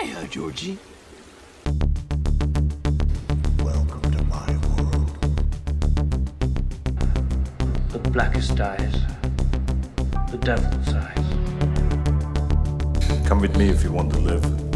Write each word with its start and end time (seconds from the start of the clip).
Hiya, 0.00 0.26
Georgie. 0.30 0.78
Welcome 3.62 4.00
to 4.12 4.22
my 4.24 4.56
world. 4.68 5.10
The 7.90 7.98
blackest 8.10 8.58
eyes, 8.58 8.94
the 10.30 10.38
devil's 10.38 10.94
eyes. 10.94 11.26
Come 13.28 13.40
with 13.40 13.56
me 13.58 13.68
if 13.68 13.84
you 13.84 13.92
want 13.92 14.10
to 14.14 14.18
live. 14.20 14.69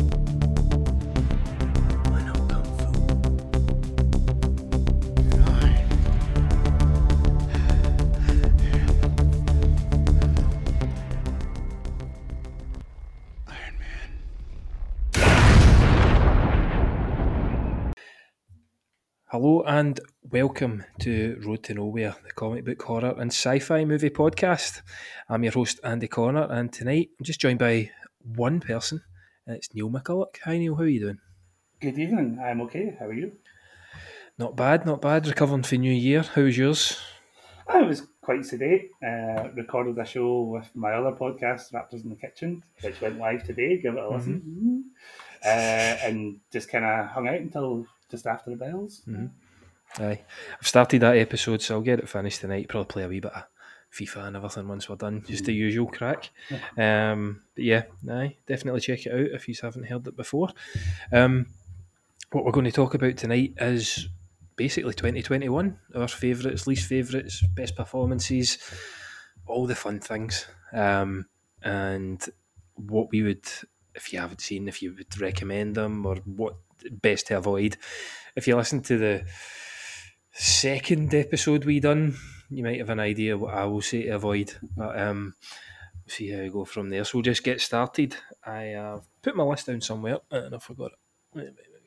Hello 19.44 19.62
and 19.66 20.00
welcome 20.30 20.84
to 21.00 21.38
Road 21.44 21.64
to 21.64 21.74
Nowhere, 21.74 22.16
the 22.24 22.32
comic 22.32 22.64
book 22.64 22.80
horror 22.80 23.14
and 23.18 23.30
sci-fi 23.30 23.84
movie 23.84 24.08
podcast. 24.08 24.80
I'm 25.28 25.42
your 25.42 25.52
host 25.52 25.80
Andy 25.84 26.08
Connor, 26.08 26.46
and 26.50 26.72
tonight 26.72 27.10
I'm 27.20 27.24
just 27.26 27.40
joined 27.42 27.58
by 27.58 27.90
one 28.24 28.60
person. 28.60 29.02
and 29.46 29.56
It's 29.58 29.74
Neil 29.74 29.90
McCulloch. 29.90 30.38
Hi 30.44 30.56
Neil, 30.56 30.74
how 30.76 30.84
are 30.84 30.88
you 30.88 31.00
doing? 31.00 31.18
Good 31.78 31.98
evening. 31.98 32.40
I'm 32.42 32.62
okay. 32.62 32.96
How 32.98 33.04
are 33.04 33.12
you? 33.12 33.32
Not 34.38 34.56
bad, 34.56 34.86
not 34.86 35.02
bad. 35.02 35.26
Recovering 35.26 35.62
for 35.62 35.76
New 35.76 35.92
Year. 35.92 36.22
How 36.22 36.40
was 36.40 36.56
yours? 36.56 36.98
I 37.68 37.82
was 37.82 38.02
quite 38.22 38.46
sedate. 38.46 38.92
Uh, 39.06 39.48
recorded 39.54 39.98
a 39.98 40.06
show 40.06 40.40
with 40.40 40.74
my 40.74 40.94
other 40.94 41.12
podcast, 41.12 41.70
Raptors 41.70 42.02
in 42.02 42.08
the 42.08 42.16
Kitchen, 42.16 42.62
which 42.80 42.98
went 43.02 43.18
live 43.18 43.44
today. 43.44 43.76
Give 43.76 43.92
it 43.92 44.02
a 44.02 44.08
listen. 44.08 44.86
Uh, 45.44 45.48
and 46.02 46.40
just 46.50 46.70
kind 46.70 46.86
of 46.86 47.08
hung 47.08 47.28
out 47.28 47.34
until 47.34 47.86
just 48.10 48.26
after 48.26 48.50
the 48.50 48.56
bells. 48.56 49.02
Aye, 49.98 50.20
I've 50.60 50.66
started 50.66 51.02
that 51.02 51.16
episode, 51.16 51.62
so 51.62 51.76
I'll 51.76 51.80
get 51.80 52.00
it 52.00 52.08
finished 52.08 52.40
tonight. 52.40 52.68
Probably 52.68 52.86
play 52.92 53.02
a 53.04 53.08
wee 53.08 53.20
bit 53.20 53.32
of 53.32 53.44
FIFA 53.92 54.26
and 54.26 54.36
everything 54.36 54.66
once 54.66 54.88
we're 54.88 54.96
done. 54.96 55.22
Just 55.26 55.44
the 55.44 55.54
usual 55.54 55.86
crack. 55.86 56.30
Um, 56.76 57.42
but 57.54 57.64
yeah, 57.64 57.84
aye, 58.10 58.36
definitely 58.46 58.80
check 58.80 59.06
it 59.06 59.12
out 59.12 59.34
if 59.34 59.48
you 59.48 59.54
haven't 59.60 59.86
heard 59.86 60.06
it 60.06 60.16
before. 60.16 60.48
Um, 61.12 61.46
what 62.32 62.44
we're 62.44 62.52
going 62.52 62.64
to 62.64 62.72
talk 62.72 62.94
about 62.94 63.16
tonight 63.16 63.54
is 63.58 64.08
basically 64.56 64.94
2021, 64.94 65.78
our 65.94 66.08
favourites, 66.08 66.66
least 66.66 66.88
favourites, 66.88 67.44
best 67.54 67.76
performances, 67.76 68.58
all 69.46 69.66
the 69.66 69.74
fun 69.76 70.00
things, 70.00 70.46
um, 70.72 71.26
and 71.62 72.26
what 72.74 73.10
we 73.12 73.22
would, 73.22 73.46
if 73.94 74.12
you 74.12 74.18
haven't 74.18 74.40
seen, 74.40 74.66
if 74.66 74.82
you 74.82 74.92
would 74.96 75.20
recommend 75.20 75.76
them 75.76 76.04
or 76.04 76.16
what 76.24 76.56
best 76.90 77.28
to 77.28 77.38
avoid. 77.38 77.76
If 78.36 78.46
you 78.46 78.56
listen 78.56 78.82
to 78.82 78.98
the 78.98 79.24
second 80.32 81.14
episode 81.14 81.64
we 81.64 81.80
done, 81.80 82.16
you 82.50 82.64
might 82.64 82.78
have 82.78 82.90
an 82.90 83.00
idea 83.00 83.38
what 83.38 83.54
I 83.54 83.64
will 83.64 83.82
say 83.82 84.04
to 84.04 84.10
avoid. 84.10 84.54
But 84.76 84.98
um, 84.98 85.34
see 86.06 86.30
how 86.30 86.42
we 86.42 86.48
go 86.48 86.64
from 86.64 86.90
there. 86.90 87.04
So 87.04 87.18
we'll 87.18 87.22
just 87.22 87.44
get 87.44 87.60
started. 87.60 88.16
I 88.44 88.62
have 88.62 89.04
put 89.22 89.36
my 89.36 89.44
list 89.44 89.66
down 89.66 89.80
somewhere 89.80 90.18
and 90.30 90.54
I 90.54 90.58
forgot 90.58 90.92
it. 90.92 90.98
Wait, 91.34 91.44
wait, 91.44 91.56
wait 91.72 91.82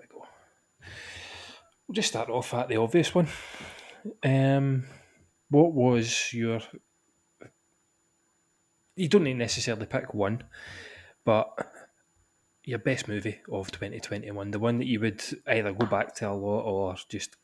we 0.00 0.06
go. 0.08 0.26
We'll 1.86 1.94
just 1.94 2.08
start 2.08 2.28
off 2.28 2.52
at 2.54 2.68
the 2.68 2.76
obvious 2.76 3.14
one. 3.14 3.28
Um, 4.22 4.84
what 5.50 5.72
was 5.72 6.32
your? 6.32 6.60
You 8.94 9.08
don't 9.08 9.24
need 9.24 9.34
necessarily 9.34 9.86
pick 9.86 10.14
one, 10.14 10.42
but 11.24 11.48
your 12.64 12.78
best 12.78 13.08
movie 13.08 13.40
of 13.50 13.70
twenty 13.70 14.00
twenty 14.00 14.30
one, 14.30 14.50
the 14.50 14.58
one 14.58 14.78
that 14.78 14.86
you 14.86 15.00
would 15.00 15.22
either 15.46 15.72
go 15.72 15.86
back 15.86 16.14
to 16.16 16.30
a 16.30 16.32
lot 16.32 16.62
or 16.62 16.96
just 17.08 17.36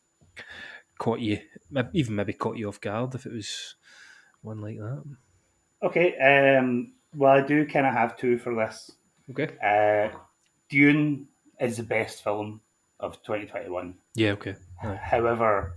caught 0.99 1.21
you, 1.21 1.39
even 1.93 2.15
maybe 2.17 2.33
caught 2.33 2.57
you 2.57 2.69
off 2.69 2.81
guard 2.81 3.15
if 3.15 3.27
it 3.27 3.33
was 3.33 3.75
one 4.43 4.61
like 4.61 4.79
that. 4.79 5.03
Okay. 5.83 6.57
Um, 6.57 6.93
well, 7.17 7.33
I 7.33 7.47
do 7.47 7.67
kind 7.67 7.87
of 7.87 7.93
have 7.93 8.17
two 8.17 8.39
for 8.39 8.55
this. 8.55 8.91
Okay. 9.31 9.51
Uh, 9.63 10.17
Dune 10.69 11.29
is 11.61 11.77
the 11.77 11.83
best 11.83 12.25
film 12.25 12.61
of 13.01 13.23
2021. 13.23 13.95
Yeah. 14.15 14.33
Okay. 14.33 14.55
Aye. 14.83 14.95
However, 14.95 15.75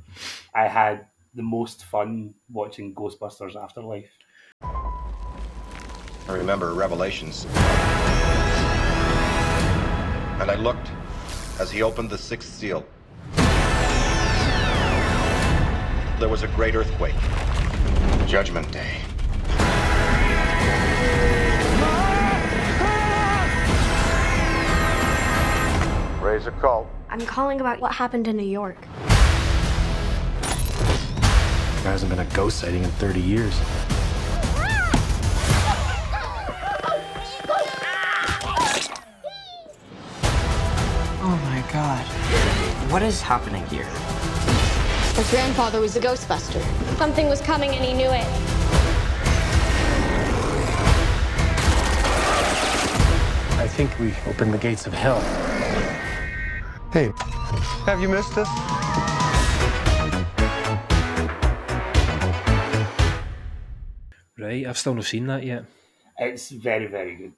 I 0.53 0.68
had 0.68 1.08
the 1.35 1.44
most 1.44 1.84
fun 1.85 2.34
watching 2.50 2.96
Ghostbusters 2.96 3.56
Afterlife. 3.56 4.09
I 4.63 6.34
remember 6.34 6.73
Revelations. 6.73 7.46
And 10.40 10.50
I 10.50 10.56
looked 10.56 10.90
as 11.59 11.69
he 11.69 11.84
opened 11.84 12.09
the 12.09 12.18
sixth 12.18 12.53
seal. 12.53 12.85
There 16.19 16.29
was 16.29 16.44
a 16.44 16.47
great 16.56 16.73
earthquake. 16.75 17.16
Judgment 18.25 18.72
Day. 18.72 19.02
Raise 26.22 26.47
a 26.47 26.52
cult. 26.62 26.88
I'm 27.09 27.25
calling 27.25 27.59
about 27.59 27.81
what 27.81 27.91
happened 27.94 28.29
in 28.29 28.38
New 28.38 28.44
York. 28.44 28.78
There 31.85 31.91
hasn't 31.91 32.09
been 32.09 32.18
a 32.18 32.34
ghost 32.34 32.57
sighting 32.62 32.84
in 32.84 32.90
30 32.90 33.22
years. 33.22 33.53
Oh 41.22 41.40
my 41.44 41.63
god. 41.72 42.03
What 42.91 43.03
is 43.03 43.22
happening 43.22 43.63
here? 43.68 43.85
His 45.13 45.29
grandfather 45.29 45.79
was 45.79 45.96
a 45.96 46.00
Ghostbuster. 46.00 46.59
Something 46.97 47.29
was 47.29 47.40
coming 47.40 47.69
and 47.69 47.85
he 47.85 47.94
knew 47.94 48.09
it. 48.09 48.25
I 53.59 53.67
think 53.67 54.00
we 54.00 54.12
opened 54.28 54.56
the 54.56 54.57
gates 54.57 54.88
of 54.88 54.94
hell. 54.94 55.22
Hey, 56.91 57.12
have 57.85 58.02
you 58.02 58.09
missed 58.09 58.35
us? 58.40 58.84
Right. 64.46 64.68
I've 64.68 64.78
still 64.78 64.94
not 64.94 65.06
seen 65.06 65.26
that 65.28 65.44
yet. 65.44 65.66
It's 66.20 66.50
very, 66.50 66.86
very 66.86 67.16
good. 67.16 67.34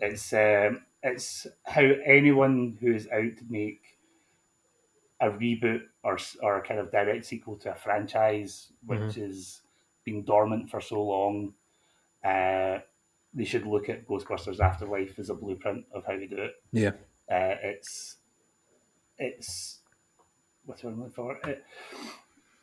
It's 0.00 0.32
um, 0.32 0.82
it's 1.02 1.46
how 1.64 1.82
anyone 2.04 2.76
who 2.80 2.92
is 2.92 3.06
out 3.06 3.36
to 3.38 3.44
make 3.48 3.80
a 5.20 5.30
reboot 5.30 5.82
or 6.02 6.18
or 6.42 6.58
a 6.58 6.62
kind 6.62 6.80
of 6.80 6.90
direct 6.90 7.24
sequel 7.26 7.56
to 7.58 7.70
a 7.70 7.76
franchise 7.76 8.72
which 8.84 9.14
has 9.14 9.60
been 10.04 10.24
dormant 10.24 10.68
for 10.68 10.80
so 10.80 11.00
long, 11.00 11.54
uh, 12.24 12.78
they 13.32 13.44
should 13.44 13.64
look 13.64 13.88
at 13.88 14.08
Ghostbusters 14.08 14.58
Afterlife 14.58 15.18
as 15.20 15.30
a 15.30 15.34
blueprint 15.34 15.86
of 15.94 16.04
how 16.04 16.14
to 16.14 16.26
do 16.26 16.36
it. 16.36 16.54
Yeah. 16.72 16.90
Uh, 17.30 17.54
it's 17.62 18.16
it's 19.16 19.78
what's 20.66 20.82
what 20.82 20.92
I'm 20.92 20.98
looking 20.98 21.14
for. 21.14 21.38
It, 21.46 21.64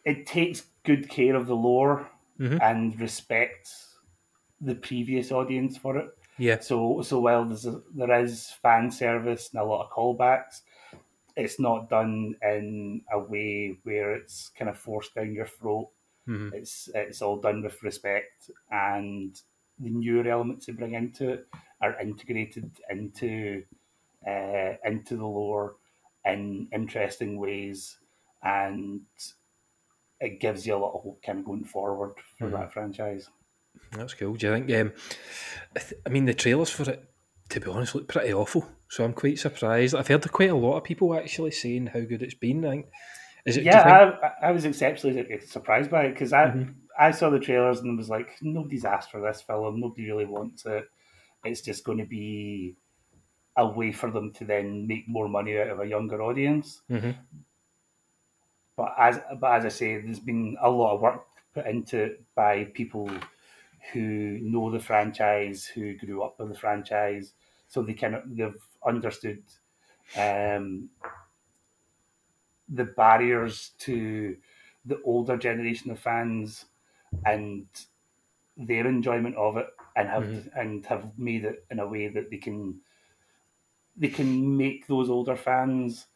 it 0.04 0.26
takes 0.28 0.66
good 0.84 1.08
care 1.08 1.36
of 1.36 1.48
the 1.48 1.56
lore 1.56 2.10
and 2.40 3.00
respects 3.00 3.98
the 4.62 4.76
previous 4.76 5.32
audience 5.32 5.78
for 5.78 5.98
it. 5.98 6.10
Yeah. 6.38 6.60
So 6.60 7.02
so 7.02 7.20
while 7.20 7.46
there's 7.46 7.66
a, 7.66 7.82
there 7.94 8.24
is 8.24 8.52
fan 8.62 8.92
service 8.92 9.50
and 9.52 9.62
a 9.62 9.66
lot 9.66 9.86
of 9.86 9.92
callbacks, 9.92 10.62
it's 11.36 11.60
not 11.60 11.90
done 11.90 12.36
in 12.42 13.02
a 13.12 13.20
way 13.20 13.78
where 13.84 14.16
it's 14.16 14.50
kind 14.50 14.70
of 14.70 14.78
forced 14.78 15.16
down 15.16 15.34
your 15.34 15.48
throat. 15.48 15.90
It's 16.54 16.90
it's 16.94 17.22
all 17.22 17.38
done 17.38 17.63
with 17.63 17.81
respect, 17.81 18.52
and 18.69 19.40
the 19.80 19.90
newer 19.90 20.28
elements 20.28 20.68
they 20.68 20.74
bring 20.74 20.94
into 20.94 21.30
it 21.30 21.48
are 21.81 22.00
integrated 22.00 22.69
into 22.90 23.63
uh, 24.28 24.74
into 24.86 25.18
the 25.18 25.25
lore 25.25 25.75
in 26.25 26.68
interesting 26.72 27.38
ways, 27.38 27.98
and 28.44 29.02
it 30.19 30.39
gives 30.39 30.66
you 30.66 30.75
a 30.75 30.77
lot 30.77 30.94
of 30.95 31.01
hope 31.01 31.21
kind 31.24 31.39
of 31.39 31.45
going 31.45 31.63
forward 31.63 32.13
for 32.38 32.48
hmm. 32.48 32.54
that 32.54 32.74
franchise. 32.74 33.30
That's 33.92 34.13
cool. 34.13 34.36
Do 34.36 34.48
you 34.48 34.54
think? 34.54 34.71
Um, 34.71 34.94
I, 35.75 35.80
th- 35.80 36.01
I 36.06 36.10
mean, 36.10 36.25
the 36.25 36.33
trailers 36.33 36.69
for 36.69 36.89
it, 36.89 37.04
to 37.50 37.60
be 37.60 37.69
honest, 37.69 37.95
look 37.95 38.07
pretty 38.07 38.33
awful. 38.33 38.68
So 38.89 39.04
I'm 39.04 39.13
quite 39.13 39.39
surprised. 39.39 39.95
I've 39.95 40.07
heard 40.07 40.30
quite 40.31 40.50
a 40.50 40.56
lot 40.56 40.77
of 40.77 40.83
people 40.83 41.16
actually 41.16 41.51
saying 41.51 41.88
how 41.88 42.01
good 42.01 42.24
it's 42.24 42.33
been. 42.33 42.66
I 42.66 42.69
think. 42.69 42.86
Is 43.45 43.57
it? 43.57 43.63
Yeah, 43.63 44.10
think- 44.10 44.24
I, 44.24 44.48
I 44.48 44.51
was 44.51 44.66
exceptionally 44.66 45.39
surprised 45.45 45.89
by 45.89 46.06
it 46.06 46.13
because 46.13 46.33
I 46.33 46.48
mm-hmm. 46.48 46.72
I 47.00 47.12
saw 47.12 47.30
the 47.30 47.39
trailers 47.39 47.80
and 47.80 47.98
was 47.98 48.10
like, 48.10 48.36
nobody's 48.42 48.86
asked 48.86 49.12
for 49.12 49.22
this 49.22 49.42
film. 49.42 49.80
Nobody 49.80 50.12
really 50.12 50.25
wants 50.25 50.65
it. 50.65 50.86
It's 51.45 51.62
just 51.62 51.86
going 51.86 52.00
to 52.00 52.06
be 52.06 52.75
a 53.56 53.65
way 53.65 53.94
for 53.94 54.12
them 54.12 54.33
to 54.33 54.45
then 54.45 54.86
make 54.86 55.06
more 55.07 55.30
money 55.30 55.57
out 55.57 55.69
of 55.69 55.80
a 55.80 55.88
younger 55.88 56.22
audience. 56.22 56.81
Mm-hmm. 56.92 57.12
But 58.80 58.96
as 58.98 59.20
but 59.42 59.52
as 59.58 59.66
I 59.66 59.70
say, 59.70 59.98
there's 60.00 60.22
been 60.22 60.56
a 60.62 60.70
lot 60.70 60.96
of 60.96 61.02
work 61.02 61.26
put 61.54 61.68
into 61.68 62.02
it 62.06 62.24
by 62.34 62.64
people 62.64 63.12
who 63.92 64.40
know 64.42 64.72
the 64.72 64.80
franchise, 64.80 65.66
who 65.66 65.98
grew 65.98 66.24
up 66.24 66.40
with 66.40 66.48
the 66.48 66.58
franchise, 66.58 67.34
so 67.68 67.81
they 67.84 67.94
kind 67.94 68.16
of 68.16 68.24
they've 68.38 68.56
understood 68.86 69.44
um, 70.16 70.92
the 72.70 72.86
barriers 72.86 73.70
to 73.80 74.38
the 74.86 75.02
older 75.04 75.38
generation 75.38 75.92
of 75.92 76.00
fans 76.00 76.66
and 77.25 77.68
their 78.58 78.88
enjoyment 78.88 79.36
of 79.36 79.58
it, 79.58 79.68
and 79.96 80.10
have 80.10 80.50
and 80.56 80.86
have 80.88 81.18
made 81.20 81.46
it 81.46 81.66
in 81.72 81.80
a 81.80 81.88
way 81.88 82.08
that 82.08 82.30
they 82.30 82.38
can 82.38 82.82
they 83.96 84.10
can 84.10 84.58
make 84.58 84.88
those 84.88 85.10
older 85.10 85.36
fans 85.36 86.08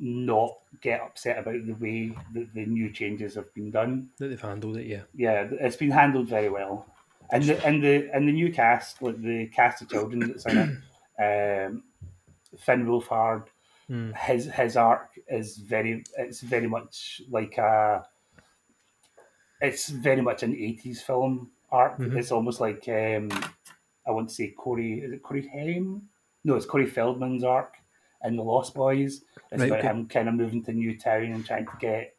not 0.00 0.58
get 0.80 1.00
upset 1.00 1.38
about 1.38 1.66
the 1.66 1.74
way 1.74 2.12
that 2.32 2.52
the 2.54 2.66
new 2.66 2.90
changes 2.90 3.34
have 3.34 3.52
been 3.54 3.70
done. 3.70 4.10
That 4.18 4.28
they've 4.28 4.40
handled 4.40 4.76
it, 4.76 4.86
yeah. 4.86 5.02
Yeah, 5.14 5.48
it's 5.60 5.76
been 5.76 5.90
handled 5.90 6.28
very 6.28 6.48
well. 6.48 6.86
And 7.30 7.44
the 7.44 7.64
and 7.64 7.82
the 7.82 8.10
and 8.12 8.28
the 8.28 8.32
new 8.32 8.52
cast, 8.52 9.00
like 9.02 9.20
the 9.22 9.46
cast 9.46 9.82
of 9.82 9.88
children 9.88 10.20
that's 10.20 10.46
in 10.46 10.82
it, 11.18 11.68
um, 11.68 11.82
Finn 12.58 12.86
Wolfhard, 12.86 13.44
his 14.16 14.46
his 14.46 14.76
arc 14.76 15.08
is 15.28 15.56
very 15.56 16.04
it's 16.18 16.40
very 16.40 16.66
much 16.66 17.22
like 17.30 17.56
a 17.58 18.06
it's 19.60 19.88
very 19.88 20.20
much 20.20 20.42
an 20.42 20.54
eighties 20.54 21.00
film 21.00 21.50
arc. 21.70 21.98
It's 22.18 22.30
almost 22.30 22.60
like 22.60 22.86
um, 22.88 23.30
I 24.06 24.10
want 24.10 24.28
to 24.28 24.34
say 24.34 24.50
Corey 24.50 25.00
is 25.00 25.12
it 25.12 25.22
Corey 25.22 25.48
Haim? 25.52 26.02
No, 26.44 26.56
it's 26.56 26.66
Corey 26.66 26.86
Feldman's 26.86 27.42
arc 27.42 27.76
in 28.24 28.36
The 28.36 28.42
Lost 28.42 28.74
Boys. 28.74 29.22
It's 29.50 29.60
Right, 29.60 29.68
about 29.68 29.78
okay. 29.80 29.88
him 29.88 30.06
kind 30.08 30.28
of 30.28 30.34
moving 30.34 30.64
to 30.64 30.72
new 30.72 30.98
town 30.98 31.24
and 31.24 31.46
trying 31.46 31.66
to 31.66 31.76
get 31.80 32.14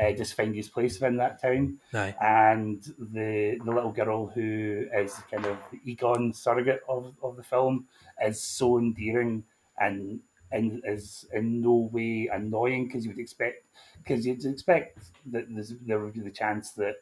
uh, 0.00 0.12
just 0.12 0.34
find 0.34 0.54
his 0.54 0.68
place 0.68 0.94
within 0.98 1.16
that 1.18 1.40
town 1.40 1.78
Aye. 1.94 2.14
and 2.20 2.82
the 2.98 3.58
the 3.64 3.70
little 3.70 3.92
girl 3.92 4.26
who 4.26 4.86
is 4.94 5.14
kind 5.30 5.44
of 5.46 5.58
the 5.70 5.80
Egon 5.84 6.32
surrogate 6.32 6.80
of, 6.88 7.14
of 7.22 7.36
the 7.36 7.42
film 7.42 7.86
is 8.24 8.40
so 8.40 8.78
endearing 8.78 9.44
and 9.78 10.20
and 10.52 10.82
is 10.86 11.26
in 11.32 11.60
no 11.60 11.90
way 11.92 12.28
annoying 12.32 12.86
because 12.86 13.04
you 13.04 13.10
would 13.10 13.20
expect 13.20 13.66
because 14.02 14.26
you'd 14.26 14.44
expect 14.44 14.98
that 15.26 15.46
there's, 15.50 15.74
there 15.86 16.00
would 16.00 16.14
be 16.14 16.20
the 16.20 16.30
chance 16.30 16.72
that 16.72 16.96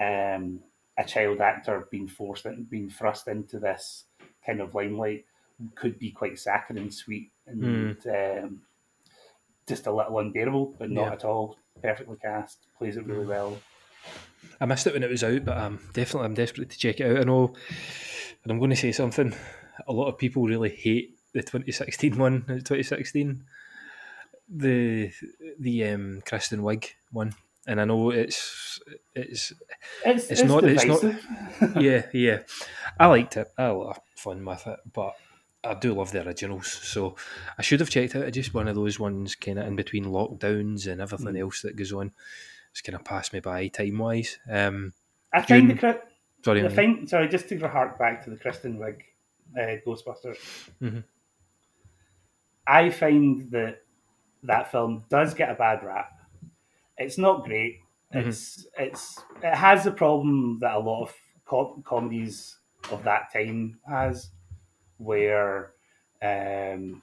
um, 0.00 0.60
a 0.98 1.04
child 1.04 1.40
actor 1.40 1.88
being 1.90 2.06
forced 2.06 2.44
and 2.44 2.68
being 2.70 2.90
thrust 2.90 3.26
into 3.26 3.58
this 3.58 4.04
kind 4.44 4.60
of 4.60 4.74
limelight 4.74 5.24
could 5.74 5.98
be 5.98 6.10
quite 6.10 6.38
saccharine 6.38 6.90
sweet 6.90 7.30
and 7.46 7.96
um, 8.06 8.62
just 9.68 9.86
a 9.86 9.92
little 9.92 10.18
unbearable, 10.18 10.74
but 10.78 10.90
not 10.90 11.06
Yeah. 11.06 11.12
at 11.12 11.24
all. 11.24 11.56
Perfectly 11.82 12.16
cast, 12.20 12.66
plays 12.78 12.96
it 12.96 13.06
really 13.06 13.26
well. 13.26 13.58
I 14.60 14.66
missed 14.66 14.86
it 14.86 14.92
when 14.94 15.02
it 15.02 15.10
was 15.10 15.24
out, 15.24 15.44
but 15.44 15.56
um, 15.58 15.80
definitely 15.92 16.26
I'm 16.26 16.34
desperate 16.34 16.70
to 16.70 16.78
check 16.78 17.00
it 17.00 17.10
out. 17.10 17.20
I 17.20 17.24
know, 17.24 17.54
and 18.42 18.52
I'm 18.52 18.58
going 18.58 18.70
to 18.70 18.76
say 18.76 18.92
something. 18.92 19.34
A 19.88 19.92
lot 19.92 20.08
of 20.08 20.18
people 20.18 20.44
really 20.44 20.68
hate 20.70 21.16
the 21.32 21.40
2016 21.42 22.16
one. 22.18 22.42
2016, 22.46 23.44
the 24.48 25.10
the 25.58 25.84
um, 25.88 26.22
Kristen 26.26 26.60
Wiig 26.60 26.90
one, 27.10 27.34
and 27.66 27.80
I 27.80 27.84
know 27.84 28.10
it's 28.10 28.78
it's 29.14 29.52
It's, 30.04 30.30
It's 30.30 30.42
not- 30.44 30.64
it's 30.64 30.84
not- 30.84 31.02
yeah 31.82 32.06
yeah. 32.12 32.40
I 33.00 33.06
liked 33.06 33.36
it. 33.36 33.48
I 33.58 33.62
had 33.62 33.70
a 33.70 33.74
lot 33.74 33.96
of 33.96 34.02
fun 34.16 34.44
with 34.44 34.66
it, 34.66 34.78
but 34.92 35.14
I 35.64 35.74
do 35.74 35.94
love 35.94 36.12
the 36.12 36.26
originals. 36.26 36.70
So 36.70 37.16
I 37.58 37.62
should 37.62 37.80
have 37.80 37.90
checked 37.90 38.14
out. 38.14 38.24
It's 38.24 38.34
just 38.34 38.54
one 38.54 38.68
of 38.68 38.74
those 38.74 39.00
ones, 39.00 39.34
kind 39.34 39.58
of 39.58 39.66
in 39.66 39.76
between 39.76 40.04
lockdowns 40.04 40.86
and 40.86 41.00
everything 41.00 41.36
else 41.36 41.62
that 41.62 41.76
goes 41.76 41.92
on. 41.92 42.12
It's 42.70 42.82
kind 42.82 42.96
of 42.96 43.04
passed 43.04 43.32
me 43.32 43.40
by 43.40 43.68
time 43.68 43.98
wise. 43.98 44.38
Um, 44.50 44.92
I 45.32 45.42
find 45.42 45.70
the, 45.70 45.74
Dune- 45.74 45.98
sorry, 46.44 46.66
I 46.66 46.68
find 46.68 47.08
sorry 47.08 47.28
just 47.28 47.48
to 47.48 47.68
hark 47.68 47.98
back 47.98 48.24
to 48.24 48.30
the 48.30 48.36
Kristen 48.36 48.78
Wiig 48.78 49.00
uh, 49.56 49.80
Ghostbusters. 49.86 50.38
Mm-hmm. 50.82 51.00
I 52.66 52.90
find 52.90 53.50
that 53.52 53.82
that 54.42 54.70
film 54.70 55.04
does 55.08 55.34
get 55.34 55.50
a 55.50 55.54
bad 55.54 55.84
rap. 55.84 56.10
It's 56.98 57.18
not 57.18 57.44
great. 57.44 57.78
Mm-hmm. 58.12 58.28
It's 58.28 58.66
it's 58.78 59.20
it 59.42 59.54
has 59.54 59.84
the 59.84 59.92
problem 59.92 60.58
that 60.60 60.74
a 60.74 60.78
lot 60.78 61.02
of 61.02 61.14
co- 61.44 61.82
comedies 61.84 62.58
of 62.90 63.02
that 63.04 63.32
time 63.32 63.78
has, 63.88 64.30
where 65.04 65.72
um, 66.22 67.02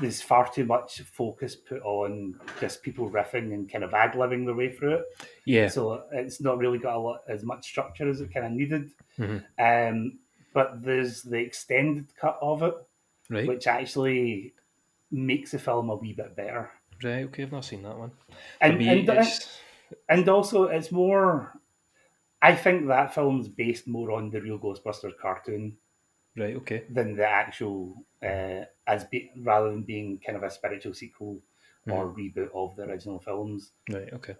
there's 0.00 0.20
far 0.20 0.50
too 0.52 0.64
much 0.64 1.00
focus 1.02 1.54
put 1.54 1.80
on 1.82 2.38
just 2.60 2.82
people 2.82 3.08
riffing 3.10 3.54
and 3.54 3.70
kind 3.70 3.84
of 3.84 3.94
ad 3.94 4.12
libbing 4.12 4.44
their 4.44 4.54
way 4.54 4.72
through 4.72 4.94
it. 4.94 5.04
yeah. 5.44 5.68
So 5.68 6.04
it's 6.12 6.40
not 6.40 6.58
really 6.58 6.78
got 6.78 6.96
a 6.96 6.98
lot 6.98 7.20
as 7.28 7.44
much 7.44 7.64
structure 7.66 8.08
as 8.08 8.20
it 8.20 8.32
kind 8.34 8.46
of 8.46 8.52
needed. 8.52 8.90
Mhm. 9.18 9.44
Um, 9.58 10.18
but 10.52 10.82
there's 10.82 11.22
the 11.22 11.38
extended 11.38 12.06
cut 12.16 12.38
of 12.40 12.62
it, 12.62 12.74
Right. 13.30 13.46
which 13.46 13.66
actually 13.66 14.54
makes 15.10 15.52
the 15.52 15.58
film 15.58 15.90
a 15.90 15.94
wee 15.96 16.12
bit 16.14 16.34
better. 16.34 16.70
Right, 17.04 17.24
okay, 17.26 17.42
I've 17.44 17.52
not 17.52 17.64
seen 17.64 17.82
that 17.82 17.96
one. 17.98 18.10
And 18.60 18.80
and, 18.82 19.08
it's- 19.08 19.60
and 20.08 20.28
also 20.28 20.64
it's 20.64 20.90
more. 20.90 21.52
I 22.42 22.54
think 22.54 22.86
that 22.88 23.14
film's 23.14 23.48
based 23.48 23.86
more 23.86 24.10
on 24.12 24.30
the 24.30 24.40
real 24.40 24.58
Ghostbusters 24.58 25.16
cartoon 25.18 25.76
right, 26.36 26.56
okay. 26.56 26.84
than 26.90 27.16
the 27.16 27.26
actual 27.26 28.04
uh, 28.22 28.64
as 28.86 29.04
be, 29.04 29.30
rather 29.38 29.70
than 29.70 29.82
being 29.82 30.20
kind 30.24 30.36
of 30.36 30.42
a 30.42 30.50
spiritual 30.50 30.94
sequel 30.94 31.40
or 31.88 32.08
reboot 32.08 32.50
of 32.54 32.76
the 32.76 32.82
original 32.82 33.18
films. 33.18 33.70
Right, 33.90 34.12
okay. 34.12 34.36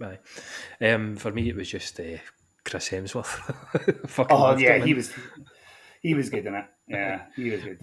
Aye. 0.00 0.18
Um, 0.80 1.16
for 1.16 1.30
me, 1.30 1.48
it 1.48 1.56
was 1.56 1.68
just 1.68 2.00
uh, 2.00 2.18
Chris 2.64 2.88
Hemsworth. 2.88 3.26
Fucking 4.08 4.36
Oh 4.36 4.56
yeah, 4.56 4.76
him, 4.76 4.86
he 4.86 4.94
was 4.94 5.12
he 6.00 6.14
was 6.14 6.30
good 6.30 6.46
in 6.46 6.54
it. 6.54 6.64
Yeah, 6.88 7.22
he 7.36 7.50
was 7.50 7.60
good. 7.62 7.80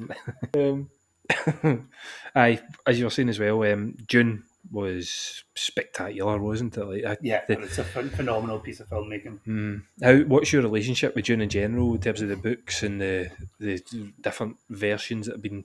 Um, 0.56 0.90
aye, 2.36 2.60
as 2.88 2.98
you 2.98 3.06
were 3.06 3.12
saying 3.12 3.30
as 3.30 3.40
well, 3.40 3.64
um, 3.64 3.96
Dune 4.08 4.44
was 4.72 5.44
spectacular, 5.56 6.38
wasn't 6.40 6.78
it? 6.78 6.86
Like, 6.86 7.06
I, 7.06 7.18
Yeah, 7.22 7.46
the- 7.48 7.60
it's 7.62 7.78
a 7.80 7.84
ph- 7.84 8.12
phenomenal 8.12 8.60
piece 8.60 8.80
of 8.80 8.88
filmmaking. 8.90 9.40
Mm. 9.48 9.84
How? 10.04 10.18
What's 10.26 10.52
your 10.54 10.62
relationship 10.62 11.16
with 11.16 11.26
Dune 11.26 11.42
in 11.42 11.50
general 11.50 11.94
in 11.96 12.02
terms 12.02 12.22
of 12.22 12.30
the 12.30 12.36
books 12.36 12.84
and 12.84 13.00
the 13.02 13.32
the 13.60 13.82
different 14.22 14.58
versions 14.70 15.26
that 15.28 15.34
have 15.34 15.42
been? 15.42 15.64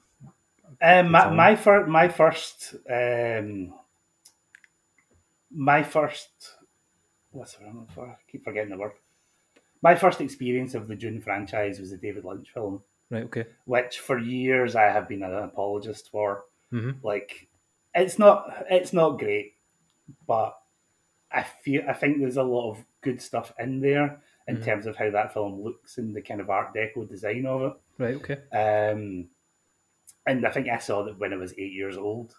Um, 0.82 1.10
my 1.10 1.30
my, 1.30 1.56
fir- 1.56 1.86
my 1.86 2.08
first 2.08 2.74
um, 2.90 3.74
my 5.50 5.82
first 5.82 6.28
what's 7.30 7.54
the 7.54 7.64
word 7.64 7.86
for? 7.94 8.06
I 8.08 8.16
keep 8.30 8.44
forgetting 8.44 8.70
the 8.70 8.76
word. 8.76 8.92
My 9.82 9.94
first 9.94 10.20
experience 10.20 10.74
of 10.74 10.88
the 10.88 10.94
Dune 10.96 11.20
franchise 11.20 11.78
was 11.78 11.90
the 11.90 11.96
David 11.98 12.24
Lynch 12.24 12.48
film, 12.50 12.82
Right. 13.10 13.24
Okay. 13.24 13.44
which 13.66 13.98
for 13.98 14.18
years 14.18 14.74
I 14.76 14.84
have 14.84 15.08
been 15.08 15.22
an 15.22 15.32
apologist 15.34 16.10
for. 16.10 16.44
Mhm. 16.72 16.96
Like, 17.02 17.46
it's 17.94 18.18
not 18.18 18.66
it's 18.70 18.92
not 18.92 19.18
great, 19.18 19.54
but 20.26 20.56
I 21.30 21.42
feel 21.42 21.82
I 21.88 21.92
think 21.92 22.18
there's 22.18 22.36
a 22.36 22.42
lot 22.42 22.70
of 22.70 22.84
good 23.00 23.20
stuff 23.20 23.52
in 23.58 23.80
there 23.80 24.20
in 24.46 24.60
terms 24.60 24.86
of 24.86 24.96
how 24.96 25.10
that 25.10 25.32
film 25.32 25.62
looks 25.62 25.96
and 25.96 26.14
the 26.14 26.20
kind 26.20 26.40
of 26.40 26.50
Art 26.50 26.74
Deco 26.74 27.08
design 27.08 27.46
of 27.46 27.62
it. 27.62 27.72
Right. 27.98 28.14
Okay. 28.16 28.34
Um, 28.52 29.28
and 30.26 30.46
I 30.46 30.50
think 30.50 30.68
I 30.68 30.78
saw 30.78 31.02
that 31.04 31.18
when 31.18 31.32
I 31.32 31.36
was 31.36 31.54
eight 31.56 31.72
years 31.72 31.96
old, 31.96 32.34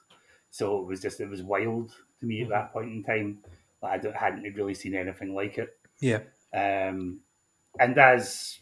so 0.52 0.82
it 0.82 0.88
was 0.88 1.02
just 1.02 1.20
it 1.20 1.30
was 1.30 1.42
wild 1.42 1.94
to 2.20 2.26
me 2.26 2.44
at 2.44 2.50
that 2.50 2.74
point 2.74 2.92
in 2.92 3.04
time. 3.04 3.40
Like 3.82 3.94
I 3.94 3.98
don't, 3.98 4.16
hadn't 4.16 4.56
really 4.56 4.74
seen 4.74 4.96
anything 4.96 5.34
like 5.34 5.58
it. 5.58 5.78
Yeah. 6.00 6.22
Um, 6.54 7.20
and 7.80 7.98
as 7.98 8.60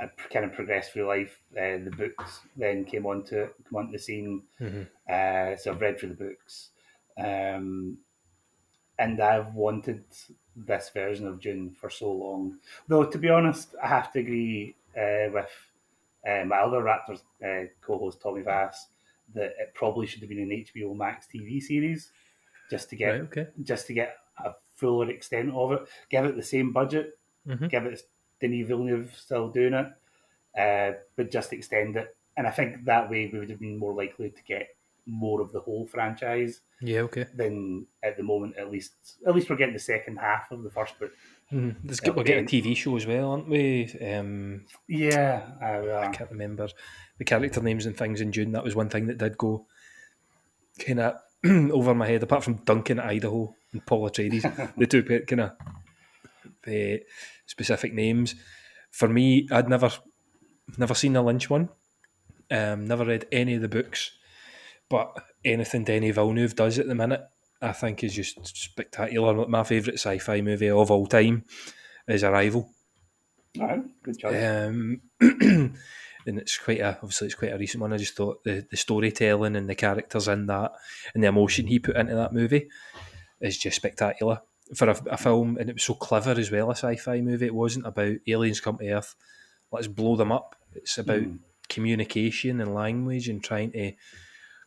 I 0.00 0.06
kind 0.30 0.44
of 0.44 0.52
progressed 0.52 0.92
through 0.92 1.06
life, 1.06 1.40
uh, 1.56 1.78
the 1.84 1.92
books 1.96 2.40
then 2.56 2.84
came 2.84 3.06
onto 3.06 3.48
come 3.68 3.76
onto 3.76 3.92
the 3.92 3.98
scene. 3.98 4.42
Uh, 5.08 5.56
so 5.56 5.70
I've 5.72 5.80
read 5.80 5.98
through 5.98 6.10
the 6.10 6.24
books, 6.26 6.70
um, 7.16 7.98
and 8.98 9.20
I've 9.20 9.54
wanted 9.54 10.04
this 10.56 10.90
version 10.90 11.26
of 11.26 11.40
Dune 11.40 11.70
for 11.70 11.90
so 11.90 12.10
long. 12.12 12.58
Though 12.88 13.04
to 13.04 13.18
be 13.18 13.28
honest, 13.28 13.74
I 13.82 13.88
have 13.88 14.12
to 14.12 14.20
agree 14.20 14.76
uh, 14.96 15.30
with 15.32 15.50
uh, 16.26 16.44
my 16.46 16.56
other 16.58 16.80
Raptors 16.82 17.22
uh, 17.44 17.68
co-host 17.80 18.20
Tommy 18.22 18.42
Vass 18.42 18.88
that 19.34 19.54
it 19.58 19.74
probably 19.74 20.06
should 20.06 20.20
have 20.20 20.28
been 20.28 20.38
an 20.38 20.50
HBO 20.50 20.94
Max 20.96 21.26
TV 21.32 21.60
series, 21.60 22.10
just 22.70 22.88
to 22.90 22.96
get 22.96 23.10
Right. 23.12 23.20
Okay. 23.22 23.46
just 23.62 23.86
to 23.88 23.94
get 23.94 24.16
a 24.38 24.52
fuller 24.76 25.10
extent 25.10 25.52
of 25.52 25.72
it. 25.72 25.82
Give 26.10 26.24
it 26.24 26.36
the 26.36 26.42
same 26.42 26.72
budget. 26.72 27.18
Mhm. 27.46 27.68
Give 27.68 27.84
it 27.86 28.02
Denis 28.40 28.66
Villeneuve 28.66 29.12
still 29.16 29.48
doing 29.48 29.74
it, 29.74 29.86
uh, 30.58 30.96
but 31.16 31.30
just 31.30 31.52
extend 31.52 31.96
it. 31.96 32.16
And 32.36 32.46
I 32.46 32.50
think 32.50 32.84
that 32.84 33.08
way 33.08 33.30
we 33.32 33.38
would 33.38 33.50
have 33.50 33.60
been 33.60 33.78
more 33.78 33.94
likely 33.94 34.30
to 34.30 34.42
get 34.44 34.68
more 35.06 35.40
of 35.40 35.52
the 35.52 35.60
whole 35.60 35.86
franchise 35.86 36.60
Yeah. 36.80 37.00
Okay. 37.00 37.26
Then 37.34 37.86
at 38.02 38.16
the 38.16 38.22
moment. 38.22 38.56
At 38.56 38.70
least, 38.70 38.92
at 39.26 39.34
least 39.34 39.50
we're 39.50 39.56
getting 39.56 39.74
the 39.74 39.80
second 39.80 40.16
half 40.16 40.50
of 40.50 40.62
the 40.62 40.70
first 40.70 40.98
book. 40.98 41.12
Mm. 41.52 41.76
There's, 41.84 42.00
we're 42.02 42.24
getting 42.24 42.44
a 42.44 42.48
TV 42.48 42.76
show 42.76 42.96
as 42.96 43.06
well, 43.06 43.32
aren't 43.32 43.48
we? 43.48 43.94
Um, 44.00 44.64
Yeah, 44.88 45.42
uh, 45.62 46.06
I 46.06 46.08
can't 46.08 46.30
remember 46.30 46.68
the 47.18 47.24
character 47.24 47.60
names 47.60 47.86
and 47.86 47.96
things 47.96 48.20
in 48.20 48.30
Dune. 48.30 48.52
That 48.52 48.64
was 48.64 48.74
one 48.74 48.88
thing 48.88 49.06
that 49.06 49.18
did 49.18 49.38
go 49.38 49.66
kind 50.78 51.00
of 51.00 51.16
over 51.44 51.94
my 51.94 52.06
head, 52.06 52.22
apart 52.22 52.44
from 52.44 52.54
Duncan 52.64 52.98
Idaho 52.98 53.54
and 53.72 53.84
Paul 53.84 54.08
Atreides, 54.08 54.74
the 54.76 54.86
two 54.86 55.02
kind 55.02 55.40
of 55.40 55.52
the 56.64 57.02
specific 57.46 57.92
names. 57.92 58.34
For 58.90 59.08
me, 59.08 59.48
I'd 59.50 59.68
never 59.68 59.90
never 60.78 60.94
seen 60.94 61.16
a 61.16 61.22
Lynch 61.22 61.50
one, 61.50 61.68
um, 62.50 62.86
never 62.86 63.04
read 63.04 63.26
any 63.32 63.54
of 63.54 63.62
the 63.62 63.68
books, 63.68 64.10
but 64.88 65.16
anything 65.44 65.84
Denis 65.84 66.14
Villeneuve 66.14 66.56
does 66.56 66.78
at 66.78 66.86
the 66.86 66.94
minute, 66.94 67.22
I 67.60 67.72
think 67.72 68.04
is 68.04 68.14
just 68.14 68.56
spectacular. 68.56 69.46
My 69.46 69.64
favourite 69.64 69.98
sci-fi 69.98 70.40
movie 70.40 70.70
of 70.70 70.90
all 70.90 71.06
time 71.06 71.44
is 72.08 72.24
Arrival. 72.24 72.70
All 73.60 73.66
right, 73.66 73.82
good 74.02 74.18
job. 74.18 74.34
Um, 74.34 75.00
and 75.20 76.38
it's 76.38 76.58
quite 76.58 76.80
a 76.80 76.96
obviously 77.02 77.26
it's 77.26 77.36
quite 77.36 77.52
a 77.52 77.58
recent 77.58 77.80
one. 77.80 77.92
I 77.92 77.98
just 77.98 78.16
thought 78.16 78.42
the, 78.44 78.66
the 78.70 78.76
storytelling 78.76 79.56
and 79.56 79.68
the 79.68 79.74
characters 79.74 80.28
in 80.28 80.46
that 80.46 80.72
and 81.14 81.22
the 81.22 81.28
emotion 81.28 81.66
he 81.66 81.78
put 81.78 81.96
into 81.96 82.14
that 82.14 82.32
movie 82.32 82.68
is 83.40 83.58
just 83.58 83.76
spectacular 83.76 84.40
for 84.74 84.88
a, 84.88 84.96
a 85.10 85.16
film, 85.16 85.56
and 85.58 85.68
it 85.68 85.74
was 85.74 85.82
so 85.84 85.94
clever 85.94 86.32
as 86.32 86.50
well. 86.50 86.70
A 86.70 86.74
sci-fi 86.76 87.20
movie. 87.20 87.46
It 87.46 87.54
wasn't 87.54 87.86
about 87.86 88.16
aliens 88.26 88.60
come 88.60 88.78
to 88.78 88.90
Earth. 88.90 89.14
Let's 89.70 89.88
blow 89.88 90.16
them 90.16 90.32
up. 90.32 90.56
It's 90.74 90.98
about 90.98 91.20
Mm. 91.22 91.38
communication 91.68 92.60
and 92.60 92.74
language 92.74 93.28
and 93.28 93.42
trying 93.42 93.72
to 93.72 93.92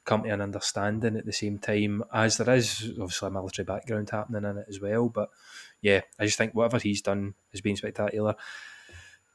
come 0.05 0.23
to 0.23 0.29
an 0.29 0.41
understanding 0.41 1.17
at 1.17 1.25
the 1.25 1.33
same 1.33 1.57
time 1.59 2.03
as 2.13 2.37
there 2.37 2.55
is 2.55 2.91
obviously 3.01 3.27
a 3.27 3.31
military 3.31 3.65
background 3.65 4.09
happening 4.09 4.43
in 4.49 4.57
it 4.57 4.65
as 4.69 4.79
well. 4.79 5.09
But 5.09 5.29
yeah, 5.81 6.01
I 6.19 6.25
just 6.25 6.37
think 6.37 6.53
whatever 6.53 6.79
he's 6.79 7.01
done 7.01 7.33
has 7.51 7.61
been 7.61 7.75
spectacular. 7.75 8.35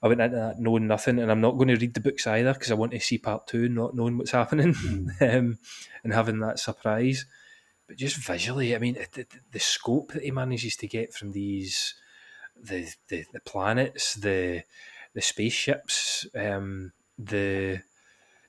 I 0.02 0.08
went 0.08 0.20
into 0.20 0.36
that 0.36 0.58
knowing 0.58 0.86
nothing, 0.88 1.18
and 1.20 1.30
I'm 1.30 1.40
not 1.40 1.56
going 1.56 1.68
to 1.68 1.76
read 1.76 1.94
the 1.94 2.00
books 2.00 2.26
either 2.26 2.52
because 2.54 2.70
I 2.70 2.74
want 2.74 2.92
to 2.92 3.00
see 3.00 3.18
part 3.18 3.46
two, 3.46 3.68
not 3.68 3.94
knowing 3.94 4.18
what's 4.18 4.32
happening, 4.32 4.74
um, 5.20 5.58
and 6.02 6.12
having 6.12 6.40
that 6.40 6.58
surprise. 6.58 7.26
But 7.92 7.98
just 7.98 8.16
visually, 8.16 8.74
I 8.74 8.78
mean, 8.78 8.94
the, 8.94 9.60
scope 9.60 10.12
that 10.14 10.22
he 10.22 10.30
manages 10.30 10.76
to 10.76 10.86
get 10.88 11.12
from 11.12 11.32
these, 11.32 11.94
the 12.56 12.88
the, 13.08 13.26
the 13.34 13.40
planets, 13.40 14.14
the 14.14 14.62
the 15.12 15.20
spaceships, 15.20 16.26
um, 16.34 16.92
the 17.18 17.82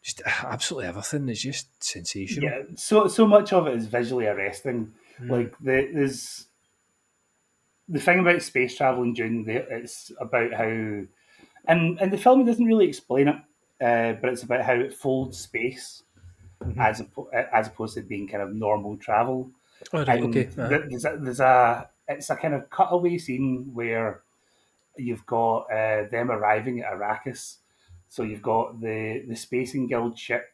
just 0.02 0.22
absolutely 0.26 0.88
everything 0.88 1.28
is 1.28 1.42
just 1.42 1.84
sensational. 1.84 2.50
Yeah, 2.50 2.62
so 2.76 3.10
so 3.10 3.28
much 3.28 3.52
of 3.52 3.68
it 3.68 3.76
is 3.76 3.88
visually 3.88 4.28
arresting. 4.28 4.94
Like 5.20 5.58
the, 5.60 5.90
there's 5.94 6.46
the 7.90 8.00
thing 8.00 8.20
about 8.20 8.42
space 8.44 8.78
travel 8.78 9.04
in 9.04 9.44
the- 9.44 9.76
It's 9.76 10.10
about 10.22 10.54
how, 10.54 10.70
and 11.68 12.00
and 12.00 12.14
the 12.14 12.18
film 12.18 12.46
doesn't 12.46 12.66
really 12.66 12.88
explain 12.88 13.28
it, 13.28 13.36
uh, 13.84 14.14
but 14.22 14.30
it's 14.30 14.44
about 14.44 14.62
how 14.62 14.76
it 14.76 14.94
folds 14.94 15.38
space 15.38 16.04
as 16.77 17.01
oppo- 17.01 17.29
as 17.34 17.67
opposed 17.67 17.96
to 17.96 18.01
being 18.01 18.27
kind 18.27 18.43
of 18.43 18.53
normal 18.53 18.98
travel. 18.98 19.50
Oh, 19.91 20.05
right, 20.05 20.24
okay. 20.24 20.48
uh-huh. 20.48 20.67
There's 20.89 21.05
a, 21.05 21.17
there's 21.20 21.39
a 21.39 21.89
it's 22.08 22.29
a 22.29 22.36
kind 22.36 22.53
of 22.53 22.70
cutaway 22.70 23.17
scene 23.17 23.72
where 23.74 24.22
you've 24.98 25.25
got 25.25 25.62
uh, 25.72 26.08
them 26.10 26.32
arriving 26.32 26.82
at 26.82 26.93
Arrakis. 26.93 27.58
So 28.10 28.24
you've 28.24 28.41
got 28.43 28.79
the 28.79 29.24
the 29.27 29.36
Spacing 29.36 29.88
Guild 29.88 30.17
ship, 30.17 30.51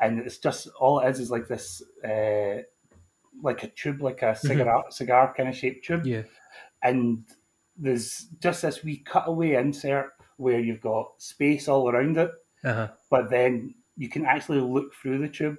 and 0.00 0.18
it's 0.20 0.38
just 0.38 0.68
all 0.80 1.00
it 1.00 1.08
is 1.10 1.20
is 1.20 1.30
like 1.30 1.46
this, 1.48 1.82
uh, 2.04 2.62
like 3.42 3.62
a 3.62 3.68
tube, 3.68 4.00
like 4.02 4.22
a 4.22 4.34
cigar 4.34 4.86
cigar 4.90 5.34
kind 5.36 5.48
of 5.48 5.54
shaped 5.56 5.84
tube, 5.84 6.06
Yeah. 6.06 6.22
and 6.82 7.24
there's 7.76 8.26
just 8.40 8.62
this 8.62 8.82
wee 8.82 9.04
cutaway 9.04 9.54
insert 9.54 10.12
where 10.38 10.58
you've 10.60 10.80
got 10.80 11.12
space 11.20 11.68
all 11.68 11.90
around 11.90 12.16
it, 12.16 12.30
Uh-huh. 12.64 12.88
but 13.10 13.28
then 13.30 13.74
you 13.98 14.08
can 14.08 14.24
actually 14.24 14.60
look 14.60 14.94
through 14.94 15.18
the 15.18 15.28
tube 15.28 15.56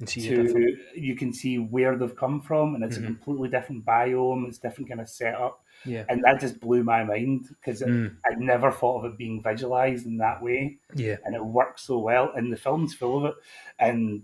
And 0.00 0.08
see 0.08 0.28
the 0.28 0.42
different- 0.42 0.78
to 0.94 1.00
you 1.00 1.16
can 1.16 1.32
see 1.32 1.56
where 1.58 1.96
they've 1.96 2.14
come 2.16 2.40
from, 2.42 2.74
and 2.74 2.84
it's 2.84 2.96
a 2.98 3.02
completely 3.02 3.48
different 3.48 3.84
biome. 3.86 4.46
It's 4.48 4.58
different 4.58 4.88
kind 4.90 5.00
of 5.00 5.08
setup, 5.08 5.62
Yeah. 5.86 6.04
and 6.10 6.22
that 6.24 6.40
just 6.40 6.60
blew 6.60 6.82
my 6.82 7.02
mind 7.04 7.46
because 7.48 7.80
Mm. 7.80 8.16
I'd 8.26 8.40
never 8.40 8.70
thought 8.72 9.04
of 9.04 9.12
it 9.12 9.16
being 9.18 9.40
visualized 9.42 10.04
in 10.06 10.18
that 10.18 10.42
way, 10.42 10.78
Yeah. 10.94 11.16
and 11.24 11.34
it 11.34 11.42
works 11.44 11.82
so 11.82 11.98
well. 11.98 12.32
And 12.34 12.52
the 12.52 12.56
film's 12.58 12.92
full 12.94 13.24
of 13.24 13.24
it, 13.30 13.36
and 13.78 14.22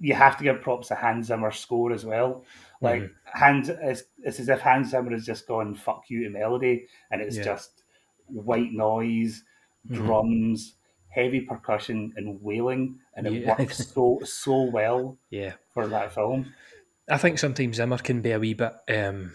you 0.00 0.12
have 0.14 0.36
to 0.36 0.44
give 0.44 0.60
props 0.60 0.88
to 0.88 0.94
Hans 0.94 1.28
Zimmer's 1.28 1.58
score 1.58 1.92
as 1.92 2.04
well. 2.04 2.44
Like 2.80 3.02
Mm-hmm. 3.02 3.38
Hans, 3.38 3.68
it's, 3.70 4.02
it's 4.22 4.40
as 4.40 4.48
if 4.48 4.60
Hans 4.60 4.90
Zimmer 4.90 5.12
has 5.12 5.24
just 5.24 5.46
gone 5.46 5.74
"fuck 5.74 6.10
you" 6.10 6.24
to 6.24 6.30
melody, 6.30 6.86
and 7.10 7.22
it's 7.22 7.36
Yeah. 7.36 7.42
Mm-hmm. 7.44 7.50
just 7.52 7.82
white 8.26 8.72
noise, 8.72 9.44
drums, 9.90 10.74
heavy 11.14 11.40
percussion, 11.40 12.12
and 12.16 12.42
wailing, 12.42 12.98
and 13.14 13.26
it 13.26 13.32
Yeah. 13.34 13.56
works 13.58 13.86
so 13.88 14.20
so 14.24 14.62
well 14.64 15.16
Yeah. 15.30 15.52
for 15.72 15.86
that 15.88 16.12
film. 16.12 16.52
I 17.08 17.18
think 17.18 17.38
sometimes 17.38 17.76
Zimmer 17.76 17.98
can 17.98 18.20
be 18.22 18.32
a 18.32 18.38
wee 18.40 18.54
bit 18.54 18.72
um, 18.88 19.32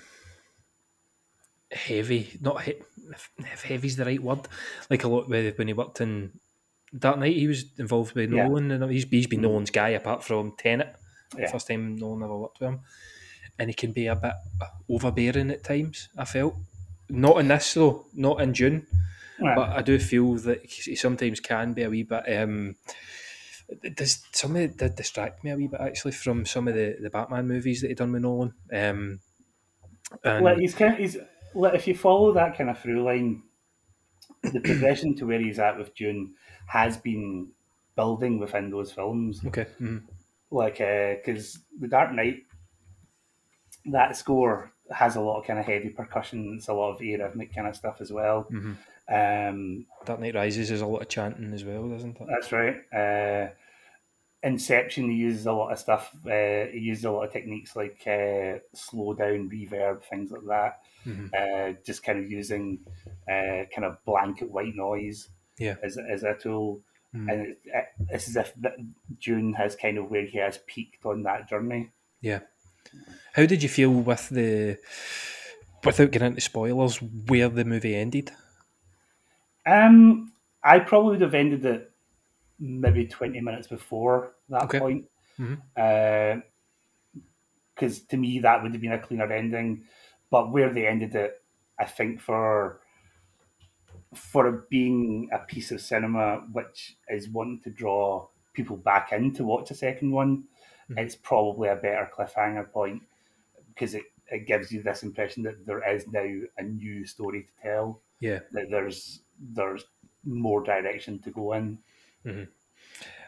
heavy. 1.71 2.37
Not 2.41 2.63
he- 2.63 2.81
if, 3.39 3.63
heavy's 3.63 3.95
the 3.95 4.05
right 4.05 4.21
word. 4.21 4.47
Like 4.89 5.03
a 5.03 5.07
lot 5.07 5.29
with- 5.29 5.57
when 5.57 5.67
he 5.67 5.73
worked 5.73 6.01
in 6.01 6.31
Dark 6.97 7.19
Knight, 7.19 7.35
he 7.35 7.47
was 7.47 7.65
involved 7.77 8.13
with 8.15 8.31
Yeah. 8.31 8.47
Nolan, 8.47 8.71
and 8.71 8.91
he's, 8.91 9.05
he's 9.05 9.27
been 9.27 9.41
Nolan's 9.41 9.69
guy 9.71 9.89
apart 9.89 10.23
from 10.23 10.53
Tenet. 10.57 10.95
Yeah. 11.37 11.51
First 11.51 11.67
time 11.67 11.95
Nolan 11.95 12.23
ever 12.23 12.37
worked 12.37 12.59
with 12.59 12.69
him, 12.69 12.79
and 13.59 13.69
he 13.69 13.73
can 13.75 13.91
be 13.91 14.07
a 14.07 14.15
bit 14.15 14.33
overbearing 14.89 15.51
at 15.51 15.63
times. 15.63 16.09
I 16.17 16.25
felt 16.25 16.55
not 17.07 17.39
in 17.39 17.47
this 17.49 17.73
though, 17.75 18.05
not 18.15 18.41
in 18.41 18.51
Dune, 18.51 18.87
Right. 19.41 19.55
but 19.55 19.69
I 19.69 19.81
do 19.81 19.99
feel 19.99 20.35
that 20.35 20.65
he 20.65 20.95
sometimes 20.95 21.39
can 21.39 21.73
be 21.73 21.83
a 21.83 21.89
wee 21.89 22.03
bit. 22.03 22.23
Um, 22.37 22.75
does 23.95 24.23
some 24.31 24.55
of 24.55 24.61
it 24.61 24.77
did 24.77 24.95
distract 24.95 25.43
me 25.43 25.51
a 25.51 25.55
wee 25.55 25.67
bit 25.67 25.79
actually 25.79 26.11
from 26.11 26.45
some 26.45 26.67
of 26.67 26.73
the, 26.73 26.97
the 27.01 27.09
Batman 27.09 27.47
movies 27.47 27.81
that 27.81 27.89
he 27.89 27.93
done 27.93 28.11
with 28.11 28.21
Nolan. 28.21 28.53
Um, 28.73 29.19
and 30.23 30.43
like 30.43 30.57
he's 30.57 30.73
kind 30.73 30.93
of, 30.93 30.99
he's 30.99 31.17
like 31.53 31.75
if 31.75 31.87
you 31.87 31.95
follow 31.95 32.33
that 32.33 32.57
kind 32.57 32.69
of 32.69 32.79
through 32.79 33.03
line, 33.03 33.43
the 34.43 34.59
progression 34.59 35.15
to 35.15 35.25
where 35.25 35.39
he's 35.39 35.59
at 35.59 35.77
with 35.77 35.93
Dune 35.95 36.33
has 36.67 36.97
been 36.97 37.51
building 37.95 38.39
within 38.39 38.69
those 38.69 38.91
films. 38.91 39.41
okay, 39.45 39.67
mhm. 39.79 40.03
Like 40.51 40.79
because 40.79 41.59
the 41.79 41.87
Dark 41.87 42.11
Knight, 42.13 42.43
that 43.85 44.15
score 44.15 44.71
has 44.91 45.15
a 45.15 45.21
lot 45.21 45.39
of 45.39 45.45
kind 45.45 45.59
of 45.59 45.65
heavy 45.65 45.89
percussion. 45.89 46.55
It's 46.57 46.67
a 46.67 46.73
lot 46.73 46.91
of 46.91 46.99
arrhythmic 46.99 47.53
kind 47.53 47.67
of 47.67 47.75
stuff 47.75 48.01
as 48.01 48.11
well. 48.11 48.47
Um, 49.11 49.85
Dark 50.05 50.19
Knight 50.19 50.35
Rises 50.35 50.69
is 50.71 50.81
a 50.81 50.85
lot 50.85 51.01
of 51.01 51.09
chanting 51.09 51.51
as 51.53 51.63
well, 51.65 51.87
doesn't 51.89 52.17
it? 52.19 52.27
That's 52.29 52.51
right. 52.51 52.75
Uh, 52.93 53.49
Inception, 54.41 55.09
he 55.09 55.17
uses 55.17 55.47
a 55.47 55.51
lot 55.51 55.71
of 55.73 55.79
stuff. 55.79 56.13
Uh, 56.25 56.67
he 56.71 56.79
uses 56.79 57.03
a 57.03 57.11
lot 57.11 57.23
of 57.25 57.33
techniques 57.33 57.75
like 57.75 58.01
uh, 58.07 58.59
slow 58.73 59.13
down, 59.13 59.49
reverb, 59.49 60.01
things 60.03 60.31
like 60.31 60.45
that. 60.47 60.79
Uh, 61.35 61.73
just 61.85 62.03
kind 62.03 62.19
of 62.19 62.31
using 62.31 62.79
uh, 63.27 63.63
kind 63.75 63.83
of 63.83 63.97
blanket 64.05 64.49
white 64.49 64.75
noise 64.75 65.27
Yeah, 65.57 65.75
as, 65.83 65.97
as 65.97 66.23
a 66.23 66.35
tool. 66.35 66.81
And 67.11 67.29
it, 67.31 67.59
it, 67.65 67.85
it's 68.11 68.29
as 68.29 68.35
if 68.37 68.53
Dune 69.19 69.53
has 69.53 69.75
kind 69.75 69.97
of 69.97 70.11
where 70.11 70.25
he 70.25 70.37
has 70.37 70.59
peaked 70.67 71.03
on 71.05 71.23
that 71.23 71.49
journey. 71.49 71.89
yeah. 72.21 72.39
How 73.33 73.45
did 73.45 73.61
you 73.61 73.69
feel 73.69 73.91
with 73.91 74.29
the, 74.29 74.77
without 75.83 76.11
getting 76.11 76.27
into 76.29 76.41
spoilers, 76.41 77.01
where 77.01 77.49
the 77.49 77.65
movie 77.65 77.95
ended? 77.95 78.31
Um, 79.65 80.31
I 80.63 80.79
probably 80.79 81.11
would 81.11 81.21
have 81.21 81.33
ended 81.33 81.65
it 81.65 81.91
maybe 82.59 83.07
20 83.07 83.39
minutes 83.41 83.67
before 83.67 84.33
that 84.49 84.63
Okay. 84.63 84.79
point. 84.79 85.09
Mm-hmm. 85.39 85.55
Uh, 85.75 86.41
because 87.73 88.01
to 88.01 88.17
me, 88.17 88.39
that 88.39 88.61
would 88.61 88.73
have 88.73 88.81
been 88.81 88.91
a 88.91 88.99
cleaner 88.99 89.31
ending. 89.31 89.85
But 90.29 90.51
where 90.51 90.71
they 90.71 90.85
ended 90.85 91.15
it, 91.15 91.41
I 91.79 91.85
think 91.85 92.19
for 92.19 92.81
for 94.13 94.47
it 94.47 94.69
being 94.69 95.29
a 95.31 95.39
piece 95.39 95.71
of 95.71 95.79
cinema 95.79 96.37
which 96.51 96.97
is 97.09 97.29
wanting 97.29 97.61
to 97.61 97.69
draw 97.69 98.27
people 98.53 98.75
back 98.75 99.11
in 99.11 99.31
to 99.35 99.43
watch 99.43 99.69
a 99.71 99.75
second 99.75 100.11
one, 100.11 100.43
mm-hmm. 100.89 100.97
it's 100.97 101.15
probably 101.15 101.69
a 101.69 101.75
better 101.75 102.09
cliffhanger 102.13 102.69
point 102.71 103.03
because 103.69 103.93
it, 103.93 104.03
it 104.31 104.47
gives 104.47 104.71
you 104.71 104.81
this 104.81 105.03
impression 105.03 105.43
that 105.43 105.65
there 105.65 105.87
is 105.87 106.07
now 106.07 106.27
a 106.57 106.63
new 106.63 107.05
story 107.05 107.43
to 107.43 107.61
tell 107.61 108.01
Yeah, 108.19 108.39
there's 108.51 109.21
there's 109.39 109.83
more 110.25 110.63
direction 110.63 111.19
to 111.19 111.31
go 111.31 111.53
in. 111.53 111.77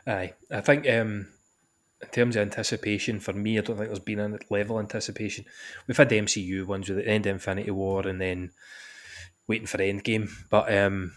aye. 0.06 0.34
I 0.52 0.62
think 0.62 0.90
um, 0.90 1.28
in 2.02 2.10
terms 2.10 2.36
of 2.36 2.42
anticipation, 2.42 3.20
for 3.20 3.34
me, 3.34 3.58
I 3.58 3.62
don't 3.62 3.78
think 3.78 3.90
there's 3.90 4.00
been 4.00 4.20
a 4.20 4.38
level 4.50 4.78
of 4.78 4.84
anticipation. 4.84 5.46
We've 5.88 5.98
had 5.98 6.10
the 6.10 6.20
MCU 6.20 6.66
ones 6.66 6.90
with 6.90 6.98
the 6.98 7.08
end 7.08 7.26
of 7.26 7.34
Infinity 7.34 7.72
War 7.72 8.08
and 8.08 8.20
then 8.20 8.52
waiting 9.48 9.68
for 9.68 9.78
Endgame, 9.78 10.30
but 10.50 10.74
um, 10.76 11.14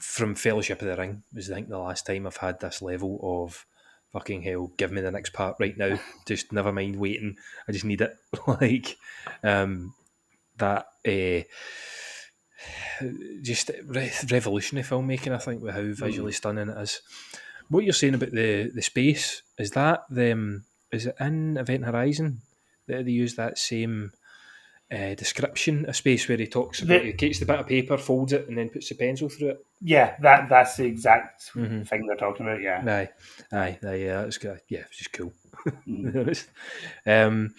from 0.00 0.34
Fellowship 0.34 0.82
of 0.82 0.88
the 0.88 0.96
Ring 0.96 1.22
was 1.32 1.50
I 1.50 1.54
think 1.54 1.68
the 1.68 1.78
last 1.78 2.06
time 2.06 2.26
I've 2.26 2.36
had 2.36 2.60
this 2.60 2.82
level 2.82 3.20
of 3.22 3.64
fucking 4.12 4.42
hell. 4.42 4.72
Give 4.76 4.92
me 4.92 5.00
the 5.00 5.10
next 5.10 5.32
part 5.32 5.56
right 5.60 5.76
now. 5.76 5.98
just 6.26 6.52
never 6.52 6.72
mind 6.72 6.96
waiting. 6.96 7.36
I 7.68 7.72
just 7.72 7.84
need 7.84 8.00
it. 8.00 8.16
like 8.46 8.96
um, 9.42 9.94
that. 10.58 10.86
Uh, 11.06 11.44
just 13.42 13.70
re- 13.84 14.12
revolutionary 14.30 14.86
filmmaking. 14.86 15.32
I 15.32 15.38
think 15.38 15.62
with 15.62 15.74
how 15.74 15.82
visually 16.06 16.32
stunning 16.32 16.68
it 16.68 16.78
is. 16.78 17.00
What 17.68 17.84
you're 17.84 17.92
saying 17.92 18.14
about 18.14 18.32
the 18.32 18.70
the 18.74 18.82
space 18.82 19.42
is 19.58 19.70
that 19.72 20.04
them 20.10 20.64
is 20.90 21.06
it 21.06 21.16
in 21.20 21.56
Event 21.56 21.84
Horizon 21.84 22.40
that 22.86 23.04
they 23.04 23.10
use 23.10 23.34
that 23.34 23.58
same 23.58 24.12
uh, 24.90 25.12
description 25.14 25.84
of 25.86 25.94
space 25.94 26.26
where 26.26 26.38
he 26.38 26.46
talks 26.46 26.80
about 26.80 27.02
The- 27.02 27.08
he 27.08 27.12
takes 27.12 27.38
the 27.38 27.44
bit 27.44 27.60
of 27.60 27.66
paper, 27.66 27.98
folds 27.98 28.32
it, 28.32 28.48
and 28.48 28.56
then 28.56 28.70
puts 28.70 28.88
the 28.88 28.94
pencil 28.94 29.28
through 29.28 29.48
it. 29.50 29.66
Yeah, 29.82 30.16
that 30.22 30.48
that's 30.48 30.76
the 30.78 30.86
exact 30.86 31.50
Mhm. 31.54 31.86
thing 31.86 32.06
they're 32.06 32.16
talking 32.16 32.46
about. 32.46 32.62
Yeah. 32.62 32.82
Aye, 32.86 33.10
aye, 33.56 33.78
aye, 33.86 33.94
yeah, 33.96 34.22
it's 34.22 34.38
good. 34.38 34.60
Yeah, 34.68 34.84
it's 34.88 34.96
just 34.96 35.12
cool. 35.12 35.32
Mm. 35.86 36.04
to 36.04 36.10
be 36.12 36.18
honest. 36.20 36.46
um, 37.04 37.54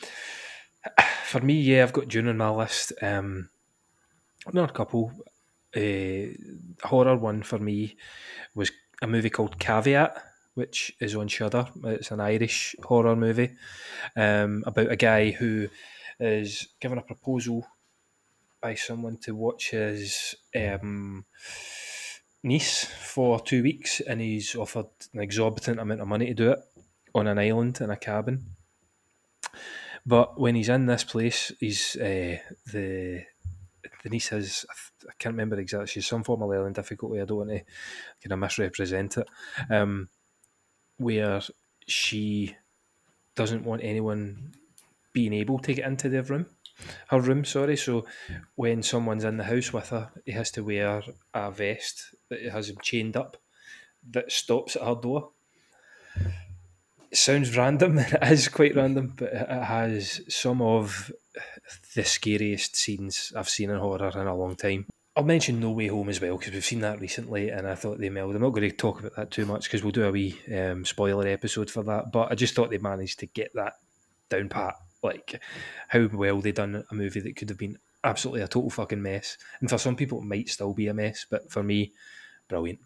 for 1.25 1.39
me, 1.41 1.53
yeah, 1.61 1.83
I've 1.83 1.93
got 1.93 2.07
Dune 2.07 2.27
on 2.29 2.37
my 2.37 2.49
list. 2.49 2.93
Um, 3.01 3.49
not 4.53 4.69
a 4.69 4.73
couple. 4.73 5.11
Uh, 5.75 6.33
horror 6.83 7.15
one 7.15 7.43
for 7.43 7.59
me 7.59 7.95
was 8.55 8.71
a 9.01 9.07
movie 9.07 9.29
called 9.29 9.59
Caveat, 9.59 10.17
which 10.55 10.91
is 10.99 11.15
on 11.15 11.27
Shudder. 11.27 11.67
It's 11.83 12.11
an 12.11 12.19
Irish 12.19 12.75
horror 12.83 13.15
movie 13.15 13.51
um, 14.15 14.63
about 14.65 14.91
a 14.91 14.95
guy 14.95 15.31
who 15.31 15.67
is 16.19 16.67
given 16.79 16.97
a 16.97 17.03
proposal 17.03 17.65
by 18.61 18.75
someone 18.75 19.17
to 19.17 19.35
watch 19.35 19.71
his 19.71 20.35
um, 20.55 21.25
niece 22.43 22.85
for 22.85 23.39
two 23.39 23.63
weeks, 23.63 24.01
and 24.01 24.19
he's 24.19 24.55
offered 24.55 24.87
an 25.13 25.21
exorbitant 25.21 25.79
amount 25.79 26.01
of 26.01 26.07
money 26.07 26.27
to 26.27 26.33
do 26.33 26.51
it 26.51 26.59
on 27.15 27.27
an 27.27 27.39
island 27.39 27.79
in 27.81 27.89
a 27.89 27.97
cabin. 27.97 28.45
But 30.05 30.39
when 30.39 30.55
he's 30.55 30.69
in 30.69 30.85
this 30.87 31.03
place, 31.03 31.51
he's 31.59 31.95
uh, 31.95 32.37
the 32.71 33.23
the 34.03 34.09
niece 34.09 34.29
has 34.29 34.65
I 35.07 35.13
can't 35.17 35.33
remember 35.33 35.59
exactly. 35.59 35.87
She's 35.87 36.07
some 36.07 36.23
form 36.23 36.41
of 36.41 36.49
learning 36.49 36.73
difficulty. 36.73 37.21
I 37.21 37.25
don't 37.25 37.37
want 37.37 37.49
to 37.49 37.63
kind 38.23 38.31
of 38.31 38.39
misrepresent 38.39 39.17
it. 39.17 39.27
Um, 39.69 40.09
where 40.97 41.41
she 41.87 42.55
doesn't 43.35 43.63
want 43.63 43.83
anyone 43.83 44.53
being 45.13 45.33
able 45.33 45.59
to 45.59 45.73
get 45.73 45.87
into 45.87 46.09
their 46.09 46.23
room, 46.23 46.47
her 47.07 47.19
room. 47.19 47.45
Sorry. 47.45 47.77
So 47.77 48.05
when 48.55 48.83
someone's 48.83 49.23
in 49.23 49.37
the 49.37 49.45
house 49.45 49.71
with 49.73 49.89
her, 49.89 50.11
he 50.25 50.33
has 50.33 50.51
to 50.51 50.63
wear 50.63 51.01
a 51.33 51.51
vest 51.51 52.15
that 52.29 52.41
has 52.43 52.69
him 52.69 52.77
chained 52.81 53.15
up 53.17 53.37
that 54.11 54.31
stops 54.31 54.75
at 54.75 54.83
her 54.83 54.95
door. 54.95 55.31
It 57.11 57.17
sounds 57.17 57.55
random. 57.57 57.99
It 57.99 58.31
is 58.31 58.47
quite 58.47 58.75
random, 58.75 59.13
but 59.15 59.33
it 59.33 59.47
has 59.47 60.21
some 60.29 60.61
of 60.61 61.11
the 61.95 62.03
scariest 62.03 62.75
scenes 62.75 63.33
I've 63.35 63.49
seen 63.49 63.69
in 63.69 63.79
horror 63.79 64.11
in 64.13 64.27
a 64.27 64.35
long 64.35 64.55
time. 64.55 64.85
I'll 65.15 65.23
mention 65.23 65.59
No 65.59 65.71
Way 65.71 65.87
Home 65.87 66.09
as 66.09 66.21
well 66.21 66.37
because 66.37 66.53
we've 66.53 66.63
seen 66.63 66.81
that 66.81 67.01
recently, 67.01 67.49
and 67.49 67.67
I 67.67 67.75
thought 67.75 67.99
they 67.99 68.09
melded. 68.09 68.35
I'm 68.35 68.41
not 68.41 68.51
going 68.51 68.69
to 68.69 68.75
talk 68.75 68.99
about 68.99 69.15
that 69.15 69.31
too 69.31 69.45
much 69.45 69.65
because 69.65 69.83
we'll 69.83 69.91
do 69.91 70.05
a 70.05 70.11
wee 70.11 70.39
um, 70.55 70.85
spoiler 70.85 71.27
episode 71.27 71.69
for 71.69 71.83
that. 71.83 72.11
But 72.11 72.31
I 72.31 72.35
just 72.35 72.55
thought 72.55 72.69
they 72.69 72.77
managed 72.77 73.19
to 73.19 73.25
get 73.25 73.51
that 73.55 73.73
down 74.29 74.49
pat, 74.49 74.75
like 75.03 75.41
how 75.87 76.07
well 76.13 76.39
they 76.39 76.51
done 76.51 76.83
a 76.89 76.95
movie 76.95 77.19
that 77.21 77.35
could 77.35 77.49
have 77.49 77.57
been 77.57 77.77
absolutely 78.03 78.41
a 78.41 78.47
total 78.47 78.69
fucking 78.69 79.01
mess, 79.01 79.37
and 79.59 79.69
for 79.69 79.77
some 79.77 79.95
people 79.95 80.19
it 80.19 80.25
might 80.25 80.47
still 80.47 80.73
be 80.73 80.87
a 80.87 80.93
mess, 80.93 81.25
but 81.29 81.51
for 81.51 81.63
me, 81.63 81.91
brilliant. 82.47 82.79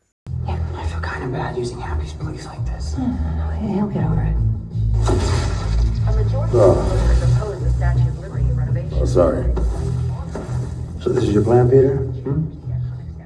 I 0.47 0.87
feel 0.87 0.99
kind 0.99 1.23
of 1.23 1.31
bad 1.31 1.55
using 1.57 1.79
Happy's 1.79 2.13
place 2.13 2.45
like 2.45 2.65
this. 2.65 2.95
He'll 2.95 3.87
get 3.87 4.03
over 4.03 4.21
it. 4.21 4.35
I'm 6.05 6.15
the 6.17 6.25
Jordan's. 6.29 6.55
Oh, 8.95 9.05
sorry. 9.05 9.43
So 11.01 11.09
this 11.09 11.23
is 11.23 11.33
your 11.33 11.43
plan, 11.43 11.69
Peter? 11.69 11.97
Hmm? 11.97 12.45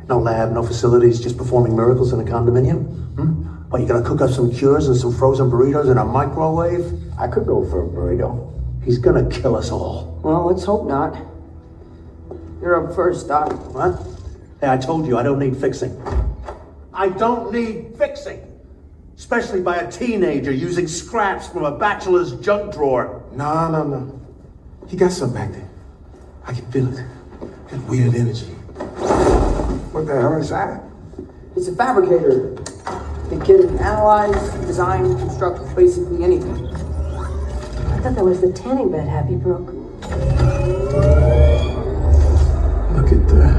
No 0.07 0.19
lab, 0.19 0.51
no 0.51 0.63
facilities, 0.63 1.19
just 1.19 1.37
performing 1.37 1.75
miracles 1.75 2.13
in 2.13 2.19
a 2.19 2.23
condominium? 2.23 2.85
Hmm? 3.15 3.43
What, 3.69 3.81
you 3.81 3.87
gonna 3.87 4.05
cook 4.05 4.21
up 4.21 4.29
some 4.29 4.51
cures 4.51 4.87
and 4.87 4.95
some 4.95 5.13
frozen 5.13 5.49
burritos 5.51 5.91
in 5.91 5.97
a 5.97 6.05
microwave? 6.05 6.93
I 7.19 7.27
could 7.27 7.45
go 7.45 7.65
for 7.69 7.83
a 7.83 7.87
burrito. 7.87 8.53
He's 8.83 8.97
gonna 8.97 9.29
kill 9.29 9.55
us 9.55 9.71
all. 9.71 10.19
Well, 10.23 10.45
let's 10.45 10.63
hope 10.63 10.87
not. 10.87 11.17
You're 12.61 12.87
up 12.87 12.95
first, 12.95 13.27
Doc. 13.27 13.51
What? 13.73 14.01
Hey, 14.61 14.69
I 14.69 14.77
told 14.77 15.05
you 15.05 15.17
I 15.17 15.23
don't 15.23 15.39
need 15.39 15.57
fixing. 15.57 15.91
I 16.97 17.09
don't 17.09 17.53
need 17.53 17.93
fixing. 17.95 18.41
Especially 19.15 19.61
by 19.61 19.77
a 19.77 19.91
teenager 19.91 20.51
using 20.51 20.87
scraps 20.87 21.47
from 21.47 21.63
a 21.63 21.77
bachelor's 21.77 22.33
junk 22.39 22.73
drawer. 22.73 23.23
No, 23.33 23.69
no, 23.69 23.83
no. 23.83 24.19
He 24.87 24.97
got 24.97 25.11
something 25.11 25.35
back 25.37 25.51
there. 25.51 25.69
I 26.45 26.53
can 26.53 26.65
feel 26.71 26.91
it. 26.91 27.05
That 27.69 27.79
weird 27.83 28.15
energy. 28.15 28.47
What 29.93 30.07
the 30.07 30.19
hell 30.19 30.37
is 30.37 30.49
that? 30.49 30.81
It's 31.55 31.67
a 31.67 31.75
fabricator. 31.75 32.55
The 33.29 33.43
kid 33.45 33.67
can 33.67 33.77
analyze, 33.77 34.49
design, 34.65 35.03
construct 35.19 35.75
basically 35.75 36.23
anything. 36.23 36.65
I 36.65 37.99
thought 38.01 38.15
that 38.15 38.25
was 38.25 38.41
the 38.41 38.51
tanning 38.51 38.91
bed 38.91 39.07
Happy 39.07 39.35
broke. 39.35 39.67
Look 42.91 43.11
at 43.11 43.27
that. 43.27 43.56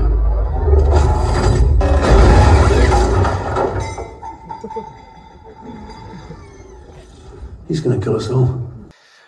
He's 7.68 7.80
gonna 7.80 8.00
kill 8.00 8.16
us 8.16 8.30
all. 8.30 8.72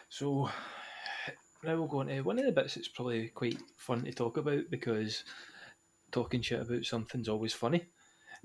So 0.08 0.50
now 1.62 1.76
we'll 1.76 1.86
go 1.86 2.00
on 2.00 2.06
to 2.08 2.22
one 2.22 2.38
of 2.38 2.46
the 2.46 2.52
bits 2.52 2.74
that's 2.74 2.88
probably 2.88 3.28
quite 3.28 3.58
fun 3.76 4.02
to 4.04 4.12
talk 4.12 4.38
about 4.38 4.64
because 4.70 5.24
talking 6.10 6.42
shit 6.42 6.62
about 6.62 6.84
something's 6.84 7.28
always 7.28 7.52
funny. 7.52 7.86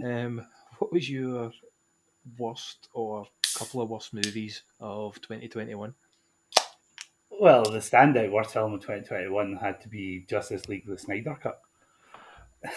Um, 0.03 0.45
what 0.79 0.91
was 0.91 1.09
your 1.09 1.51
worst 2.37 2.89
or 2.93 3.25
couple 3.57 3.81
of 3.81 3.89
worst 3.89 4.13
movies 4.13 4.63
of 4.81 5.15
2021? 5.21 5.95
Well, 7.29 7.63
the 7.63 7.79
standout 7.79 8.31
worst 8.31 8.51
film 8.53 8.73
of 8.73 8.81
2021 8.81 9.55
had 9.55 9.79
to 9.81 9.87
be 9.87 10.25
Justice 10.27 10.67
League: 10.67 10.85
The 10.85 10.97
Snyder 10.97 11.37
Cut, 11.41 11.61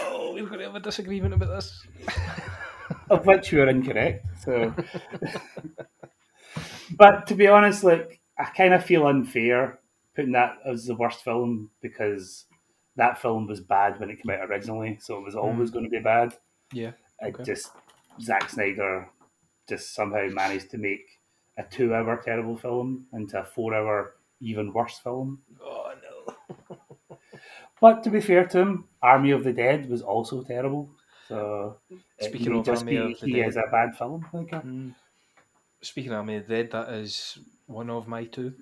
Oh, 0.00 0.32
we're 0.34 0.46
going 0.46 0.58
to 0.58 0.66
have 0.66 0.74
a 0.74 0.80
disagreement 0.80 1.34
about 1.34 1.48
this. 1.48 1.86
of 3.10 3.26
which 3.26 3.52
you 3.52 3.62
are 3.62 3.68
incorrect. 3.68 4.26
So, 4.44 4.74
but 6.96 7.26
to 7.28 7.34
be 7.34 7.46
honest, 7.48 7.84
like 7.84 8.20
I 8.38 8.44
kind 8.44 8.74
of 8.74 8.84
feel 8.84 9.06
unfair 9.06 9.78
putting 10.14 10.32
that 10.32 10.58
as 10.66 10.84
the 10.86 10.94
worst 10.94 11.22
film 11.24 11.70
because 11.80 12.44
that 12.96 13.20
film 13.20 13.46
was 13.46 13.60
bad 13.60 13.98
when 14.00 14.10
it 14.10 14.20
came 14.22 14.30
out 14.34 14.48
originally, 14.50 14.98
so 15.00 15.18
it 15.18 15.24
was 15.24 15.34
always 15.36 15.70
going 15.70 15.84
to 15.84 15.90
be 15.90 16.00
bad. 16.00 16.34
Yeah. 16.72 16.92
It 17.20 17.34
okay. 17.34 17.44
just 17.44 17.70
Zack 18.20 18.50
Snyder 18.50 19.08
just 19.68 19.94
somehow 19.94 20.28
managed 20.28 20.70
to 20.70 20.78
make 20.78 21.04
a 21.56 21.62
two-hour 21.62 22.22
terrible 22.24 22.56
film 22.56 23.06
into 23.12 23.40
a 23.40 23.44
four-hour 23.44 24.14
even 24.40 24.72
worse 24.72 24.98
film. 24.98 25.40
Oh 25.62 25.92
no. 26.02 26.76
But 27.80 28.02
to 28.04 28.10
be 28.10 28.20
fair 28.20 28.44
to 28.46 28.58
him, 28.58 28.84
Army 29.02 29.30
of 29.30 29.44
the 29.44 29.52
Dead 29.52 29.88
was 29.88 30.02
also 30.02 30.42
terrible. 30.42 30.90
So 31.28 31.76
Speaking 32.20 32.58
of 32.58 32.64
just 32.66 32.82
Army 32.82 32.92
be 32.92 33.12
of 33.12 33.20
the 33.20 33.26
he 33.26 33.32
Dead- 33.34 33.48
is 33.48 33.56
a 33.56 33.62
bad 33.70 33.96
film. 33.96 34.26
Like, 34.32 34.52
uh, 34.52 34.62
Mm. 34.62 34.94
Speaking 35.82 36.10
of 36.12 36.18
Army 36.18 36.36
of 36.36 36.46
the 36.46 36.54
Dead, 36.56 36.70
that 36.72 36.88
is 36.90 37.38
one 37.66 37.88
of 37.90 38.08
my 38.08 38.24
two. 38.24 38.52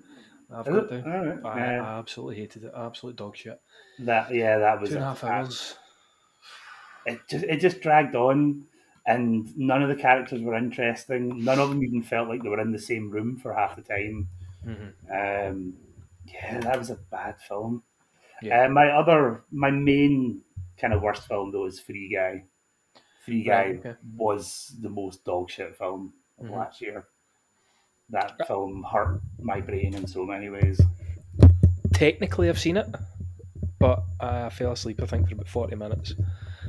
I've 0.53 0.67
Is 0.67 0.73
got 0.75 0.91
it? 0.91 1.03
down. 1.03 1.13
Alright, 1.13 1.45
I, 1.45 1.59
yeah. 1.75 1.83
I 1.83 1.99
absolutely 1.99 2.35
hated 2.37 2.63
it. 2.65 2.71
Absolute 2.75 3.15
dog 3.15 3.35
shit. 3.35 3.59
that 3.99 4.33
yeah, 4.33 4.57
that 4.59 4.79
was 4.79 4.89
Two 4.91 4.95
and 4.95 5.03
a 5.03 5.07
half 5.07 5.23
hours. 5.23 5.75
It 7.05 7.19
just 7.29 7.45
it 7.45 7.59
just 7.59 7.81
dragged 7.81 8.15
on, 8.15 8.65
and 9.05 9.57
none 9.57 9.81
of 9.81 9.89
the 9.89 9.95
characters 9.95 10.41
were 10.41 10.55
interesting. 10.55 11.43
None 11.43 11.59
of 11.59 11.69
them 11.69 11.83
even 11.83 12.03
felt 12.03 12.27
like 12.29 12.43
they 12.43 12.49
were 12.49 12.61
in 12.61 12.71
the 12.71 12.79
same 12.79 13.09
room 13.09 13.37
for 13.37 13.53
half 13.53 13.75
the 13.75 13.81
time. 13.81 14.27
Mhm. 14.65 14.91
Um, 15.49 15.73
yeah, 16.25 16.59
that 16.59 16.77
was 16.77 16.89
a 16.89 16.95
bad 17.09 17.39
film. 17.41 17.83
Yeah. 18.41 18.65
Uh, 18.65 18.69
my 18.69 18.89
other, 18.91 19.43
my 19.51 19.71
main 19.71 20.43
kind 20.77 20.93
of 20.93 21.01
worst 21.01 21.27
film 21.27 21.51
though 21.51 21.65
is 21.65 21.79
Free 21.79 22.13
Guy. 22.13 22.43
Free 23.25 23.43
Guy 23.43 23.51
Right, 23.65 23.79
okay. 23.79 23.95
was 24.15 24.75
the 24.81 24.89
most 24.89 25.23
dog 25.25 25.49
shit 25.49 25.75
film 25.77 26.13
Mhm. 26.41 26.51
last 26.51 26.81
year. 26.81 27.05
That 28.09 28.47
film 28.47 28.83
hurt 28.83 29.21
my 29.39 29.59
brain 29.59 29.93
in 29.93 30.07
so 30.07 30.25
many 30.25 30.49
ways. 30.49 30.79
Technically, 31.93 32.47
I've 32.49 32.59
seen 32.59 32.77
it, 32.77 32.87
but 33.79 34.03
I 34.19 34.49
fell 34.49 34.71
asleep. 34.71 35.01
I 35.01 35.05
think 35.07 35.27
for 35.27 35.33
about 35.35 35.47
forty 35.47 35.75
minutes. 35.75 36.13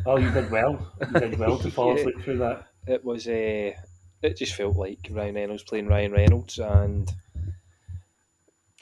Oh, 0.06 0.16
you 0.16 0.30
did 0.30 0.50
well. 0.50 0.92
You 1.00 1.20
did 1.20 1.38
well 1.38 1.58
to 1.58 1.70
fall 1.76 1.94
Yeah. 1.94 2.00
asleep 2.00 2.20
through 2.22 2.38
that. 2.38 2.66
It 2.86 3.04
was 3.04 3.28
a. 3.28 3.76
it 4.22 4.36
just 4.36 4.54
felt 4.54 4.76
like 4.76 5.08
Ryan 5.10 5.34
Reynolds 5.36 5.62
playing 5.62 5.86
Ryan 5.86 6.12
Reynolds, 6.12 6.58
and 6.58 7.08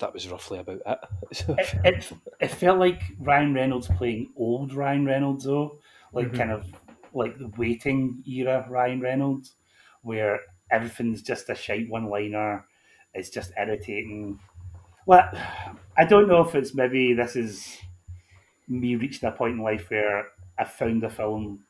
that 0.00 0.12
was 0.12 0.28
roughly 0.28 0.58
about 0.58 0.80
it. 0.86 0.98
It, 1.48 1.74
it, 1.84 2.12
it 2.40 2.50
felt 2.50 2.78
like 2.78 3.02
Ryan 3.18 3.52
Reynolds 3.54 3.88
playing 3.88 4.30
old 4.36 4.72
Ryan 4.72 5.04
Reynolds 5.04 5.44
though, 5.44 5.78
like 6.12 6.28
Mhm. 6.28 6.36
kind 6.36 6.52
of 6.52 6.66
like 7.12 7.38
the 7.38 7.48
waiting 7.58 8.22
era 8.26 8.66
Ryan 8.68 9.00
Reynolds, 9.00 9.54
where 10.02 10.40
everything's 10.70 11.22
just 11.22 11.48
a 11.50 11.54
shite 11.54 11.88
one 11.88 12.06
liner. 12.06 12.64
It's 13.14 13.30
just 13.30 13.52
irritating. 13.56 14.38
Well, 15.06 15.30
I 15.96 16.04
don't 16.04 16.28
know 16.28 16.42
if 16.42 16.54
it's 16.54 16.74
maybe 16.74 17.14
this 17.14 17.36
is 17.36 17.78
me 18.68 18.96
reaching 18.96 19.28
a 19.28 19.32
point 19.32 19.54
in 19.54 19.62
life 19.62 19.90
where 19.90 20.28
I 20.58 20.64
found 20.64 21.04
a 21.04 21.10
film 21.10 21.64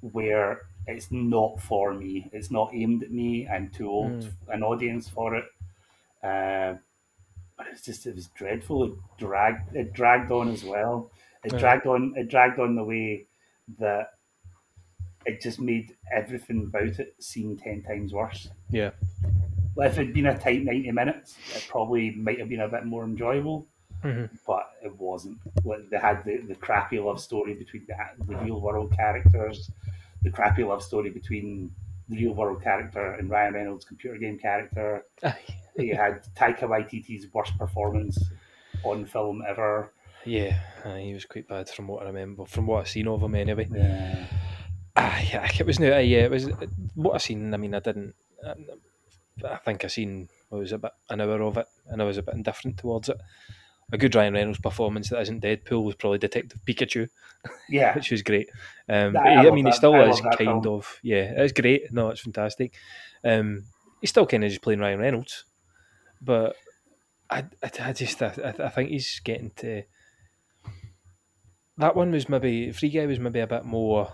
where 0.00 0.62
it's 0.86 1.10
not 1.10 1.60
for 1.60 1.94
me. 1.94 2.28
It's 2.32 2.50
not 2.50 2.74
aimed 2.74 3.02
at 3.02 3.10
me. 3.10 3.48
I'm 3.48 3.70
too 3.70 3.88
old 3.88 4.12
Mm. 4.22 4.32
an 4.48 4.62
audience 4.62 5.08
for 5.08 5.34
it. 5.36 5.44
Uh, 6.22 6.76
but 7.56 7.66
it 7.68 7.72
was 7.72 7.82
just 7.82 8.06
it 8.06 8.14
was 8.14 8.28
dreadful. 8.28 8.84
It 8.84 8.92
dragged 9.18 9.74
it 9.76 9.92
dragged 9.92 10.30
on 10.32 10.48
as 10.48 10.64
well. 10.64 11.10
It 11.44 11.52
Yeah. 11.52 11.58
dragged 11.58 11.86
on 11.86 12.14
it 12.16 12.28
dragged 12.28 12.58
on 12.60 12.74
the 12.76 12.84
way 12.84 13.26
that 13.78 14.14
it 15.26 15.40
just 15.42 15.60
made 15.60 15.94
everything 16.12 16.62
about 16.68 16.98
it 16.98 17.14
seem 17.18 17.56
ten 17.56 17.82
times 17.82 18.12
worse. 18.12 18.48
Yeah. 18.70 18.90
Like 19.76 19.90
if 19.92 19.98
it'd 19.98 20.14
been 20.14 20.26
a 20.26 20.38
tight 20.38 20.62
ninety 20.62 20.90
minutes, 20.90 21.36
it 21.54 21.66
probably 21.68 22.12
might 22.12 22.38
have 22.38 22.48
been 22.48 22.60
a 22.60 22.68
bit 22.68 22.84
more 22.86 23.04
enjoyable. 23.04 23.66
Mhm. 24.04 24.30
But 24.46 24.70
it 24.82 24.94
wasn't. 24.98 25.38
Like 25.64 25.88
they 25.90 25.98
had 25.98 26.24
the, 26.24 26.38
the 26.38 26.54
crappy 26.54 26.98
love 26.98 27.20
story 27.20 27.54
between 27.54 27.86
the, 27.86 27.96
the 28.26 28.36
real 28.38 28.60
world 28.60 28.92
characters, 28.96 29.70
the 30.22 30.30
crappy 30.30 30.64
love 30.64 30.82
story 30.82 31.10
between 31.10 31.70
the 32.08 32.16
real 32.16 32.34
world 32.34 32.62
character 32.62 33.12
and 33.14 33.28
Ryan 33.28 33.54
Reynolds' 33.54 33.84
computer 33.84 34.16
game 34.18 34.38
character. 34.38 35.04
you 35.76 35.94
had 35.96 36.22
Taika 36.36 36.60
Waititi's 36.62 37.26
worst 37.34 37.58
performance 37.58 38.16
on 38.84 39.06
film 39.06 39.42
ever. 39.46 39.92
Yeah, 40.24 40.58
aye, 40.84 41.00
he 41.00 41.14
was 41.14 41.24
quite 41.24 41.48
bad 41.48 41.68
from 41.68 41.86
what 41.88 42.02
I 42.02 42.06
remember, 42.06 42.44
from 42.46 42.66
what 42.66 42.80
I've 42.80 42.88
seen 42.88 43.08
of 43.08 43.22
him 43.22 43.34
anyway. 43.34 43.68
Yeah. 43.72 44.26
Aye, 44.96 45.30
aye, 45.34 45.50
it 45.58 45.66
was 45.66 45.78
no, 45.78 45.92
aye, 45.92 46.00
yeah, 46.00 46.24
it 46.24 46.30
was 46.30 46.48
what 46.94 47.14
I 47.14 47.18
seen. 47.18 47.52
I 47.52 47.56
mean, 47.58 47.74
I 47.74 47.80
didn't. 47.80 48.14
I, 48.46 48.54
I 49.52 49.56
think 49.58 49.84
I 49.84 49.88
seen 49.88 50.28
what 50.48 50.58
was 50.60 50.72
about 50.72 50.94
an 51.10 51.20
hour 51.20 51.42
of 51.42 51.56
it, 51.58 51.66
and 51.88 52.00
I 52.00 52.04
was 52.04 52.16
a 52.16 52.22
bit 52.22 52.34
indifferent 52.34 52.78
towards 52.78 53.08
it. 53.08 53.18
A 53.92 53.98
good 53.98 54.14
Ryan 54.16 54.34
Reynolds 54.34 54.58
performance 54.58 55.10
that 55.10 55.20
isn't 55.20 55.44
Deadpool 55.44 55.84
was 55.84 55.94
probably 55.94 56.18
Detective 56.18 56.60
Pikachu, 56.66 57.08
Yeah. 57.68 57.94
which 57.96 58.10
was 58.10 58.22
great. 58.22 58.48
Um, 58.88 59.16
I 59.16 59.36
I, 59.36 59.42
mean, 59.50 59.58
he 59.58 59.62
that- 59.70 59.74
still 59.74 59.94
I 59.94 60.08
is 60.08 60.20
kind 60.20 60.36
film. 60.36 60.66
of 60.66 60.98
yeah, 61.02 61.34
it's 61.36 61.52
great. 61.52 61.92
No, 61.92 62.08
it's 62.08 62.20
fantastic. 62.22 62.74
Um, 63.22 63.64
he's 64.00 64.10
still 64.10 64.26
kind 64.26 64.42
of 64.44 64.50
just 64.50 64.62
playing 64.62 64.80
Ryan 64.80 64.98
Reynolds, 64.98 65.44
but 66.20 66.56
I, 67.30 67.44
I, 67.62 67.70
I 67.80 67.92
just 67.92 68.20
I, 68.22 68.32
I 68.44 68.64
I 68.64 68.68
think 68.70 68.90
he's 68.90 69.20
getting 69.22 69.50
to. 69.56 69.82
That 71.78 71.94
one 71.94 72.10
was 72.10 72.28
maybe 72.28 72.72
Free 72.72 72.88
Guy 72.88 73.06
was 73.06 73.20
maybe 73.20 73.40
a 73.40 73.46
bit 73.46 73.64
more 73.64 74.10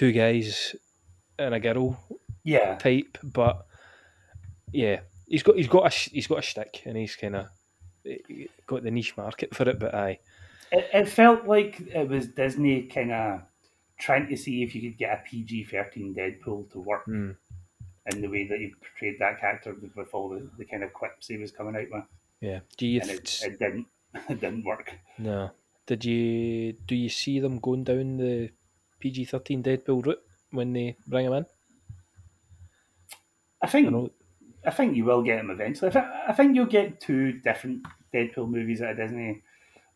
two 0.00 0.12
guys 0.12 0.74
and 1.38 1.54
a 1.54 1.60
girl 1.60 1.98
Yeah. 2.42 2.76
type, 2.78 3.18
but 3.22 3.66
yeah, 4.72 5.00
he's 5.26 5.42
got 5.42 5.56
he's 5.56 5.68
got 5.68 5.86
a 5.92 6.10
he's 6.10 6.26
got 6.26 6.38
a 6.38 6.42
stick 6.42 6.82
and 6.86 6.96
he's 6.96 7.16
kind 7.16 7.36
of 7.36 7.46
got 8.66 8.82
the 8.82 8.90
niche 8.90 9.14
market 9.16 9.54
for 9.54 9.68
it. 9.68 9.78
But 9.78 9.94
aye, 9.94 10.18
It, 10.72 10.88
it 10.94 11.08
felt 11.08 11.46
like 11.46 11.80
it 11.80 12.08
was 12.08 12.28
Disney 12.28 12.84
kind 12.84 13.12
of 13.12 13.42
trying 13.98 14.26
to 14.28 14.36
see 14.36 14.62
if 14.62 14.74
you 14.74 14.80
could 14.80 14.98
get 14.98 15.18
a 15.18 15.22
PG 15.28 15.64
13 15.64 16.14
Deadpool 16.14 16.72
to 16.72 16.80
work 16.80 17.04
Hmm. 17.04 17.32
in 18.10 18.22
the 18.22 18.28
way 18.28 18.46
that 18.48 18.58
he 18.58 18.72
portrayed 18.80 19.18
that 19.18 19.38
character 19.40 19.74
with, 19.74 19.94
with 19.94 20.14
all 20.14 20.30
the, 20.30 20.48
the 20.56 20.64
kind 20.64 20.82
of 20.82 20.94
quips 20.94 21.28
he 21.28 21.36
was 21.36 21.52
coming 21.52 21.76
out 21.76 21.90
with. 21.92 22.04
yeah. 22.40 22.60
Do 22.78 22.86
you 22.86 23.00
And 23.02 23.10
it, 23.10 23.40
it 23.44 23.58
didn't. 23.58 23.86
It 24.30 24.40
didn't 24.40 24.64
work. 24.64 24.92
no? 25.18 25.50
Did 25.86 26.04
you 26.04 26.72
do 26.72 26.94
you 26.96 27.08
see 27.08 27.38
them 27.40 27.58
going 27.58 27.84
down 27.84 28.16
the 28.16 28.50
PG 29.00 29.24
thirteen 29.26 29.62
Deadpool 29.62 30.04
route 30.06 30.22
when 30.52 30.72
they 30.72 30.96
bring 31.06 31.26
him 31.26 31.32
in? 31.32 31.46
I 33.62 33.66
think 33.66 34.12
I 34.64 34.70
think 34.70 34.96
you 34.96 35.04
will 35.04 35.22
get 35.22 35.38
him 35.40 35.50
eventually. 35.50 35.90
I, 35.90 35.92
thi- 35.92 36.22
I 36.28 36.32
think 36.32 36.54
you'll 36.54 36.66
get 36.66 37.00
two 37.00 37.32
different 37.32 37.86
Deadpool 38.14 38.48
movies 38.48 38.82
out 38.82 38.90
of 38.92 38.96
Disney. 38.96 39.42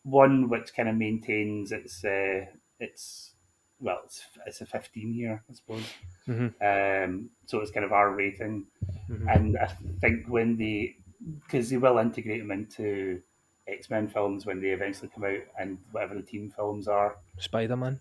One 0.03 0.49
which 0.49 0.75
kind 0.75 0.89
of 0.89 0.97
maintains 0.97 1.73
its 1.73 2.05
uh, 2.05 2.45
its 2.79 3.33
well, 3.81 4.01
it's, 4.05 4.23
it's 4.47 4.61
a 4.61 4.67
fifteen 4.67 5.15
year, 5.15 5.43
I 5.51 5.55
suppose. 5.55 5.85
Mhm. 6.29 7.05
Um, 7.05 7.31
so 7.47 7.61
it's 7.61 7.71
kind 7.71 7.85
of 7.85 7.93
R 7.93 8.11
rating, 8.15 8.67
Mhm. 9.11 9.35
and 9.35 9.57
I 9.59 9.67
think 10.01 10.27
when 10.27 10.57
they 10.57 10.97
because 11.45 11.71
they 11.71 11.79
will 11.79 11.99
integrate 11.99 12.41
them 12.41 12.51
into 12.51 13.23
X 13.67 13.89
Men 13.89 14.09
films 14.09 14.45
when 14.45 14.61
they 14.61 14.69
eventually 14.71 15.09
come 15.15 15.25
out 15.25 15.41
and 15.59 15.79
whatever 15.93 16.15
the 16.15 16.23
team 16.23 16.51
films 16.55 16.87
are. 16.87 17.17
Spider 17.39 17.77
Man. 17.77 18.01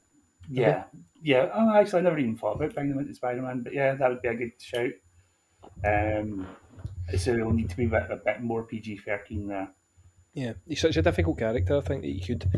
Yeah, 0.50 0.84
yeah. 1.22 1.50
Oh, 1.54 1.74
actually, 1.74 2.00
I 2.00 2.04
never 2.04 2.18
even 2.18 2.38
thought 2.38 2.56
about 2.56 2.74
bringing 2.74 2.94
them 2.94 3.02
into 3.02 3.16
Spider 3.16 3.42
Man, 3.42 3.62
but 3.62 3.74
yeah, 3.74 3.94
that 3.96 4.10
would 4.10 4.22
be 4.22 4.28
a 4.28 4.36
good 4.36 4.52
shout. 4.60 4.92
Um, 5.86 6.48
so 7.18 7.34
it'll 7.34 7.52
need 7.52 7.70
to 7.70 7.78
be 7.78 7.86
a 7.86 7.90
bit, 7.90 8.04
a 8.10 8.16
bit 8.18 8.42
more 8.42 8.64
PG 8.64 8.98
thirteen 8.98 9.48
there. 9.48 9.70
Yeah, 10.34 10.54
he's 10.68 10.82
such 10.82 10.98
a 10.98 11.02
difficult 11.02 11.38
character. 11.38 11.78
I 11.78 11.82
think 11.82 12.02
that 12.02 12.10
you 12.10 12.22
could 12.22 12.50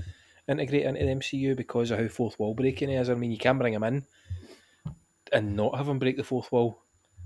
integrate 0.48 0.86
into 0.86 1.04
the 1.04 1.12
MCU 1.12 1.56
because 1.56 1.91
of 1.91 2.00
how 2.00 2.08
fourth 2.08 2.39
wall 2.39 2.54
breaking 2.54 2.89
he 2.89 2.95
is. 2.95 3.10
I 3.10 3.15
mean, 3.15 3.32
you 3.32 3.38
can 3.38 3.58
bring 3.58 3.74
him 3.74 3.84
in 3.84 4.06
and 5.34 5.56
not 5.56 5.76
have 5.76 5.88
him 5.88 6.00
break 6.00 6.17
the 6.17 6.24
fourth 6.24 6.52
wall 6.52 6.80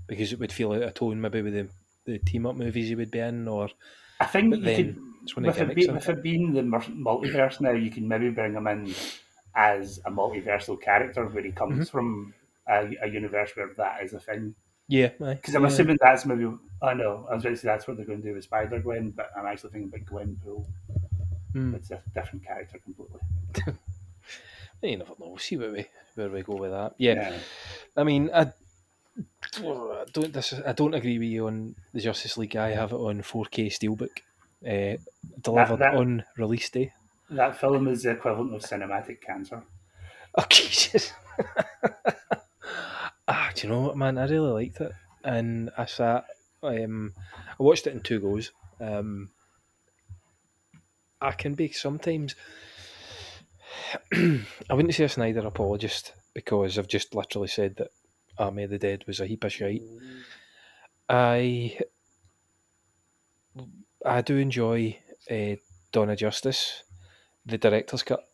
because 0.06 0.32
it 0.32 0.40
would 0.40 0.52
feel 0.52 0.72
out 0.72 0.82
of 0.82 0.94
tone 0.94 1.20
maybe 1.20 1.42
with 1.42 1.52
the, 1.52 1.68
the 2.04 2.18
team 2.18 2.46
up 2.46 2.56
movies 2.56 2.88
he 2.88 2.94
would 2.94 3.10
be 3.10 3.20
in. 3.20 3.46
Or 3.46 3.68
I 4.18 4.26
think 4.26 4.54
you 4.56 4.62
then 4.62 4.76
could, 4.76 5.02
it's 5.22 5.36
one 5.36 5.44
of 5.44 5.58
with 5.58 5.70
it, 5.70 5.74
be, 5.76 5.86
with 5.86 6.08
it 6.08 6.22
being 6.22 6.52
the 6.52 6.62
multiverse 6.62 7.60
now, 7.60 7.72
you 7.72 7.90
can 7.90 8.08
maybe 8.08 8.30
bring 8.30 8.54
him 8.54 8.66
in 8.66 8.94
as 9.54 9.98
a 10.04 10.10
multiversal 10.10 10.80
character 10.80 11.24
where 11.26 11.42
he 11.42 11.52
comes 11.52 11.88
Mhm. 11.88 11.90
from 11.90 12.34
a, 12.68 12.96
a 13.02 13.08
universe 13.08 13.50
where 13.56 13.68
that 13.76 14.02
is 14.04 14.12
a 14.12 14.20
thing. 14.20 14.54
Yeah. 14.88 15.08
Because 15.18 15.54
I'm 15.54 15.62
Yeah. 15.62 15.68
assuming 15.68 15.98
that's 16.00 16.24
maybe. 16.26 16.50
I 16.82 16.94
know 16.94 17.26
I 17.30 17.34
was 17.34 17.42
going 17.42 17.54
to 17.54 17.60
say 17.60 17.66
that's 17.68 17.86
what 17.86 17.96
they're 17.96 18.06
going 18.06 18.22
to 18.22 18.28
do 18.28 18.34
with 18.34 18.44
Spider 18.44 18.80
Gwen, 18.80 19.10
but 19.10 19.30
I'm 19.36 19.46
actually 19.46 19.70
thinking 19.70 19.92
about 19.92 20.06
Gwenpool. 20.06 20.64
Hmm. 21.52 21.74
It's 21.74 21.90
a 21.90 22.00
different 22.14 22.44
character 22.44 22.78
completely. 22.78 23.20
You 24.82 24.96
never 24.96 25.10
know. 25.18 25.28
We'll 25.28 25.38
see 25.38 25.58
where 25.58 25.72
we 25.72 25.84
where 26.14 26.30
we 26.30 26.42
go 26.42 26.54
with 26.56 26.70
that. 26.70 26.94
Yeah, 26.96 27.14
Yeah. 27.32 27.38
I 27.98 28.02
mean, 28.02 28.30
I, 28.32 28.50
I 29.58 30.04
don't 30.12 30.32
dis- 30.32 30.54
I 30.66 30.72
don't 30.72 30.94
agree 30.94 31.18
with 31.18 31.28
you 31.28 31.48
on 31.48 31.74
the 31.92 32.00
Justice 32.00 32.38
League. 32.38 32.56
I 32.56 32.70
have 32.70 32.92
it 32.92 32.96
on 32.96 33.20
4K 33.20 33.66
Steelbook, 33.68 34.20
uh, 34.66 34.96
delivered 35.42 35.80
that- 35.80 35.94
on 35.94 36.24
release 36.38 36.70
day. 36.70 36.94
That 37.30 37.56
film 37.56 37.86
is 37.88 38.02
the 38.02 38.10
equivalent 38.10 38.54
of 38.54 38.62
cinematic 38.62 39.20
cancer. 39.20 39.62
Oh 40.36 40.44
Jesus! 40.50 41.12
ah, 43.28 43.50
do 43.54 43.66
you 43.66 43.72
know 43.72 43.80
what, 43.82 43.96
man? 43.96 44.18
I 44.18 44.26
really 44.26 44.50
liked 44.50 44.80
it, 44.80 44.92
and 45.24 45.70
I 45.78 45.86
sat. 45.86 46.24
Um, 46.62 47.14
I 47.58 47.62
watched 47.62 47.86
it 47.86 47.94
in 47.94 48.00
two 48.00 48.20
goes. 48.20 48.50
Um, 48.80 49.30
I 51.20 51.32
can 51.32 51.54
be 51.54 51.70
sometimes. 51.70 52.34
I 54.12 54.74
wouldn't 54.74 54.94
say 54.94 55.04
a 55.04 55.08
Snyder 55.08 55.46
apologist 55.46 56.12
because 56.34 56.78
I've 56.78 56.88
just 56.88 57.14
literally 57.14 57.48
said 57.48 57.76
that 57.76 57.88
Army 58.38 58.64
of 58.64 58.70
the 58.70 58.78
Dead 58.78 59.04
was 59.06 59.20
a 59.20 59.26
heap 59.26 59.44
of 59.44 59.52
shite. 59.52 59.82
I 61.08 61.78
I 64.04 64.22
do 64.22 64.36
enjoy 64.36 64.98
uh, 65.30 65.56
Dawn 65.92 66.10
of 66.10 66.18
Justice, 66.18 66.82
the 67.46 67.58
director's 67.58 68.02
cut. 68.02 68.24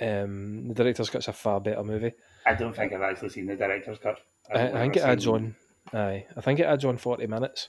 Um, 0.00 0.68
the 0.68 0.74
director's 0.74 1.08
cut's 1.10 1.28
a 1.28 1.32
far 1.32 1.60
better 1.60 1.82
movie. 1.82 2.12
I 2.44 2.54
don't 2.54 2.74
think 2.76 2.92
I've 2.92 3.02
actually 3.02 3.30
seen 3.30 3.46
the 3.46 3.56
director's 3.56 3.98
cut. 3.98 4.18
I, 4.54 4.66
I've 4.66 4.72
think 4.72 4.96
it 4.96 5.02
adds 5.02 5.26
on. 5.26 5.56
Aye, 5.92 6.26
I 6.36 6.40
think 6.40 6.60
it 6.60 6.64
adds 6.66 6.84
on 6.84 6.96
forty 6.98 7.26
minutes, 7.26 7.68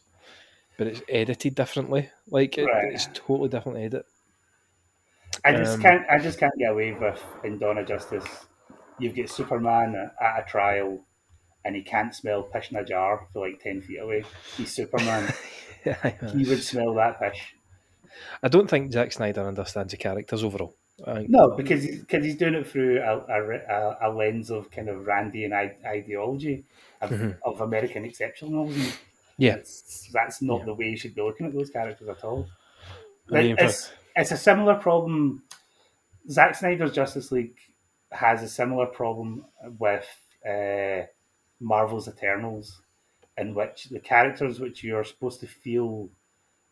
but 0.78 0.88
it's 0.88 1.02
edited 1.10 1.56
differently. 1.56 2.10
Like 2.30 2.58
it, 2.58 2.66
Right. 2.66 2.92
it's 2.94 3.08
totally 3.14 3.50
different 3.50 3.78
edit. 3.80 4.06
I 5.46 5.54
just 5.54 5.76
Um, 5.76 5.82
can't. 5.82 6.06
I 6.10 6.18
just 6.20 6.40
can't 6.40 6.54
get 6.58 6.72
away 6.72 6.94
with 6.94 7.24
in 7.44 7.60
Dawn 7.60 7.78
of 7.78 7.88
Justice. 7.88 8.26
You've 9.00 9.16
got 9.16 9.30
Superman 9.30 10.12
at 10.20 10.40
a 10.40 10.44
trial, 10.50 11.06
and 11.64 11.76
he 11.76 11.84
can't 11.84 12.14
smell 12.14 12.44
piss 12.44 12.72
in 12.72 12.78
a 12.78 12.84
jar 12.84 13.28
for 13.32 13.48
like 13.48 13.60
ten 13.62 13.82
feet 13.82 14.00
away. 14.00 14.24
He's 14.58 14.74
Superman. 14.74 15.32
he 15.84 16.44
would 16.46 16.64
smell 16.64 16.94
that 16.96 17.20
piss. 17.22 17.38
I 18.44 18.48
don't 18.48 18.70
think 18.70 18.92
Zack 18.94 19.12
Snyder 19.12 19.48
understands 19.48 19.92
the 19.92 19.98
characters 19.98 20.44
overall. 20.44 20.76
No, 21.28 21.52
because 21.56 21.84
he's, 21.84 22.04
cause 22.06 22.24
he's 22.24 22.38
doing 22.38 22.56
it 22.56 22.68
through 22.68 23.00
a, 23.02 23.18
a, 23.30 24.10
a- 24.10 24.14
lens 24.14 24.50
of 24.50 24.72
kind 24.72 24.90
of 24.90 25.06
Randian 25.06 25.54
ideology 25.86 26.64
of, 27.02 27.12
Mhm. 27.12 27.38
of 27.44 27.62
American 27.62 28.04
exceptionalism. 28.04 28.98
Yeah. 29.38 29.58
That's, 29.58 30.10
that's 30.12 30.42
not 30.42 30.66
the 30.66 30.74
way 30.74 30.86
you 30.90 30.98
should 30.98 31.14
be 31.14 31.22
looking 31.22 31.46
at 31.46 31.54
those 31.54 31.70
characters 31.70 32.08
at 32.10 32.24
all. 32.24 32.48
I 33.32 33.42
mean, 33.42 33.52
Like, 33.52 33.62
it's, 33.66 33.92
it's 34.16 34.32
a 34.32 34.38
similar 34.38 34.74
problem. 34.76 35.44
Zack 36.32 36.56
Snyder's 36.56 36.94
Justice 36.94 37.32
League 37.32 37.58
has 38.12 38.42
a 38.42 38.48
similar 38.50 38.88
problem 38.88 39.46
with 39.78 40.08
uh, 40.50 41.06
Marvel's 41.60 42.08
Eternals, 42.08 42.82
in 43.38 43.54
which 43.54 43.86
the 43.92 44.00
characters 44.00 44.60
which 44.60 44.84
you're 44.84 45.04
supposed 45.04 45.42
to 45.42 45.48
feel 45.48 46.10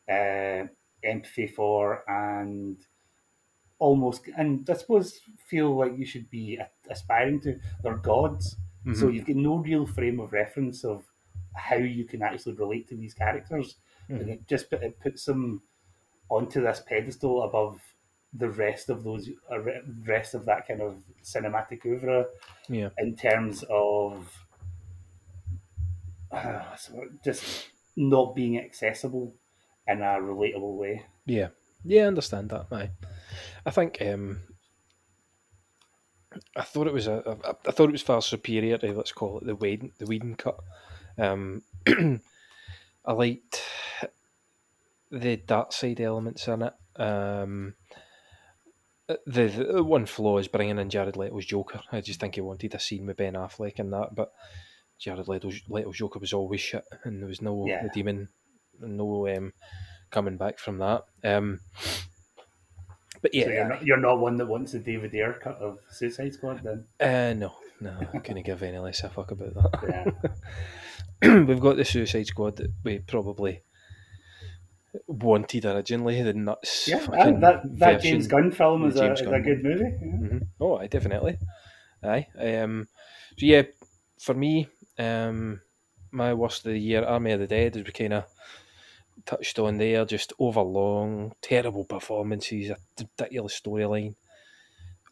uh, 0.09 0.63
empathy 1.05 1.47
for 1.47 2.09
and 2.09 2.77
almost, 3.79 4.27
and 4.37 4.69
I 4.69 4.73
suppose 4.73 5.19
feel 5.37 5.75
like 5.75 5.97
you 5.97 6.05
should 6.05 6.29
be 6.29 6.59
aspiring 6.89 7.41
to, 7.41 7.59
they're 7.83 7.97
gods. 7.97 8.55
So 8.91 9.07
Mhm. 9.07 9.09
you've 9.09 9.25
got 9.25 9.35
no 9.35 9.57
real 9.57 9.85
frame 9.85 10.19
of 10.19 10.31
reference 10.31 10.83
of 10.85 11.11
how 11.55 11.75
you 11.77 12.05
can 12.05 12.21
actually 12.21 12.53
relate 12.55 12.87
to 12.89 12.95
these 12.95 13.13
characters, 13.13 13.77
Mhm. 14.09 14.19
and 14.19 14.29
it 14.29 14.47
just 14.47 14.71
it 14.73 14.99
puts 14.99 15.25
them 15.25 15.61
onto 16.29 16.61
this 16.61 16.81
pedestal 16.81 17.43
above 17.43 17.81
the 18.33 18.49
rest 18.49 18.89
of 18.89 19.03
those 19.03 19.29
uh, 19.51 19.59
rest 20.05 20.33
of 20.33 20.45
that 20.45 20.67
kind 20.67 20.81
of 20.81 21.03
cinematic 21.23 21.85
oeuvre 21.85 22.27
Yeah. 22.67 22.89
in 22.97 23.15
terms 23.15 23.63
of 23.69 24.47
uh, 26.31 26.75
so 26.75 27.09
just 27.23 27.69
not 27.95 28.35
being 28.35 28.59
accessible 28.59 29.33
in 29.87 30.01
a 30.01 30.05
relatable 30.19 30.77
way. 30.77 31.05
Yeah, 31.25 31.49
yeah, 31.83 32.03
I 32.03 32.07
understand 32.07 32.49
that. 32.49 32.67
Aye. 32.71 32.91
I 33.65 33.71
think 33.71 34.01
um, 34.01 34.41
I 36.55 36.63
thought 36.63 36.87
it 36.87 36.93
was 36.93 37.07
a, 37.07 37.17
a 37.45 37.55
I 37.67 37.71
thought 37.71 37.89
it 37.89 37.93
was 37.93 38.01
far 38.01 38.21
superior 38.21 38.77
to 38.77 38.93
let's 38.93 39.11
call 39.11 39.39
it 39.39 39.45
the 39.45 39.55
Whedon 39.55 39.91
the 39.97 40.05
Whedon 40.05 40.35
cut. 40.35 40.59
Um, 41.17 41.63
I 41.87 43.11
liked 43.13 43.61
the 45.11 45.37
dark 45.37 45.71
side 45.73 46.01
elements 46.01 46.47
in 46.47 46.61
it. 46.63 46.73
Um, 46.99 47.75
the, 49.07 49.47
the 49.47 49.83
one 49.83 50.07
flaw 50.07 50.39
is 50.39 50.47
bringing 50.47 50.79
in 50.79 50.89
Jared 50.89 51.15
Leto's 51.15 51.45
Joker. 51.45 51.81
I 51.91 52.01
just 52.01 52.19
think 52.19 52.35
he 52.35 52.41
wanted 52.41 52.73
a 52.73 52.79
scene 52.79 53.05
with 53.05 53.17
Ben 53.17 53.33
Affleck 53.33 53.77
and 53.77 53.93
that, 53.93 54.15
but 54.15 54.31
Jared 54.97 55.27
Leto's, 55.27 55.61
Leto's 55.69 55.97
Joker 55.97 56.17
was 56.19 56.33
always 56.33 56.59
shit, 56.61 56.83
and 57.03 57.21
there 57.21 57.27
was 57.27 57.41
no 57.41 57.65
Yeah. 57.67 57.83
the 57.83 57.89
demon, 57.89 58.29
no 58.81 59.27
um, 59.35 59.53
coming 60.11 60.37
back 60.37 60.59
from 60.59 60.77
that. 60.79 61.05
Um, 61.23 61.59
but 63.21 63.33
yeah, 63.33 63.45
So 63.45 63.51
you're 63.51 63.67
not, 63.67 63.85
you're 63.85 63.97
not 63.97 64.19
one 64.19 64.37
that 64.37 64.45
wants 64.45 64.73
the 64.73 64.79
David 64.79 65.13
Ayer 65.15 65.33
cut 65.33 65.57
of 65.57 65.79
Suicide 65.91 66.33
Squad, 66.33 66.61
then? 66.63 66.85
Uh, 66.99 67.33
no, 67.33 67.53
no, 67.81 67.97
I 68.13 68.17
couldn't 68.19 68.45
give 68.45 68.61
any 68.63 68.77
less 68.77 69.03
a 69.03 69.09
fuck 69.09 69.31
about 69.31 69.53
that. 69.55 70.03
Yeah. 71.23 71.39
We've 71.43 71.59
got 71.59 71.77
the 71.77 71.85
Suicide 71.85 72.27
Squad 72.27 72.57
that 72.57 72.71
we 72.83 72.99
probably 72.99 73.61
wanted 75.07 75.65
originally, 75.65 76.21
the 76.21 76.33
nuts. 76.33 76.87
Yeah, 76.87 76.99
fucking 76.99 77.39
that, 77.39 77.61
that 77.79 78.01
James 78.01 78.27
Gunn 78.27 78.51
film 78.51 78.87
is 78.87 78.95
a, 78.97 79.13
is 79.13 79.21
a 79.21 79.39
good 79.39 79.63
movie. 79.63 79.83
yeah. 80.01 80.07
Mhm. 80.07 80.47
Oh, 80.59 80.77
aye, 80.77 80.87
definitely. 80.87 81.37
Aye. 82.03 82.27
Um, 82.37 82.87
so 83.37 83.45
yeah, 83.45 83.63
for 84.19 84.33
me, 84.33 84.67
um, 84.97 85.61
my 86.11 86.33
worst 86.33 86.65
of 86.65 86.71
the 86.71 86.77
year, 86.79 87.03
Army 87.03 87.31
of 87.31 87.39
the 87.39 87.47
Dead, 87.47 87.75
is 87.75 87.85
we 87.85 87.91
kind 87.91 88.13
of 88.13 88.25
touched 89.25 89.59
on 89.59 89.77
there, 89.77 90.05
just 90.05 90.33
overlong, 90.39 91.33
terrible 91.41 91.85
performances, 91.85 92.69
a 92.69 92.77
ridiculous 92.99 93.59
storyline, 93.59 94.15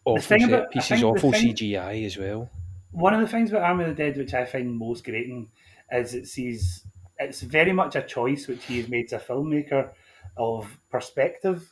awful 0.05 0.43
about- 0.43 0.71
pieces, 0.71 1.03
awful 1.03 1.31
thing- 1.31 1.55
CGI 1.55 2.03
as 2.05 2.17
well. 2.17 2.49
One 2.91 3.13
of 3.13 3.21
the 3.21 3.27
things 3.27 3.49
about 3.51 3.63
Army 3.63 3.85
of 3.85 3.89
the 3.95 4.03
Dead 4.03 4.17
which 4.17 4.33
I 4.33 4.45
find 4.45 4.75
most 4.77 5.03
grating 5.03 5.49
is 5.91 6.13
it 6.13 6.27
sees 6.27 6.85
it's 7.19 7.41
very 7.41 7.71
much 7.71 7.95
a 7.95 8.01
choice 8.01 8.47
which 8.47 8.65
he 8.65 8.77
has 8.79 8.89
made 8.89 9.05
as 9.05 9.13
a 9.13 9.19
filmmaker 9.19 9.91
of 10.35 10.77
perspective 10.89 11.71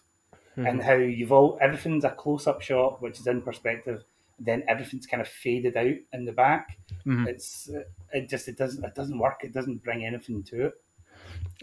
and 0.56 0.80
Mhm. 0.80 0.84
how 0.84 0.94
you've 0.96 1.32
all 1.32 1.58
everything's 1.62 2.04
a 2.06 2.12
close 2.12 2.48
up 2.48 2.62
shot 2.62 3.02
which 3.02 3.20
is 3.20 3.28
in 3.28 3.42
perspective, 3.42 4.04
then 4.40 4.64
everything's 4.68 5.06
kind 5.08 5.22
of 5.22 5.28
faded 5.28 5.76
out 5.78 5.96
in 6.14 6.26
the 6.26 6.32
back. 6.32 6.78
Mhm. 7.06 7.28
It's 7.28 7.70
it 8.14 8.30
just 8.30 8.48
it 8.48 8.58
doesn't 8.58 8.84
it 8.84 8.96
doesn't 8.96 9.18
work. 9.20 9.44
It 9.44 9.54
doesn't 9.54 9.84
bring 9.84 10.06
anything 10.06 10.44
to 10.44 10.68
it. 10.68 10.74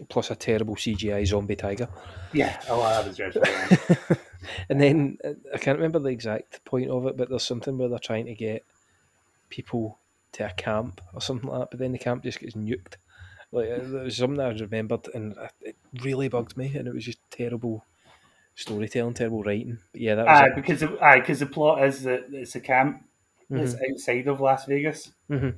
Plus 0.09 0.31
a 0.31 0.35
terrible 0.35 0.75
CGI 0.75 1.25
zombie 1.25 1.55
tiger. 1.55 1.87
Yeah, 2.33 2.61
oh 2.69 2.81
that 2.81 3.05
was 3.07 3.17
dreadful. 3.17 3.43
and 4.69 4.79
then 4.79 5.17
uh, 5.23 5.33
I 5.53 5.57
can't 5.57 5.77
remember 5.77 5.99
the 5.99 6.09
exact 6.09 6.63
point 6.65 6.89
of 6.89 7.05
it, 7.07 7.17
but 7.17 7.29
there's 7.29 7.43
something 7.43 7.77
where 7.77 7.89
they're 7.89 7.99
trying 7.99 8.25
to 8.25 8.35
get 8.35 8.63
people 9.49 9.97
to 10.33 10.45
a 10.45 10.51
camp 10.53 11.01
or 11.13 11.21
something 11.21 11.49
like 11.49 11.59
that, 11.61 11.71
but 11.71 11.79
then 11.79 11.91
the 11.91 11.97
camp 11.97 12.23
just 12.23 12.39
gets 12.39 12.55
nuked. 12.55 12.95
Like 13.51 13.69
uh, 13.69 13.79
there 13.83 14.03
was 14.03 14.17
something 14.17 14.39
I 14.39 14.49
remembered, 14.49 15.07
and 15.13 15.37
uh, 15.37 15.47
it 15.61 15.75
really 16.03 16.27
bugged 16.29 16.55
me, 16.55 16.71
and 16.75 16.87
it 16.87 16.93
was 16.93 17.03
just 17.05 17.19
terrible 17.31 17.83
storytelling, 18.55 19.15
terrible 19.15 19.43
writing. 19.43 19.79
But 19.91 20.01
yeah, 20.01 20.15
that 20.15 20.27
was 20.27 20.39
Aye, 20.39 20.47
it. 20.49 20.55
because 20.55 20.79
the, 20.81 20.97
aye, 21.03 21.19
because 21.19 21.39
the 21.39 21.45
plot 21.47 21.83
is 21.83 22.03
that 22.03 22.25
it's 22.31 22.55
a 22.55 22.59
camp 22.61 23.03
that's 23.49 23.73
Mhm. 23.73 23.91
outside 23.91 24.27
of 24.27 24.39
Las 24.39 24.65
Vegas. 24.65 25.11
Mhm. 25.29 25.55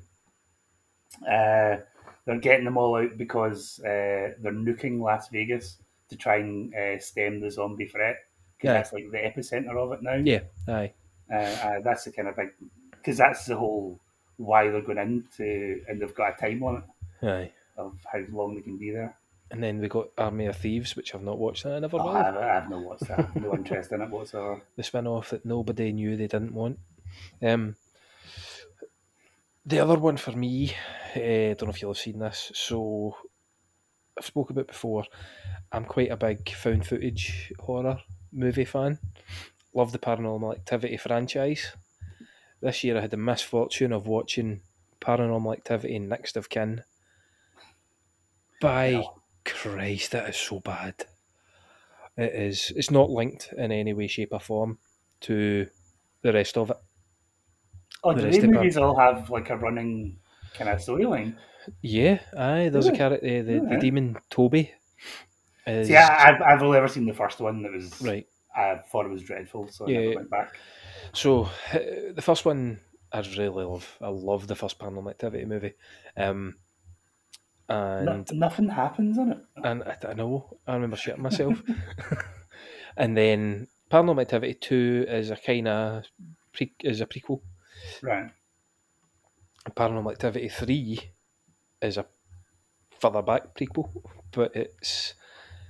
Uh, 1.29 1.77
they're 2.25 2.39
getting 2.39 2.65
them 2.65 2.77
all 2.77 2.95
out 2.95 3.17
because 3.17 3.79
uh, 3.81 4.33
they're 4.39 4.51
nuking 4.51 4.99
Las 5.01 5.29
Vegas 5.29 5.77
to 6.09 6.15
try 6.15 6.37
and 6.37 6.73
uh, 6.75 6.99
stem 6.99 7.39
the 7.39 7.49
zombie 7.51 7.87
threat. 7.87 8.17
Because 8.57 8.69
Aye. 8.69 8.73
that's 8.73 8.93
like 8.93 9.11
the 9.11 9.17
epicenter 9.17 9.75
of 9.77 9.91
it 9.93 10.03
now. 10.03 10.15
Yeah, 10.15 10.41
aye. 10.67 10.93
Uh, 11.31 11.35
uh, 11.37 11.79
that's 11.81 12.03
the 12.03 12.11
kind 12.11 12.27
of 12.27 12.35
big 12.35 12.49
because 12.91 13.17
that's 13.17 13.45
the 13.45 13.55
whole 13.55 13.99
why 14.37 14.69
they're 14.69 14.81
going 14.81 14.97
into 14.97 15.81
and 15.87 15.99
they've 16.01 16.13
got 16.13 16.35
a 16.37 16.41
time 16.41 16.61
limit 16.61 16.83
Aye. 17.23 17.51
of 17.77 17.95
how 18.11 18.19
long 18.31 18.53
they 18.55 18.61
can 18.61 18.77
be 18.77 18.91
there. 18.91 19.15
And 19.49 19.61
then 19.63 19.79
we 19.79 19.87
got 19.89 20.09
Army 20.17 20.45
of 20.45 20.55
Thieves, 20.55 20.95
which 20.95 21.13
I've 21.13 21.23
not 21.23 21.37
watched, 21.37 21.65
and 21.65 21.73
I 21.73 21.79
never 21.79 21.97
Oh, 21.99 22.03
will. 22.03 22.09
I, 22.11 22.23
have, 22.23 22.37
I 22.37 22.45
have 22.45 22.69
no 22.69 22.79
watched 22.79 23.07
that. 23.07 23.35
no 23.35 23.53
interest 23.53 23.91
in 23.91 24.01
it 24.01 24.09
whatsoever. 24.09 24.61
the 24.77 24.83
spin 24.83 25.07
off 25.07 25.31
that 25.31 25.45
nobody 25.45 25.91
knew 25.91 26.15
they 26.15 26.27
didn't 26.27 26.53
want. 26.53 26.79
Um, 27.41 27.75
the 29.65 29.79
other 29.79 29.97
one 29.97 30.17
for 30.17 30.31
me, 30.31 30.73
I 31.15 31.55
don't 31.57 31.63
know 31.63 31.69
if 31.69 31.81
you'll 31.81 31.93
have 31.93 31.97
seen 31.97 32.19
this. 32.19 32.51
So, 32.55 33.15
I've 34.17 34.25
spoke 34.25 34.49
about 34.49 34.67
before. 34.67 35.05
I'm 35.71 35.85
quite 35.85 36.11
a 36.11 36.17
big 36.17 36.49
found 36.49 36.85
footage 36.85 37.53
horror 37.59 37.99
movie 38.31 38.65
fan. 38.65 38.99
Love 39.73 39.91
the 39.91 39.99
Paranormal 39.99 40.53
Activity 40.53 40.97
franchise. 40.97 41.71
This 42.61 42.83
year, 42.83 42.97
I 42.97 43.01
had 43.01 43.11
the 43.11 43.17
misfortune 43.17 43.93
of 43.93 44.07
watching 44.07 44.61
Paranormal 44.99 45.53
Activity 45.53 45.97
Next 45.99 46.35
of 46.37 46.49
Kin. 46.49 46.83
By 48.59 49.03
Christ, 49.45 50.11
that 50.11 50.29
is 50.29 50.37
so 50.37 50.59
bad. 50.59 51.05
It 52.17 52.33
is. 52.33 52.71
It's 52.75 52.91
not 52.91 53.09
linked 53.09 53.53
in 53.57 53.71
any 53.71 53.93
way, 53.93 54.07
shape, 54.07 54.33
or 54.33 54.39
form 54.39 54.77
to 55.21 55.67
the 56.21 56.33
rest 56.33 56.57
of 56.57 56.69
it. 56.69 56.77
Oh, 58.03 58.13
The 58.13 58.21
do 58.23 58.31
these 58.31 58.43
movies 58.43 58.77
all 58.77 58.97
have 58.97 59.29
like 59.29 59.49
a 59.49 59.57
running 59.57 60.17
kind 60.53 60.69
of 60.69 60.79
storyline? 60.79 61.35
Yeah, 61.81 62.19
aye. 62.35 62.69
There's 62.69 62.87
a 62.87 62.89
Really? 62.91 62.97
character, 62.97 63.43
the, 63.43 63.59
the 63.69 63.77
demon 63.79 64.17
Toby. 64.29 64.71
Is, 65.67 65.91
I, 65.91 66.29
I've, 66.29 66.41
I've 66.41 66.63
only 66.63 66.79
ever 66.79 66.87
seen 66.87 67.05
the 67.05 67.13
first 67.13 67.39
one. 67.39 67.61
That 67.61 67.71
was 67.71 68.01
Right. 68.01 68.27
I 68.55 68.77
thought 68.91 69.05
it 69.05 69.11
was 69.11 69.21
dreadful, 69.21 69.67
so 69.69 69.85
I 69.85 69.89
Yeah. 69.91 69.99
never 69.99 70.15
went 70.15 70.29
back. 70.31 70.55
So 71.13 71.43
uh, 71.73 71.79
the 72.15 72.21
first 72.23 72.45
one, 72.45 72.79
I 73.11 73.19
really 73.19 73.63
love. 73.63 73.97
I 74.01 74.07
love 74.07 74.47
the 74.47 74.55
first 74.55 74.79
Paranormal 74.79 75.11
Activity 75.11 75.45
movie. 75.45 75.73
Um, 76.17 76.55
and 77.69 78.05
No, 78.05 78.23
nothing 78.33 78.69
happens 78.69 79.17
in 79.17 79.31
it. 79.33 79.37
and 79.63 79.83
I, 79.83 79.97
I 80.09 80.13
know 80.13 80.57
I 80.67 80.73
remember 80.73 80.95
shitting 80.97 81.19
myself. 81.19 81.61
and 82.97 83.15
then 83.15 83.67
Paranormal 83.91 84.21
Activity 84.21 84.55
Two 84.55 85.05
is 85.07 85.29
a 85.29 85.35
kind 85.37 85.67
of 85.67 86.05
pre- 86.53 86.73
is 86.83 87.01
a 87.01 87.05
prequel. 87.05 87.41
Right. 88.01 88.31
Paranormal 89.71 90.11
Activity 90.11 90.49
3 90.49 90.99
is 91.81 91.97
a 91.97 92.05
further 92.99 93.21
back 93.21 93.53
prequel, 93.55 93.89
but 94.31 94.55
it's 94.55 95.13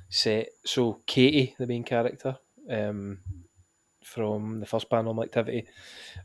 set. 0.10 0.50
So, 0.65 1.02
Katie, 1.06 1.56
the 1.60 1.67
main 1.67 1.84
character 1.84 2.38
um, 2.69 3.19
from 4.04 4.60
the 4.60 4.65
first 4.65 4.89
Paranormal 4.89 5.26
Activity, 5.26 5.67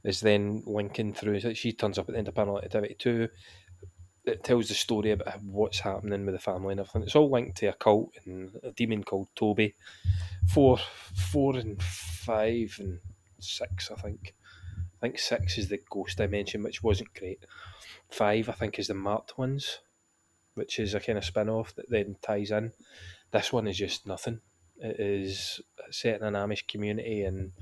is 0.05 0.21
then 0.21 0.63
linking 0.67 1.13
through. 1.15 1.41
She 1.55 1.73
turns 1.73 1.99
up 1.99 2.09
at 2.09 2.13
the 2.13 2.19
end 2.19 2.29
of 2.29 2.35
Paranormal 2.35 2.65
Activity 2.65 2.95
2. 2.99 3.29
It 4.27 4.43
tells 4.45 4.69
the 4.69 4.75
story 4.75 5.13
about 5.13 5.43
what's 5.43 5.81
happening 5.81 6.27
with 6.27 6.35
the 6.35 6.41
family 6.41 6.73
and 6.73 6.81
everything. 6.81 7.03
It's 7.03 7.17
all 7.17 7.31
linked 7.31 7.59
to 7.59 7.67
a 7.67 7.73
cult 7.75 8.13
and 8.25 8.59
a 8.63 8.73
demon 8.73 9.05
called 9.05 9.29
Toby. 9.37 9.75
Four, 10.49 10.79
four 10.79 11.57
and 11.57 11.83
five 11.83 12.77
and 12.81 13.01
six, 13.41 13.91
I 13.91 13.97
think. 13.97 14.36
I 15.07 15.09
think 15.09 15.21
six 15.21 15.57
is 15.57 15.69
the 15.69 15.79
ghost 15.89 16.19
dimension, 16.19 16.65
which 16.65 16.83
wasn't 16.83 17.15
great. 17.15 17.47
Five, 18.11 18.49
I 18.49 18.53
think, 18.53 18.77
is 18.77 18.89
the 18.89 18.95
marked 18.95 19.39
ones, 19.39 19.79
which 20.55 20.81
is 20.81 20.95
a 20.95 21.01
kind 21.01 21.17
of 21.17 21.25
spin 21.25 21.49
off 21.49 21.77
that 21.77 21.89
then 21.89 22.17
ties 22.23 22.51
in. 22.51 22.73
This 23.31 23.53
one 23.53 23.69
is 23.69 23.79
just 23.79 24.05
nothing. 24.05 24.41
It 24.79 24.99
is 24.99 25.61
set 25.93 26.21
in 26.21 26.27
an 26.27 26.35
Amish 26.35 26.67
community 26.67 27.23
in 27.23 27.53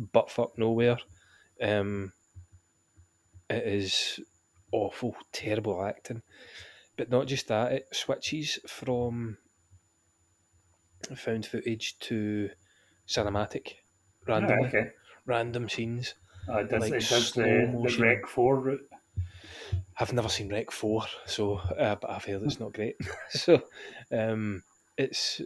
buttfuck 0.00 0.56
nowhere. 0.56 0.96
Um, 1.60 2.14
it 3.50 3.66
is 3.66 4.18
awful, 4.72 5.16
terrible 5.32 5.84
acting. 5.84 6.22
But 6.96 7.10
not 7.10 7.26
just 7.26 7.48
that, 7.48 7.72
it 7.72 7.88
switches 7.92 8.58
from 8.66 9.36
found 11.14 11.44
footage 11.44 11.98
to 11.98 12.48
cinematic 13.06 13.74
randomly. 14.26 14.68
okay. 14.68 14.90
Random 15.26 15.68
scenes. 15.68 16.14
Oh, 16.48 16.58
it 16.58 16.70
does, 16.70 16.80
like 16.80 16.92
it 16.92 17.08
does 17.08 17.32
the, 17.32 17.42
the. 17.42 17.96
Rec 18.02 18.26
4 18.26 18.60
route. 18.60 18.88
I've 19.98 20.12
never 20.12 20.28
seen 20.28 20.50
Rec 20.50 20.70
Four, 20.70 21.04
so 21.24 21.56
uh, 21.56 21.96
but 21.96 22.10
I've 22.10 22.24
heard 22.24 22.42
it's 22.42 22.60
not 22.60 22.74
great. 22.74 22.96
so 23.30 23.62
um, 24.12 24.62
it's 24.98 25.40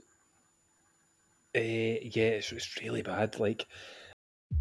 uh, 1.56 1.60
yeah, 1.60 2.38
it's, 2.38 2.50
it's 2.50 2.80
really 2.82 3.02
bad. 3.02 3.38
Like 3.38 3.66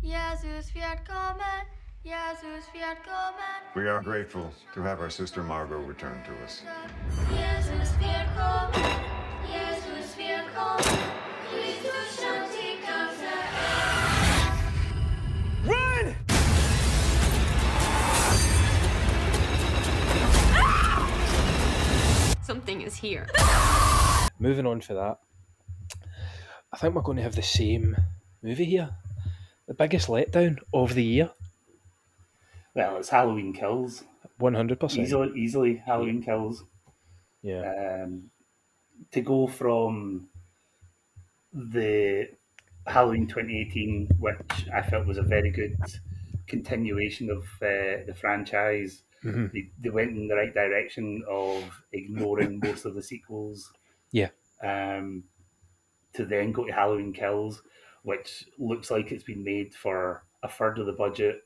Jesus 0.04 0.72
wird 0.74 1.06
kommen, 1.08 1.66
Jesus 2.04 2.66
wird 2.74 2.98
kommen, 3.04 3.74
We 3.76 3.90
are 3.90 4.02
grateful 4.02 4.52
to 4.76 4.82
have 4.84 5.00
our 5.00 5.10
sister 5.10 5.42
Margot 5.42 5.80
return 5.80 6.22
to 6.24 6.44
us. 6.44 6.62
Jesus 7.32 7.98
wird 7.98 8.28
kommen, 8.38 8.74
Jesus 9.48 10.16
wird 10.18 10.54
kommen, 10.54 11.19
Something 22.50 22.82
is 22.82 22.96
here. 22.96 23.28
moving 24.40 24.66
on 24.66 24.82
for 24.82 24.96
that, 24.96 25.20
I 26.74 26.78
think 26.78 26.96
we're 26.96 27.04
going 27.04 27.18
to 27.18 27.22
have 27.22 27.36
the 27.36 27.44
same 27.44 27.96
movie 28.42 28.66
here. 28.66 28.90
The 29.68 29.76
biggest 29.76 30.08
letdown 30.08 30.58
of 30.74 30.96
the 30.96 31.04
year. 31.04 31.30
Well, 32.74 32.98
it's 32.98 33.10
Halloween 33.10 33.54
Kills. 33.54 34.04
One 34.40 34.56
hundred 34.56 34.80
percent. 34.80 35.06
Easily, 35.06 35.40
easily 35.40 35.76
Halloween 35.76 36.24
Kills. 36.24 36.64
Yeah. 37.44 38.06
Um, 38.06 38.32
to 39.12 39.22
go 39.22 39.46
from 39.46 40.30
the 41.54 42.30
Halloween 42.88 43.28
2018, 43.28 44.08
which 44.18 44.68
I 44.74 44.82
felt 44.82 45.06
was 45.06 45.20
a 45.20 45.22
very 45.22 45.52
good 45.52 45.78
continuation 46.48 47.30
of 47.30 47.44
uh, 47.62 48.08
the 48.08 48.16
franchise. 48.20 49.04
Mhm. 49.24 49.52
They, 49.52 49.70
they 49.80 49.90
went 49.90 50.12
in 50.12 50.28
the 50.28 50.36
right 50.36 50.54
direction 50.54 51.24
of 51.30 51.64
ignoring 51.92 52.60
most 52.64 52.86
of 52.86 52.96
the 52.96 53.04
sequels 53.04 53.74
Yeah. 54.12 54.30
um, 54.64 55.24
to 56.14 56.26
then 56.26 56.52
go 56.52 56.66
to 56.66 56.72
Halloween 56.74 57.14
Kills, 57.14 57.62
which 58.04 58.46
looks 58.58 58.92
like 58.92 59.12
it's 59.12 59.24
been 59.24 59.44
made 59.44 59.74
for 59.76 60.24
a 60.44 60.50
third 60.50 60.80
of 60.80 60.86
the 60.86 60.94
budget. 60.94 61.44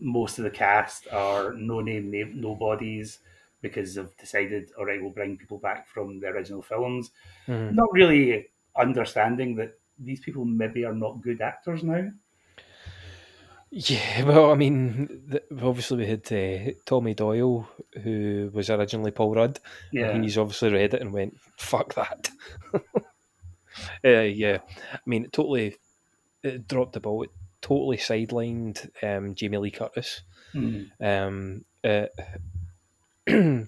Most 0.00 0.38
of 0.38 0.44
the 0.44 0.50
cast 0.50 1.06
are 1.12 1.52
no 1.54 1.80
name, 1.80 2.10
name 2.10 2.40
nobodies 2.40 3.20
because 3.62 3.94
they've 3.94 4.16
decided, 4.18 4.70
all 4.76 4.84
right, 4.84 5.00
we'll 5.00 5.10
bring 5.12 5.38
people 5.38 5.58
back 5.58 5.88
from 5.88 6.20
the 6.20 6.26
original 6.28 6.62
films. 6.62 7.10
Mhm. 7.46 7.72
Not 7.74 7.92
really 7.92 8.48
understanding 8.76 9.54
that 9.56 9.78
these 9.98 10.20
people 10.20 10.44
maybe 10.44 10.84
are 10.84 10.94
not 10.94 11.22
good 11.22 11.40
actors 11.40 11.82
now. 11.82 12.10
Yeah, 13.76 14.22
well, 14.26 14.52
I 14.52 14.54
mean, 14.54 15.24
th- 15.28 15.42
obviously 15.60 15.98
we 15.98 16.06
had 16.06 16.32
uh, 16.32 16.72
Tommy 16.86 17.12
Doyle, 17.14 17.68
who 18.02 18.48
was 18.54 18.70
originally 18.70 19.10
Paul 19.10 19.34
Rudd. 19.34 19.58
Yeah. 19.92 20.10
And 20.10 20.22
he's 20.22 20.38
obviously 20.38 20.72
read 20.72 20.94
it 20.94 21.00
and 21.00 21.12
went, 21.12 21.36
fuck 21.58 21.92
that. 21.94 22.30
uh, 24.04 24.08
yeah. 24.20 24.58
I 24.92 25.00
mean, 25.06 25.24
it 25.24 25.32
totally 25.32 25.76
it 26.44 26.68
dropped 26.68 26.92
the 26.92 27.00
ball. 27.00 27.24
It 27.24 27.30
totally 27.60 27.96
sidelined 27.96 28.88
um, 29.02 29.34
Jamie 29.34 29.58
Lee 29.58 29.70
Curtis. 29.72 30.22
Mhm. 30.54 30.90
Um, 31.00 31.64
uh, 31.82 32.06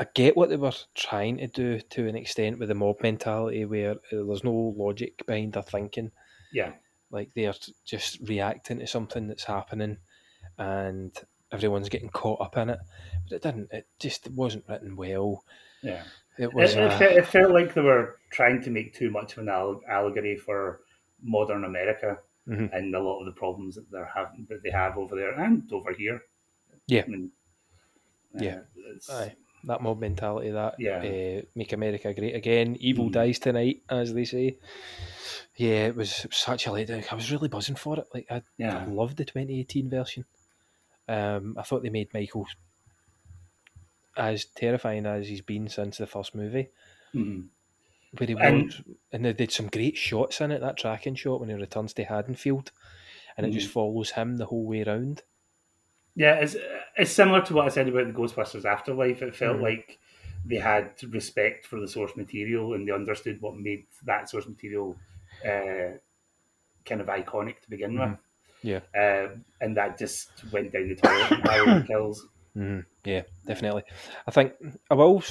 I 0.00 0.06
get 0.14 0.36
what 0.36 0.48
they 0.48 0.56
were 0.56 0.72
trying 0.94 1.36
to 1.38 1.46
do 1.46 1.78
to 1.78 2.08
an 2.08 2.16
extent 2.16 2.58
with 2.58 2.68
the 2.68 2.74
mob 2.74 2.96
mentality 3.00 3.64
where 3.64 3.92
uh, 3.92 3.96
there's 4.10 4.42
no 4.42 4.74
logic 4.76 5.24
behind 5.24 5.52
their 5.52 5.62
thinking 5.62 6.10
Yeah. 6.52 6.72
Like 7.10 7.30
they're 7.34 7.54
just 7.84 8.18
reacting 8.28 8.78
to 8.78 8.86
something 8.86 9.26
that's 9.28 9.44
happening 9.44 9.96
and 10.58 11.12
everyone's 11.52 11.88
getting 11.88 12.08
caught 12.10 12.40
up 12.40 12.56
in 12.56 12.70
it 12.70 12.78
but 13.28 13.36
it 13.36 13.42
didn't 13.42 13.68
it 13.72 13.86
just 13.98 14.30
wasn't 14.30 14.64
written 14.68 14.94
well 14.96 15.44
Yeah. 15.82 16.02
it 16.38 16.52
was 16.54 16.74
it, 16.74 16.78
it, 16.80 17.02
uh, 17.02 17.04
it 17.04 17.26
felt 17.26 17.52
like 17.52 17.74
they 17.74 17.80
were 17.80 18.16
trying 18.30 18.62
to 18.62 18.70
make 18.70 18.94
too 18.94 19.10
much 19.10 19.32
of 19.32 19.38
an 19.38 19.48
allegory 19.48 20.36
for 20.36 20.80
modern 21.22 21.64
America 21.64 22.18
Mhm. 22.48 22.70
and 22.72 22.94
a 22.94 23.00
lot 23.00 23.20
of 23.20 23.26
the 23.26 23.32
problems 23.38 23.74
that 23.74 23.90
they're 23.90 24.10
having 24.14 24.46
that 24.48 24.62
they 24.62 24.70
have 24.70 24.96
over 24.96 25.14
there 25.14 25.38
and 25.38 25.70
over 25.72 25.92
here. 25.92 26.22
Yeah. 26.86 27.02
I 27.06 27.10
mean, 27.10 27.30
uh, 28.34 28.38
yeah 28.42 28.60
aye 29.10 29.34
that 29.64 29.82
mob 29.82 30.00
mentality 30.00 30.50
that 30.50 30.74
Yeah. 30.78 30.98
uh, 30.98 31.42
make 31.54 31.72
america 31.74 32.14
great 32.14 32.34
again 32.34 32.76
evil 32.80 33.10
dies 33.10 33.38
tonight 33.38 33.82
as 33.90 34.14
they 34.14 34.24
say 34.24 34.56
yeah 35.60 35.86
it 35.88 35.94
was, 35.96 36.26
such 36.30 36.66
a 36.66 36.70
letdown 36.70 37.04
i 37.12 37.14
was 37.14 37.30
really 37.30 37.48
buzzing 37.48 37.76
for 37.76 37.98
it 37.98 38.06
like 38.14 38.26
i, 38.30 38.40
Yeah. 38.56 38.78
I 38.78 38.84
loved 38.86 39.18
the 39.18 39.24
2018 39.26 39.90
version 39.90 40.24
um 41.08 41.54
i 41.58 41.62
thought 41.62 41.82
they 41.82 41.90
made 41.90 42.12
michael 42.14 42.46
as 44.16 44.46
terrifying 44.46 45.04
as 45.06 45.28
he's 45.28 45.42
been 45.42 45.68
since 45.68 45.98
the 45.98 46.06
first 46.06 46.34
movie 46.34 46.68
Mhm. 47.14 47.48
where 48.18 48.26
he 48.26 48.34
And- 48.34 48.96
and 49.12 49.24
they 49.24 49.32
did 49.32 49.52
some 49.52 49.68
great 49.68 49.96
shots 49.96 50.40
in 50.40 50.50
it. 50.50 50.60
That 50.60 50.76
tracking 50.76 51.14
shot 51.14 51.40
when 51.40 51.48
he 51.48 51.54
returns 51.54 51.92
to 51.94 52.04
Haddonfield, 52.04 52.72
and 53.36 53.46
it 53.46 53.50
just 53.52 53.68
Mhm. 53.68 53.72
follows 53.72 54.10
him 54.12 54.36
the 54.36 54.46
whole 54.46 54.64
way 54.66 54.82
around. 54.82 55.22
Yeah, 56.16 56.34
it's 56.40 56.56
it's 56.96 57.12
similar 57.12 57.40
to 57.42 57.54
what 57.54 57.66
I 57.66 57.68
said 57.68 57.88
about 57.88 58.06
the 58.08 58.12
Ghostbusters 58.12 58.64
Afterlife. 58.64 59.22
It 59.22 59.34
felt 59.34 59.58
Mhm. 59.58 59.62
like 59.62 59.98
they 60.44 60.56
had 60.56 61.00
respect 61.04 61.66
for 61.66 61.78
the 61.80 61.86
source 61.88 62.16
material 62.16 62.74
and 62.74 62.86
they 62.86 62.92
understood 62.92 63.40
what 63.40 63.56
made 63.56 63.86
that 64.04 64.28
source 64.28 64.46
material 64.48 64.96
uh, 65.44 65.96
kind 66.84 67.00
of 67.00 67.06
iconic 67.08 67.60
to 67.62 67.70
begin 67.70 67.98
with. 67.98 68.18
Yeah. 68.62 68.80
Uh, 68.94 69.36
and 69.60 69.76
that 69.76 69.98
just 69.98 70.28
went 70.52 70.72
down 70.72 70.88
the 70.88 70.96
toilet 70.96 71.86
Kills. 71.86 72.26
Mm, 72.56 72.84
yeah, 73.04 73.22
definitely. 73.46 73.84
I 74.26 74.30
think 74.30 74.52
I 74.90 74.94
will 74.94 75.22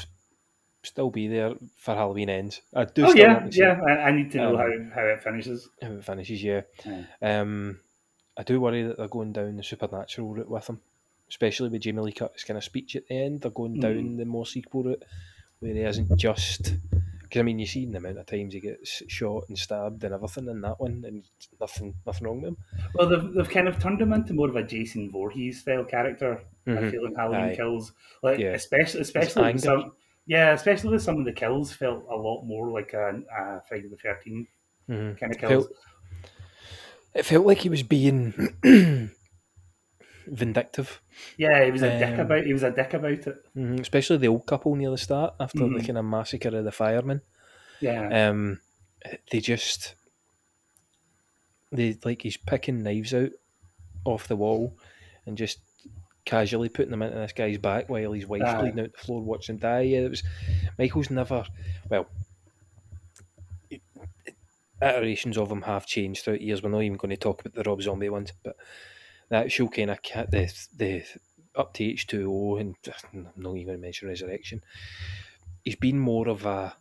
still 0.83 1.09
be 1.09 1.27
there 1.27 1.53
for 1.77 1.93
Halloween 1.95 2.29
ends. 2.29 2.61
I 2.73 2.85
do. 2.85 3.05
Oh 3.05 3.13
yeah, 3.13 3.47
yeah. 3.51 3.79
I, 3.85 3.91
I 4.07 4.11
need 4.11 4.31
to 4.31 4.37
know 4.37 4.59
Um, 4.59 4.89
how, 4.93 5.01
how 5.01 5.07
it 5.07 5.21
finishes. 5.21 5.67
how 5.81 5.91
it 5.91 6.03
finishes. 6.05 6.41
Yeah. 6.43 6.61
Yeah. 6.85 7.03
Um, 7.21 7.79
I 8.37 8.43
do 8.43 8.61
worry 8.61 8.83
that 8.83 8.97
they're 8.97 9.07
going 9.09 9.33
down 9.33 9.57
the 9.57 9.63
supernatural 9.63 10.29
route 10.33 10.49
with 10.49 10.65
them, 10.67 10.79
especially 11.29 11.67
with 11.69 11.81
Jamie 11.81 12.01
Lee 12.01 12.13
Curtis 12.13 12.45
kind 12.45 12.57
of 12.57 12.63
speech 12.63 12.95
at 12.95 13.07
the 13.09 13.15
end. 13.15 13.41
They're 13.41 13.51
going 13.51 13.79
down 13.81 13.95
Mhm. 13.95 14.17
the 14.17 14.25
more 14.25 14.45
sequel 14.45 14.83
route 14.83 15.03
where 15.59 15.73
he 15.73 15.81
isn't 15.81 16.17
just. 16.17 16.73
Because 17.29 17.41
I 17.41 17.43
mean, 17.43 17.59
you've 17.59 17.69
seen 17.69 17.91
the 17.91 17.99
amount 17.99 18.17
of 18.17 18.25
times 18.25 18.55
he 18.55 18.59
gets 18.59 19.03
shot 19.07 19.45
and 19.49 19.57
stabbed 19.57 20.03
and 20.03 20.15
everything 20.15 20.47
in 20.49 20.61
that 20.61 20.79
one, 20.79 21.03
and 21.05 21.23
nothing, 21.61 21.93
nothing 22.07 22.25
wrong 22.25 22.41
with 22.41 22.47
him. 22.49 22.57
Well, 22.95 23.07
they've, 23.07 23.33
they've 23.33 23.49
kind 23.49 23.67
of 23.67 23.79
turned 23.79 24.01
him 24.01 24.13
into 24.13 24.33
more 24.33 24.49
of 24.49 24.55
a 24.55 24.63
Jason 24.63 25.11
Voorhees 25.11 25.61
style 25.61 25.83
character. 25.85 26.41
I 26.65 26.71
Mhm. 26.71 26.91
feel 26.91 27.05
in 27.05 27.13
Halloween 27.13 27.41
Aye. 27.51 27.55
Kills, 27.55 27.93
like 28.23 28.39
Yeah. 28.39 28.53
especially 28.53 29.01
especially 29.01 29.53
with 29.53 29.61
some, 29.61 29.93
yeah, 30.25 30.53
especially 30.53 30.89
with 30.89 31.03
some 31.03 31.19
of 31.19 31.25
the 31.25 31.31
kills 31.33 31.71
felt 31.71 32.03
a 32.09 32.15
lot 32.15 32.43
more 32.45 32.71
like 32.71 32.93
a, 32.93 33.21
a 33.37 33.61
Friday 33.67 33.87
the 33.89 33.97
Thirteenth 33.97 34.49
Mhm. 34.89 35.17
kind 35.19 35.31
of 35.31 35.37
It 35.37 35.47
kills. 35.47 35.67
felt- 35.67 35.77
It 37.15 37.25
felt 37.25 37.45
like 37.45 37.59
he 37.59 37.69
was 37.69 37.83
being 37.83 38.33
vindictive. 40.31 41.01
Yeah, 41.37 41.63
he 41.65 41.71
was 41.71 41.81
a 41.81 41.97
dick 41.99 42.13
Um, 42.15 42.19
about. 42.21 42.45
He 42.45 42.53
was 42.53 42.63
a 42.63 42.71
dick 42.71 42.93
about 42.93 43.11
it. 43.27 43.35
Mhm, 43.55 43.79
Especially 43.79 44.17
the 44.17 44.27
old 44.27 44.45
couple 44.45 44.75
near 44.75 44.91
the 44.91 44.97
start 44.97 45.35
after 45.39 45.59
the 45.59 45.65
Mhm. 45.65 45.85
kind 45.85 45.97
of 45.97 46.05
massacre 46.05 46.55
of 46.57 46.63
the 46.65 46.71
firemen. 46.71 47.21
Yeah. 47.79 48.29
Um, 48.29 48.59
they 49.31 49.39
just 49.39 49.95
they 51.71 51.97
like 52.03 52.23
he's 52.23 52.35
picking 52.37 52.81
knives 52.83 53.13
out 53.13 53.29
off 54.05 54.27
the 54.27 54.35
wall 54.35 54.75
and 55.25 55.37
just 55.37 55.59
casually 56.25 56.67
putting 56.69 56.91
them 56.91 57.01
into 57.03 57.15
this 57.17 57.31
guy's 57.31 57.57
back 57.59 57.89
while 57.89 58.11
his 58.11 58.25
wife's 58.27 58.53
bleeding 58.59 58.79
out 58.79 58.91
the 58.91 58.97
floor 58.97 59.21
watching 59.21 59.57
die. 59.57 59.81
Yeah, 59.81 59.99
it 59.99 60.09
was 60.09 60.23
Michael's 60.77 61.09
never 61.09 61.45
well. 61.89 62.07
Iterations 64.81 65.37
of 65.37 65.51
him 65.51 65.63
have 65.63 65.85
changed 65.85 66.23
throughout 66.23 66.41
years. 66.41 66.63
We're 66.63 66.69
not 66.69 66.83
even 66.83 66.97
going 66.97 67.09
to 67.09 67.17
talk 67.17 67.41
about 67.41 67.53
the 67.53 67.69
Rob 67.69 67.81
Zombie 67.81 68.09
ones, 68.09 68.31
but 68.43 68.55
that 69.29 69.51
show 69.51 69.67
kind 69.67 69.91
of 69.91 69.99
the 70.31 70.53
the 70.75 71.03
up 71.55 71.73
to 71.73 71.83
H 71.83 72.07
two 72.07 72.31
O 72.31 72.57
and 72.57 72.75
I'm 73.13 73.29
not 73.35 73.55
even 73.55 73.67
going 73.67 73.77
to 73.77 73.81
mention 73.81 74.07
Resurrection. 74.07 74.61
He's 75.63 75.75
been 75.75 75.99
more 75.99 76.27
of 76.29 76.45
a 76.45 76.75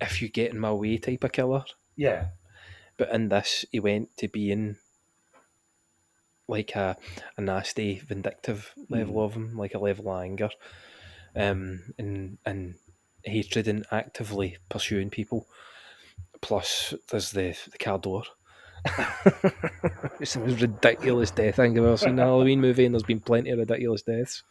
if 0.00 0.20
you 0.20 0.28
get 0.28 0.52
in 0.52 0.58
my 0.58 0.72
way 0.72 0.98
type 0.98 1.24
of 1.24 1.32
killer. 1.32 1.64
Yeah. 1.96 2.28
But 2.96 3.10
in 3.12 3.28
this, 3.28 3.64
he 3.70 3.80
went 3.80 4.16
to 4.18 4.28
being 4.28 4.76
like 6.46 6.74
a, 6.76 6.96
a 7.36 7.40
nasty, 7.40 7.98
vindictive 8.00 8.72
level 8.88 9.14
Mm. 9.16 9.24
of 9.24 9.34
him, 9.34 9.56
like 9.56 9.74
a 9.74 9.78
level 9.78 10.10
of 10.10 10.22
anger, 10.22 10.50
um, 11.34 11.80
and 11.98 12.38
and 12.44 12.74
hatred 13.24 13.66
and 13.66 13.86
actively 13.90 14.58
pursuing 14.68 15.10
people. 15.10 15.48
Plus, 16.40 16.94
there's 17.10 17.30
the 17.32 17.56
the 17.70 17.78
car 17.78 17.98
door. 17.98 18.24
It's 20.20 20.34
the 20.34 20.40
most 20.40 20.60
ridiculous 20.60 21.30
death 21.30 21.58
I 21.58 21.64
think 21.64 21.78
I've 21.78 21.84
ever 21.84 21.96
seen 21.96 22.10
in 22.10 22.18
a 22.18 22.22
Halloween 22.24 22.60
movie, 22.60 22.84
and 22.84 22.94
there's 22.94 23.02
been 23.02 23.20
plenty 23.20 23.50
of 23.50 23.58
ridiculous 23.58 24.02
deaths. 24.02 24.42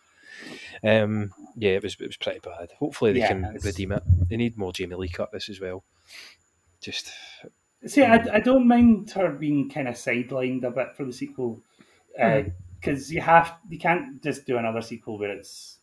Um, 0.83 1.31
yeah, 1.55 1.71
it 1.71 1.83
was 1.83 1.95
it 1.99 2.07
was 2.07 2.17
pretty 2.17 2.39
bad. 2.39 2.71
Hopefully 2.79 3.13
they 3.13 3.19
Yeah, 3.19 3.27
can 3.29 3.43
it's- 3.45 3.65
redeem 3.65 3.91
it. 3.91 4.03
They 4.29 4.37
need 4.37 4.57
more 4.57 4.73
Jamie 4.73 4.95
Lee 4.95 5.07
Curtis 5.09 5.49
as 5.49 5.59
well. 5.61 5.83
Just 6.81 7.11
See, 7.85 8.01
I, 8.03 8.15
I 8.35 8.39
don't 8.39 8.67
mind 8.67 9.11
her 9.11 9.29
being 9.31 9.69
kind 9.69 9.87
of 9.89 9.95
sidelined 9.95 10.63
a 10.63 10.71
bit 10.71 10.95
for 10.95 11.03
the 11.05 11.11
sequel, 11.13 11.61
because 12.15 13.11
you 13.11 13.21
have 13.21 13.53
you 13.69 13.77
can't 13.77 14.21
just 14.23 14.45
do 14.45 14.57
another 14.57 14.81
sequel 14.81 15.17
where 15.19 15.31
it's 15.31 15.77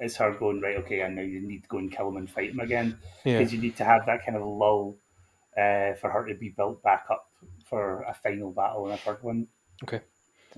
it's 0.00 0.16
her 0.16 0.32
going 0.32 0.60
right. 0.60 0.76
Okay, 0.78 1.00
and 1.00 1.16
now 1.16 1.22
you 1.22 1.40
need 1.40 1.62
to 1.64 1.68
go 1.68 1.78
and 1.78 1.90
kill 1.92 2.08
him 2.08 2.16
and 2.16 2.30
fight 2.30 2.50
him 2.50 2.60
again, 2.60 2.98
Yeah. 3.24 3.38
because 3.38 3.52
you 3.52 3.60
need 3.60 3.76
to 3.76 3.84
have 3.84 4.06
that 4.06 4.24
kind 4.24 4.36
of 4.36 4.46
lull 4.46 4.96
uh, 5.56 5.94
for 5.94 6.10
her 6.10 6.26
to 6.26 6.34
be 6.34 6.48
built 6.50 6.82
back 6.82 7.06
up 7.10 7.28
for 7.70 8.02
a 8.02 8.12
final 8.12 8.50
battle 8.50 8.86
in 8.86 8.92
a 8.92 8.96
third 8.96 9.22
one. 9.22 9.46
Okay. 9.84 10.00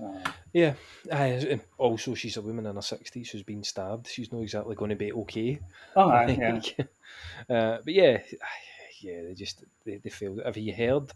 Uh, 0.03 0.31
Yeah, 0.51 0.73
aye, 1.11 1.59
also 1.77 2.15
she's 2.15 2.37
a 2.37 2.41
woman 2.41 2.65
in 2.65 2.75
her 2.75 2.81
sixties 2.81 3.29
who's 3.29 3.43
been 3.43 3.63
stabbed. 3.63 4.07
She's 4.07 4.31
not 4.31 4.41
exactly 4.41 4.75
going 4.75 4.89
to 4.89 4.95
be 4.95 5.13
okay. 5.13 5.59
Oh, 5.95 6.09
I 6.09 6.25
think. 6.25 6.75
uh, 7.49 7.77
but 7.85 7.93
yeah, 7.93 8.21
yeah, 9.01 9.21
they 9.23 9.33
just 9.35 9.63
they, 9.85 9.97
they 9.97 10.09
failed. 10.09 10.41
Have 10.43 10.57
you 10.57 10.73
heard 10.73 11.11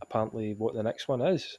apparently 0.00 0.54
what 0.54 0.74
the 0.74 0.82
next 0.82 1.08
one 1.08 1.22
is? 1.22 1.58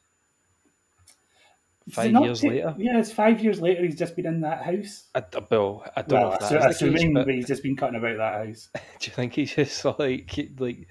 Five 1.89 2.11
years 2.11 2.43
later. 2.43 2.73
Yeah, 2.77 2.97
it's 2.99 3.11
five 3.11 3.43
years 3.43 3.59
later. 3.59 3.83
He's 3.83 3.97
just 3.97 4.15
been 4.15 4.25
in 4.25 4.41
that 4.41 4.63
house. 4.63 5.03
I, 5.13 5.23
well, 5.51 5.83
I 5.97 6.01
don't 6.01 6.11
know 6.11 6.29
Well, 6.29 6.33
if 6.33 6.39
that's 6.39 6.51
the 6.51 6.59
case, 6.59 6.75
assuming 6.75 7.13
but 7.13 7.27
he's 7.27 7.47
just 7.47 7.61
been 7.61 7.75
cutting 7.75 7.99
about 7.99 8.17
that 8.17 8.45
house. 8.45 8.69
do 8.73 8.81
you 9.01 9.11
think 9.11 9.33
he's 9.33 9.53
just 9.53 9.83
like 9.83 10.49
like 10.59 10.87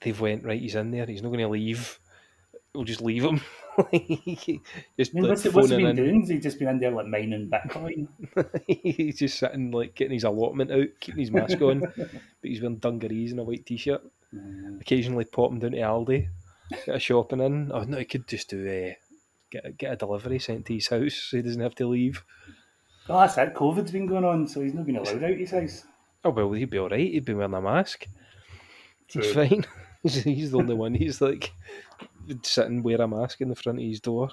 they've 0.00 0.20
went 0.20 0.44
right? 0.44 0.60
He's 0.60 0.74
in 0.74 0.90
there. 0.90 1.06
He's 1.06 1.22
not 1.22 1.28
going 1.28 1.40
to 1.40 1.48
leave. 1.48 1.98
We'll 2.74 2.84
just 2.84 3.00
leave 3.02 3.24
him. 3.24 3.40
just 3.78 3.90
I 3.92 3.92
mean, 3.98 4.50
like, 4.98 5.28
what's, 5.30 5.42
he- 5.42 5.48
what's 5.48 5.70
he 5.70 5.76
been 5.76 5.86
in. 5.86 5.96
doing? 5.96 6.20
Has 6.20 6.28
he 6.28 6.38
just 6.38 6.58
been 6.58 6.68
in 6.68 6.78
there 6.78 6.90
like 6.90 7.06
mining 7.06 7.50
Bitcoin? 7.50 8.08
he's 8.66 9.18
just 9.18 9.38
sitting 9.38 9.70
like 9.70 9.94
getting 9.94 10.14
his 10.14 10.24
allotment 10.24 10.70
out, 10.70 10.88
keeping 11.00 11.20
his 11.20 11.30
mask 11.32 11.60
on, 11.62 11.80
but 11.96 12.10
he's 12.42 12.60
wearing 12.60 12.76
dungarees 12.76 13.32
and 13.32 13.40
a 13.40 13.44
white 13.44 13.66
t-shirt. 13.66 14.02
Mm. 14.34 14.80
Occasionally 14.80 15.24
popping 15.24 15.58
down 15.58 15.72
to 15.72 15.78
Aldi, 15.78 16.28
get 16.86 16.94
a 16.94 16.98
shopping 17.00 17.40
in. 17.40 17.72
Oh 17.72 17.82
no, 17.82 17.98
he 17.98 18.04
could 18.04 18.28
just 18.28 18.50
do 18.50 18.66
a 18.66 18.96
get 19.50 19.66
a, 19.66 19.72
get 19.72 19.92
a 19.92 19.96
delivery 19.96 20.38
sent 20.38 20.66
to 20.66 20.74
his 20.74 20.88
house 20.88 21.14
so 21.14 21.36
he 21.38 21.42
doesn't 21.42 21.60
have 21.60 21.74
to 21.76 21.88
leave. 21.88 22.22
Oh, 23.08 23.18
that's 23.18 23.38
it. 23.38 23.54
COVID's 23.54 23.90
been 23.90 24.06
going 24.06 24.24
on, 24.24 24.46
so 24.46 24.60
he's 24.60 24.74
not 24.74 24.86
been 24.86 24.96
allowed 24.96 25.24
out 25.24 25.36
his 25.36 25.50
house. 25.50 25.84
Oh 26.24 26.30
well, 26.30 26.52
he'd 26.52 26.70
be 26.70 26.78
all 26.78 26.88
right. 26.88 27.00
He'd 27.00 27.24
be 27.24 27.34
wearing 27.34 27.54
a 27.54 27.60
mask. 27.60 28.06
He's 29.08 29.32
fine. 29.32 29.64
he's, 30.24 30.50
the 30.50 30.58
only 30.58 30.74
one. 30.74 30.94
He's 30.94 31.20
like 31.20 31.52
sitting 32.42 32.82
wear 32.82 33.00
a 33.00 33.08
mask 33.08 33.40
in 33.40 33.48
the 33.48 33.56
front 33.56 33.78
of 33.78 33.84
his 33.84 34.00
door. 34.00 34.30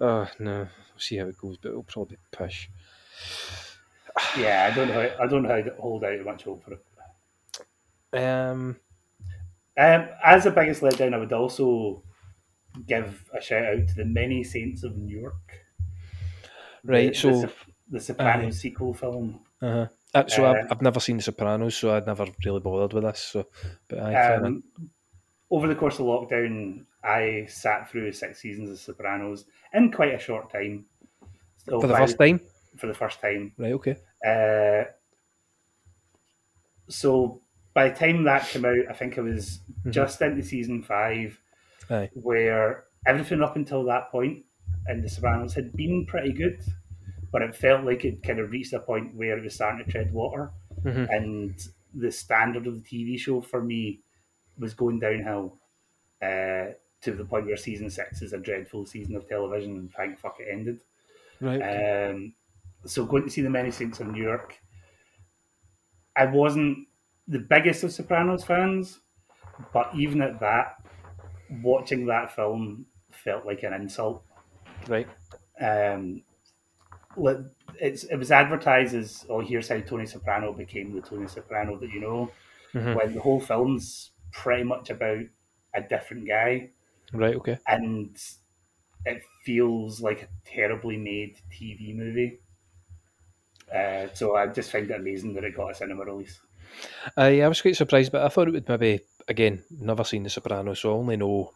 Oh 0.00 0.28
no, 0.38 0.58
we'll 0.60 0.68
see 0.98 1.16
how 1.16 1.26
it 1.26 1.38
goes, 1.38 1.56
but 1.56 1.70
it'll 1.70 1.82
probably 1.82 2.16
push. 2.32 2.68
Yeah, 4.36 4.68
I 4.70 4.74
don't 4.74 4.88
know. 4.88 4.94
How, 5.16 5.24
I 5.24 5.26
don't 5.28 5.42
know 5.42 5.48
how 5.50 5.62
to 5.62 5.74
hold 5.78 6.04
out 6.04 6.24
much 6.24 6.44
hope 6.44 6.64
for 6.64 6.72
it. 6.74 6.84
Um, 8.12 8.76
Um, 9.78 10.08
as 10.24 10.44
the 10.44 10.50
biggest 10.50 10.82
letdown, 10.82 11.14
I 11.14 11.18
would 11.18 11.32
also 11.32 12.02
give 12.86 13.24
a 13.32 13.40
shout 13.40 13.64
out 13.64 13.86
to 13.88 13.94
the 13.94 14.04
Many 14.04 14.42
Saints 14.42 14.82
of 14.82 14.96
Newark. 14.96 15.36
Right, 16.84 17.12
the, 17.12 17.14
so- 17.18 17.40
the, 17.42 17.52
the 17.90 18.00
Sopranos 18.00 18.56
Aye. 18.56 18.58
sequel 18.58 18.94
film. 18.94 19.40
uh-huh. 19.62 19.86
Uh, 20.14 20.26
so 20.26 20.44
Uh, 20.46 20.52
I've, 20.54 20.72
I've 20.72 20.82
never 20.82 21.00
seen 21.00 21.16
The 21.18 21.22
Sopranos, 21.22 21.76
so 21.76 21.94
I'd 21.94 22.06
never 22.06 22.26
really 22.44 22.60
bothered 22.60 22.92
with 22.94 23.04
this. 23.04 23.20
So, 23.20 23.46
but 23.88 23.98
I. 24.00 24.34
Um, 24.34 24.64
over 25.50 25.66
the 25.66 25.74
course 25.74 25.98
of 25.98 26.06
lockdown, 26.06 26.84
I 27.02 27.46
sat 27.48 27.90
through 27.90 28.12
six 28.12 28.40
seasons 28.40 28.70
of 28.70 28.78
Sopranos 28.78 29.44
in 29.72 29.90
quite 29.92 30.14
a 30.14 30.18
short 30.18 30.50
time. 30.52 30.86
So 31.66 31.80
for 31.80 31.86
the 31.86 31.96
first 31.96 32.18
time, 32.18 32.40
For 32.76 32.86
the 32.86 32.94
first 32.94 33.20
time. 33.20 33.52
right? 33.58 33.72
Okay. 33.72 33.96
Uh, 34.26 34.84
so 36.88 37.40
by 37.74 37.88
the 37.90 37.94
time 37.94 38.24
that 38.24 38.48
came 38.48 38.64
out, 38.64 38.76
I 38.88 38.92
think 38.92 39.16
it 39.18 39.22
was 39.22 39.60
Mhm. 39.84 39.92
just 39.92 40.20
into 40.22 40.42
season 40.42 40.82
five, 40.82 41.38
Aye. 41.90 42.10
where 42.14 42.84
everything 43.06 43.42
up 43.42 43.56
until 43.56 43.84
that 43.84 44.10
point 44.10 44.44
in 44.88 45.02
The 45.02 45.08
Sopranos 45.08 45.54
had 45.54 45.72
been 45.74 46.06
pretty 46.06 46.32
good, 46.32 46.60
but 47.30 47.42
it 47.42 47.54
felt 47.54 47.84
like 47.84 48.04
it 48.04 48.22
kind 48.22 48.38
of 48.38 48.50
reached 48.50 48.72
a 48.72 48.80
point 48.80 49.14
where 49.14 49.36
it 49.38 49.44
was 49.44 49.54
starting 49.54 49.84
to 49.84 49.90
tread 49.90 50.12
water, 50.12 50.50
Mhm. 50.84 51.08
and 51.10 51.68
the 51.94 52.10
standard 52.12 52.66
of 52.66 52.74
the 52.74 52.80
TV 52.88 53.18
show 53.18 53.40
for 53.40 53.62
me 53.62 54.00
was 54.58 54.74
going 54.74 54.98
downhill 55.00 55.58
uh, 56.20 56.72
to 57.00 57.12
the 57.12 57.24
point 57.24 57.46
where 57.46 57.56
season 57.56 57.88
six 57.90 58.22
is 58.22 58.32
a 58.32 58.38
dreadful 58.38 58.84
season 58.84 59.14
of 59.14 59.28
television, 59.28 59.76
and 59.76 59.92
thank 59.92 60.18
fuck 60.18 60.36
it 60.40 60.48
ended. 60.50 60.80
Right. 61.40 61.60
Um, 61.60 62.34
so 62.84 63.04
going 63.06 63.22
to 63.24 63.30
see 63.30 63.42
the 63.42 63.50
Many 63.50 63.70
Saints 63.70 64.00
of 64.00 64.08
Newark, 64.08 64.56
I 66.16 66.24
wasn't 66.26 66.88
the 67.28 67.38
biggest 67.38 67.84
of 67.84 67.92
Sopranos 67.92 68.44
fans, 68.44 68.98
but 69.72 69.94
even 69.94 70.20
at 70.22 70.40
that, 70.40 70.82
watching 71.62 72.06
that 72.06 72.34
film 72.34 72.86
felt 73.10 73.46
like 73.46 73.62
an 73.62 73.72
insult. 73.74 74.24
right. 74.88 75.08
Um, 75.60 76.22
it 77.80 78.18
was 78.18 78.30
advertised 78.32 78.94
as 78.94 79.26
oh 79.28 79.40
here's 79.40 79.68
how 79.68 79.80
Tony 79.80 80.06
Soprano 80.06 80.52
became 80.52 80.92
the 80.94 81.00
Tony 81.00 81.28
Soprano 81.28 81.76
that 81.78 81.90
you 81.92 82.00
know, 82.00 82.30
Mhm. 82.74 82.94
when 82.94 83.14
the 83.14 83.20
whole 83.20 83.40
film's 83.40 84.10
pretty 84.32 84.62
much 84.64 84.90
about 84.90 85.24
a 85.74 85.80
different 85.82 86.26
guy 86.26 86.70
Right. 87.12 87.36
Okay. 87.36 87.58
and 87.66 88.16
it 89.06 89.22
feels 89.44 90.00
like 90.00 90.22
a 90.22 90.28
terribly 90.44 90.96
made 90.96 91.38
TV 91.50 91.94
movie. 91.94 92.40
Uh, 93.72 94.08
so 94.14 94.34
I 94.36 94.46
just 94.46 94.70
find 94.70 94.90
it 94.90 94.94
amazing 94.98 95.34
that 95.34 95.44
it 95.44 95.54
got 95.56 95.70
a 95.70 95.74
cinema 95.74 96.04
release. 96.04 96.40
I, 97.16 97.42
I 97.42 97.48
was 97.48 97.60
quite 97.62 97.76
surprised, 97.76 98.12
but 98.12 98.22
I 98.24 98.28
thought 98.28 98.48
it 98.48 98.52
would 98.52 98.68
maybe 98.68 99.00
again 99.28 99.62
never 99.70 100.04
seen 100.04 100.22
The 100.22 100.30
Sopranos, 100.30 100.80
so 100.80 100.90
I 100.90 100.98
only 100.98 101.16
know 101.16 101.52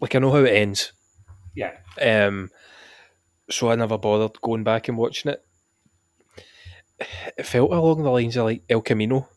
like 0.00 0.14
I 0.14 0.18
know 0.18 0.30
how 0.32 0.38
it 0.44 0.52
ends. 0.54 0.92
Yeah, 1.54 1.76
Um, 2.00 2.50
so 3.50 3.70
I 3.70 3.74
never 3.76 3.98
bothered 3.98 4.40
going 4.40 4.64
back 4.64 4.88
and 4.88 4.96
watching 4.98 5.32
it. 5.32 5.44
It 7.36 7.44
felt 7.46 7.72
along 7.72 8.02
the 8.02 8.10
lines 8.10 8.36
of 8.36 8.44
like 8.46 8.62
El 8.70 8.80
Camino. 8.80 9.28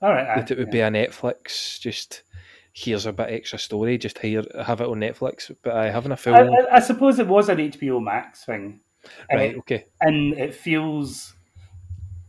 all 0.00 0.10
right. 0.12 0.36
that 0.36 0.50
it 0.50 0.58
would 0.58 0.70
be 0.70 0.80
a 0.80 0.88
Netflix. 0.90 1.80
Just 1.80 2.22
here's 2.72 3.04
a 3.06 3.12
bit 3.12 3.30
extra 3.30 3.58
story. 3.58 3.98
Just 3.98 4.18
here 4.18 4.44
have 4.64 4.80
it 4.80 4.86
on 4.88 5.00
Netflix. 5.00 5.54
But 5.62 5.74
I 5.76 5.90
having 5.90 6.12
a 6.12 6.14
I, 6.14 6.18
film. 6.18 6.36
I, 6.50 6.76
I 6.76 6.80
suppose 6.80 7.18
it 7.18 7.26
was 7.26 7.48
an 7.48 7.58
HBO 7.58 8.02
Max 8.02 8.44
thing, 8.44 8.80
and 9.28 9.40
right. 9.40 9.50
it, 9.52 9.58
Okay. 9.58 9.86
and 10.00 10.34
it 10.34 10.54
feels. 10.54 11.34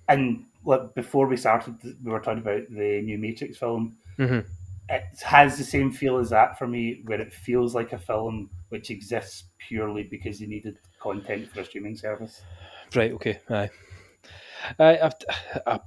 And 0.10 0.46
like 0.66 0.96
before 0.96 1.28
we 1.28 1.38
started, 1.38 1.76
we 2.04 2.12
were 2.12 2.20
talking 2.20 2.42
about 2.42 2.64
the 2.70 3.02
new 3.04 3.18
Matrix 3.18 3.58
film. 3.58 3.96
hmm 4.18 4.40
It 4.90 5.04
has 5.24 5.58
the 5.58 5.64
same 5.64 5.92
feel 5.92 6.18
as 6.18 6.30
that 6.32 6.58
for 6.60 6.68
me, 6.68 7.02
where 7.06 7.22
it 7.22 7.34
feels 7.34 7.74
like 7.74 7.94
a 7.94 7.98
film 7.98 8.50
which 8.70 8.90
exists 8.92 9.46
purely 9.58 10.04
because 10.04 10.42
you 10.42 10.48
needed 10.48 10.78
content 11.00 11.50
for 11.52 11.62
a 11.62 11.66
streaming 11.66 11.96
service. 11.96 12.42
Right. 12.96 13.12
Okay. 13.14 13.40
Aye. 13.50 13.70
I, 14.80 14.98
I've, 15.00 15.14
I 15.66 15.80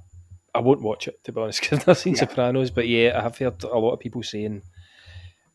I 0.55 0.59
won't 0.59 0.81
watch 0.81 1.07
it 1.07 1.23
to 1.23 1.31
be 1.31 1.39
honest 1.41 1.61
because 1.69 1.87
I've 1.87 1.97
seen 1.97 2.13
Yeah. 2.13 2.21
Sopranos. 2.21 2.71
But 2.71 2.87
yeah, 2.87 3.17
I 3.17 3.21
have 3.21 3.37
heard 3.37 3.63
a 3.63 3.77
lot 3.77 3.91
of 3.93 3.99
people 3.99 4.23
saying 4.23 4.63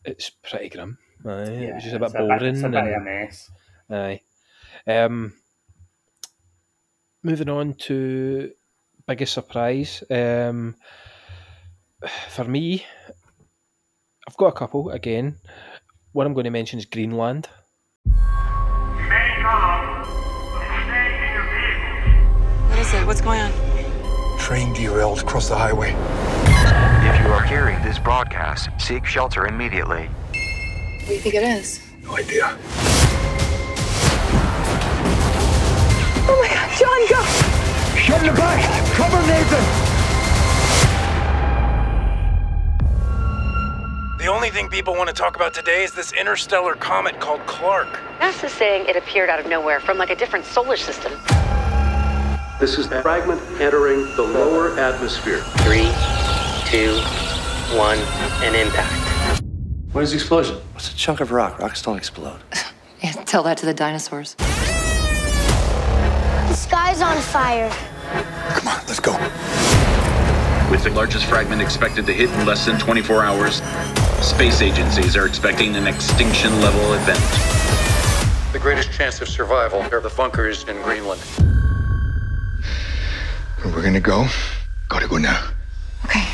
it's 0.05 0.29
pretty 0.29 0.69
grim. 0.69 0.97
Aye, 1.25 1.29
it 1.41 1.73
was 1.75 1.83
just 1.83 1.95
a 1.95 1.99
bit 1.99 2.05
it's 2.05 2.13
boring. 2.13 2.45
it's 2.55 2.63
a 2.63 2.69
bit 2.69 2.83
of 2.83 2.87
a 2.87 2.99
mess. 2.99 3.51
Aye. 3.89 4.21
Um, 4.87 5.33
moving 7.23 7.49
on 7.49 7.73
to 7.75 8.51
biggest 9.07 9.33
surprise. 9.33 10.03
Um, 10.09 10.75
for 12.29 12.45
me, 12.45 12.85
I've 14.27 14.37
got 14.37 14.47
a 14.47 14.53
couple 14.53 14.89
again. 14.89 15.35
One 16.13 16.25
I'm 16.25 16.33
going 16.33 16.45
to 16.45 16.49
mention 16.49 16.79
is 16.79 16.85
Greenland. 16.85 17.49
What 22.69 22.79
is 22.79 22.93
it? 22.93 23.05
What's 23.05 23.19
going 23.19 23.41
on? 23.41 23.51
Train 24.39 24.71
derailed 24.73 25.19
across 25.19 25.49
the 25.49 25.55
highway. 25.55 25.89
If 25.89 27.19
you 27.25 27.31
are 27.33 27.43
hearing 27.43 27.81
this 27.83 27.99
broadcast, 27.99 28.69
seek 28.79 29.05
shelter 29.05 29.45
immediately. 29.47 30.05
What 30.07 31.07
do 31.07 31.13
you 31.13 31.19
think 31.19 31.35
it 31.35 31.43
is? 31.43 31.81
No 32.03 32.15
idea. 32.15 32.57
Oh 36.25 36.37
my 36.41 36.47
god, 36.47 36.69
John, 36.79 37.07
go! 37.09 37.21
Shut 37.99 38.21
in 38.21 38.27
the 38.33 38.39
back! 38.39 38.63
Cover 38.93 39.21
Nathan! 39.27 39.92
The 44.23 44.29
only 44.29 44.49
thing 44.51 44.69
people 44.69 44.95
want 44.95 45.09
to 45.09 45.13
talk 45.13 45.35
about 45.35 45.53
today 45.53 45.83
is 45.83 45.91
this 45.91 46.13
interstellar 46.13 46.75
comet 46.75 47.19
called 47.19 47.45
Clarke. 47.45 47.99
NASA's 48.21 48.53
saying 48.53 48.87
it 48.87 48.95
appeared 48.95 49.29
out 49.29 49.37
of 49.37 49.47
nowhere 49.47 49.81
from 49.81 49.97
like 49.97 50.11
a 50.11 50.15
different 50.15 50.45
solar 50.45 50.77
system. 50.77 51.11
This 52.57 52.77
is 52.77 52.89
a 52.89 53.01
fragment 53.01 53.41
entering 53.59 54.05
the 54.15 54.21
lower 54.21 54.79
atmosphere. 54.79 55.39
Three, 55.65 55.91
two, 56.71 56.93
one, 57.77 57.97
and 58.45 58.55
impact. 58.55 59.43
What 59.91 60.05
is 60.05 60.11
the 60.11 60.15
explosion? 60.15 60.55
It's 60.75 60.93
a 60.93 60.95
chunk 60.95 61.19
of 61.19 61.33
rock. 61.33 61.59
Rocks 61.59 61.81
don't 61.81 61.97
explode. 61.97 62.39
Yeah, 63.01 63.11
tell 63.25 63.43
that 63.43 63.57
to 63.57 63.65
the 63.65 63.73
dinosaurs. 63.73 64.35
The 64.35 64.45
sky's 66.53 67.01
on 67.01 67.17
fire. 67.17 67.69
Come 68.53 68.69
on, 68.69 68.79
let's 68.87 69.01
go. 69.01 69.11
With 70.73 70.85
the 70.85 70.89
largest 70.89 71.27
fragment 71.27 71.61
expected 71.61 72.07
to 72.07 72.13
hit 72.13 72.31
in 72.31 72.47
less 72.47 72.65
than 72.65 72.79
24 72.79 73.23
hours, 73.23 73.61
space 74.25 74.59
agencies 74.59 75.15
are 75.15 75.27
expecting 75.27 75.75
an 75.75 75.85
extinction 75.85 76.49
level 76.61 76.95
event. 76.95 77.19
The 78.53 78.57
greatest 78.57 78.91
chance 78.91 79.21
of 79.21 79.29
survival 79.29 79.83
are 79.83 80.01
the 80.01 80.09
bunkers 80.09 80.63
in 80.67 80.81
Greenland. 80.81 81.21
We're 83.63 83.83
gonna 83.83 83.99
go? 83.99 84.25
Gotta 84.89 85.07
go 85.07 85.19
now. 85.19 85.47
Okay. 86.05 86.25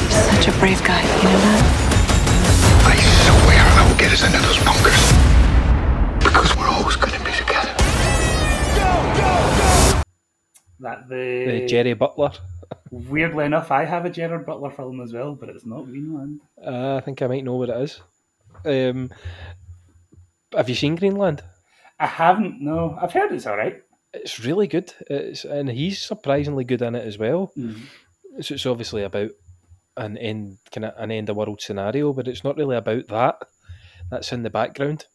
You're 0.00 0.22
such 0.32 0.48
a 0.48 0.58
brave 0.58 0.82
guy, 0.84 1.02
you 1.02 1.24
know 1.28 1.38
that? 1.38 1.60
I 2.86 2.96
swear 2.96 3.60
I 3.60 3.86
will 3.86 3.98
get 3.98 4.10
us 4.10 4.24
into 4.24 4.38
those 4.38 4.56
bunkers. 4.64 5.43
Because 6.34 6.56
we're 6.56 6.66
always 6.66 6.96
gonna 6.96 7.24
be 7.24 7.30
together. 7.30 7.74
That 10.80 11.08
the 11.08 11.60
The 11.60 11.66
Jerry 11.68 11.94
Butler. 11.94 12.32
Weirdly 12.90 13.44
enough, 13.44 13.70
I 13.70 13.84
have 13.84 14.04
a 14.04 14.10
Gerard 14.10 14.44
Butler 14.44 14.70
film 14.70 15.00
as 15.00 15.12
well, 15.12 15.36
but 15.36 15.48
it's 15.48 15.64
not 15.64 15.84
Greenland. 15.84 16.40
Uh, 16.60 16.96
I 16.96 17.00
think 17.02 17.22
I 17.22 17.28
might 17.28 17.44
know 17.44 17.54
what 17.54 17.68
it 17.68 17.76
is. 17.76 18.00
Um, 18.64 19.12
have 20.52 20.68
you 20.68 20.74
seen 20.74 20.96
Greenland? 20.96 21.40
I 22.00 22.06
haven't. 22.08 22.60
No, 22.60 22.98
I've 23.00 23.12
heard 23.12 23.30
it's 23.30 23.46
all 23.46 23.56
right. 23.56 23.80
It's 24.12 24.40
really 24.40 24.66
good. 24.66 24.92
It's 25.08 25.44
and 25.44 25.68
he's 25.68 26.02
surprisingly 26.02 26.64
good 26.64 26.82
in 26.82 26.96
it 26.96 27.06
as 27.06 27.16
well. 27.16 27.52
Mm. 27.56 27.78
So 28.40 28.54
it's 28.54 28.66
obviously 28.66 29.04
about 29.04 29.30
an 29.96 30.18
end 30.18 30.58
kind 30.72 30.86
of 30.86 30.94
an 30.96 31.12
end 31.12 31.28
of 31.28 31.36
world 31.36 31.60
scenario, 31.60 32.12
but 32.12 32.26
it's 32.26 32.42
not 32.42 32.56
really 32.56 32.76
about 32.76 33.06
that. 33.06 33.36
That's 34.10 34.32
in 34.32 34.42
the 34.42 34.50
background. 34.50 35.06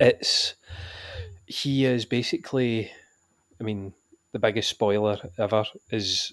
It's 0.00 0.54
he 1.46 1.84
is 1.84 2.04
basically, 2.04 2.90
I 3.60 3.64
mean, 3.64 3.92
the 4.32 4.38
biggest 4.38 4.70
spoiler 4.70 5.18
ever 5.38 5.64
is 5.90 6.32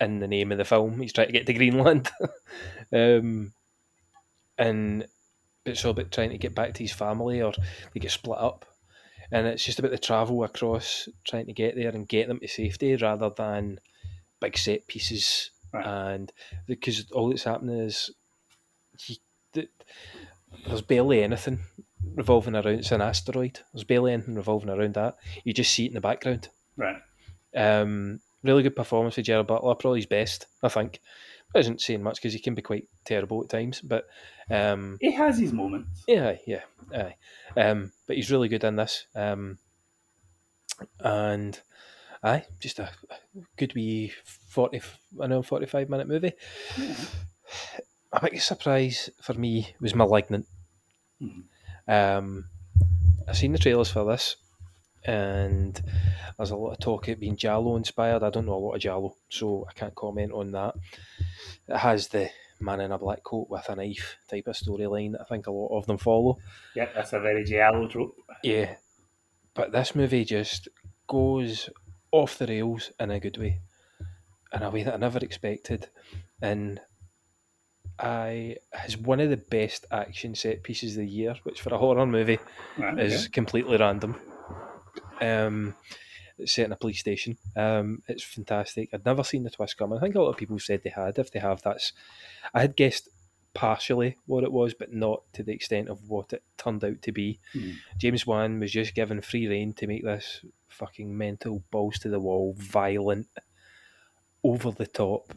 in 0.00 0.20
the 0.20 0.28
name 0.28 0.52
of 0.52 0.58
the 0.58 0.64
film. 0.64 1.00
He's 1.00 1.12
trying 1.12 1.28
to 1.28 1.32
get 1.32 1.46
to 1.46 1.54
Greenland, 1.54 2.10
um, 2.92 3.52
and 4.56 5.06
it's 5.64 5.84
all 5.84 5.92
about 5.92 6.10
trying 6.10 6.30
to 6.30 6.38
get 6.38 6.54
back 6.54 6.74
to 6.74 6.82
his 6.82 6.92
family, 6.92 7.42
or 7.42 7.52
they 7.92 8.00
get 8.00 8.10
split 8.10 8.38
up, 8.38 8.64
and 9.30 9.46
it's 9.46 9.64
just 9.64 9.78
about 9.78 9.90
the 9.90 9.98
travel 9.98 10.42
across, 10.44 11.08
trying 11.24 11.46
to 11.46 11.52
get 11.52 11.76
there 11.76 11.90
and 11.90 12.08
get 12.08 12.28
them 12.28 12.40
to 12.40 12.48
safety, 12.48 12.96
rather 12.96 13.30
than 13.30 13.78
big 14.40 14.56
set 14.56 14.86
pieces. 14.86 15.50
And 15.72 16.32
because 16.66 17.10
all 17.10 17.28
that's 17.28 17.44
happening 17.44 17.80
is, 17.80 18.10
he, 18.98 19.20
there's 19.52 20.82
barely 20.82 21.22
anything 21.22 21.60
revolving 22.14 22.54
around. 22.54 22.66
It's 22.66 22.92
an 22.92 23.00
asteroid. 23.00 23.60
There's 23.72 23.84
barely 23.84 24.12
anything 24.12 24.34
revolving 24.34 24.70
around 24.70 24.94
that. 24.94 25.16
You 25.44 25.52
just 25.52 25.72
see 25.72 25.84
it 25.84 25.88
in 25.88 25.94
the 25.94 26.00
background. 26.00 26.48
Right. 26.76 27.00
Um, 27.54 28.20
really 28.42 28.62
good 28.62 28.76
performance 28.76 29.14
for 29.16 29.22
Gerard 29.22 29.46
Butler, 29.46 29.74
probably 29.74 29.98
his 30.00 30.06
best, 30.06 30.46
I 30.62 30.68
think. 30.68 31.00
Isn't 31.54 31.80
saying 31.80 32.02
much 32.02 32.16
because 32.16 32.34
he 32.34 32.40
can 32.40 32.54
be 32.54 32.60
quite 32.60 32.88
terrible 33.06 33.42
at 33.42 33.48
times, 33.48 33.80
but 33.80 34.04
um, 34.50 34.98
He 35.00 35.10
has 35.12 35.38
his 35.38 35.50
moments. 35.52 36.04
yeah, 36.06 36.36
yeah, 36.46 36.60
aye. 36.94 37.14
Um, 37.56 37.90
but 38.06 38.16
he's 38.16 38.30
really 38.30 38.48
good 38.48 38.64
in 38.64 38.76
this, 38.76 39.06
um, 39.14 39.56
and 41.00 41.58
aye, 42.22 42.44
just 42.60 42.78
a 42.80 42.90
good 43.56 43.74
wee 43.74 44.12
forty, 44.24 44.82
I 45.18 45.26
know, 45.26 45.42
forty-five 45.42 45.88
minute 45.88 46.06
movie. 46.06 46.32
A 48.12 48.20
big 48.20 48.42
surprise 48.42 49.08
for 49.22 49.32
me 49.32 49.74
was 49.80 49.94
*Malignant*. 49.94 50.44
Um, 51.88 52.44
I've 53.26 53.36
seen 53.36 53.52
the 53.52 53.58
trailers 53.58 53.90
for 53.90 54.04
this, 54.04 54.36
and 55.04 55.80
there's 56.36 56.50
a 56.50 56.56
lot 56.56 56.72
of 56.72 56.78
talk 56.80 57.08
it 57.08 57.20
being 57.20 57.36
giallo 57.36 57.76
inspired. 57.76 58.22
I 58.22 58.30
don't 58.30 58.46
know 58.46 58.54
a 58.54 58.64
lot 58.66 58.74
of 58.74 58.80
giallo, 58.80 59.16
so 59.28 59.66
I 59.68 59.72
can't 59.72 59.94
comment 59.94 60.32
on 60.32 60.52
that. 60.52 60.74
It 61.66 61.76
has 61.76 62.08
the 62.08 62.30
man 62.60 62.80
in 62.80 62.92
a 62.92 62.98
black 62.98 63.22
coat 63.22 63.48
with 63.48 63.68
a 63.68 63.76
knife 63.76 64.16
type 64.28 64.46
of 64.46 64.56
storyline 64.56 65.12
that 65.12 65.22
I 65.22 65.24
think 65.24 65.46
a 65.46 65.52
lot 65.52 65.76
of 65.76 65.86
them 65.86 65.98
follow. 65.98 66.38
Yeah, 66.74 66.88
that's 66.94 67.12
a 67.12 67.20
very 67.20 67.44
giallo 67.44 67.88
trope. 67.88 68.16
Yeah, 68.42 68.76
but 69.54 69.72
this 69.72 69.94
movie 69.94 70.24
just 70.24 70.68
goes 71.06 71.70
off 72.10 72.38
the 72.38 72.46
rails 72.46 72.92
in 73.00 73.10
a 73.10 73.20
good 73.20 73.38
way, 73.38 73.60
in 74.52 74.62
a 74.62 74.70
way 74.70 74.82
that 74.82 74.94
I 74.94 74.98
never 74.98 75.18
expected, 75.18 75.88
and 76.42 76.80
I 77.98 78.56
has 78.72 78.96
one 78.96 79.20
of 79.20 79.30
the 79.30 79.36
best 79.36 79.86
action 79.90 80.34
set 80.34 80.62
pieces 80.62 80.96
of 80.96 81.00
the 81.02 81.08
year, 81.08 81.34
which 81.42 81.60
for 81.60 81.74
a 81.74 81.78
horror 81.78 82.06
movie 82.06 82.38
Right, 82.76 82.98
is 82.98 83.24
okay. 83.24 83.30
completely 83.32 83.76
random. 83.76 84.16
Um, 85.20 85.74
it's 86.38 86.52
set 86.52 86.66
in 86.66 86.72
a 86.72 86.76
police 86.76 87.00
station. 87.00 87.36
Um, 87.56 88.02
it's 88.06 88.22
fantastic. 88.22 88.90
I'd 88.92 89.04
never 89.04 89.24
seen 89.24 89.42
the 89.42 89.50
twist 89.50 89.76
coming. 89.76 89.98
I 89.98 90.00
think 90.00 90.14
a 90.14 90.20
lot 90.22 90.28
of 90.30 90.36
people 90.36 90.58
said 90.60 90.82
they 90.84 90.90
had. 90.90 91.18
If 91.18 91.32
they 91.32 91.40
have, 91.40 91.62
that's 91.62 91.92
I 92.54 92.60
had 92.60 92.76
guessed 92.76 93.08
partially 93.54 94.16
what 94.26 94.44
it 94.44 94.52
was, 94.52 94.74
but 94.74 94.92
not 94.92 95.22
to 95.32 95.42
the 95.42 95.52
extent 95.52 95.88
of 95.88 96.08
what 96.08 96.32
it 96.32 96.44
turned 96.56 96.84
out 96.84 97.02
to 97.02 97.10
be. 97.10 97.40
Hmm. 97.52 97.70
James 97.96 98.24
Wan 98.24 98.60
was 98.60 98.70
just 98.70 98.94
given 98.94 99.20
free 99.20 99.48
reign 99.48 99.72
to 99.74 99.88
make 99.88 100.04
this 100.04 100.44
fucking 100.68 101.16
mental 101.18 101.64
balls 101.72 101.98
to 102.00 102.08
the 102.08 102.20
wall, 102.20 102.54
violent, 102.56 103.26
over 104.44 104.70
the 104.70 104.86
top, 104.86 105.34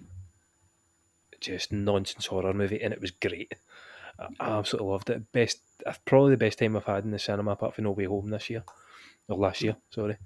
just 1.41 1.71
nonsense 1.71 2.27
horror 2.27 2.53
movie, 2.53 2.81
and 2.81 2.93
it 2.93 3.01
was 3.01 3.11
great. 3.11 3.53
I 4.39 4.57
absolutely 4.57 4.91
loved 4.91 5.09
it. 5.09 5.31
Best, 5.31 5.59
uh, 5.85 5.93
probably 6.05 6.31
the 6.31 6.37
best 6.37 6.59
time 6.59 6.77
I've 6.77 6.85
had 6.85 7.03
in 7.03 7.11
the 7.11 7.19
cinema 7.19 7.51
apart 7.51 7.75
from 7.75 7.85
No 7.85 7.91
Way 7.91 8.05
Home 8.05 8.29
this 8.29 8.49
year, 8.49 8.63
or 9.27 9.37
last 9.37 9.61
year. 9.63 9.75
Sorry. 9.89 10.17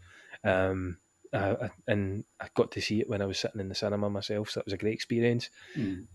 Um, 0.43 0.97
I, 1.33 1.51
I, 1.51 1.69
and 1.87 2.25
I 2.39 2.47
got 2.53 2.71
to 2.71 2.81
see 2.81 2.99
it 3.01 3.09
when 3.09 3.21
I 3.21 3.25
was 3.25 3.39
sitting 3.39 3.61
in 3.61 3.69
the 3.69 3.75
cinema 3.75 4.09
myself, 4.09 4.49
so 4.49 4.59
it 4.59 4.65
was 4.65 4.73
a 4.73 4.77
great 4.77 4.93
experience. 4.93 5.49
Mm. 5.77 6.05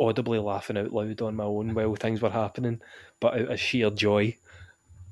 Audibly 0.00 0.38
laughing 0.38 0.78
out 0.78 0.92
loud 0.92 1.20
on 1.20 1.36
my 1.36 1.44
own 1.44 1.74
while 1.74 1.94
things 1.96 2.22
were 2.22 2.30
happening, 2.30 2.80
but 3.20 3.34
out 3.34 3.52
of 3.52 3.60
sheer 3.60 3.90
joy 3.90 4.36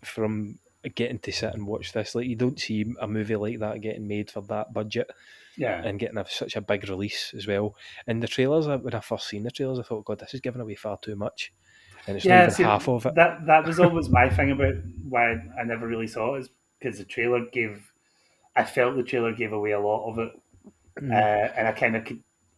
from 0.02 0.58
getting 0.94 1.18
to 1.18 1.32
sit 1.32 1.52
and 1.52 1.66
watch 1.66 1.92
this. 1.92 2.14
Like 2.14 2.26
you 2.26 2.36
don't 2.36 2.58
see 2.58 2.94
a 3.00 3.06
movie 3.06 3.36
like 3.36 3.58
that 3.58 3.80
getting 3.80 4.08
made 4.08 4.30
for 4.30 4.40
that 4.42 4.72
budget, 4.72 5.10
Yeah. 5.56 5.82
and 5.82 5.98
getting 5.98 6.18
a, 6.18 6.26
such 6.28 6.56
a 6.56 6.60
big 6.60 6.88
release 6.88 7.32
as 7.36 7.46
well. 7.46 7.74
And 8.06 8.22
the 8.22 8.28
trailers, 8.28 8.66
when 8.66 8.94
I 8.94 9.00
first 9.00 9.28
seen 9.28 9.42
the 9.42 9.50
trailers, 9.50 9.78
I 9.78 9.82
thought, 9.82 10.04
God, 10.04 10.18
this 10.18 10.34
is 10.34 10.40
giving 10.40 10.60
away 10.60 10.74
far 10.74 10.98
too 11.00 11.16
much, 11.16 11.52
and 12.06 12.16
it's 12.16 12.26
not 12.26 12.42
even 12.42 12.50
see, 12.54 12.62
half 12.62 12.88
of 12.88 13.06
it. 13.06 13.14
That 13.14 13.46
that 13.46 13.64
was 13.66 13.80
always 13.80 14.08
my 14.08 14.28
thing 14.28 14.50
about 14.50 14.74
why 15.08 15.32
I 15.58 15.64
never 15.64 15.86
really 15.86 16.06
saw 16.06 16.34
it 16.34 16.40
is 16.40 16.50
because 16.78 16.98
the 16.98 17.04
trailer 17.04 17.44
gave. 17.52 17.90
I 18.54 18.64
felt 18.64 18.96
the 18.96 19.02
trailer 19.02 19.32
gave 19.32 19.52
away 19.52 19.72
a 19.72 19.80
lot 19.80 20.10
of 20.10 20.18
it, 20.18 20.32
Mm. 21.00 21.12
uh, 21.12 21.52
and 21.56 21.68
I 21.68 21.72
kind 21.72 21.94
of 21.96 22.06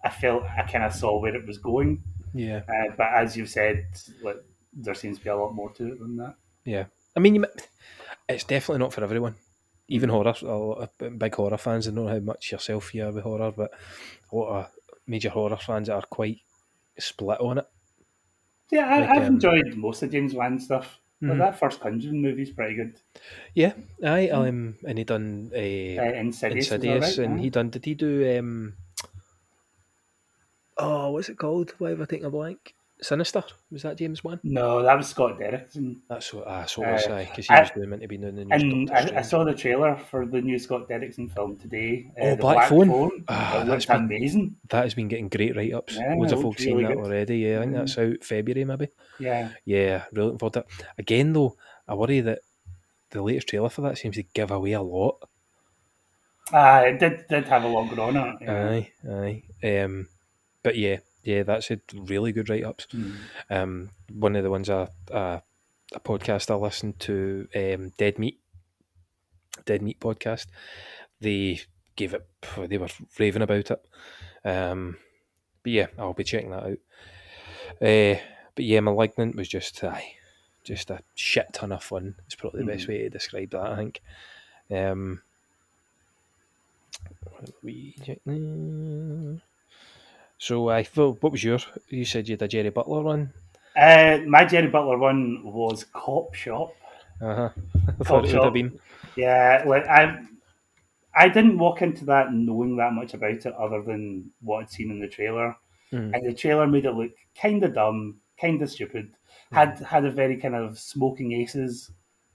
I 0.04 0.10
felt 0.10 0.44
I 0.44 0.62
kind 0.62 0.84
of 0.84 0.92
saw 0.92 1.20
where 1.20 1.34
it 1.34 1.44
was 1.46 1.58
going. 1.58 2.04
Yeah. 2.34 2.60
Uh, 2.68 2.94
but 2.96 3.08
as 3.12 3.36
you've 3.36 3.48
said, 3.48 3.86
like 4.22 4.36
there 4.72 4.94
seems 4.94 5.18
to 5.18 5.24
be 5.24 5.30
a 5.30 5.36
lot 5.36 5.54
more 5.54 5.72
to 5.72 5.88
it 5.92 5.98
than 5.98 6.16
that. 6.18 6.34
Yeah, 6.64 6.84
I 7.16 7.20
mean, 7.20 7.34
you, 7.34 7.44
it's 8.28 8.44
definitely 8.44 8.78
not 8.78 8.92
for 8.92 9.02
everyone. 9.02 9.34
Even 9.88 10.10
horror, 10.10 10.34
a 10.42 10.44
lot 10.46 10.82
of 10.82 10.98
b- 10.98 11.08
big 11.10 11.34
horror 11.34 11.56
fans. 11.58 11.88
I 11.88 11.92
don't 11.92 12.04
know 12.04 12.12
how 12.12 12.20
much 12.20 12.52
yourself 12.52 12.94
you 12.94 13.04
are 13.06 13.12
with 13.12 13.24
horror, 13.24 13.52
but 13.52 13.72
a 14.32 14.36
lot 14.36 14.60
of 14.66 14.72
major 15.06 15.30
horror 15.30 15.56
fans 15.56 15.88
are 15.88 16.02
quite 16.02 16.40
split 16.98 17.40
on 17.40 17.58
it. 17.58 17.68
Yeah, 18.70 18.86
I, 18.86 19.00
Like, 19.00 19.16
I've 19.16 19.26
um, 19.26 19.28
enjoyed 19.28 19.76
most 19.76 20.02
of 20.02 20.10
James 20.10 20.32
Wan 20.34 20.58
stuff. 20.58 21.00
But 21.26 21.36
Mhm. 21.36 21.38
that 21.38 21.58
first 21.58 21.80
Conjuring 21.80 22.22
movie's 22.22 22.50
pretty 22.52 22.74
good. 22.76 22.98
Yeah, 23.54 23.74
aye, 24.04 24.28
um, 24.30 24.76
and 24.86 24.98
he 24.98 25.04
done 25.04 25.50
uh, 25.54 25.58
Uh, 25.98 26.12
Insidious 26.14 26.74
is 26.78 26.86
Insidious, 26.86 26.86
alright, 26.86 27.18
and 27.18 27.40
aye. 27.40 27.40
he 27.40 27.50
done. 27.50 27.70
Did 27.70 27.84
he 27.84 27.94
do? 27.94 28.38
Um, 28.38 28.76
oh, 30.78 31.10
what's 31.10 31.28
it 31.28 31.36
called? 31.38 31.72
Why 31.78 31.90
have 31.90 32.00
I 32.00 32.06
taken 32.06 32.24
a 32.26 32.30
blank? 32.30 32.74
Sinister 33.00 33.44
was 33.70 33.82
that 33.82 33.96
James 33.96 34.24
Wan? 34.24 34.40
No, 34.42 34.82
that 34.82 34.96
was 34.96 35.06
Scott 35.08 35.38
Derrickson. 35.38 35.98
That's 36.08 36.34
what. 36.34 36.44
Ah, 36.48 36.64
so 36.64 36.82
it 36.82 36.92
was 36.92 37.06
Uh, 37.06 37.18
because 37.30 37.46
he 37.46 37.54
I- 37.54 37.60
was 37.60 37.70
doing 37.70 37.90
meant 37.90 38.02
to 38.02 38.08
be 38.08 38.16
doing 38.18 38.34
the 38.34 38.44
new 38.44 38.52
And 38.54 38.90
I, 38.90 39.18
I 39.18 39.22
saw 39.22 39.44
the 39.44 39.54
trailer 39.54 39.96
for 39.96 40.26
the 40.26 40.40
new 40.40 40.58
Scott 40.58 40.88
Derrickson 40.88 41.30
film 41.32 41.56
today. 41.56 42.10
uh, 42.20 42.24
Oh, 42.24 42.30
The 42.30 42.36
Black, 42.36 42.68
Phone. 42.68 43.24
Ah, 43.28 43.62
it 43.62 43.66
that's 43.66 43.86
been, 43.86 43.96
amazing. 43.96 44.56
That 44.70 44.82
has 44.84 44.94
been 44.94 45.06
getting 45.06 45.28
great 45.28 45.54
write 45.56 45.72
ups. 45.74 45.94
Yeah, 45.96 46.14
Loads 46.16 46.32
of 46.32 46.42
folks 46.42 46.62
seen 46.64 46.82
that 46.82 46.88
good. 46.88 46.96
already. 47.04 47.36
Yeah, 47.38 47.58
I 47.58 47.60
think 47.62 47.74
that's 47.74 47.98
out 47.98 48.24
February 48.24 48.64
maybe. 48.64 48.88
Yeah. 49.20 49.50
Yeah, 49.64 50.04
really 50.12 50.26
looking 50.26 50.38
forward 50.38 50.54
to 50.54 50.60
it. 50.60 50.66
Again, 50.98 51.32
though, 51.32 51.56
I 51.86 51.94
worry 51.94 52.20
that 52.20 52.40
the 53.10 53.22
latest 53.22 53.46
trailer 53.48 53.68
for 53.68 53.82
that 53.82 53.98
seems 53.98 54.16
to 54.16 54.22
give 54.34 54.50
away 54.50 54.72
a 54.72 54.82
lot. 54.82 55.22
Uh, 56.52 56.82
it 56.86 56.98
did, 56.98 57.26
did 57.28 57.44
have 57.46 57.62
a 57.64 57.68
lot 57.68 57.94
going 57.94 58.16
on. 58.16 58.38
Aye, 58.48 58.90
aye. 59.08 59.42
Um, 59.62 60.08
but 60.62 60.76
yeah, 60.76 60.96
yeah, 61.28 61.42
that's 61.42 61.70
a 61.70 61.78
really 61.94 62.32
good 62.32 62.48
write 62.48 62.64
ups. 62.64 62.86
Mm. 62.94 63.14
Um, 63.50 63.90
one 64.10 64.34
of 64.34 64.42
the 64.42 64.50
ones 64.50 64.70
I, 64.70 64.88
uh, 65.12 65.40
a 65.94 66.00
podcast 66.00 66.50
I 66.50 66.54
listened 66.54 66.98
to, 67.00 67.46
um, 67.54 67.92
Dead 67.98 68.18
Meat, 68.18 68.40
Dead 69.66 69.82
Meat 69.82 70.00
podcast. 70.00 70.46
They 71.20 71.60
gave 71.96 72.14
it, 72.14 72.26
they 72.56 72.78
were 72.78 72.88
raving 73.18 73.42
about 73.42 73.70
it. 73.70 73.84
Um, 74.42 74.96
but 75.62 75.72
yeah, 75.72 75.86
I'll 75.98 76.14
be 76.14 76.24
checking 76.24 76.50
that 76.50 76.64
out. 76.64 76.78
Uh, 77.82 78.20
but 78.54 78.64
yeah, 78.64 78.80
Malignant 78.80 79.36
was 79.36 79.48
just, 79.48 79.84
aye, 79.84 80.14
just 80.64 80.88
a 80.90 81.00
shit 81.14 81.52
ton 81.52 81.72
of 81.72 81.84
fun. 81.84 82.14
It's 82.24 82.36
probably 82.36 82.60
the 82.62 82.72
best 82.72 82.86
Mhm. 82.86 82.88
way 82.88 82.98
to 83.00 83.10
describe 83.10 83.50
that, 83.50 83.66
I 83.66 83.76
think. 83.76 84.00
Um, 84.70 85.20
we 87.62 87.94
so 90.38 90.68
I 90.68 90.82
thought, 90.82 91.22
what 91.22 91.32
was 91.32 91.42
your? 91.44 91.58
You 91.88 92.04
said 92.04 92.28
you 92.28 92.34
had 92.34 92.42
a 92.42 92.48
Jerry 92.48 92.70
Butler 92.70 93.02
one. 93.02 93.32
Uh, 93.76 94.18
my 94.26 94.44
Jerry 94.44 94.68
Butler 94.68 94.98
one 94.98 95.42
was 95.44 95.84
Cop 95.92 96.34
Shop. 96.34 96.74
Uh 97.20 97.34
huh. 97.34 97.48
I 97.88 97.92
Cop 97.92 98.06
thought 98.06 98.18
it 98.18 98.22
would 98.22 98.30
Shop. 98.30 98.44
have 98.44 98.52
been. 98.54 98.78
Yeah, 99.16 99.64
like 99.66 99.86
I, 99.86 100.20
I 101.14 101.28
didn't 101.28 101.58
walk 101.58 101.82
into 101.82 102.04
that 102.06 102.32
knowing 102.32 102.76
that 102.76 102.92
much 102.92 103.14
about 103.14 103.32
it, 103.46 103.54
other 103.58 103.82
than 103.82 104.30
what 104.40 104.60
I'd 104.60 104.70
seen 104.70 104.90
in 104.90 105.00
the 105.00 105.08
trailer. 105.08 105.56
Mm. 105.92 106.14
And 106.14 106.26
the 106.26 106.34
trailer 106.34 106.66
made 106.66 106.84
it 106.84 106.92
look 106.92 107.12
kind 107.40 107.62
of 107.64 107.74
dumb, 107.74 108.20
kind 108.40 108.60
of 108.62 108.70
stupid. 108.70 109.10
Had 109.50 109.78
had 109.80 110.04
a 110.04 110.10
very 110.10 110.36
kind 110.36 110.54
of 110.54 110.78
smoking 110.78 111.32
aces, 111.32 111.90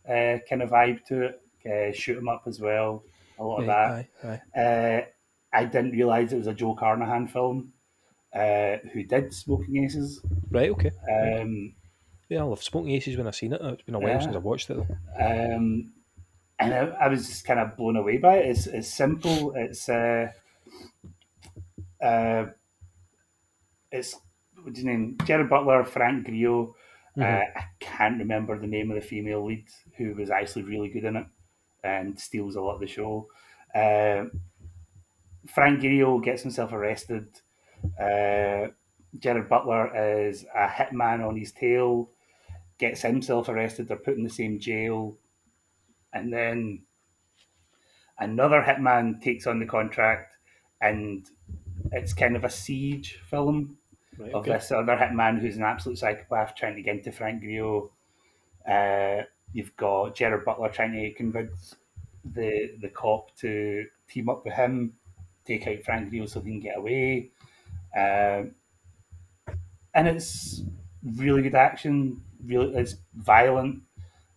uh, 0.09 0.37
kind 0.49 0.61
of 0.63 0.71
vibe 0.71 1.05
to 1.05 1.21
it. 1.23 1.39
Uh, 1.65 1.93
shoot 1.93 2.17
'em 2.17 2.27
up 2.27 2.43
as 2.47 2.59
well. 2.59 3.03
A 3.39 3.43
lot 3.43 3.61
of 3.61 3.67
Right, 3.67 4.07
that. 4.23 4.41
aye, 4.55 4.59
Uh, 4.59 5.01
I 5.53 5.65
didn't 5.65 5.91
realise 5.91 6.31
it 6.33 6.37
was 6.37 6.47
a 6.47 6.53
Joe 6.53 6.73
Carnahan 6.75 7.27
film. 7.27 7.71
Uh, 8.33 8.77
who 8.91 9.03
did 9.03 9.33
Smoking 9.33 9.83
Aces? 9.83 10.21
Right, 10.49 10.69
okay. 10.71 10.91
Um, 11.11 11.75
yeah, 12.29 12.39
I 12.39 12.43
love 12.43 12.63
Smoking 12.63 12.91
Aces 12.93 13.15
when 13.17 13.27
I've 13.27 13.35
seen 13.35 13.53
it. 13.53 13.61
It's 13.61 13.83
been 13.83 13.95
a 13.95 13.99
while 13.99 14.09
Yeah. 14.13 14.19
since 14.19 14.35
I've 14.35 14.43
watched 14.43 14.69
it 14.71 14.77
um, 15.19 15.93
and 16.59 16.73
I, 16.73 16.87
I 17.01 17.07
was 17.09 17.27
just 17.27 17.45
kind 17.45 17.59
of 17.59 17.75
blown 17.77 17.95
away 17.95 18.17
by 18.17 18.37
it. 18.37 18.45
It's, 18.49 18.67
it's 18.67 18.87
simple. 18.87 19.53
It's 19.55 19.87
uh, 19.89 20.31
uh, 22.01 22.45
it's 23.91 24.15
what's 24.61 24.77
his 24.77 24.85
name? 24.85 25.17
Gerard 25.25 25.49
Butler, 25.49 25.83
Frank 25.83 26.25
Grillo. 26.25 26.75
Uh, 27.19 27.21
Mhm. 27.23 27.57
I 27.57 27.65
can't 27.79 28.17
remember 28.19 28.57
the 28.57 28.65
name 28.67 28.89
of 28.89 28.95
the 28.95 29.07
female 29.07 29.45
lead 29.45 29.65
who 29.97 30.15
was 30.15 30.31
actually 30.31 30.63
really 30.63 30.89
good 30.89 31.03
in 31.03 31.15
it 31.17 31.27
and 31.83 32.19
steals 32.19 32.55
a 32.55 32.61
lot 32.61 32.75
of 32.75 32.79
the 32.79 32.87
show. 32.87 33.27
Uh, 33.75 34.25
Frank 35.47 35.81
Grillo 35.81 36.19
gets 36.19 36.41
himself 36.41 36.71
arrested. 36.73 37.27
Uh, 37.99 38.71
Gerard 39.19 39.49
Butler 39.49 39.95
is 39.95 40.45
a 40.55 40.67
hitman 40.67 41.27
on 41.27 41.35
his 41.35 41.51
tail, 41.51 42.09
gets 42.77 43.01
himself 43.01 43.49
arrested. 43.49 43.87
They're 43.87 43.97
put 43.97 44.17
in 44.17 44.23
the 44.23 44.29
same 44.29 44.59
jail. 44.59 45.17
And 46.13 46.31
then 46.31 46.83
another 48.19 48.61
hitman 48.61 49.21
takes 49.21 49.47
on 49.47 49.59
the 49.59 49.65
contract, 49.65 50.35
and 50.81 51.25
it's 51.91 52.13
kind 52.13 52.35
of 52.35 52.43
a 52.43 52.49
siege 52.49 53.19
film 53.29 53.77
Right, 54.17 54.29
of 54.31 54.41
okay. 54.41 54.53
this 54.53 54.71
other 54.71 54.95
hitman 54.95 55.39
who's 55.39 55.57
an 55.57 55.63
absolute 55.63 55.97
psychopath 55.97 56.55
trying 56.55 56.75
to 56.75 56.83
get 56.83 56.97
into 56.97 57.11
Frank 57.11 57.41
Grillo. 57.41 57.91
Uh, 58.67 59.23
you've 59.53 59.75
got 59.75 60.15
Gerard 60.15 60.45
Butler 60.45 60.69
trying 60.69 60.93
to 60.93 61.11
convince 61.13 61.75
the 62.23 62.75
the 62.79 62.89
cop 62.89 63.35
to 63.37 63.85
team 64.07 64.29
up 64.29 64.45
with 64.45 64.53
him, 64.53 64.93
take 65.45 65.67
out 65.67 65.83
Frank 65.83 66.09
Grillo 66.09 66.27
so 66.27 66.39
they 66.39 66.51
can 66.51 66.59
get 66.59 66.77
away. 66.77 67.31
Um, 67.95 68.55
and 69.93 70.07
it's 70.07 70.61
really 71.17 71.41
good 71.43 71.55
action. 71.55 72.21
Really, 72.45 72.75
it's 72.75 72.95
violent. 73.15 73.83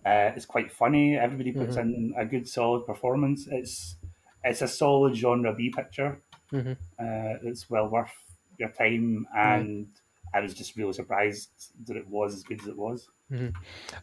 Uh, 0.05 0.31
it's 0.37 0.47
quite 0.47 0.71
funny. 0.71 1.17
Everybody 1.17 1.53
puts 1.53 1.77
Mhm. 1.77 1.81
in 1.83 2.15
a 2.17 2.25
good, 2.25 2.49
solid 2.49 2.87
performance. 2.87 3.47
It's 3.51 3.97
it's 4.45 4.63
a 4.63 4.69
solid 4.69 5.17
genre 5.17 5.53
B 5.53 5.71
picture. 5.71 6.21
Mhm. 6.53 6.77
Uh, 7.01 7.39
it's 7.43 7.69
well 7.69 7.89
worth 7.89 8.13
your 8.59 8.69
time, 8.69 9.27
and 9.37 9.89
I 10.33 10.41
was 10.41 10.55
just 10.55 10.77
really 10.77 10.93
surprised 10.93 11.51
that 11.87 11.97
it 11.97 12.07
was 12.09 12.35
as 12.35 12.43
good 12.45 12.61
as 12.61 12.69
it 12.69 12.77
was. 12.77 13.09
Mhm. 13.33 13.53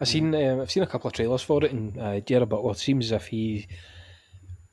I've 0.01 0.07
seen 0.07 0.35
um, 0.35 0.59
I've 0.59 0.71
seen 0.71 0.83
a 0.83 0.87
couple 0.87 1.07
of 1.07 1.13
trailers 1.13 1.41
for 1.43 1.63
it, 1.63 1.71
and 1.71 1.97
uh, 1.97 2.19
Gerard 2.19 2.49
Butler 2.49 2.73
seems 2.73 3.05
as 3.05 3.11
if 3.21 3.27
he 3.27 3.67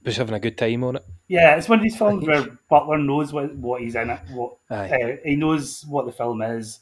was 0.04 0.16
having 0.16 0.34
a 0.34 0.40
good 0.40 0.58
time 0.58 0.82
on 0.82 0.96
it. 0.96 1.04
Yeah, 1.30 1.54
it's 1.54 1.68
one 1.68 1.78
of 1.78 1.84
these 1.84 1.96
films 1.96 2.26
where 2.26 2.44
Butler 2.68 2.98
knows 2.98 3.32
what, 3.32 3.54
what 3.54 3.80
he's 3.80 3.94
in 3.94 4.10
it. 4.10 4.18
What 4.32 4.56
uh, 4.68 4.88
he 5.24 5.36
knows 5.36 5.86
what 5.86 6.04
the 6.04 6.10
film 6.10 6.42
is. 6.42 6.80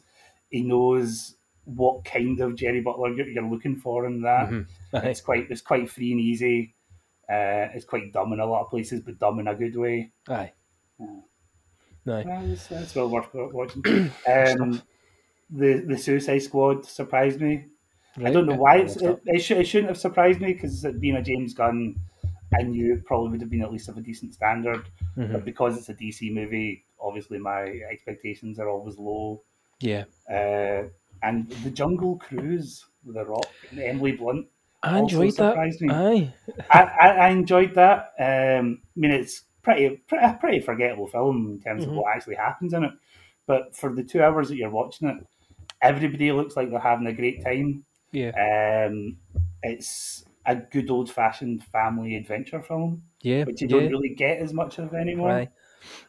He 0.48 0.62
knows 0.62 1.34
what 1.66 2.02
kind 2.06 2.40
of 2.40 2.56
Jerry 2.56 2.80
Butler 2.80 3.12
you're, 3.12 3.28
you're 3.28 3.42
looking 3.42 3.76
for 3.76 4.06
in 4.06 4.22
that. 4.22 4.48
Mhm. 4.48 4.66
It's 4.94 5.20
quite 5.20 5.50
it's 5.50 5.60
quite 5.60 5.90
free 5.90 6.12
and 6.12 6.20
easy. 6.22 6.74
Uh, 7.28 7.68
it's 7.74 7.84
quite 7.84 8.10
dumb 8.10 8.32
in 8.32 8.40
a 8.40 8.46
lot 8.46 8.62
of 8.62 8.70
places, 8.70 9.02
but 9.02 9.18
dumb 9.18 9.38
in 9.38 9.48
a 9.48 9.54
good 9.54 9.76
way. 9.76 10.12
Aye. 10.28 10.52
Well, 12.06 12.50
it's, 12.50 12.70
it's 12.70 12.94
well 12.94 13.10
worth 13.10 13.28
watching. 13.34 13.82
um, 14.26 14.80
the 15.50 15.84
the 15.86 15.98
Suicide 15.98 16.38
Squad 16.38 16.86
surprised 16.86 17.42
me. 17.42 17.66
I 18.24 18.30
don't 18.30 18.46
know 18.46 18.56
why 18.56 18.78
it's, 18.78 18.96
it, 18.96 19.20
it, 19.26 19.50
it 19.50 19.64
shouldn't 19.66 19.90
have 19.90 19.98
surprised 19.98 20.40
me 20.40 20.54
because 20.54 20.82
it 20.86 21.00
being 21.00 21.16
a 21.16 21.22
James 21.22 21.52
Gunn, 21.52 21.96
I 22.58 22.62
knew 22.62 22.94
it 22.94 23.04
probably 23.04 23.30
would 23.30 23.40
have 23.40 23.50
been 23.50 23.62
at 23.62 23.70
least 23.72 23.88
of 23.88 23.96
a 23.98 24.00
decent 24.00 24.34
standard. 24.34 24.84
Mhm. 25.16 25.32
But 25.32 25.44
because 25.44 25.76
it's 25.76 25.88
a 25.88 25.94
DC 25.94 26.30
movie, 26.32 26.84
obviously 27.00 27.38
my 27.38 27.62
expectations 27.90 28.58
are 28.58 28.68
always 28.68 28.98
low. 28.98 29.42
Yeah. 29.80 30.04
Uh, 30.30 30.88
and 31.22 31.48
the 31.64 31.70
Jungle 31.70 32.16
Cruise 32.16 32.84
with 33.04 33.14
The 33.16 33.24
Rock 33.24 33.48
and 33.70 33.80
Emily 33.80 34.12
Blunt. 34.12 34.46
I 34.82 34.98
enjoyed 35.00 35.34
that. 35.36 35.56
Me. 35.80 35.88
Aye. 35.90 36.32
I, 36.70 36.82
I, 36.82 37.08
I 37.08 37.28
enjoyed 37.30 37.74
that. 37.74 38.12
Um, 38.18 38.80
I 38.96 39.00
mean, 39.00 39.10
it's 39.10 39.42
pretty, 39.62 39.96
pretty, 40.08 40.24
a 40.24 40.38
pretty 40.40 40.60
forgettable 40.60 41.08
film 41.08 41.50
in 41.52 41.60
terms 41.60 41.84
Mhm. 41.84 41.88
of 41.88 41.94
what 41.96 42.14
actually 42.14 42.36
happens 42.36 42.72
in 42.72 42.84
it. 42.84 42.92
But 43.46 43.74
for 43.74 43.92
the 43.92 44.04
two 44.04 44.22
hours 44.22 44.48
that 44.48 44.56
you're 44.56 44.70
watching 44.70 45.08
it, 45.08 45.26
everybody 45.82 46.30
looks 46.32 46.56
like 46.56 46.70
they're 46.70 46.78
having 46.78 47.06
a 47.08 47.12
great 47.12 47.42
time. 47.44 47.84
Yeah. 48.12 48.86
Um, 48.88 49.18
it's 49.62 50.24
a 50.48 50.56
good 50.56 50.90
old 50.90 51.10
fashioned 51.10 51.62
family 51.64 52.16
adventure 52.16 52.62
film, 52.62 53.02
Yeah. 53.22 53.44
which 53.44 53.60
you 53.62 53.68
yeah. 53.68 53.80
don't 53.80 53.90
really 53.90 54.14
get 54.14 54.38
as 54.38 54.52
much 54.52 54.78
of 54.78 54.94
anymore. 54.94 55.30
Aye. 55.30 55.48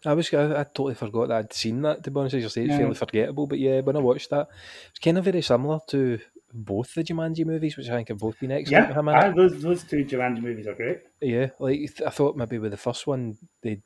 I 0.05 0.13
was 0.13 0.33
I, 0.33 0.61
I 0.61 0.63
totally 0.63 0.95
forgot 0.95 1.27
that 1.27 1.37
I'd 1.37 1.53
seen 1.53 1.81
that 1.83 2.03
to 2.03 2.11
be 2.11 2.19
honest, 2.19 2.35
as 2.35 2.43
you 2.43 2.49
say, 2.49 2.61
it's 2.63 2.71
Yeah. 2.71 2.77
fairly 2.77 2.95
forgettable. 2.95 3.47
But 3.47 3.59
yeah, 3.59 3.81
when 3.81 3.95
I 3.95 3.99
watched 3.99 4.29
that, 4.31 4.47
it's 4.89 4.99
kind 4.99 5.17
of 5.17 5.25
very 5.25 5.41
similar 5.41 5.79
to 5.89 6.19
both 6.51 6.93
the 6.95 7.03
Jumanji 7.03 7.45
movies, 7.45 7.77
which 7.77 7.87
I 7.89 7.95
think 7.97 8.07
have 8.07 8.17
both 8.17 8.39
been 8.39 8.51
excellent. 8.51 8.83
Yeah, 8.83 8.87
with 8.87 8.97
him 8.97 9.07
in 9.09 9.15
it. 9.15 9.23
aye, 9.23 9.29
those 9.35 9.61
those 9.61 9.83
two 9.83 10.03
Jumanji 10.05 10.41
movies 10.41 10.67
are 10.67 10.73
great. 10.73 11.01
Yeah, 11.21 11.49
like 11.59 11.79
I 12.05 12.09
thought 12.09 12.35
maybe 12.37 12.57
with 12.57 12.71
the 12.71 12.77
first 12.77 13.05
one 13.05 13.37
they'd 13.61 13.83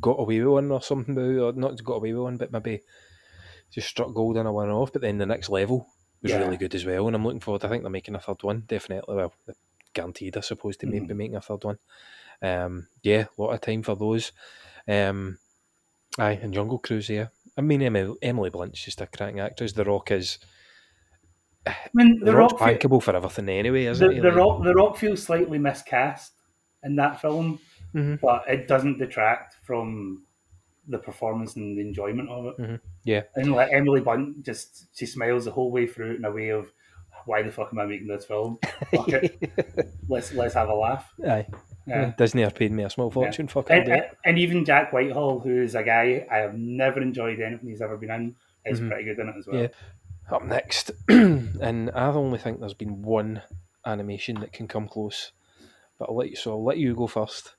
got 0.00 0.20
away 0.20 0.38
with 0.40 0.52
one 0.54 0.70
or 0.70 0.80
something, 0.82 1.18
or 1.18 1.52
not 1.52 1.82
got 1.82 1.94
away 1.96 2.12
with 2.12 2.22
one, 2.22 2.36
but 2.36 2.52
maybe 2.52 2.80
just 3.70 3.88
struck 3.88 4.14
gold 4.14 4.36
on 4.36 4.46
a 4.46 4.52
one 4.52 4.70
off. 4.70 4.92
But 4.92 5.02
then 5.02 5.18
the 5.18 5.26
next 5.26 5.48
level 5.48 5.86
was 6.22 6.30
Yeah. 6.32 6.38
really 6.38 6.56
good 6.56 6.74
as 6.74 6.84
well, 6.86 7.06
and 7.08 7.16
I'm 7.16 7.24
looking 7.24 7.40
forward. 7.40 7.64
I 7.64 7.68
think 7.68 7.82
they're 7.82 7.90
making 7.90 8.14
a 8.14 8.20
third 8.20 8.42
one, 8.42 8.62
definitely. 8.68 9.16
Well, 9.16 9.32
guaranteed, 9.92 10.36
I 10.36 10.40
suppose, 10.40 10.76
to 10.78 10.86
may 10.86 11.00
Mhm. 11.00 11.08
be 11.08 11.14
making 11.14 11.36
a 11.36 11.40
third 11.40 11.64
one. 11.64 11.78
Um, 12.42 12.88
yeah, 13.02 13.26
a 13.36 13.42
lot 13.42 13.52
of 13.54 13.60
time 13.60 13.82
for 13.82 13.96
those. 13.96 14.32
Um, 14.88 15.38
aye, 16.18 16.38
and 16.42 16.54
Jungle 16.54 16.78
Cruise, 16.78 17.08
yeah. 17.08 17.28
I 17.56 17.60
mean, 17.60 17.82
Emily, 17.82 18.16
Emily 18.22 18.50
Blunt's 18.50 18.82
just 18.84 19.00
a 19.00 19.06
cracking 19.06 19.40
actress. 19.40 19.72
The 19.72 19.84
Rock 19.84 20.10
is. 20.10 20.38
I 21.66 21.74
mean, 21.92 22.18
The, 22.20 22.26
The 22.26 22.36
Rock's 22.36 22.52
Rock 22.54 22.60
fe- 22.62 22.78
bankable 22.78 23.02
for 23.02 23.14
everything 23.14 23.48
anyway, 23.48 23.84
isn't 23.84 24.06
the, 24.06 24.14
he? 24.14 24.20
the 24.20 24.32
rock 24.32 24.62
the 24.64 24.74
rock 24.74 24.96
feels 24.96 25.22
slightly 25.22 25.58
miscast 25.58 26.32
in 26.82 26.96
that 26.96 27.20
film 27.20 27.58
Mhm. 27.94 28.18
but 28.20 28.44
it 28.48 28.66
doesn't 28.66 28.98
detract 28.98 29.56
from 29.64 30.24
the 30.88 30.98
performance 30.98 31.56
and 31.56 31.76
the 31.76 31.82
enjoyment 31.82 32.30
of 32.30 32.46
it 32.46 32.56
Mhm. 32.56 32.80
Yeah. 33.04 33.22
and 33.34 33.52
like 33.52 33.70
emily 33.72 34.00
Blunt, 34.00 34.42
just 34.42 34.86
she 34.96 35.04
smiles 35.04 35.44
the 35.44 35.50
whole 35.50 35.70
way 35.70 35.86
through 35.86 36.14
in 36.16 36.24
a 36.24 36.30
way 36.32 36.48
of 36.48 36.72
why 37.26 37.42
the 37.42 37.50
fuck 37.50 37.68
am 37.72 37.78
i 37.78 37.86
making 37.86 38.06
this 38.08 38.24
film 38.24 38.58
Fuck 38.94 39.08
it. 39.10 39.90
let's 40.08 40.32
let's 40.32 40.54
have 40.54 40.68
a 40.68 40.74
laugh 40.74 41.12
Aye. 41.26 41.46
Yeah. 41.86 42.12
Disney 42.16 42.44
are 42.44 42.50
paying 42.50 42.76
me 42.76 42.84
a 42.84 42.90
small 42.90 43.10
fortune. 43.10 43.46
Yeah. 43.46 43.52
Fuck, 43.52 43.70
and, 43.70 43.88
and, 43.88 44.02
it. 44.02 44.18
and 44.24 44.38
even 44.38 44.64
jack 44.64 44.92
whitehall 44.92 45.40
who's 45.40 45.74
a 45.74 45.82
guy 45.82 46.26
i 46.30 46.36
have 46.38 46.54
never 46.54 47.00
enjoyed 47.00 47.40
anything 47.40 47.68
he's 47.68 47.80
ever 47.82 47.96
been 47.96 48.10
in 48.10 48.36
is 48.66 48.80
Mhm. 48.80 48.88
pretty 48.88 49.04
good 49.04 49.18
in 49.18 49.28
it 49.28 49.34
as 49.38 49.46
well 49.46 49.62
Yeah. 49.62 49.68
Up 50.30 50.44
next, 50.44 50.92
and 51.08 51.90
I 51.92 52.06
only 52.06 52.38
think 52.38 52.60
there's 52.60 52.72
been 52.74 53.02
one 53.02 53.42
animation 53.84 54.38
that 54.38 54.52
can 54.52 54.68
come 54.68 54.86
close, 54.86 55.32
but 55.98 56.08
I'll 56.08 56.14
let 56.14 56.30
you. 56.30 56.36
So 56.36 56.52
I'll 56.52 56.62
let 56.62 56.78
you 56.78 56.94
go 56.94 57.08
first. 57.08 57.54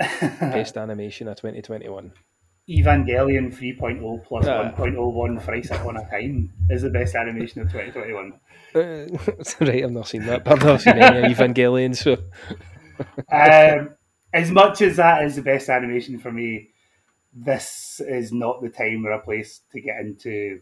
Best 0.00 0.76
animation 0.76 1.28
of 1.28 1.36
2021. 1.36 2.12
Evangelion 2.68 3.54
3.0 3.54 4.24
plus 4.24 4.46
Ah. 4.46 4.72
1.01 4.76 5.40
Thrice 5.42 5.70
Upon 5.70 5.96
a 5.96 6.10
Time 6.10 6.52
is 6.68 6.82
the 6.82 6.90
best 6.90 7.14
animation 7.14 7.62
of 7.62 7.70
2021. 7.70 8.32
Uh, 8.74 9.06
right, 9.72 9.84
I've 9.84 9.92
not 9.92 10.08
seen 10.08 10.26
that, 10.26 10.44
but 10.44 10.54
I've 10.54 10.64
not 10.64 10.80
seen 10.80 10.94
any 10.98 11.32
Evangelion, 11.34 11.94
so 11.96 12.14
um, 13.30 13.90
as 14.32 14.50
much 14.50 14.82
as 14.82 14.96
that 14.96 15.22
is 15.24 15.36
the 15.36 15.42
best 15.42 15.68
animation 15.68 16.18
for 16.18 16.32
me, 16.32 16.70
this 17.32 18.00
is 18.06 18.32
not 18.32 18.62
the 18.62 18.68
time 18.70 19.06
or 19.06 19.12
a 19.12 19.20
place 19.22 19.60
to 19.72 19.80
get 19.80 20.00
into 20.00 20.60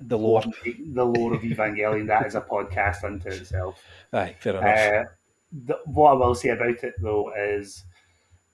the 0.00 0.16
lore. 0.18 0.42
The 0.64 1.04
lore 1.04 1.34
of 1.34 1.40
Evangelion. 1.42 2.06
that 2.06 2.26
is 2.26 2.34
a 2.34 2.42
podcast 2.42 3.02
unto 3.04 3.28
itself. 3.30 3.82
Aye, 4.12 4.36
fair 4.38 4.56
enough. 4.56 4.64
Uh, 4.64 5.10
the, 5.66 5.78
what 5.86 6.10
I 6.10 6.14
will 6.14 6.34
say 6.34 6.50
about 6.50 6.82
it 6.84 6.94
though 7.00 7.32
is, 7.36 7.82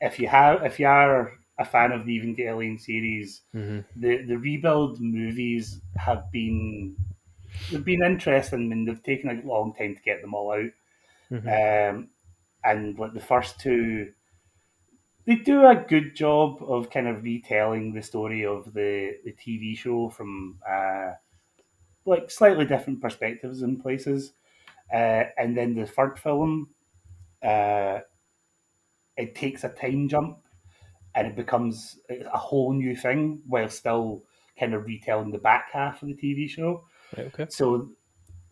if 0.01 0.19
you 0.19 0.29
have, 0.29 0.65
if 0.65 0.79
you 0.81 0.87
are 0.87 1.33
a 1.61 1.67
fan 1.67 1.93
of 1.93 2.07
the 2.07 2.21
Evangelion 2.21 2.81
series, 2.81 3.43
Mhm. 3.55 3.85
the 3.97 4.25
the 4.25 4.39
rebuild 4.39 5.01
movies 5.01 5.83
have 5.97 6.33
been 6.33 6.97
they've 7.71 7.85
been 7.85 8.05
interesting 8.05 8.73
and 8.73 8.89
they've 8.89 9.03
taken 9.03 9.31
a 9.31 9.43
long 9.47 9.75
time 9.75 9.97
to 9.97 10.03
get 10.03 10.23
them 10.23 10.35
all 10.35 10.53
out. 10.53 10.73
Mhm. 11.31 11.61
Um, 11.91 12.11
and 12.65 12.99
like 12.99 13.15
the 13.15 13.21
first 13.21 13.61
two, 13.61 14.15
they 15.25 15.37
do 15.37 15.67
a 15.67 15.77
good 15.77 16.15
job 16.15 16.63
of 16.63 16.91
kind 16.91 17.07
of 17.07 17.23
retelling 17.23 17.93
the 17.93 18.03
story 18.03 18.45
of 18.45 18.73
the 18.73 19.19
the 19.25 19.33
TV 19.33 19.75
show 19.77 20.09
from 20.11 20.59
uh, 20.69 21.13
like 22.07 22.31
slightly 22.31 22.67
different 22.67 23.03
perspectives 23.03 23.63
in 23.63 23.81
places. 23.81 24.35
Uh, 24.93 25.25
and 25.39 25.57
then 25.57 25.75
the 25.75 25.87
third 25.87 26.19
film, 26.19 26.75
uh, 27.43 28.01
it 29.17 29.35
takes 29.35 29.65
a 29.65 29.69
time 29.69 30.09
jump 30.09 30.39
and 31.15 31.27
it 31.27 31.37
becomes 31.37 31.99
a 32.11 32.39
whole 32.39 32.73
new 32.73 32.95
thing 32.97 33.43
while 33.47 33.69
still 33.69 34.25
kind 34.59 34.75
of 34.75 34.85
retelling 34.87 35.31
the 35.31 35.39
back 35.39 35.71
half 35.73 36.03
of 36.03 36.09
the 36.09 36.15
TV 36.15 36.49
show. 36.49 36.85
Right, 37.17 37.27
okay. 37.27 37.47
So 37.49 37.91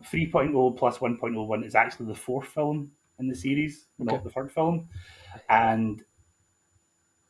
3.0 0.05 0.77
plus 0.77 0.97
1.01 0.97 1.65
is 1.65 1.75
actually 1.75 2.07
the 2.07 2.15
fourth 2.15 2.47
film 2.47 2.91
in 3.19 3.27
the 3.27 3.35
series, 3.35 3.85
not 3.97 4.23
the 4.23 4.29
third 4.29 4.51
film. 4.51 4.87
And 5.49 6.03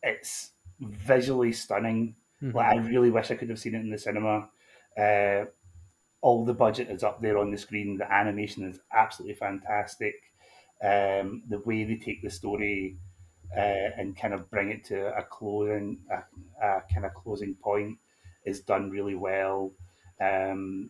it's 0.01 0.51
visually 0.79 1.51
stunning. 1.51 2.15
Mhm. 2.41 2.53
Like 2.53 2.67
I 2.67 2.75
really 2.77 3.11
wish 3.11 3.31
I 3.31 3.35
could 3.35 3.49
have 3.49 3.59
seen 3.59 3.75
it 3.75 3.81
in 3.81 3.89
the 3.89 3.97
cinema. 3.97 4.49
Uh, 4.97 5.45
all 6.21 6.45
the 6.45 6.53
budget 6.53 6.89
is 6.89 7.03
up 7.03 7.21
there 7.21 7.37
on 7.37 7.51
the 7.51 7.57
screen. 7.57 7.97
The 7.97 8.11
animation 8.11 8.63
is 8.63 8.79
absolutely 8.93 9.35
fantastic. 9.35 10.15
Um, 10.81 11.43
the 11.49 11.59
way 11.65 11.83
they 11.83 11.97
take 11.97 12.21
the 12.21 12.29
story 12.29 12.97
uh, 13.55 13.59
and 13.97 14.15
kind 14.17 14.33
of 14.33 14.49
bring 14.49 14.69
it 14.69 14.85
to 14.85 15.15
a 15.17 15.23
closing, 15.23 15.97
a, 16.11 16.65
a 16.65 16.83
kind 16.93 17.05
of 17.05 17.13
closing 17.13 17.55
point, 17.55 17.97
is 18.45 18.61
done 18.61 18.89
really 18.89 19.15
well. 19.15 19.71
Um, 20.21 20.89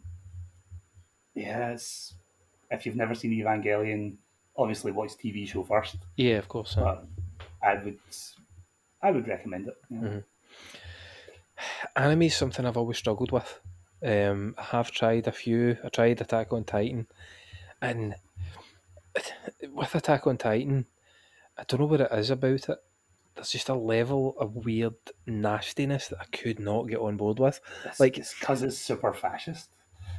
yes, 1.36 2.14
if 2.72 2.86
you've 2.86 2.96
never 2.96 3.16
seen 3.16 3.32
Evangelion, 3.32 4.18
obviously 4.58 4.92
watch 4.92 5.12
TV 5.12 5.48
show 5.48 5.64
first. 5.64 5.98
Yeah, 6.16 6.38
of 6.38 6.48
course. 6.48 6.76
But 6.76 7.06
I 7.64 7.76
would, 7.76 7.98
I 9.02 9.12
would 9.12 9.28
recommend 9.28 9.68
it. 9.68 9.76
yeah. 9.90 9.98
Mhm. 10.00 10.24
Anime 11.96 12.22
is 12.24 12.36
something 12.36 12.66
I've 12.66 12.78
always 12.78 12.98
struggled 12.98 13.32
with. 13.32 13.60
Um, 14.02 14.56
I 14.58 14.64
have 14.64 14.92
tried 14.92 15.28
a 15.28 15.32
few. 15.32 15.78
I 15.84 15.90
tried 15.90 16.22
Attack 16.22 16.54
on 16.54 16.64
Titan, 16.64 17.06
and 17.82 18.16
with 19.74 19.94
Attack 19.96 20.26
on 20.26 20.38
Titan, 20.38 20.86
I 21.60 21.64
don't 21.68 21.82
know 21.82 21.86
what 21.88 22.02
it 22.02 22.12
is 22.12 22.30
about 22.30 22.70
it. 22.70 22.78
There's 23.36 23.52
just 23.52 23.70
a 23.70 23.76
level 23.76 24.36
of 24.40 24.56
weird 24.56 24.96
nastiness 25.28 26.08
that 26.08 26.20
I 26.22 26.26
could 26.26 26.60
not 26.60 26.88
get 26.88 27.00
on 27.00 27.18
board 27.18 27.40
with. 27.40 27.60
It's, 27.86 28.00
Like 28.00 28.18
it's 28.18 28.34
because 28.38 28.64
it's 28.64 28.78
super 28.78 29.14
fascist. 29.14 29.70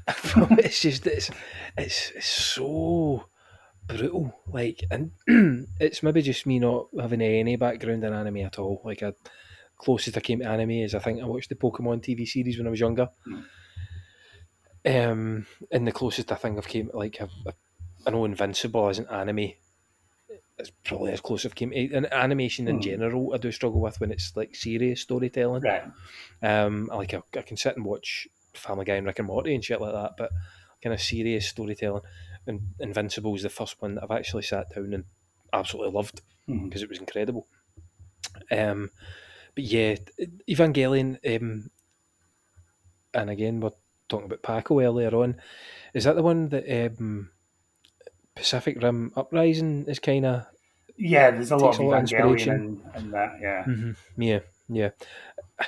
it's 0.08 0.80
just 0.80 1.06
it's 1.06 1.30
it's, 1.76 2.10
it's 2.14 2.26
so 2.26 3.26
brutal. 3.86 4.34
Like, 4.46 4.84
and 4.90 5.12
it's 5.80 6.02
maybe 6.02 6.22
just 6.22 6.46
me 6.46 6.58
not 6.58 6.88
having 6.98 7.22
any 7.22 7.56
background 7.56 8.04
in 8.04 8.12
anime 8.12 8.38
at 8.38 8.58
all. 8.58 8.82
Like, 8.84 9.02
I 9.02 9.12
closest 9.78 10.16
I 10.16 10.20
came 10.20 10.40
to 10.40 10.48
anime 10.48 10.70
is 10.70 10.94
I 10.94 10.98
think 10.98 11.20
I 11.20 11.24
watched 11.24 11.48
the 11.48 11.54
Pokemon 11.54 12.02
TV 12.02 12.26
series 12.26 12.58
when 12.58 12.66
I 12.66 12.70
was 12.70 12.80
younger. 12.80 13.08
Um, 14.84 15.46
and 15.70 15.86
the 15.86 15.92
closest 15.92 16.32
I 16.32 16.36
think 16.36 16.58
I've 16.58 16.68
came 16.68 16.90
like 16.94 17.20
I've, 17.20 17.54
I 18.06 18.10
know 18.10 18.24
Invincible 18.24 18.88
isn't 18.88 19.10
anime. 19.10 19.52
It's 20.60 20.70
probably 20.84 21.12
as 21.12 21.20
close 21.20 21.44
as 21.44 21.52
came 21.54 21.70
to 21.72 21.92
and 21.94 22.12
animation 22.12 22.68
in 22.68 22.76
Hmm. 22.76 22.82
general. 22.82 23.34
I 23.34 23.38
do 23.38 23.50
struggle 23.50 23.80
with 23.80 23.98
when 24.00 24.12
it's 24.12 24.36
like 24.36 24.54
serious 24.54 25.00
storytelling. 25.00 25.62
Right. 25.62 25.82
Um, 26.42 26.88
I 26.92 26.96
like 26.96 27.14
I, 27.14 27.22
I 27.36 27.42
can 27.42 27.56
sit 27.56 27.76
and 27.76 27.84
watch 27.84 28.28
Family 28.54 28.84
Guy 28.84 28.94
and 28.96 29.06
Rick 29.06 29.18
and 29.18 29.28
Morty 29.28 29.54
and 29.54 29.64
shit 29.64 29.80
like 29.80 29.92
that, 29.92 30.12
but 30.16 30.30
kind 30.82 30.94
of 30.94 31.00
serious 31.00 31.46
storytelling. 31.48 32.02
And 32.46 32.60
Invincible 32.78 33.34
is 33.34 33.42
the 33.42 33.48
first 33.50 33.80
one 33.82 33.94
that 33.96 34.04
I've 34.04 34.10
actually 34.18 34.42
sat 34.42 34.74
down 34.74 34.94
and 34.94 35.04
absolutely 35.52 35.92
loved 35.92 36.20
because 36.46 36.82
it 36.82 36.88
was 36.88 36.98
incredible. 36.98 37.46
Um, 38.50 38.90
but 39.54 39.64
yeah, 39.64 39.96
Evangelion. 40.48 41.18
Um, 41.36 41.70
and 43.14 43.30
again, 43.30 43.60
we're 43.60 43.70
talking 44.08 44.26
about 44.26 44.42
Paco 44.42 44.80
earlier 44.80 45.14
on. 45.14 45.40
Is 45.94 46.04
that 46.04 46.16
the 46.16 46.22
one 46.22 46.48
that 46.50 46.64
um, 46.98 47.30
Pacific 48.34 48.82
Rim 48.82 49.12
Uprising 49.16 49.84
is 49.86 49.98
kind 49.98 50.26
of 50.26 50.46
Yeah, 50.96 51.30
there's 51.30 51.50
a 51.50 51.56
lot 51.56 51.74
of 51.74 51.80
a 51.80 51.82
lot 51.84 52.02
Evangelion 52.04 52.30
inspiration. 52.30 52.82
in, 52.94 53.00
in 53.02 53.10
that. 53.10 53.38
Yeah. 53.40 53.64
Mhm. 53.66 53.96
Yeah, 54.16 54.38
yeah. 54.68 54.90
I, 55.58 55.66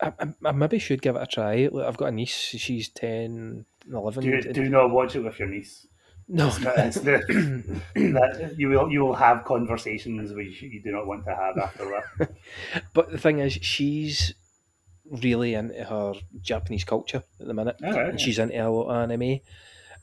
I, 0.00 0.12
I 0.44 0.52
maybe 0.52 0.78
should 0.78 1.02
give 1.02 1.16
it 1.16 1.22
a 1.22 1.26
try. 1.26 1.68
Look, 1.70 1.86
I've 1.86 1.96
got 1.96 2.06
a 2.06 2.12
niece. 2.12 2.32
She's 2.34 2.88
10, 2.88 3.64
11. 3.92 4.22
Do, 4.24 4.34
and- 4.34 4.54
do 4.54 4.68
not 4.68 4.90
watch 4.90 5.16
it 5.16 5.20
with 5.20 5.38
your 5.38 5.48
niece. 5.48 5.86
No. 6.30 6.48
It's, 6.48 6.60
not- 6.60 6.78
it's 6.78 7.00
the, 7.00 7.82
that 7.94 8.54
you 8.58 8.68
will 8.68 8.90
you 8.92 9.00
will 9.00 9.14
have 9.14 9.44
conversations 9.44 10.32
which 10.32 10.60
you 10.62 10.82
do 10.82 10.90
not 10.92 11.06
want 11.06 11.24
to 11.24 11.34
have 11.34 11.56
after 11.58 11.84
that. 12.18 12.30
But 12.94 13.10
the 13.10 13.18
thing 13.18 13.38
is, 13.38 13.54
she's 13.54 14.34
really 15.10 15.54
into 15.54 15.82
her 15.84 16.12
Japanese 16.42 16.84
culture 16.84 17.22
at 17.40 17.46
the 17.46 17.54
minute, 17.54 17.76
Oh, 17.82 17.90
right, 17.92 18.10
and 18.10 18.20
yeah. 18.20 18.24
she's 18.24 18.38
into 18.38 18.58
a 18.62 18.68
lot 18.68 18.88
of 18.90 19.10
anime. 19.10 19.40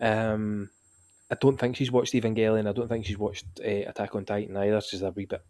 Um, 0.02 0.70
I 1.32 1.36
don't 1.36 1.58
think 1.60 1.76
she's 1.76 1.92
watched 1.92 2.14
Evangelion. 2.14 2.70
I 2.70 2.74
don't 2.74 2.88
think 2.88 3.06
she's 3.06 3.18
watched 3.18 3.46
uh, 3.60 3.90
Attack 3.90 4.16
on 4.16 4.26
Titan 4.26 4.58
either. 4.58 4.82
She's 4.82 5.02
a 5.02 5.12
wee 5.12 5.26
bit 5.26 5.42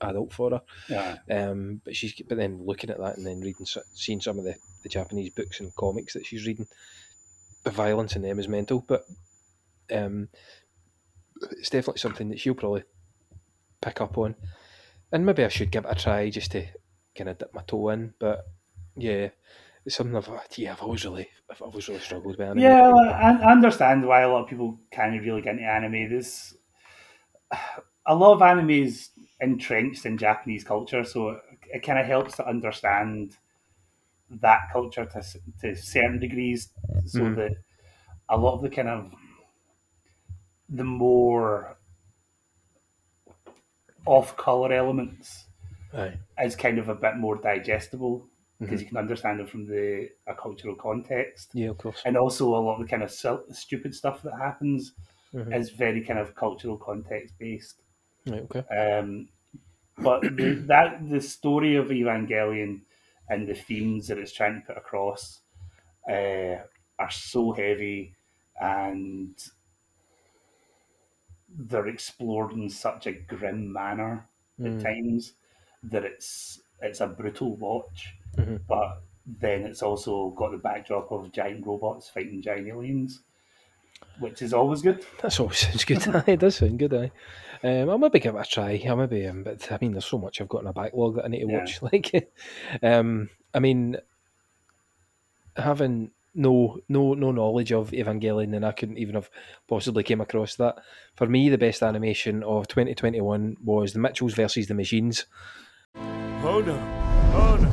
adult 0.00 0.32
for 0.32 0.50
her. 0.50 0.62
Yeah. 0.88 1.16
Um, 1.30 1.80
but 1.84 1.96
she's 1.96 2.14
but 2.28 2.38
then 2.38 2.64
looking 2.64 2.90
at 2.90 2.98
that 2.98 3.16
and 3.16 3.26
then 3.26 3.40
reading, 3.40 3.66
seeing 3.94 4.20
some 4.20 4.38
of 4.38 4.44
the, 4.44 4.54
the 4.82 4.88
Japanese 4.88 5.30
books 5.30 5.60
and 5.60 5.74
comics 5.74 6.14
that 6.14 6.26
she's 6.26 6.46
reading, 6.46 6.66
the 7.64 7.70
violence 7.70 8.16
in 8.16 8.22
them 8.22 8.38
is 8.38 8.48
mental. 8.48 8.84
But 8.86 9.04
um, 9.92 10.28
it's 11.52 11.70
definitely 11.70 11.98
something 11.98 12.28
that 12.28 12.40
she'll 12.40 12.54
probably 12.54 12.84
pick 13.80 14.00
up 14.00 14.18
on, 14.18 14.36
and 15.12 15.26
maybe 15.26 15.44
I 15.44 15.48
should 15.48 15.70
give 15.70 15.84
it 15.84 15.90
a 15.90 15.94
try 15.94 16.30
just 16.30 16.52
to 16.52 16.66
kind 17.16 17.30
of 17.30 17.38
dip 17.38 17.54
my 17.54 17.62
toe 17.66 17.88
in. 17.90 18.14
But 18.18 18.44
yeah, 18.96 19.30
it's 19.88 19.96
something 19.96 20.16
I've 20.16 20.28
yeah 20.58 20.72
I've 20.72 20.82
always 20.82 21.02
really 21.06 21.26
I've 21.50 21.62
always 21.62 21.88
really 21.88 22.00
struggled 22.00 22.36
with. 22.36 22.46
Anime. 22.46 22.58
Yeah, 22.58 22.92
I, 22.92 23.50
understand 23.50 24.06
why 24.06 24.20
a 24.20 24.28
lot 24.28 24.42
of 24.42 24.48
people 24.50 24.78
can't 24.90 25.18
really 25.22 25.40
get 25.40 25.54
into 25.54 25.64
anime. 25.64 26.10
There's 26.10 26.54
a 28.06 28.14
lot 28.14 28.34
of 28.34 28.42
anime 28.42 28.68
is 28.68 29.08
entrenched 29.40 30.04
in 30.04 30.18
Japanese 30.18 30.62
culture, 30.62 31.04
so 31.04 31.30
it, 31.30 31.40
it 31.76 31.82
kind 31.82 31.98
of 31.98 32.04
helps 32.04 32.36
to 32.36 32.46
understand 32.46 33.34
that 34.42 34.70
culture 34.70 35.06
to 35.06 35.22
to 35.62 35.74
certain 35.74 36.18
degrees, 36.18 36.68
so 37.06 37.20
Mhm. 37.20 37.36
that 37.36 37.52
a 38.28 38.36
lot 38.36 38.56
of 38.56 38.60
the 38.60 38.68
kind 38.68 38.88
of 38.88 39.10
the 40.68 40.84
more 40.84 41.78
off 44.04 44.36
color 44.36 44.70
elements 44.70 45.46
Aye. 45.94 46.18
is 46.44 46.56
kind 46.56 46.78
of 46.78 46.90
a 46.90 46.94
bit 46.94 47.16
more 47.16 47.36
digestible 47.36 48.28
because 48.60 48.80
Mhm. 48.80 48.82
you 48.82 48.88
can 48.88 48.96
understand 48.96 49.40
them 49.40 49.46
from 49.46 49.66
the 49.66 50.10
a 50.26 50.34
cultural 50.34 50.74
context. 50.74 51.54
Yeah, 51.54 51.70
of 51.70 51.78
course. 51.78 52.02
And 52.04 52.16
also 52.16 52.54
a 52.54 52.58
lot 52.60 52.74
of 52.74 52.80
the 52.82 52.88
kind 52.88 53.02
of 53.02 53.10
sil- 53.12 53.46
stupid 53.52 53.94
stuff 53.94 54.22
that 54.22 54.34
happens 54.38 54.92
Mhm. 55.32 55.52
is 55.54 55.70
very 55.70 56.02
kind 56.04 56.18
of 56.18 56.34
cultural 56.34 56.76
context 56.78 57.38
based. 57.38 57.82
Right, 58.26 58.42
okay. 58.42 58.64
Um, 58.70 59.28
but 59.98 60.22
the, 60.36 60.54
that 60.68 61.08
the 61.10 61.20
story 61.20 61.76
of 61.76 61.88
Evangelion 61.88 62.82
and 63.28 63.46
the 63.48 63.54
themes 63.54 64.08
that 64.08 64.18
it's 64.18 64.32
trying 64.32 64.60
to 64.60 64.66
put 64.66 64.76
across 64.78 65.40
uh, 66.08 66.58
are 66.98 67.10
so 67.10 67.52
heavy 67.52 68.14
and 68.60 69.36
they're 71.48 71.88
explored 71.88 72.52
in 72.52 72.68
such 72.70 73.06
a 73.06 73.12
grim 73.12 73.72
manner 73.72 74.28
Mm. 74.58 74.76
at 74.76 74.80
times 74.80 75.32
that 75.82 76.04
it's 76.04 76.60
it's 76.80 77.00
a 77.00 77.06
brutal 77.06 77.56
watch. 77.56 78.14
Mhm. 78.38 78.60
But 78.68 79.02
then 79.26 79.62
it's 79.66 79.82
also 79.82 80.30
got 80.30 80.52
the 80.52 80.58
backdrop 80.58 81.10
of 81.12 81.32
giant 81.32 81.66
robots 81.66 82.08
fighting 82.08 82.40
giant 82.40 82.68
aliens, 82.68 83.22
which 84.20 84.40
is 84.42 84.52
always 84.54 84.80
good. 84.82 85.04
That 85.22 85.38
always 85.40 85.58
sounds 85.58 85.84
good. 85.84 86.06
it 86.28 86.40
does 86.40 86.56
sound 86.56 86.78
good. 86.78 86.94
Aye. 86.94 87.10
Um, 87.62 87.90
I'll 87.90 87.98
maybe 87.98 88.20
give 88.20 88.36
it 88.36 88.40
a 88.40 88.44
try. 88.44 88.80
I'll 88.86 88.96
maybe, 88.96 89.26
um, 89.26 89.42
but 89.42 89.70
I 89.72 89.78
mean, 89.80 89.92
there's 89.92 90.04
so 90.06 90.18
much 90.18 90.40
I've 90.40 90.48
got 90.48 90.62
in 90.62 90.68
a 90.68 90.72
backlog 90.72 91.16
that 91.16 91.24
I 91.24 91.28
need 91.28 91.40
to 91.40 91.48
Yeah. 91.50 91.58
watch. 91.58 91.82
Like, 91.92 92.30
um, 92.82 93.28
I 93.52 93.58
mean, 93.58 93.96
having 95.56 96.12
no 96.34 96.78
no 96.88 97.14
no 97.14 97.32
knowledge 97.32 97.72
of 97.72 97.90
Evangelion, 97.90 98.54
and 98.54 98.64
I 98.64 98.70
couldn't 98.72 98.98
even 98.98 99.16
have 99.16 99.28
possibly 99.66 100.04
came 100.04 100.20
across 100.20 100.54
that. 100.56 100.76
For 101.16 101.26
me, 101.26 101.48
the 101.48 101.58
best 101.58 101.82
animation 101.82 102.44
of 102.44 102.68
2021 102.68 103.56
was 103.64 103.92
the 103.92 103.98
Mitchells 103.98 104.34
versus 104.34 104.68
the 104.68 104.74
Machines. 104.74 105.26
Oh 105.96 106.62
no. 106.64 106.78
Oh 107.34 107.56
no. 107.60 107.67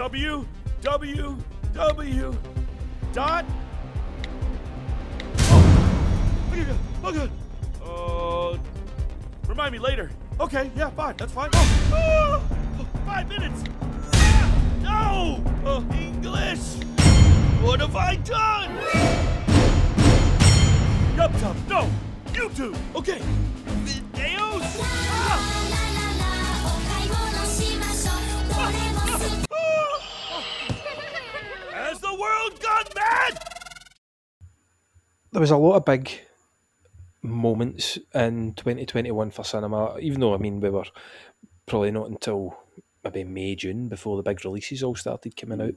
W 0.00 0.46
W 0.80 1.36
W 1.74 2.34
dot. 3.12 3.44
Oh, 5.36 6.48
okay, 6.50 6.66
okay. 7.04 7.30
Uh, 7.84 8.56
remind 9.46 9.72
me 9.72 9.78
later. 9.78 10.10
Okay, 10.40 10.70
yeah, 10.74 10.88
fine, 10.88 11.16
that's 11.18 11.34
fine. 11.34 11.50
Oh, 11.52 11.92
oh, 11.92 12.42
oh, 12.80 12.86
five 13.04 13.28
minutes. 13.28 13.62
Ah, 14.14 14.48
no, 14.80 15.44
uh, 15.68 15.82
English. 15.94 16.82
What 17.60 17.80
have 17.80 17.94
I 17.94 18.16
done? 18.16 18.70
Yup, 21.14 21.30
tup, 21.40 21.56
no, 21.68 21.90
YouTube. 22.32 22.74
Okay, 22.96 23.20
videos. 23.84 24.62
Has 24.62 25.59
there 35.32 35.40
was 35.40 35.50
a 35.50 35.56
lot 35.56 35.76
of 35.76 35.84
big 35.84 36.10
moments 37.22 37.98
in 38.14 38.54
2021 38.54 39.30
for 39.30 39.44
cinema, 39.44 39.98
even 40.00 40.20
though, 40.20 40.34
I 40.34 40.38
mean, 40.38 40.60
we 40.60 40.70
were 40.70 40.84
probably 41.66 41.90
not 41.90 42.08
until 42.10 42.56
maybe 43.04 43.24
May, 43.24 43.54
Dune, 43.54 43.88
before 43.88 44.16
the 44.16 44.22
big 44.22 44.44
releases 44.44 44.82
all 44.82 44.94
started 44.96 45.36
coming 45.36 45.60
out. 45.60 45.74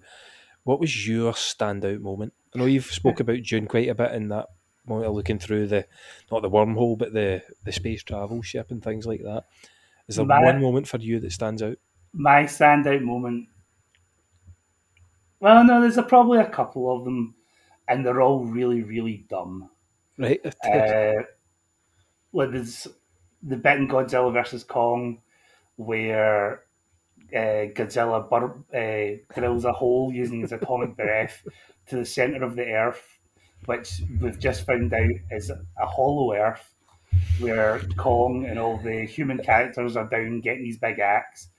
What 0.63 0.79
was 0.79 1.07
your 1.07 1.33
standout 1.33 1.99
moment? 2.01 2.33
I 2.55 2.59
know 2.59 2.65
you've 2.65 2.85
spoke 2.85 3.19
about 3.19 3.41
June 3.41 3.67
quite 3.67 3.89
a 3.89 3.95
bit 3.95 4.13
in 4.13 4.29
that 4.29 4.47
moment 4.87 5.07
of 5.07 5.15
looking 5.15 5.39
through 5.39 5.67
the 5.67 5.85
not 6.31 6.41
the 6.41 6.49
wormhole, 6.49 6.97
but 6.97 7.13
the 7.13 7.41
the 7.65 7.71
space 7.73 8.03
travel 8.03 8.41
ship 8.41 8.71
and 8.71 8.81
things 8.83 9.05
like 9.05 9.21
that. 9.23 9.43
Is 10.07 10.15
there 10.15 10.25
My- 10.25 10.41
one 10.41 10.61
moment 10.61 10.87
for 10.87 10.97
you 10.97 11.19
that 11.19 11.31
stands 11.31 11.61
out? 11.61 11.77
my 12.15 12.43
standout 12.43 13.01
moment. 13.01 13.47
Well, 15.39 15.63
no, 15.65 15.81
there's 15.81 15.97
a, 15.97 16.03
probably 16.03 16.39
a 16.39 16.49
couple 16.49 16.95
of 16.95 17.03
them, 17.03 17.35
and 17.87 18.05
they're 18.05 18.21
all 18.21 18.45
really, 18.45 18.83
really 18.83 19.25
dumb. 19.29 19.69
Right. 20.17 20.41
Uh, 20.63 21.23
like 22.35 22.51
there's 22.51 22.87
the 23.43 23.57
bit 23.57 23.77
in 23.77 23.87
Godzilla 23.87 24.33
versus 24.33 24.63
Kong 24.63 25.19
where 25.75 26.63
uh, 27.33 27.69
Godzilla 27.73 28.29
bur- 28.29 28.63
uh, 28.73 29.33
drills 29.33 29.65
a 29.65 29.71
hole 29.71 30.11
using 30.13 30.41
his 30.41 30.51
atomic 30.51 30.95
breath 30.97 31.45
to 31.87 31.97
the 31.97 32.05
center 32.05 32.43
of 32.43 32.55
the 32.55 32.65
Earth, 32.65 33.03
which 33.65 34.01
we've 34.21 34.39
just 34.39 34.65
found 34.65 34.93
out 34.93 35.09
is 35.31 35.49
a 35.49 35.85
hollow 35.85 36.33
Earth, 36.33 36.73
where 37.39 37.79
Kong 37.97 38.45
and 38.45 38.59
all 38.59 38.77
the 38.77 39.05
human 39.05 39.39
characters 39.39 39.95
are 39.95 40.09
down 40.09 40.41
getting 40.41 40.65
his 40.65 40.77
big 40.77 40.99
axe, 40.99 41.49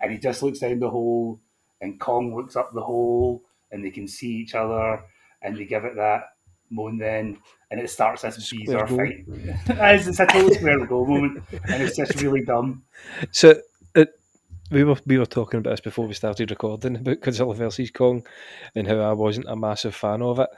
and 0.00 0.12
he 0.12 0.18
just 0.18 0.42
looks 0.42 0.60
down 0.60 0.78
the 0.78 0.90
hole, 0.90 1.40
and 1.80 2.00
Kong 2.00 2.34
looks 2.34 2.56
up 2.56 2.72
the 2.72 2.82
hole, 2.82 3.42
and 3.70 3.84
they 3.84 3.90
can 3.90 4.08
see 4.08 4.36
each 4.36 4.54
other, 4.54 5.02
and 5.42 5.56
they 5.56 5.64
give 5.64 5.84
it 5.84 5.96
that 5.96 6.24
moan 6.70 6.98
then, 6.98 7.38
and 7.70 7.80
it 7.80 7.90
starts 7.90 8.22
this 8.22 8.52
bizarre 8.52 8.86
goal. 8.86 8.98
fight. 8.98 9.24
it's, 9.28 10.06
it's 10.06 10.20
a 10.20 10.26
total 10.26 10.54
square 10.54 10.86
goal 10.86 11.06
moment, 11.06 11.42
and 11.68 11.82
it's 11.82 11.96
just 11.96 12.20
really 12.20 12.44
dumb. 12.44 12.82
So 13.30 13.60
it, 13.94 14.18
we 14.70 14.84
were 14.84 14.96
we 15.06 15.18
were 15.18 15.26
talking 15.26 15.58
about 15.58 15.70
this 15.70 15.80
before 15.80 16.06
we 16.06 16.14
started 16.14 16.50
recording 16.50 16.96
about 16.96 17.20
Godzilla 17.20 17.54
versus 17.54 17.90
Kong 17.90 18.26
and 18.74 18.86
how 18.86 18.98
I 18.98 19.12
wasn't 19.12 19.46
a 19.48 19.56
massive 19.56 19.94
fan 19.94 20.22
of 20.22 20.38
it. 20.40 20.48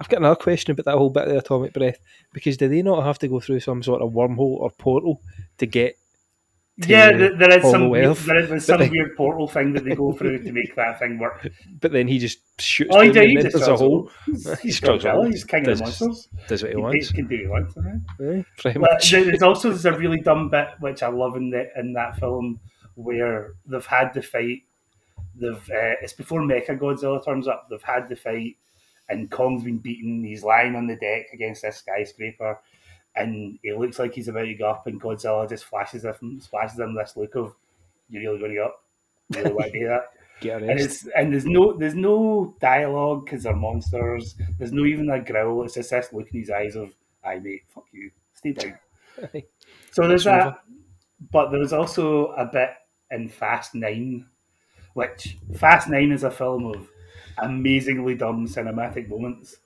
I've 0.00 0.08
got 0.08 0.18
another 0.18 0.36
question 0.36 0.72
about 0.72 0.86
that 0.86 0.98
whole 0.98 1.10
bit 1.10 1.24
of 1.24 1.28
the 1.30 1.38
atomic 1.38 1.72
breath 1.72 1.98
because 2.32 2.56
do 2.56 2.68
they 2.68 2.82
not 2.82 3.04
have 3.04 3.18
to 3.20 3.28
go 3.28 3.38
through 3.38 3.60
some 3.60 3.82
sort 3.82 4.02
of 4.02 4.12
wormhole 4.12 4.58
or 4.58 4.70
portal 4.70 5.20
to 5.58 5.66
get? 5.66 5.96
Yeah, 6.78 7.12
there, 7.16 7.36
there 7.36 7.58
is 7.58 7.70
some 7.70 7.90
weird, 7.90 8.16
there 8.16 8.54
is 8.54 8.64
some 8.64 8.78
then- 8.80 8.90
weird 8.90 9.14
portal 9.16 9.46
thing 9.46 9.72
that 9.74 9.84
they 9.84 9.94
go 9.94 10.12
through 10.14 10.42
to 10.42 10.52
make 10.52 10.74
that 10.76 10.98
thing 10.98 11.18
work. 11.18 11.46
But 11.80 11.92
then 11.92 12.08
he 12.08 12.18
just 12.18 12.38
shoots. 12.60 12.90
Oh, 12.94 13.02
he 13.02 13.10
did, 13.10 13.28
he 13.28 13.36
just 13.36 13.56
a 13.56 13.58
does 13.58 13.68
it 13.68 13.76
hole. 13.78 14.10
He's- 14.26 14.60
He 14.62 14.68
he's 14.68 14.76
struggles. 14.78 15.26
He's 15.28 15.44
king 15.44 15.68
of 15.68 15.78
the 15.78 15.84
monsters. 15.84 16.28
Does 16.48 16.62
what 16.62 16.70
he 16.72 16.76
He 16.78 16.82
wants. 16.82 17.12
can 17.12 17.26
do 17.28 17.34
what 17.36 17.40
he 17.42 17.46
wants. 17.48 17.76
right? 17.76 18.38
Aye, 18.38 18.44
pretty 18.58 18.78
But 18.78 18.90
much. 18.92 19.10
there's 19.10 19.42
also 19.42 19.68
there's 19.68 19.84
a 19.84 19.92
really 19.98 20.20
dumb 20.20 20.48
bit 20.48 20.68
which 20.80 21.02
I 21.02 21.08
love 21.08 21.36
in 21.36 21.50
the 21.50 21.68
in 21.78 21.92
that 21.92 22.16
film 22.18 22.58
where 22.94 23.52
they've 23.66 23.84
had 23.86 24.14
the 24.14 24.22
fight. 24.22 24.62
They've 25.34 25.52
uh, 25.70 25.96
it's 26.02 26.12
before 26.14 26.40
Mecha 26.40 26.78
Godzilla 26.78 27.22
turns 27.24 27.48
up. 27.48 27.66
They've 27.68 27.82
had 27.82 28.08
the 28.08 28.16
fight, 28.16 28.56
and 29.08 29.30
Kong's 29.30 29.64
been 29.64 29.78
beaten. 29.78 30.24
He's 30.24 30.42
lying 30.44 30.74
on 30.74 30.86
the 30.86 30.96
deck 30.96 31.26
against 31.34 31.62
this 31.62 31.76
skyscraper, 31.76 32.58
and 33.16 33.58
he 33.62 33.72
looks 33.72 33.98
like 33.98 34.14
he's 34.14 34.28
about 34.28 34.44
to 34.44 34.54
go 34.54 34.70
up. 34.70 34.86
And 34.86 35.00
Godzilla 35.00 35.48
just 35.48 35.64
flashes 35.64 36.04
him, 36.04 36.40
flashes 36.40 36.78
him 36.78 36.94
this 36.94 37.16
look 37.16 37.34
of, 37.34 37.54
"You're 38.08 38.22
really 38.22 38.38
going 38.38 38.50
to 38.52 38.56
go 38.56 38.64
up? 38.66 38.84
You 39.30 39.42
really 39.42 39.54
want 39.54 39.72
to 39.72 39.78
do 39.78 39.88
that?" 39.88 40.04
Get 40.40 40.62
and 40.62 40.80
it's 40.80 41.06
and 41.16 41.32
there's 41.32 41.46
no 41.46 41.72
there's 41.72 41.94
no 41.94 42.56
dialogue 42.60 43.24
because 43.24 43.44
they're 43.44 43.54
monsters. 43.54 44.34
There's 44.58 44.72
no 44.72 44.84
even 44.84 45.08
a 45.10 45.20
growl. 45.20 45.62
It's 45.64 45.74
just 45.74 45.90
this 45.90 46.12
look 46.12 46.32
in 46.32 46.40
his 46.40 46.50
eyes 46.50 46.74
of, 46.74 46.92
"I 47.24 47.38
mate, 47.38 47.62
fuck 47.68 47.84
you, 47.92 48.10
stay 48.34 48.52
down." 48.52 48.78
So 49.92 50.08
there's 50.08 50.24
that, 50.24 50.60
but 51.30 51.50
there 51.50 51.60
was 51.60 51.74
also 51.74 52.28
a 52.28 52.46
bit 52.46 52.70
in 53.10 53.28
Fast 53.28 53.74
Nine, 53.74 54.26
which 54.94 55.36
Fast 55.54 55.88
Nine 55.88 56.12
is 56.12 56.24
a 56.24 56.30
film 56.30 56.64
of 56.64 56.88
amazingly 57.36 58.14
dumb 58.14 58.48
cinematic 58.48 59.08
moments, 59.08 59.56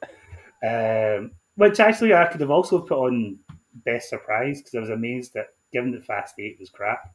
um, 0.64 1.30
which 1.56 1.80
actually 1.80 2.14
I 2.14 2.26
could 2.26 2.40
have 2.40 2.50
also 2.50 2.80
put 2.80 2.98
on 2.98 3.38
Best 3.84 4.08
Surprise 4.08 4.60
because 4.62 4.74
I 4.74 4.80
was 4.80 4.90
amazed 4.90 5.34
that, 5.34 5.48
given 5.72 5.90
that 5.92 6.04
Fast 6.04 6.34
Eight 6.38 6.58
was 6.60 6.70
crap, 6.70 7.14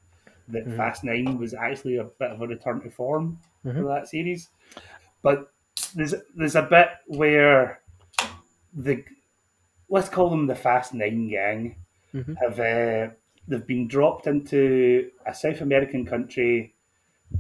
that 0.50 0.68
Mhm. 0.68 0.76
Fast 0.78 1.04
Nine 1.04 1.38
was 1.38 1.54
actually 1.54 1.98
a 1.98 2.04
bit 2.04 2.32
of 2.32 2.42
a 2.42 2.48
return 2.48 2.82
to 2.82 2.90
form 2.90 3.38
Mhm. 3.66 3.82
for 3.82 3.88
that 3.88 4.08
series. 4.08 4.50
But 5.22 5.52
there's 5.96 6.14
there's 6.36 6.56
a 6.56 6.64
bit 6.64 6.90
where 7.08 7.80
the 8.74 9.04
let's 9.90 10.10
call 10.10 10.30
them 10.30 10.48
the 10.48 10.56
Fast 10.56 10.94
Nine 10.94 11.28
gang 11.28 11.76
Mhm. 12.14 12.38
have 12.38 12.60
uh, 12.60 13.14
they've 13.48 13.68
been 13.68 13.88
dropped 13.88 14.28
into 14.28 15.12
a 15.26 15.34
South 15.34 15.62
American 15.62 16.06
country 16.06 16.74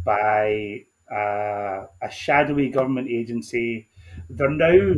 by 0.03 0.85
uh, 1.11 1.87
a 2.01 2.09
shadowy 2.09 2.69
government 2.69 3.09
agency. 3.09 3.89
They're 4.29 4.49
now 4.49 4.95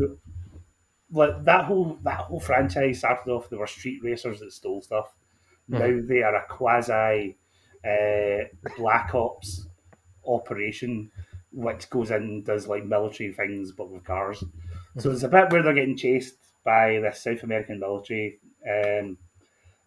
like 1.13 1.45
that 1.45 1.65
whole 1.65 1.97
that 2.03 2.17
whole 2.21 2.39
franchise 2.41 2.99
started 2.99 3.31
off. 3.31 3.49
They 3.49 3.57
were 3.57 3.67
street 3.67 4.01
racers 4.03 4.39
that 4.41 4.51
stole 4.51 4.81
stuff. 4.81 5.13
Now 5.67 5.79
Mhm. 5.79 6.07
they 6.07 6.23
are 6.23 6.35
a 6.35 6.45
quasi 6.47 7.37
uh, 7.85 8.45
black 8.77 9.13
ops 9.15 9.67
operation, 10.25 11.11
which 11.51 11.89
goes 11.89 12.11
in 12.11 12.23
and 12.23 12.45
does 12.45 12.67
like 12.67 12.85
military 12.85 13.31
things 13.33 13.71
but 13.71 13.89
with 13.89 14.03
cars. 14.03 14.43
So 14.97 15.09
there's 15.09 15.23
a 15.23 15.27
bit 15.29 15.51
where 15.51 15.63
they're 15.63 15.73
getting 15.73 15.97
chased 15.97 16.35
by 16.63 16.99
this 16.99 17.21
South 17.21 17.43
American 17.43 17.79
military, 17.79 18.39
um, 18.65 19.17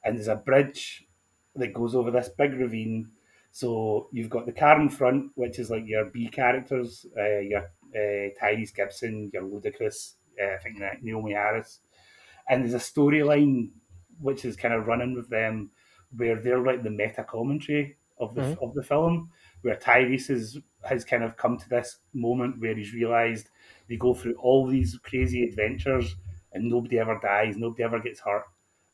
and 0.05 0.17
there's 0.17 0.29
a 0.29 0.37
bridge 0.37 1.07
that 1.55 1.73
goes 1.73 1.95
over 1.95 2.11
this 2.11 2.29
big 2.29 2.53
ravine. 2.55 3.11
So 3.51 4.09
you've 4.13 4.29
got 4.29 4.45
the 4.45 4.53
car 4.53 4.79
in 4.81 4.91
front, 4.91 5.33
which 5.37 5.59
is 5.59 5.71
like 5.71 5.87
your 5.87 6.05
B 6.05 6.29
characters, 6.29 7.07
uh, 7.17 7.39
your 7.39 7.63
uh, 7.95 8.29
Tyrese 8.39 8.75
Gibson, 8.75 9.31
your 9.33 9.45
Ludacris, 9.45 10.15
uh, 10.43 10.55
I 10.55 10.59
think 10.59 10.79
that 10.81 11.03
Naomi 11.03 11.33
Harris, 11.33 11.81
and 12.49 12.63
there's 12.63 12.75
a 12.75 12.79
storyline 12.79 13.71
which 14.21 14.45
is 14.45 14.57
kind 14.57 14.75
of 14.75 14.87
running 14.87 15.15
with 15.15 15.29
them, 15.31 15.71
where 16.17 16.41
they're 16.41 16.61
like 16.65 16.83
the 16.83 16.91
meta 16.91 17.25
commentary 17.25 17.97
of 18.19 18.35
the 18.35 18.43
Mhm. 18.43 18.59
of 18.63 18.75
the 18.75 18.83
film, 18.83 19.31
where 19.63 19.77
Tyrese 19.77 20.31
is, 20.31 20.59
has 20.85 21.05
kind 21.05 21.23
of 21.25 21.37
come 21.37 21.59
to 21.59 21.69
this 21.69 21.99
moment 22.15 22.61
where 22.61 22.75
he's 22.75 22.95
realised 22.95 23.51
they 23.89 23.97
go 23.97 24.15
through 24.15 24.35
all 24.37 24.67
these 24.67 24.99
crazy 24.99 25.45
adventures 25.45 26.17
and 26.53 26.69
nobody 26.71 26.99
ever 26.99 27.19
dies, 27.23 27.57
nobody 27.57 27.83
ever 27.83 28.01
gets 28.01 28.21
hurt. 28.21 28.45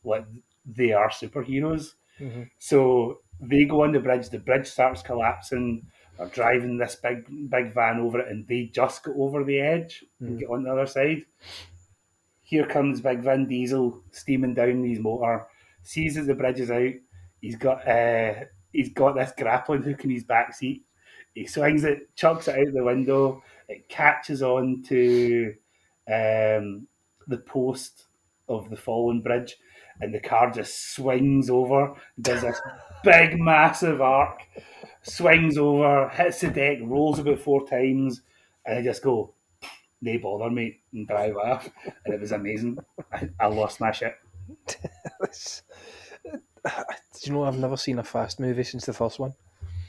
Like 0.03 0.25
they 0.65 0.91
are 0.91 1.09
superheroes. 1.09 1.93
Mhm. 2.19 2.49
So 2.57 3.21
they 3.39 3.65
go 3.65 3.83
on 3.83 3.91
the 3.93 3.99
bridge, 3.99 4.29
the 4.29 4.39
bridge 4.39 4.67
starts 4.67 5.01
collapsing, 5.01 5.87
they're 6.23 6.31
driving 6.33 6.77
this 6.77 6.95
big 6.95 7.25
big 7.49 7.73
van 7.73 7.99
over 7.99 8.19
it, 8.19 8.29
and 8.29 8.47
they 8.47 8.65
just 8.65 9.03
go 9.03 9.13
over 9.23 9.43
the 9.43 9.59
edge 9.59 10.03
and 10.19 10.37
Mhm. 10.37 10.39
get 10.39 10.49
on 10.49 10.63
the 10.63 10.71
other 10.71 10.87
side. 10.87 11.23
Here 12.41 12.67
comes 12.67 13.01
Big 13.01 13.19
Vin 13.19 13.47
Diesel 13.47 14.03
steaming 14.11 14.53
down 14.53 14.83
his 14.83 14.99
motor, 14.99 15.47
sees 15.81 16.15
that 16.15 16.23
the 16.23 16.35
bridge 16.35 16.59
is 16.59 16.71
out. 16.71 16.93
He's 17.41 17.55
got 17.55 17.87
uh, 17.87 18.45
he's 18.71 18.89
got 18.93 19.15
this 19.15 19.33
grappling 19.37 19.83
hook 19.83 20.03
in 20.03 20.11
his 20.11 20.23
back 20.23 20.53
seat. 20.53 20.83
He 21.33 21.47
swings 21.47 21.83
it, 21.83 22.15
chucks 22.15 22.47
it 22.47 22.59
out 22.59 22.73
the 22.73 22.83
window. 22.83 23.41
It 23.67 23.89
catches 23.89 24.43
on 24.43 24.83
to 24.83 25.55
um, 26.07 26.87
the 27.27 27.37
post 27.45 28.05
of 28.49 28.69
the 28.69 28.75
fallen 28.77 29.21
bridge, 29.21 29.55
and 30.01 30.13
the 30.13 30.19
car 30.19 30.51
just 30.51 30.93
swings 30.93 31.49
over, 31.49 31.95
does 32.21 32.41
this 32.41 32.61
big, 33.03 33.39
massive 33.39 34.01
arc, 34.01 34.41
swings 35.03 35.57
over, 35.57 36.09
hits 36.09 36.41
the 36.41 36.49
deck, 36.49 36.79
rolls 36.81 37.19
about 37.19 37.39
four 37.39 37.67
times, 37.67 38.21
and 38.65 38.79
I 38.79 38.81
just 38.81 39.03
go, 39.03 39.33
they 40.01 40.17
bother 40.17 40.49
me, 40.49 40.79
and 40.91 41.07
drive 41.07 41.37
off. 41.37 41.69
And 42.05 42.13
it 42.13 42.19
was 42.19 42.31
amazing. 42.31 42.77
I, 43.11 43.29
I 43.39 43.47
lost 43.47 43.79
my 43.79 43.91
shit. 43.91 44.15
Do 44.67 44.71
you 47.23 47.33
know 47.33 47.43
I've 47.43 47.59
never 47.59 47.77
seen 47.77 47.99
a 47.99 48.03
fast 48.03 48.39
movie 48.39 48.63
since 48.63 48.85
the 48.85 48.93
first 48.93 49.19
one? 49.19 49.33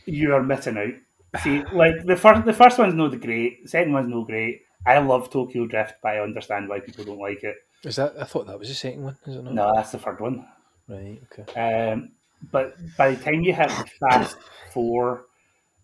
You 0.06 0.34
are 0.34 0.42
missing 0.42 0.76
out. 0.76 1.40
See, 1.42 1.64
like 1.72 2.04
the 2.04 2.16
first, 2.16 2.44
the 2.44 2.52
first 2.52 2.78
one's 2.78 2.94
no 2.94 3.08
great. 3.08 3.68
Second 3.68 3.92
one's 3.92 4.08
no 4.08 4.24
great. 4.24 4.62
I 4.86 4.98
love 4.98 5.30
Tokyo 5.30 5.66
Drift, 5.66 5.94
but 6.02 6.12
I 6.12 6.20
understand 6.20 6.68
why 6.68 6.80
people 6.80 7.04
don't 7.04 7.18
like 7.18 7.42
it. 7.42 7.56
Is 7.84 7.96
that? 7.96 8.14
I 8.20 8.24
thought 8.24 8.46
that 8.46 8.58
was 8.58 8.68
the 8.68 8.74
second 8.74 9.02
one. 9.02 9.16
Is 9.26 9.36
it 9.36 9.42
not? 9.42 9.54
No, 9.54 9.72
that's 9.74 9.92
the 9.92 9.98
third 9.98 10.20
one. 10.20 10.46
Right. 10.88 11.20
Okay. 11.32 11.90
Um, 11.90 12.12
but 12.52 12.76
by 12.96 13.14
the 13.14 13.22
time 13.24 13.42
you 13.42 13.54
hit 13.54 13.70
Fast 14.00 14.36
Four, 14.72 15.26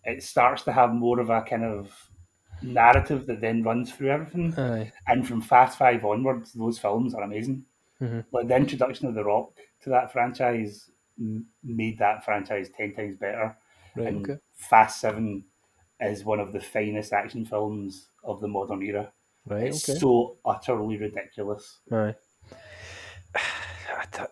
it 0.03 0.23
starts 0.23 0.63
to 0.63 0.71
have 0.71 0.91
more 0.93 1.19
of 1.19 1.29
a 1.29 1.41
kind 1.41 1.63
of 1.63 1.91
narrative 2.61 3.25
that 3.27 3.41
then 3.41 3.63
runs 3.63 3.91
through 3.91 4.09
everything. 4.09 4.53
Aye. 4.57 4.91
And 5.07 5.27
from 5.27 5.41
Fast 5.41 5.77
Five 5.77 6.05
onwards, 6.05 6.53
those 6.53 6.77
films 6.79 7.13
are 7.13 7.23
amazing. 7.23 7.65
Mhm. 8.01 8.25
Like 8.31 8.47
the 8.47 8.55
introduction 8.55 9.07
of 9.07 9.13
The 9.15 9.23
Rock 9.23 9.51
to 9.83 9.89
that 9.91 10.11
franchise 10.11 10.89
m- 11.19 11.45
made 11.63 11.97
that 11.99 12.23
franchise 12.25 12.69
ten 12.75 12.93
times 12.93 13.17
better. 13.17 13.55
Right, 13.95 14.07
and 14.07 14.29
okay. 14.29 14.39
Fast 14.53 14.99
Seven 15.01 15.43
is 15.99 16.23
one 16.23 16.39
of 16.39 16.51
the 16.53 16.59
finest 16.59 17.13
action 17.13 17.45
films 17.45 18.07
of 18.23 18.39
the 18.41 18.47
modern 18.47 18.81
era. 18.81 19.11
Right, 19.45 19.63
It's 19.67 19.87
okay. 19.89 19.99
so 19.99 20.37
utterly 20.45 20.97
ridiculous. 20.97 21.79
Aye. 21.91 22.15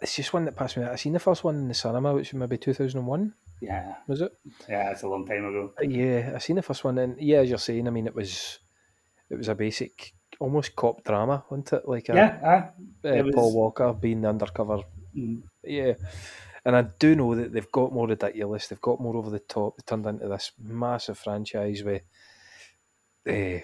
It's 0.02 0.16
just 0.16 0.34
one 0.34 0.46
that 0.46 0.56
passed 0.56 0.78
me. 0.78 0.84
I 0.84 0.96
seen 0.96 1.14
the 1.14 1.20
first 1.20 1.44
one 1.44 1.56
in 1.56 1.68
the 1.68 1.74
cinema, 1.74 2.14
which 2.14 2.32
was 2.34 2.40
maybe 2.40 2.58
two 2.58 2.74
thousand 2.74 3.00
and 3.00 3.08
one. 3.08 3.34
Yeah. 3.62 3.96
Was 4.08 4.22
it? 4.22 4.32
Yeah, 4.70 4.92
it's 4.92 5.04
a 5.04 5.08
long 5.08 5.26
time 5.26 5.46
ago. 5.46 5.74
Uh, 5.78 5.84
Yeah, 5.84 6.32
I 6.36 6.40
seen 6.40 6.56
the 6.56 6.62
first 6.62 6.84
one, 6.84 6.98
and 6.98 7.20
yeah, 7.22 7.40
as 7.40 7.50
you're 7.50 7.58
saying, 7.58 7.88
I 7.88 7.92
mean, 7.92 8.08
it 8.08 8.16
was 8.16 8.60
it 9.30 9.36
was 9.38 9.48
a 9.50 9.56
basic, 9.56 10.14
almost 10.40 10.76
cop 10.76 11.04
drama, 11.04 11.44
wasn't 11.50 11.74
it? 11.74 11.88
Like 11.88 12.10
a, 12.10 12.14
Yeah, 12.16 12.72
aye. 13.04 13.10
uh, 13.10 13.24
was- 13.24 13.36
Paul 13.36 13.54
Walker 13.54 13.94
being 13.94 14.22
the 14.22 14.30
undercover. 14.30 14.80
Mm. 15.16 15.42
Yeah, 15.64 15.94
and 16.66 16.76
I 16.76 16.84
do 16.84 17.16
know 17.16 17.36
that 17.36 17.52
they've 17.52 17.72
got 17.72 17.92
more 17.92 18.08
ridiculous. 18.08 18.68
They've 18.68 18.80
got 18.82 19.02
more 19.02 19.18
over 19.18 19.30
the 19.30 19.40
top. 19.40 19.76
They 19.78 19.84
turned 19.86 20.06
into 20.06 20.28
this 20.30 20.52
massive 20.58 21.18
franchise 21.18 21.84
with 21.84 22.02
uh, 23.28 23.60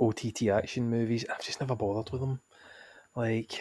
OTT 0.00 0.48
action 0.48 0.90
movies. 0.90 1.24
I've 1.30 1.42
just 1.44 1.60
never 1.60 1.76
bothered 1.76 2.10
with 2.12 2.20
them. 2.20 2.40
Like 3.16 3.60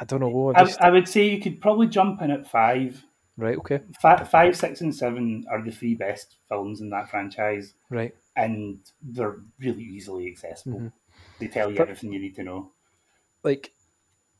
I 0.00 0.04
don't 0.04 0.20
know. 0.20 0.52
I 0.54 0.60
I, 0.60 0.64
just, 0.64 0.80
I 0.80 0.90
would 0.90 1.08
say 1.08 1.28
you 1.28 1.40
could 1.40 1.60
probably 1.60 1.86
jump 1.88 2.20
in 2.22 2.30
at 2.30 2.46
five. 2.50 3.02
right, 3.36 3.56
okay, 3.58 3.80
Fi 4.02 4.24
five, 4.24 4.56
six, 4.56 4.80
and 4.80 4.94
seven 4.94 5.44
are 5.50 5.62
the 5.62 5.70
three 5.70 5.94
best 5.94 6.36
films 6.48 6.80
in 6.80 6.90
that 6.90 7.08
franchise, 7.08 7.74
right. 7.88 8.14
and 8.36 8.78
they're 9.02 9.36
really 9.60 9.82
easily 9.84 10.26
accessible. 10.28 10.80
Mhm. 10.80 10.92
They 11.38 11.48
tell 11.48 11.70
you 11.70 11.76
But- 11.76 11.82
everything 11.88 12.12
you 12.12 12.20
need 12.20 12.34
to 12.36 12.42
know. 12.42 12.72
like 13.44 13.72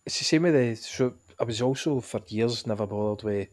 it's 0.05 0.19
the 0.19 0.25
same 0.25 0.43
with 0.43 0.55
the 0.55 0.75
so 0.77 1.15
I 1.39 1.45
was 1.45 1.63
also 1.63 2.01
for 2.01 2.21
years 2.29 2.67
never 2.67 2.87
bothered 2.87 3.23
with 3.25 3.49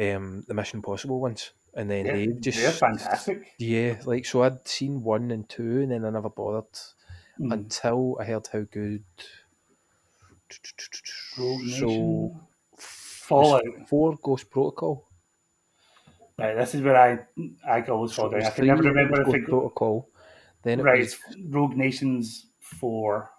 um 0.00 0.44
the 0.48 0.54
Mission 0.54 0.78
Impossible 0.78 1.20
ones. 1.20 1.52
And 1.76 1.90
then 1.90 2.04
They're- 2.06 2.16
they 2.26 2.26
just 2.40 2.58
they're 2.58 2.70
fantastic. 2.70 3.52
Yeah, 3.58 4.00
like 4.06 4.24
so 4.24 4.42
I'd 4.44 4.66
seen 4.68 5.02
one 5.02 5.30
and 5.32 5.48
two 5.48 5.80
and 5.82 5.90
then 5.90 6.04
I 6.04 6.10
never 6.10 6.30
bothered 6.30 6.72
Mm. 7.40 7.52
until 7.52 8.16
I 8.20 8.24
heard 8.26 8.46
how 8.52 8.60
good 8.60 9.02
Rogue 11.38 11.60
so 11.62 11.86
Nation, 11.86 12.40
Fallout. 12.78 13.62
four 13.88 14.16
Ghost 14.22 14.50
Protocol. 14.50 15.08
Right, 16.38 16.56
this 16.56 16.74
is 16.74 16.82
where 16.82 16.96
I 16.96 17.18
I 17.68 17.82
always 17.82 18.12
fall 18.12 18.30
So 18.30 18.38
down. 18.38 18.42
I 18.46 18.50
can 18.50 18.66
never 18.66 18.82
remember 18.82 19.20
if 19.20 19.26
Ghost 19.26 19.36
it 19.36 19.44
Protocol. 19.46 20.08
Then 20.62 20.80
it 20.80 20.82
right. 20.82 21.00
was 21.00 21.16
Rogue 21.48 21.76
Nations 21.76 22.46
four. 22.60 23.30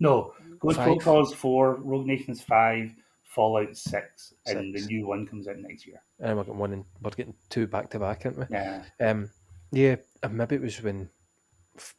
No, 0.00 0.34
Ghost 0.58 0.76
Five. 0.76 0.86
Protocol's 0.86 1.34
four. 1.34 1.76
Rogue 1.76 2.06
Nations 2.06 2.42
five. 2.42 2.94
Fallout 3.22 3.76
six, 3.76 4.32
and 4.46 4.72
the 4.72 4.80
new 4.86 5.08
one 5.08 5.26
comes 5.26 5.48
out 5.48 5.56
next 5.58 5.88
year. 5.88 6.00
and 6.20 6.36
we're 6.36 6.44
getting 6.44 6.58
one 6.58 6.72
and 6.72 6.84
we're 7.02 7.10
getting 7.10 7.34
two 7.50 7.66
back 7.66 7.90
to 7.90 7.98
back, 7.98 8.24
aren't 8.24 8.38
we? 8.38 8.44
Yeah. 8.48 8.84
Um, 9.00 9.28
yeah, 9.72 9.96
and 10.22 10.36
maybe 10.36 10.54
it 10.54 10.62
was 10.62 10.80
when. 10.80 11.10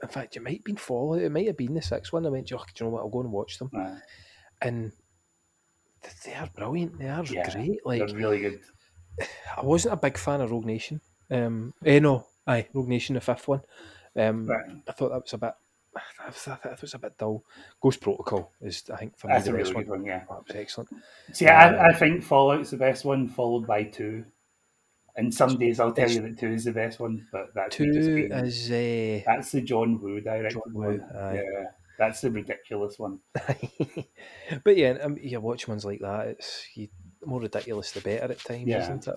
In 0.02 0.08
fact, 0.08 0.38
it 0.38 0.44
might 0.44 0.60
have 0.60 0.64
been 0.64 0.78
Fallout. 0.78 1.22
It 1.22 1.30
might 1.34 1.48
have 1.48 1.58
been 1.58 1.74
the 1.74 1.82
sixth 1.82 2.14
one. 2.14 2.26
I 2.26 2.30
went, 2.30 2.50
"Oh, 2.54 2.58
do 2.58 2.64
you 2.80 2.86
know 2.86 2.92
what? 2.94 3.02
I'll 3.02 3.10
go 3.10 3.20
and 3.20 3.34
watch 3.34 3.60
them." 3.60 3.70
And 4.62 4.92
they 6.24 6.34
are 6.34 6.50
brilliant. 6.56 7.00
They 7.00 7.08
are 7.10 7.24
Yeah, 7.26 7.52
great. 7.52 7.86
Like 7.86 8.08
they're 8.08 8.16
really 8.18 8.40
good. 8.42 8.60
I 9.58 9.62
wasn't 9.62 9.94
a 9.94 9.98
big 9.98 10.18
fan 10.18 10.42
of 10.42 10.52
Rogue 10.52 10.66
Nation. 10.66 11.02
Um, 11.32 11.74
eh, 11.86 12.00
no, 12.00 12.26
aye, 12.48 12.68
Rogue 12.74 12.88
Nation, 12.88 13.16
the 13.16 13.22
fifth 13.22 13.48
one. 13.48 13.62
Um, 14.16 14.48
Right. 14.48 14.66
I 14.88 14.92
thought 14.92 15.10
that 15.10 15.22
was 15.24 15.34
a 15.34 15.38
bit. 15.38 15.54
I 16.28 16.30
thought 16.32 16.64
that 16.64 16.82
was 16.82 16.94
a 16.94 17.00
bit 17.00 17.18
dull. 17.18 17.44
Ghost 17.82 18.02
Protocol 18.02 18.52
is, 18.62 18.84
I 18.94 18.98
think, 18.98 19.18
for 19.18 19.28
me 19.28 19.34
That's 19.34 19.46
the 19.46 19.54
best 19.54 19.72
really 19.74 19.86
one. 19.86 20.00
one. 20.00 20.06
Yeah. 20.06 20.24
Oh, 20.30 20.38
it 20.38 20.48
was 20.48 20.56
excellent. 20.56 20.90
See, 21.34 21.48
I, 21.48 21.90
I 21.90 21.94
think 21.94 22.24
Fallout's 22.24 22.72
the 22.72 22.78
best 22.78 23.06
one, 23.06 23.28
followed 23.30 23.66
by 23.66 23.84
two. 23.84 24.26
And 25.18 25.34
some 25.34 25.58
days 25.58 25.80
I'll 25.80 25.94
tell 25.94 26.12
you 26.12 26.22
that 26.24 26.38
two 26.38 26.50
is 26.52 26.66
the 26.66 26.74
best 26.74 27.00
one, 27.00 27.26
but 27.32 27.54
that's 27.56 27.74
Two 27.74 27.86
is 27.90 28.70
uh, 28.70 29.24
that's 29.26 29.52
the 29.54 29.62
John 29.62 30.02
Woo 30.02 30.20
directed 30.20 30.52
John 30.66 30.74
Woo, 30.74 30.84
one. 30.88 31.02
aye. 31.16 31.36
Yeah, 31.36 31.66
that's 31.98 32.22
the 32.22 32.32
ridiculous 32.32 32.98
one. 33.00 33.20
but 34.64 34.78
yeah, 34.78 34.92
um, 35.02 35.18
you 35.22 35.40
watch 35.40 35.68
ones 35.68 35.86
like 35.86 36.00
that. 36.00 36.28
It's 36.28 36.68
you, 36.76 36.88
the 37.20 37.28
more 37.28 37.42
ridiculous, 37.42 37.92
the 37.92 38.02
better 38.02 38.32
at 38.32 38.40
times, 38.40 38.68
Yeah. 38.68 38.84
isn't 38.84 39.08
it? 39.08 39.16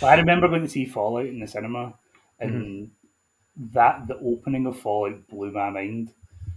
But 0.00 0.06
I 0.06 0.14
remember 0.16 0.48
going 0.48 0.62
to 0.62 0.68
see 0.68 0.84
Fallout 0.86 1.26
in 1.26 1.40
the 1.40 1.46
cinema, 1.46 1.94
and 2.40 2.52
Mm-hmm. 2.52 3.66
that 3.74 4.06
the 4.08 4.18
opening 4.18 4.66
of 4.66 4.78
Fallout 4.78 5.26
blew 5.28 5.52
my 5.52 5.70
mind, 5.70 6.10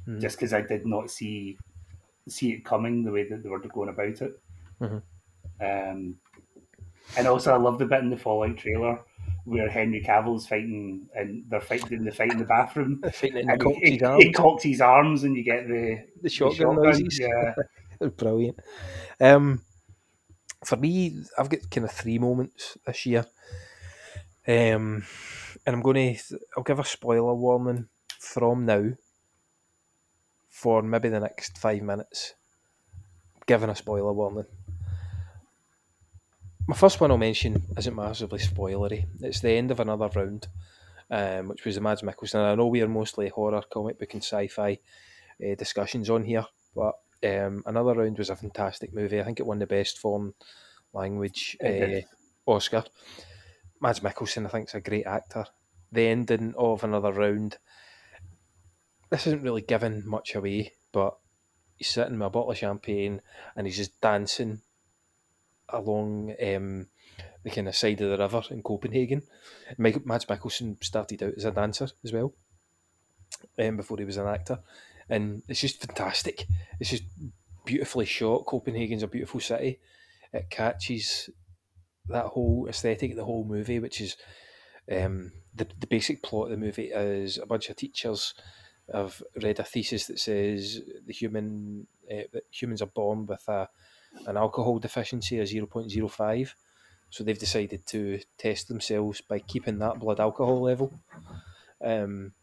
Mhm. 0.08 0.22
just 0.22 0.38
because 0.38 0.54
I 0.54 0.62
did 0.62 0.86
not 0.86 1.10
see 1.12 1.58
see 2.28 2.54
it 2.54 2.66
coming 2.66 3.04
the 3.04 3.12
way 3.12 3.28
that 3.30 3.44
they 3.44 3.50
were 3.50 3.60
going 3.60 3.90
about 3.90 4.20
it. 4.22 4.40
Mhm. 4.82 5.02
Um, 5.62 6.20
and 7.18 7.28
also, 7.28 7.54
I 7.54 7.58
love 7.58 7.78
the 7.78 7.86
bit 7.86 8.00
in 8.02 8.10
the 8.10 8.18
Fallout 8.18 8.58
trailer 8.58 9.00
where 9.46 9.70
Henry 9.70 10.02
Cavill's 10.02 10.48
fighting, 10.48 11.08
and 11.16 11.46
they're 11.48 11.62
fighting 11.62 11.94
in 12.00 12.06
the 12.06 12.12
fight 12.12 12.32
in 12.32 12.40
the 12.40 12.46
bathroom. 12.46 13.02
Fighting 13.02 13.50
and 13.50 13.62
the 13.62 13.70
he, 13.82 13.92
his 13.92 14.00
he- 14.00 14.06
arms. 14.06 14.24
he 14.24 14.32
cocks 14.34 14.64
his 14.64 14.82
arms, 14.82 15.24
and 15.24 15.36
you 15.38 15.44
get 15.44 15.68
the 15.68 16.06
the 16.22 16.30
shotgun, 16.30 16.76
noises. 16.76 17.20
Yeah, 17.20 17.54
brilliant. 18.18 18.60
Um, 19.22 19.62
for 20.64 20.78
me, 20.78 21.24
I've 21.38 21.50
got 21.50 21.70
kind 21.70 21.86
of 21.86 21.92
three 21.92 22.18
moments 22.18 22.78
this 22.86 23.06
year. 23.06 23.26
Um, 24.48 25.04
and 25.66 25.76
I'm 25.76 25.82
going 25.82 26.16
to, 26.16 26.40
I'll 26.56 26.64
give 26.64 26.78
a 26.80 26.86
spoiler 26.86 27.34
warning 27.34 27.88
from 28.20 28.66
now 28.66 28.92
for 30.50 30.82
maybe 30.84 31.10
the 31.10 31.20
next 31.20 31.58
five 31.58 31.82
minutes. 31.82 32.34
Giving 33.48 33.70
a 33.70 33.76
spoiler 33.76 34.14
warning. 34.14 34.46
My 36.68 36.76
first 36.76 37.00
one 37.00 37.12
I'll 37.12 37.18
mention 37.18 37.62
isn't 37.78 37.96
massively 37.96 38.40
spoilery. 38.40 39.06
It's 39.22 39.40
the 39.40 39.52
end 39.52 39.70
of 39.70 39.80
another 39.80 40.10
round, 40.16 40.48
um, 41.12 41.50
which 41.50 41.64
was 41.64 41.76
the 41.76 41.82
Mads 41.82 42.02
Mikkelsen. 42.02 42.36
And 42.40 42.48
I 42.48 42.56
know 42.56 42.66
we 42.66 42.82
are 42.82 42.88
mostly 42.88 43.30
horror, 43.30 43.62
comic 43.72 44.00
book, 44.00 44.14
and 44.14 44.24
sci-fi 44.24 44.80
uh, 45.44 45.56
discussions 45.56 46.10
on 46.10 46.24
here, 46.24 46.46
but 46.76 46.96
um, 47.24 47.62
another 47.68 47.94
round 47.94 48.18
was 48.18 48.32
a 48.32 48.36
fantastic 48.36 48.96
movie. 48.96 49.22
I 49.22 49.24
think 49.24 49.40
it 49.40 49.46
won 49.46 49.60
the 49.60 49.68
best 49.68 50.00
foreign 50.00 50.34
language 50.92 51.56
uh, 51.64 52.02
Oscar. 52.48 52.84
Mads 53.80 54.00
Mikkelsen, 54.00 54.48
I 54.48 54.50
think, 54.50 54.70
is 54.70 54.74
a 54.74 54.82
great 54.82 55.06
actor. 55.06 55.46
The 55.92 56.08
ending 56.08 56.56
of 56.58 56.84
another 56.84 57.12
round. 57.12 57.60
This 59.12 59.28
isn't 59.28 59.44
really 59.44 59.62
giving 59.62 60.02
much 60.08 60.34
away, 60.34 60.74
but 60.92 61.16
he's 61.78 61.90
sitting 61.90 62.14
with 62.18 62.26
a 62.26 62.30
bottle 62.32 62.52
of 62.52 62.58
champagne 62.58 63.22
and 63.56 63.68
he's 63.68 63.78
just 63.78 64.02
dancing 64.02 64.62
along 65.70 66.36
um, 66.44 66.88
the 67.44 67.50
kind 67.50 67.68
of 67.68 67.76
side 67.76 68.02
of 68.02 68.10
the 68.10 68.18
river 68.18 68.42
in 68.52 68.62
Copenhagen. 68.62 69.24
Mike, 69.78 70.06
Mads 70.06 70.26
Mikkelsen 70.26 70.84
started 70.84 71.24
out 71.24 71.34
as 71.38 71.46
a 71.46 71.52
dancer 71.52 71.88
as 72.04 72.14
well 72.14 72.34
um, 73.60 73.78
before 73.78 73.98
he 73.98 74.06
was 74.06 74.18
an 74.18 74.28
actor, 74.28 74.60
and 75.10 75.44
it's 75.48 75.62
just 75.62 75.86
fantastic. 75.86 76.46
It's 76.80 76.90
just 76.90 77.04
beautifully 77.66 78.06
shot. 78.06 78.46
Copenhagen's 78.46 79.04
a 79.04 79.08
beautiful 79.08 79.40
city. 79.40 79.80
It 80.34 80.50
catches 80.50 81.30
that 82.08 82.26
whole 82.26 82.68
aesthetic, 82.70 83.12
of 83.12 83.18
the 83.18 83.26
whole 83.26 83.46
movie, 83.46 83.80
which 83.80 84.02
is 84.02 84.18
um, 84.92 85.32
the 85.54 85.68
the 85.80 85.88
basic 85.88 86.22
plot 86.22 86.46
of 86.46 86.52
the 86.52 86.58
movie 86.58 86.92
is 86.94 87.38
a 87.38 87.46
bunch 87.46 87.70
of 87.70 87.76
teachers 87.76 88.34
have 88.94 89.22
read 89.42 89.60
a 89.60 89.64
thesis 89.64 90.06
that 90.08 90.20
says 90.20 90.82
the 91.06 91.14
human 91.14 91.88
uh, 92.12 92.24
that 92.34 92.44
humans 92.52 92.82
are 92.82 92.88
born 92.88 93.26
with 93.26 93.44
a 93.48 93.68
an 94.28 94.38
alcohol 94.38 94.80
deficiency 94.80 95.40
of 95.40 95.48
zero 95.48 95.66
point 95.66 95.92
zero 95.92 96.08
five. 96.08 96.56
So 97.10 97.24
they've 97.24 97.38
decided 97.38 97.86
to 97.88 98.20
test 98.38 98.68
themselves 98.68 99.22
by 99.22 99.40
keeping 99.40 99.80
that 99.80 100.00
blood 100.00 100.20
alcohol 100.20 100.62
level. 100.62 100.92
Um, 101.84 102.34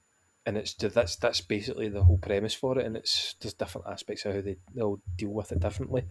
and 0.47 0.57
it's 0.57 0.75
that's 0.75 1.17
that's 1.17 1.41
basically 1.41 1.89
the 1.89 2.03
whole 2.05 2.19
premise 2.19 2.55
for 2.55 2.79
it, 2.79 2.87
and 2.87 2.97
it's 2.97 3.35
there's 3.41 3.55
different 3.55 3.87
aspects 3.87 4.25
of 4.25 4.35
how 4.35 4.41
they 4.41 4.57
they'll 4.75 5.01
deal 5.17 5.31
with 5.31 5.53
it 5.53 5.61
differently. 5.61 6.05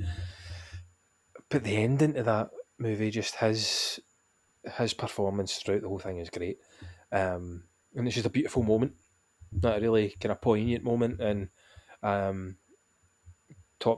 But 1.50 1.64
the 1.64 1.76
ending 1.76 2.14
to 2.14 2.24
that 2.24 2.50
movie, 2.78 3.12
just 3.12 3.36
his 3.36 4.00
his 4.78 4.94
performance 4.94 5.58
throughout 5.58 5.82
the 5.82 5.90
whole 5.90 6.00
thing 6.00 6.20
is 6.20 6.30
great, 6.30 6.60
um, 7.12 7.64
and 7.96 8.08
it's 8.08 8.16
just 8.16 8.28
a 8.28 8.30
beautiful 8.30 8.64
moment, 8.64 8.94
not 9.52 9.78
a 9.78 9.82
really 9.82 10.16
kind 10.20 10.32
of 10.32 10.42
poignant 10.42 10.84
moment, 10.84 11.20
and 11.20 11.50
um, 12.04 12.58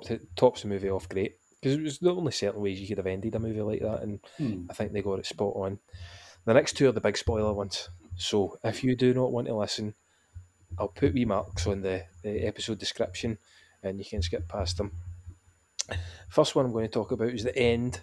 it, 0.09 0.36
tops 0.36 0.61
the 0.61 0.68
movie 0.68 0.89
off 0.89 1.09
great 1.09 1.36
because 1.64 1.78
it 1.78 1.84
was 1.84 1.99
the 1.99 2.14
only 2.14 2.32
certain 2.32 2.61
ways 2.61 2.80
you 2.80 2.88
could 2.88 2.97
have 2.97 3.07
ended 3.07 3.36
a 3.36 3.39
movie 3.39 3.61
like 3.61 3.82
that, 3.82 4.01
and 4.03 4.20
Hmm. 4.38 4.66
I 4.70 4.74
think 4.74 4.91
they 4.91 5.01
got 5.01 5.20
it 5.20 5.26
spot 5.26 5.53
on. 5.55 5.80
The 6.45 6.53
next 6.53 6.74
two 6.74 6.89
are 6.89 6.91
the 6.91 7.01
big 7.01 7.18
spoiler 7.18 7.53
ones, 7.53 7.89
so 8.18 8.59
if 8.64 8.84
you 8.84 8.95
do 8.95 9.14
not 9.14 9.32
want 9.32 9.47
to 9.47 9.55
listen, 9.55 9.95
I'll 10.78 10.89
put 10.89 11.14
wee 11.14 11.26
marks 11.26 11.68
on 11.68 11.82
the, 11.82 12.05
the 12.22 12.45
episode 12.45 12.80
description, 12.80 13.38
and 13.82 13.97
you 13.99 14.05
can 14.05 14.22
skip 14.22 14.47
past 14.47 14.78
them. 14.78 14.91
First 16.30 16.55
one 16.55 16.66
I'm 16.66 16.72
going 16.72 16.86
to 16.86 16.91
talk 16.91 17.11
about 17.11 17.30
is 17.30 17.43
the 17.43 17.57
end 17.57 18.01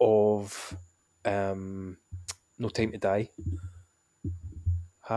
of 0.00 0.76
um, 1.24 1.98
No 2.58 2.68
Time 2.68 2.92
to 2.92 2.98
Die. 2.98 3.28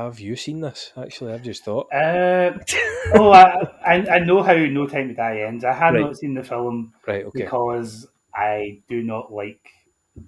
Have 0.04 0.20
you 0.20 0.36
seen 0.36 0.62
this? 0.62 0.92
Actually, 0.98 1.34
I've 1.34 1.44
just 1.44 1.64
thought. 1.64 1.88
Uh, 1.94 2.52
oh, 3.16 3.32
I, 3.32 3.68
I 3.86 3.94
I 4.16 4.20
know 4.20 4.44
how 4.44 4.54
No 4.54 4.88
Time 4.88 5.08
to 5.10 5.14
Die 5.14 5.40
ends. 5.42 5.64
I 5.64 5.74
have 5.74 5.94
Right. 5.94 6.02
not 6.02 6.18
seen 6.18 6.34
the 6.34 6.44
film 6.44 6.94
Right, 7.08 7.26
okay. 7.26 7.44
because 7.44 8.08
I 8.34 8.82
do 8.88 9.02
not 9.04 9.32
like 9.34 9.62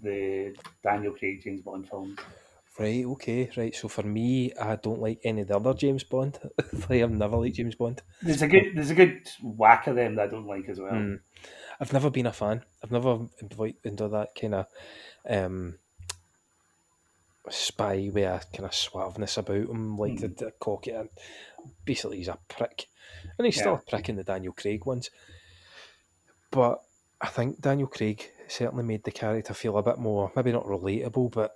the 0.02 0.56
Daniel 0.84 1.14
Craig 1.14 1.42
James 1.44 1.62
Bond 1.62 1.88
films. 1.90 2.18
Right, 2.80 3.04
okay, 3.06 3.50
right. 3.58 3.74
So 3.76 3.88
for 3.88 4.04
me, 4.04 4.54
I 4.54 4.76
don't 4.76 5.02
like 5.02 5.20
any 5.24 5.42
of 5.42 5.48
the 5.48 5.56
other 5.56 5.74
James 5.74 6.04
Bond. 6.04 6.38
like, 6.90 7.02
I've 7.02 7.10
never 7.12 7.38
liked 7.38 7.56
James 7.56 7.74
Bond. 7.76 8.02
There's 8.22 8.44
a 8.44 8.48
good 8.48 8.74
there's 8.76 8.92
a 8.92 8.96
good 8.96 9.28
whack 9.42 9.88
of 9.88 9.96
them 9.96 10.16
that 10.16 10.28
I 10.28 10.32
don't 10.32 10.46
like 10.46 10.70
as 10.70 10.80
well. 10.80 10.92
Mm. 10.94 11.20
I've 11.80 11.94
never 11.94 12.10
been 12.12 12.28
a 12.28 12.34
fan. 12.34 12.64
I've 12.84 12.92
never 12.92 13.20
enjoyed 13.42 13.76
into 13.84 14.08
that 14.10 14.30
kind 14.40 14.56
of 14.56 14.68
um, 15.28 15.76
spy 17.50 18.10
with 18.14 18.24
a 18.24 18.42
kind 18.54 18.66
of 18.66 18.72
suaveness 18.72 19.38
about 19.38 19.70
him, 19.70 19.98
like 19.98 20.20
the, 20.20 20.28
the 20.28 20.52
cocky. 20.60 20.92
And 20.92 21.10
basically, 21.86 22.18
he's 22.18 22.28
a 22.28 22.38
prick, 22.48 22.88
and 23.38 23.46
he's 23.46 23.58
still 23.60 23.76
a 23.76 23.90
prick 23.90 24.10
in 24.10 24.16
the 24.16 24.24
Daniel 24.24 24.54
Craig 24.54 24.86
ones. 24.86 25.10
But 26.52 26.82
I 27.22 27.28
think 27.28 27.62
Daniel 27.62 27.88
Craig 27.88 28.30
certainly 28.48 28.84
made 28.84 29.04
the 29.04 29.12
character 29.12 29.54
feel 29.54 29.78
a 29.78 29.84
bit 29.84 29.98
more, 29.98 30.32
maybe 30.36 30.52
not 30.52 30.66
relatable, 30.66 31.32
but 31.32 31.56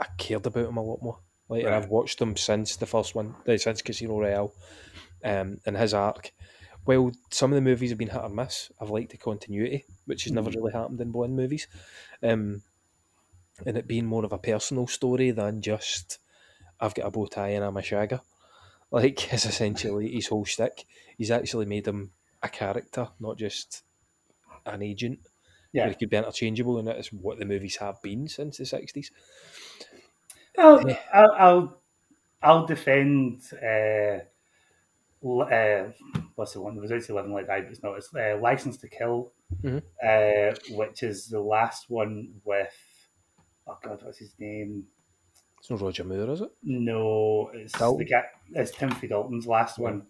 I 0.00 0.06
cared 0.18 0.46
about 0.46 0.68
him 0.68 0.76
a 0.76 0.82
lot 0.82 1.02
more. 1.02 1.18
Like, 1.48 1.64
Right. 1.64 1.74
I've 1.74 1.88
watched 1.88 2.20
him 2.20 2.36
since 2.36 2.76
the 2.76 2.86
first 2.86 3.14
one, 3.14 3.34
since 3.56 3.82
Casino 3.82 4.18
Royale, 4.18 4.52
um, 5.24 5.60
and 5.66 5.76
his 5.76 5.94
arc. 5.94 6.32
While 6.84 7.12
some 7.30 7.52
of 7.52 7.54
the 7.54 7.60
movies 7.60 7.90
have 7.90 7.98
been 7.98 8.08
hit 8.08 8.20
or 8.20 8.28
miss, 8.28 8.70
I've 8.80 8.90
liked 8.90 9.12
the 9.12 9.16
continuity, 9.18 9.84
which 10.06 10.24
has 10.24 10.32
never 10.32 10.50
Mhm. 10.50 10.56
really 10.56 10.72
happened 10.72 11.00
in 11.00 11.12
Bond 11.12 11.36
movies. 11.36 11.68
Um, 12.22 12.62
and 13.66 13.76
it 13.76 13.86
being 13.88 14.06
more 14.06 14.24
of 14.24 14.32
a 14.32 14.38
personal 14.38 14.86
story 14.86 15.30
than 15.30 15.62
just 15.62 16.18
I've 16.80 16.94
got 16.94 17.06
a 17.06 17.10
bow 17.10 17.26
tie 17.26 17.48
and 17.50 17.64
I'm 17.64 17.76
a 17.76 17.80
shagger. 17.82 18.20
Like 18.90 19.32
is 19.34 19.44
essentially 19.46 20.12
his 20.12 20.28
whole 20.28 20.44
shtick. 20.44 20.84
He's 21.18 21.30
actually 21.30 21.66
made 21.66 21.86
him 21.86 22.12
a 22.42 22.48
character, 22.48 23.08
not 23.20 23.38
just 23.38 23.82
an 24.66 24.82
agent. 24.82 25.20
Yeah. 25.72 25.88
he 25.88 25.94
could 25.94 26.10
be 26.10 26.16
interchangeable, 26.18 26.78
and 26.78 26.86
that 26.88 26.98
is 26.98 27.12
what 27.12 27.38
the 27.38 27.46
movies 27.46 27.76
have 27.76 28.02
been 28.02 28.28
since 28.28 28.58
the 28.58 28.66
sixties. 28.66 29.10
I'll, 30.58 30.84
I'll, 31.12 31.32
I'll, 31.38 31.78
I'll 32.42 32.66
defend. 32.66 33.42
Uh, 33.54 34.20
uh, 35.24 35.92
what's 36.34 36.52
the 36.52 36.60
one? 36.60 36.76
It 36.76 36.80
was 36.80 37.06
to 37.06 37.14
Live 37.14 37.24
and 37.24 37.34
Die, 37.46 37.60
but 37.62 37.70
it's 37.70 37.82
not. 37.82 37.96
It's 37.96 38.14
uh, 38.14 38.38
License 38.40 38.76
to 38.78 38.88
Kill, 38.88 39.32
Mhm. 39.62 39.82
uh, 40.02 40.54
which 40.76 41.02
is 41.02 41.28
the 41.28 41.40
last 41.40 41.88
one 41.88 42.40
with. 42.44 42.74
Oh 43.66 43.78
God, 43.82 44.00
what's 44.02 44.18
his 44.18 44.34
name? 44.38 44.84
It's 45.58 45.70
not 45.70 45.80
Roger 45.80 46.02
Moore, 46.02 46.30
is 46.30 46.40
it? 46.40 46.50
No, 46.64 47.50
it's 47.54 47.72
Dalton? 47.78 48.04
the 48.04 48.10
guy. 48.10 48.24
It's 48.50 48.72
Timothy 48.72 49.06
Dalton's 49.06 49.46
last 49.46 49.78
one, 49.78 50.06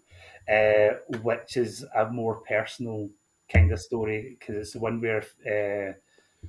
uh, 0.51 0.95
which 1.21 1.57
is 1.57 1.85
a 1.95 2.09
more 2.09 2.37
personal 2.37 3.09
kind 3.51 3.71
of 3.71 3.79
story 3.79 4.35
because 4.39 4.55
it's 4.55 4.73
the 4.73 4.79
one 4.79 4.99
where 4.99 5.23
uh, 5.45 5.93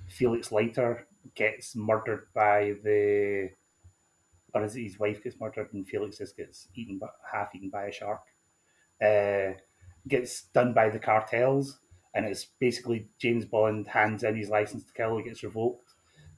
Felix 0.09 0.51
Leiter 0.51 1.07
gets 1.35 1.77
murdered 1.77 2.29
by 2.35 2.77
the, 2.83 3.51
or 4.55 4.65
is 4.65 4.75
it 4.75 4.85
his 4.85 4.99
wife 4.99 5.23
gets 5.23 5.39
murdered 5.39 5.75
and 5.75 5.87
Felix 5.87 6.17
just 6.17 6.39
gets 6.39 6.69
eaten, 6.75 6.99
half 7.31 7.55
eaten 7.55 7.69
by 7.69 7.87
a 7.87 7.93
shark. 7.93 8.23
Uh, 9.05 9.59
gets 10.09 10.45
done 10.55 10.73
by 10.73 10.89
the 10.89 10.99
cartels, 10.99 11.79
and 12.15 12.25
it's 12.25 12.47
basically 12.59 13.09
James 13.19 13.45
Bond 13.45 13.87
hands 13.89 14.23
in 14.23 14.35
his 14.35 14.49
license 14.49 14.85
to 14.87 14.93
kill, 14.95 15.19
he 15.19 15.25
gets 15.25 15.43
revoked 15.43 15.84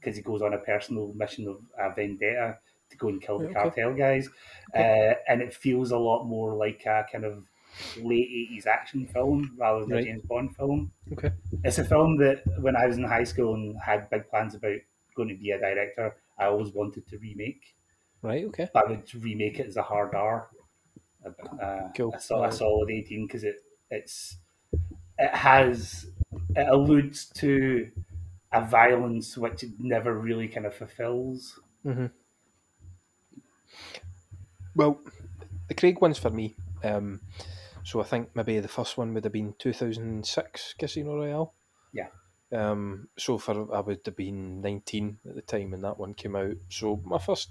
because 0.06 0.16
he 0.16 0.22
goes 0.22 0.42
on 0.42 0.54
a 0.54 0.58
personal 0.58 1.12
mission 1.14 1.48
of 1.48 1.60
a 1.78 1.94
vendetta 1.94 2.60
to 2.90 2.96
go 2.96 3.08
and 3.08 3.20
kill 3.22 3.40
the 3.40 3.48
Okay. 3.48 3.54
cartel 3.54 3.94
guys, 3.94 4.30
uh, 4.74 5.14
and 5.28 5.42
it 5.42 5.52
feels 5.54 5.90
a 5.90 5.98
lot 5.98 6.24
more 6.24 6.54
like 6.54 6.86
a 6.86 7.06
kind 7.10 7.24
of 7.24 7.48
late 7.96 8.28
eighties 8.30 8.66
action 8.66 9.06
film 9.06 9.56
rather 9.58 9.80
than 9.84 9.92
Right. 9.92 10.02
a 10.02 10.02
James 10.12 10.22
Bond 10.22 10.56
film. 10.56 10.92
Okay. 11.12 11.32
It's 11.64 11.78
a 11.78 11.84
film 11.84 12.18
that 12.18 12.42
when 12.60 12.76
I 12.76 12.86
was 12.86 12.98
in 12.98 13.04
high 13.04 13.24
school 13.24 13.54
and 13.54 13.76
had 13.80 14.08
big 14.10 14.28
plans 14.28 14.54
about 14.54 14.78
going 15.16 15.28
to 15.28 15.34
be 15.36 15.50
a 15.50 15.58
director, 15.58 16.16
I 16.38 16.46
always 16.46 16.72
wanted 16.72 17.08
to 17.08 17.18
remake. 17.18 17.74
Right. 18.22 18.44
Okay. 18.46 18.68
But 18.72 18.86
I 18.86 18.90
would 18.90 19.14
remake 19.14 19.58
it 19.60 19.66
as 19.66 19.76
a 19.76 19.82
hard 19.82 20.14
R, 20.14 20.50
a, 21.24 21.30
a, 21.30 21.94
Cool. 21.96 22.12
a, 22.12 22.42
a 22.48 22.52
solid 22.52 22.90
eighteen 22.90 23.26
because 23.26 23.44
it 23.44 23.56
it's 23.90 24.38
it 25.18 25.34
has 25.34 26.06
it 26.56 26.68
alludes 26.68 27.26
to 27.30 27.92
a 28.52 28.64
violence 28.64 29.36
which 29.36 29.62
it 29.62 29.70
never 29.78 30.14
really 30.14 30.48
kind 30.48 30.66
of 30.66 30.74
fulfills. 30.74 31.60
hmm 31.82 32.06
Well, 34.74 35.00
the 35.68 35.74
Craig 35.74 36.00
ones 36.00 36.18
for 36.18 36.30
me. 36.30 36.54
Um, 36.84 37.20
so 37.82 38.00
I 38.00 38.04
think 38.04 38.34
maybe 38.34 38.60
the 38.60 38.68
first 38.68 38.98
one 38.98 39.14
would 39.14 39.24
have 39.24 39.32
been 39.32 39.54
two 39.58 39.72
thousand 39.72 40.26
six 40.26 40.74
Casino 40.78 41.14
Royale. 41.16 41.54
Yeah. 41.92 42.08
Um, 42.52 43.08
so 43.16 43.38
for 43.38 43.74
I 43.74 43.80
would 43.80 44.00
have 44.04 44.16
been 44.16 44.60
nineteen 44.60 45.18
at 45.28 45.34
the 45.34 45.42
time 45.42 45.70
when 45.70 45.80
that 45.82 45.98
one 45.98 46.14
came 46.14 46.36
out. 46.36 46.56
So 46.68 47.00
my 47.04 47.18
first, 47.18 47.50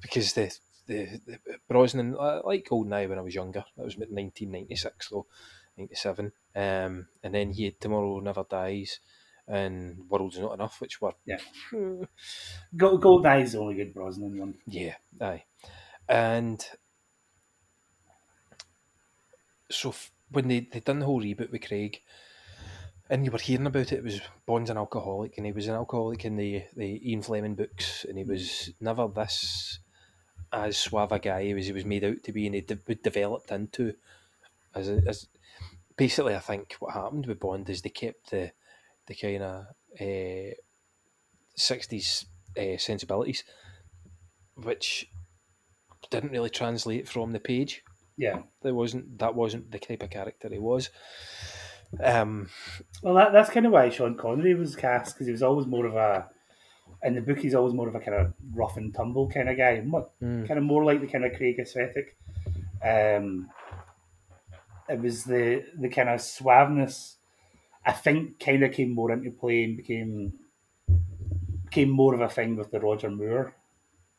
because 0.00 0.32
the 0.32 0.56
the, 0.86 1.20
the 1.26 1.38
Brosnan, 1.68 2.16
I 2.18 2.40
like 2.44 2.66
Goldeneye 2.68 3.08
when 3.08 3.18
I 3.18 3.22
was 3.22 3.34
younger. 3.34 3.64
That 3.76 3.84
was 3.84 3.98
nineteen 3.98 4.52
ninety 4.52 4.76
six 4.76 5.08
though, 5.10 5.26
ninety 5.76 5.94
seven. 5.94 6.32
Um, 6.56 7.08
and 7.22 7.34
then 7.34 7.52
he 7.52 7.64
had 7.64 7.80
Tomorrow 7.80 8.20
Never 8.20 8.44
Dies, 8.48 9.00
and 9.52 10.08
World's 10.08 10.38
Not 10.38 10.54
Enough, 10.54 10.80
which 10.80 11.00
were 11.00 11.12
Yeah. 11.26 11.38
Gold 12.76 13.02
Goldeneye 13.02 13.42
is 13.42 13.52
the 13.52 13.58
only 13.58 13.74
good 13.74 13.92
Brosnan 13.94 14.38
one. 14.38 14.54
yeah, 14.66 14.94
aye. 15.20 15.44
And 16.08 16.64
so 19.70 19.90
f- 19.90 20.10
when 20.30 20.48
they 20.48 20.60
they 20.72 20.80
done 20.80 20.98
the 21.00 21.06
whole 21.06 21.22
reboot 21.22 21.50
with 21.50 21.66
Craig, 21.66 22.00
and 23.10 23.24
you 23.24 23.30
were 23.30 23.38
hearing 23.38 23.66
about 23.66 23.92
it, 23.92 23.98
it 23.98 24.04
was 24.04 24.20
Bond's 24.46 24.70
an 24.70 24.76
alcoholic, 24.78 25.36
and 25.36 25.46
he 25.46 25.52
was 25.52 25.68
an 25.68 25.74
alcoholic 25.74 26.24
in 26.24 26.36
the 26.36 26.64
the 26.76 27.10
Ian 27.10 27.22
Fleming 27.22 27.54
books, 27.54 28.04
and 28.08 28.18
he 28.18 28.24
was 28.24 28.70
never 28.80 29.06
this 29.08 29.78
as 30.52 30.76
suave 30.76 31.12
a 31.12 31.18
guy 31.18 31.46
as 31.46 31.66
he 31.66 31.72
was 31.72 31.84
made 31.84 32.04
out 32.04 32.22
to 32.24 32.32
be, 32.32 32.46
and 32.46 32.54
he 32.54 32.60
de- 32.60 32.94
developed 32.96 33.50
into 33.50 33.94
as 34.74 34.88
a, 34.88 35.00
as 35.06 35.28
basically 35.96 36.34
I 36.34 36.40
think 36.40 36.76
what 36.80 36.94
happened 36.94 37.26
with 37.26 37.40
Bond 37.40 37.68
is 37.70 37.82
they 37.82 37.90
kept 37.90 38.30
the 38.30 38.52
the 39.06 39.14
kind 39.14 39.42
of 39.42 39.66
sixties 41.56 42.26
uh, 42.58 42.76
sensibilities, 42.78 43.44
which 44.54 45.08
didn't 46.10 46.32
really 46.32 46.50
translate 46.50 47.08
from 47.08 47.32
the 47.32 47.40
page. 47.40 47.82
Yeah. 48.16 48.42
There 48.62 48.74
wasn't 48.74 49.18
that 49.18 49.34
wasn't 49.34 49.70
the 49.70 49.78
type 49.78 50.02
of 50.02 50.10
character 50.10 50.48
he 50.50 50.58
was. 50.58 50.90
Um, 52.02 52.48
Well, 53.02 53.14
that, 53.14 53.32
that's 53.32 53.50
kind 53.50 53.66
of 53.66 53.72
why 53.72 53.88
Sean 53.90 54.16
Connery 54.16 54.54
was 54.54 54.76
cast 54.76 55.14
because 55.14 55.26
he 55.26 55.32
was 55.32 55.42
always 55.42 55.66
more 55.66 55.86
of 55.86 55.94
a. 55.96 56.28
In 57.02 57.14
the 57.14 57.20
book, 57.20 57.38
he's 57.38 57.54
always 57.54 57.74
more 57.74 57.88
of 57.88 57.94
a 57.94 58.00
kind 58.00 58.14
of 58.14 58.32
rough 58.54 58.76
and 58.76 58.94
tumble 58.94 59.28
kind 59.28 59.48
of 59.48 59.56
guy, 59.56 59.78
Mm. 59.78 60.46
kind 60.46 60.58
of 60.58 60.62
more 60.62 60.84
like 60.84 61.00
the 61.00 61.06
kind 61.06 61.24
of 61.24 61.32
Craig 61.34 61.58
aesthetic. 61.58 62.16
Um, 62.84 63.48
it 64.88 65.00
was 65.00 65.24
the 65.24 65.64
the 65.78 65.88
kind 65.88 66.08
of 66.08 66.20
suaveness. 66.20 67.16
I 67.84 67.92
think 67.92 68.38
kind 68.38 68.62
of 68.62 68.72
came 68.72 68.94
more 68.94 69.10
into 69.12 69.30
play 69.30 69.64
and 69.64 69.76
became 69.76 70.32
became 71.64 71.90
more 71.90 72.14
of 72.14 72.20
a 72.20 72.28
thing 72.28 72.56
with 72.56 72.70
the 72.70 72.80
Roger 72.80 73.10
Moore 73.10 73.54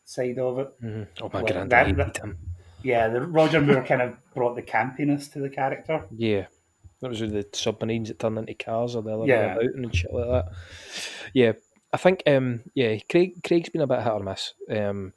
side 0.04 0.40
of 0.40 0.60
it. 0.60 0.82
Mhm. 0.82 1.08
Oh, 1.22 1.30
my 1.32 1.42
Like, 1.42 1.54
granddad 1.54 1.96
that- 1.98 2.14
that-. 2.16 2.36
Yeah, 2.82 3.08
the 3.10 3.22
Roger 3.22 3.62
Moore 3.62 3.84
kind 3.84 4.02
of 4.02 4.18
brought 4.34 4.56
the 4.56 4.62
campiness 4.64 5.32
to 5.34 5.40
the 5.40 5.50
character. 5.50 6.06
yeah, 6.12 6.48
that 7.00 7.10
was 7.10 7.22
with 7.22 7.32
the 7.32 7.48
submarines 7.54 8.10
that 8.10 8.20
turned 8.20 8.38
into 8.38 8.54
cars 8.56 8.96
or 8.96 9.04
the 9.04 9.14
other 9.16 9.26
Yeah. 9.26 9.58
way 9.58 9.66
about 9.68 9.76
and 9.76 9.96
shit 9.96 10.14
like 10.14 10.28
that. 10.28 10.52
Yeah, 11.34 11.54
I 11.94 11.98
think 11.98 12.24
um, 12.28 12.64
yeah, 12.74 12.98
Craig 13.10 13.42
Craig's 13.44 13.70
been 13.70 13.82
a 13.82 13.88
bit 13.88 14.02
hit 14.02 14.12
or 14.12 14.20
miss. 14.20 14.54
Um, 14.70 15.14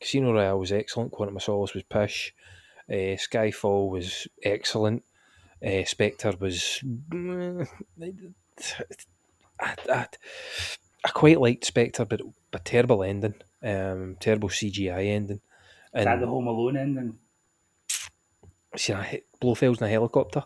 Casino 0.00 0.32
Royale 0.32 0.58
was 0.58 0.72
excellent. 0.72 1.12
Quantum 1.12 1.36
of 1.36 1.42
Solace 1.42 1.74
was 1.74 1.82
pish. 1.82 2.34
Uh, 2.88 3.16
Skyfall 3.18 3.90
was 3.90 4.26
excellent. 4.42 5.04
Uh, 5.64 5.84
Spectre 5.84 6.34
was. 6.38 6.82
I, 9.60 9.74
I, 9.90 10.06
I 11.04 11.08
quite 11.10 11.40
liked 11.40 11.64
Spectre, 11.64 12.04
but 12.04 12.20
a 12.52 12.58
terrible 12.58 13.02
ending. 13.02 13.34
Um, 13.62 14.16
terrible 14.20 14.48
CGI 14.48 15.08
ending. 15.08 15.40
Is 15.94 16.04
that 16.04 16.20
the 16.20 16.26
Home 16.26 16.46
Alone 16.46 16.76
ending? 16.76 17.18
see, 18.76 18.92
a 18.92 19.22
Blofeld's 19.40 19.80
in 19.80 19.86
a 19.86 19.90
helicopter. 19.90 20.44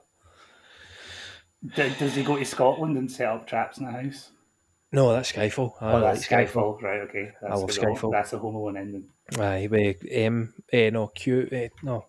Does 1.74 2.14
he 2.14 2.22
go 2.22 2.36
to 2.36 2.44
Scotland 2.44 2.96
and 2.98 3.10
set 3.10 3.28
up 3.28 3.46
traps 3.46 3.78
in 3.78 3.86
the 3.86 3.92
house? 3.92 4.30
No, 4.92 5.12
that's 5.12 5.32
Skyfall. 5.32 5.72
I 5.80 5.92
oh, 5.92 6.00
that's 6.00 6.30
like 6.30 6.48
Skyfall. 6.48 6.80
Right, 6.80 7.00
okay. 7.00 7.32
That's 7.40 7.52
I 7.52 7.56
love 7.56 7.70
Skyfall. 7.70 8.12
That's 8.12 8.30
the 8.30 8.38
Home 8.38 8.54
Alone 8.54 8.76
ending. 8.76 9.08
Aye, 9.38 9.68
with 9.70 10.04
M, 10.08 10.54
eh, 10.72 10.90
no, 10.90 11.08
Q, 11.08 11.48
eh, 11.50 11.68
no, 11.82 12.06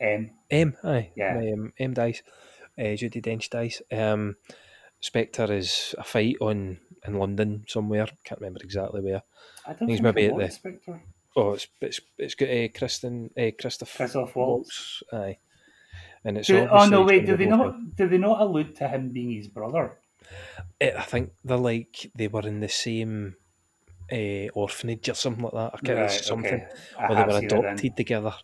M. 0.00 0.30
M, 0.50 0.76
aye. 0.84 1.10
Yeah. 1.16 1.38
Um, 1.38 1.72
M 1.78 1.94
dies. 1.94 2.22
Uh, 2.78 2.94
Judi 2.94 3.22
Dench 3.22 3.50
dies. 3.50 3.82
Um, 3.90 4.36
Spectre 5.00 5.52
is 5.52 5.94
a 5.98 6.04
fight 6.04 6.36
on 6.40 6.78
in 7.06 7.18
London 7.18 7.64
somewhere. 7.66 8.06
Can't 8.24 8.40
remember 8.40 8.60
exactly 8.62 9.00
where. 9.00 9.22
I 9.66 9.72
don't 9.72 9.88
he's 9.88 10.00
think 10.00 10.14
maybe 10.14 10.26
at 10.26 10.36
the. 10.36 10.50
Spectre. 10.50 11.02
Oh, 11.36 11.52
it's 11.52 11.68
it's 11.80 12.00
it's 12.16 12.34
got 12.34 12.48
uh, 12.48 12.68
Kristen, 12.76 13.30
uh, 13.38 13.50
Christoph, 13.60 13.96
Christoph 13.96 14.34
Waltz. 14.34 15.02
Aye, 15.12 15.38
and 16.24 16.38
it's 16.38 16.48
Do, 16.48 16.66
oh 16.70 16.86
no! 16.86 17.04
Wait, 17.04 17.26
do 17.26 17.36
they 17.36 17.46
not? 17.46 17.96
Do 17.96 18.08
they 18.08 18.18
not 18.18 18.40
allude 18.40 18.76
to 18.76 18.88
him 18.88 19.10
being 19.10 19.32
his 19.32 19.46
brother? 19.46 19.98
Eh, 20.80 20.92
I 20.96 21.02
think 21.02 21.32
they're 21.44 21.56
like 21.56 22.10
they 22.14 22.28
were 22.28 22.46
in 22.46 22.60
the 22.60 22.68
same 22.68 23.36
uh, 24.10 24.48
orphanage 24.54 25.08
or 25.08 25.14
something 25.14 25.44
like 25.44 25.52
that. 25.52 25.74
Or 25.74 25.78
kind 25.78 25.98
of 26.00 26.06
Right, 26.06 26.24
something, 26.24 26.54
okay. 26.54 26.68
I 26.98 27.06
or 27.06 27.14
they 27.14 27.22
were 27.22 27.42
it 27.42 27.52
adopted 27.52 27.96
together. 27.96 28.34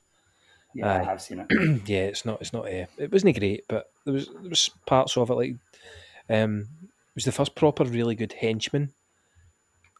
Yeah, 0.74 1.00
I 1.00 1.04
have 1.04 1.22
seen 1.22 1.38
it. 1.48 1.82
yeah, 1.88 2.02
it's 2.06 2.24
not. 2.24 2.40
It's 2.40 2.52
not. 2.52 2.66
Uh, 2.66 2.86
it 2.98 3.12
wasn't 3.12 3.38
great, 3.38 3.64
but 3.68 3.86
there 4.04 4.14
was 4.14 4.26
there 4.26 4.50
was 4.50 4.70
parts 4.86 5.16
of 5.16 5.30
it 5.30 5.34
like 5.34 5.54
um, 6.28 6.60
it 6.82 7.14
was 7.14 7.24
the 7.24 7.32
first 7.32 7.54
proper 7.54 7.84
really 7.84 8.14
good 8.14 8.32
henchman 8.32 8.92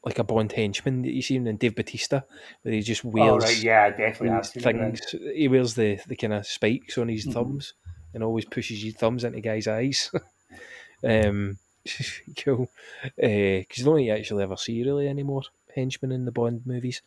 like 0.05 0.19
a 0.19 0.25
Bond 0.25 0.53
henchman 0.53 1.01
that 1.03 1.13
you 1.13 1.23
see 1.23 1.37
in 1.37 1.57
Dave 1.57 1.77
Bautista, 1.77 2.25
where 2.63 2.75
he 2.75 2.83
just 2.83 3.05
Oh, 3.07 3.09
wears 3.09 3.43
right, 3.43 3.63
yeah, 3.63 3.85
I 3.85 3.91
definitely 3.91 4.29
have 4.31 4.43
these 4.43 4.53
seen 4.53 4.69
it 4.69 4.79
then. 4.79 4.97
things. 4.97 5.35
He 5.35 5.49
wears 5.49 5.75
the, 5.75 5.99
the 6.07 6.15
kind 6.17 6.35
of 6.35 6.47
spikes 6.47 6.99
on 6.99 7.09
his 7.09 7.25
Mhm. 7.27 7.33
thumbs 7.33 7.73
and 8.13 8.23
always 8.23 8.45
pushes 8.45 8.83
his 8.83 8.95
thumbs 8.97 9.25
into 9.25 9.41
guys' 9.41 9.67
eyes. 9.67 10.11
um, 11.05 11.57
cool. 12.45 12.71
Because 13.17 13.79
you 13.79 13.85
don't 13.87 14.03
you 14.03 14.13
actually 14.13 14.43
ever 14.43 14.59
see 14.59 14.85
really 14.85 15.09
any 15.09 15.23
more 15.23 15.41
henchmen 15.75 16.13
in 16.13 16.27
the 16.27 16.33
Bond 16.33 16.67
movies. 16.67 17.01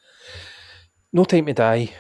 No 1.14 1.23
Time 1.23 1.45
to 1.45 1.53
Die. 1.53 1.94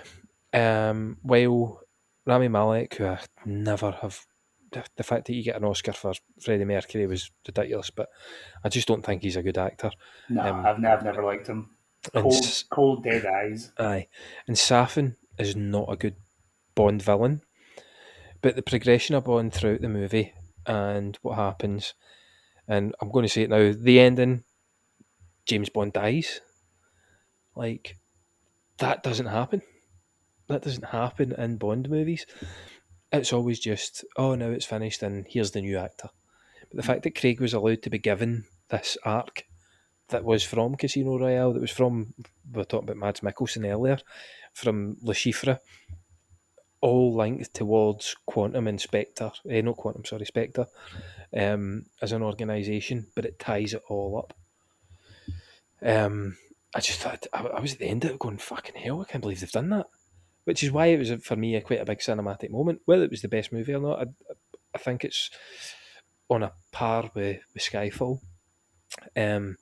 Um, 0.57 1.17
while 1.21 1.81
Rami 2.25 2.47
Malek, 2.47 2.95
who 2.95 3.05
I 3.05 3.19
never 3.45 3.91
have, 3.91 4.25
the, 4.71 4.83
the 4.95 5.03
fact 5.03 5.27
that 5.27 5.33
you 5.33 5.43
get 5.43 5.55
an 5.55 5.63
Oscar 5.63 5.93
for 5.93 6.13
Freddie 6.41 6.65
Mercury 6.65 7.05
was 7.07 7.31
ridiculous, 7.47 7.89
but 7.89 8.09
I 8.63 8.69
just 8.69 8.87
don't 8.87 9.05
think 9.05 9.21
he's 9.23 9.35
a 9.35 9.43
good 9.43 9.57
actor. 9.57 9.91
No, 10.29 10.41
Um, 10.41 10.65
I've, 10.65 10.79
ne- 10.79 10.89
I've 10.89 11.03
never 11.03 11.23
liked 11.23 11.47
him. 11.47 11.69
and 12.13 12.23
Cold, 12.23 12.33
s- 12.43 12.63
cold 12.63 13.03
dead 13.03 13.25
eyes. 13.25 13.71
Aye. 13.77 14.07
And 14.47 14.57
Safin 14.57 15.15
is 15.37 15.55
not 15.55 15.91
a 15.91 15.95
good 15.95 16.15
Bond 16.75 17.01
villain. 17.01 17.41
But 18.41 18.55
the 18.55 18.61
progression 18.61 19.15
of 19.15 19.25
Bond 19.25 19.51
throughout 19.53 19.81
the 19.81 19.89
movie 19.89 20.33
and 20.65 21.17
what 21.21 21.35
happens, 21.37 21.93
and 22.67 22.93
I'm 23.01 23.09
going 23.11 23.23
to 23.23 23.29
say 23.29 23.43
it 23.43 23.49
now, 23.49 23.73
the 23.75 23.99
ending, 23.99 24.43
James 25.45 25.69
Bond 25.69 25.93
dies. 25.93 26.41
Like, 27.55 27.97
that 28.77 29.01
doesn't 29.01 29.25
happen. 29.27 29.61
That 30.47 30.61
doesn't 30.61 30.85
happen 30.85 31.33
in 31.33 31.57
Bond 31.57 31.89
movies. 31.89 32.25
It's 33.11 33.33
always 33.33 33.59
just, 33.59 34.03
oh, 34.15 34.35
now 34.35 34.49
it's 34.49 34.65
finished 34.65 35.03
and 35.03 35.25
here's 35.27 35.51
the 35.51 35.61
new 35.61 35.77
actor. 35.77 36.09
But 36.69 36.77
the 36.77 36.83
fact 36.83 37.03
that 37.03 37.19
Craig 37.19 37.39
was 37.39 37.53
allowed 37.53 37.81
to 37.83 37.89
be 37.89 37.99
given 37.99 38.45
this 38.69 38.97
arc 39.03 39.45
that 40.09 40.23
was 40.23 40.43
from 40.43 40.75
Casino 40.75 41.17
Royale, 41.17 41.53
that 41.53 41.61
was 41.61 41.71
from, 41.71 42.13
we 42.51 42.59
were 42.59 42.63
talking 42.63 42.89
about 42.89 42.97
Mads 42.97 43.19
Mikkelsen 43.21 43.69
earlier, 43.69 43.99
from 44.53 44.97
Le 45.01 45.13
Chiffre, 45.13 45.59
all 46.79 47.15
linked 47.15 47.53
towards 47.53 48.15
Quantum 48.25 48.67
and 48.67 48.79
Spectre, 48.79 49.31
eh, 49.49 49.61
not 49.61 49.77
Quantum, 49.77 50.05
sorry, 50.05 50.25
Spectre, 50.25 50.67
um, 51.35 51.85
as 52.01 52.11
an 52.11 52.21
organisation, 52.21 53.07
but 53.15 53.25
it 53.25 53.39
ties 53.39 53.73
it 53.73 53.83
all 53.89 54.17
up. 54.17 54.33
Um, 55.81 56.37
I 56.73 56.79
just 56.79 56.99
thought, 56.99 57.27
I, 57.33 57.41
I 57.47 57.59
was 57.59 57.73
at 57.73 57.79
the 57.79 57.87
end 57.87 58.05
of 58.05 58.11
it 58.11 58.19
going, 58.19 58.37
fucking 58.37 58.81
hell, 58.81 59.01
I 59.01 59.05
can't 59.05 59.21
believe 59.21 59.39
they've 59.39 59.51
done 59.51 59.69
that. 59.69 59.87
Which 60.47 60.63
is 60.63 60.71
why 60.71 60.85
it 60.85 60.97
was, 60.97 61.11
for 61.25 61.35
me, 61.35 61.57
a 61.57 61.61
quite 61.61 61.81
a 61.81 61.85
big 61.85 61.99
cinematic 61.99 62.51
moment. 62.51 62.79
Whether 62.85 63.03
it 63.03 63.11
was 63.11 63.21
the 63.21 63.27
best 63.27 63.51
movie 63.51 63.73
or 63.73 63.81
not, 63.81 63.99
I, 63.99 64.05
I 64.73 64.77
think 64.77 65.03
it's 65.03 65.29
on 66.29 66.41
a 66.41 66.53
par 66.71 67.11
with, 67.13 67.41
with 67.53 67.63
Skyfall. 67.63 68.21
Um, 69.13 69.57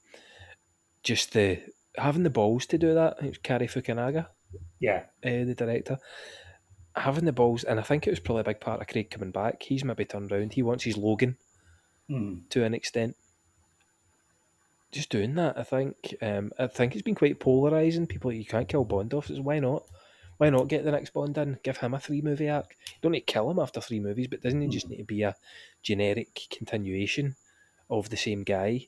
just 1.01 1.33
the 1.33 1.59
having 1.97 2.21
the 2.21 2.29
balls 2.29 2.67
to 2.67 2.77
do 2.77 2.93
that. 2.93 3.13
I 3.17 3.21
think 3.21 3.25
it 3.27 3.29
was 3.29 3.37
Cary 3.39 3.67
Fukunaga, 3.67 4.27
Yeah. 4.79 5.05
uh, 5.23 5.43
the 5.45 5.55
director. 5.57 5.97
Having 6.95 7.25
the 7.25 7.33
balls, 7.33 7.63
and 7.63 7.79
I 7.79 7.83
think 7.83 8.05
it 8.05 8.11
was 8.11 8.19
probably 8.19 8.41
a 8.41 8.45
big 8.45 8.59
part 8.59 8.79
of 8.79 8.87
Craig 8.87 9.09
coming 9.09 9.31
back. 9.31 9.63
He's 9.63 9.83
maybe 9.83 10.05
turned 10.05 10.29
round. 10.31 10.53
He 10.53 10.61
wants 10.61 10.83
his 10.83 10.97
Logan 10.97 11.37
Hmm. 12.07 12.41
to 12.51 12.63
an 12.63 12.75
extent. 12.75 13.15
Just 14.91 15.09
doing 15.09 15.33
that, 15.35 15.57
I 15.57 15.63
think. 15.63 16.13
Um, 16.21 16.51
I 16.59 16.67
think 16.67 16.93
it's 16.93 17.01
been 17.01 17.15
quite 17.15 17.39
polarizing. 17.39 18.05
People, 18.05 18.31
you 18.31 18.45
can't 18.45 18.69
kill 18.69 18.85
Bond 18.85 19.13
off. 19.15 19.31
It's 19.31 19.39
why 19.39 19.57
not? 19.59 19.83
Why 20.37 20.49
not 20.49 20.67
get 20.67 20.83
the 20.83 20.91
next 20.91 21.13
Bond 21.13 21.37
in? 21.37 21.59
Give 21.63 21.77
him 21.77 21.93
a 21.93 21.99
three 21.99 22.21
movie 22.21 22.49
arc. 22.49 22.75
You 22.87 22.97
don't 23.01 23.13
need 23.13 23.21
to 23.21 23.33
kill 23.33 23.49
him 23.49 23.59
after 23.59 23.79
three 23.79 23.99
movies, 23.99 24.27
but 24.27 24.41
doesn't 24.41 24.61
it 24.61 24.69
just 24.69 24.89
need 24.89 24.97
to 24.97 25.03
be 25.03 25.23
a 25.23 25.35
generic 25.81 26.47
continuation 26.49 27.35
of 27.89 28.09
the 28.09 28.17
same 28.17 28.43
guy 28.43 28.87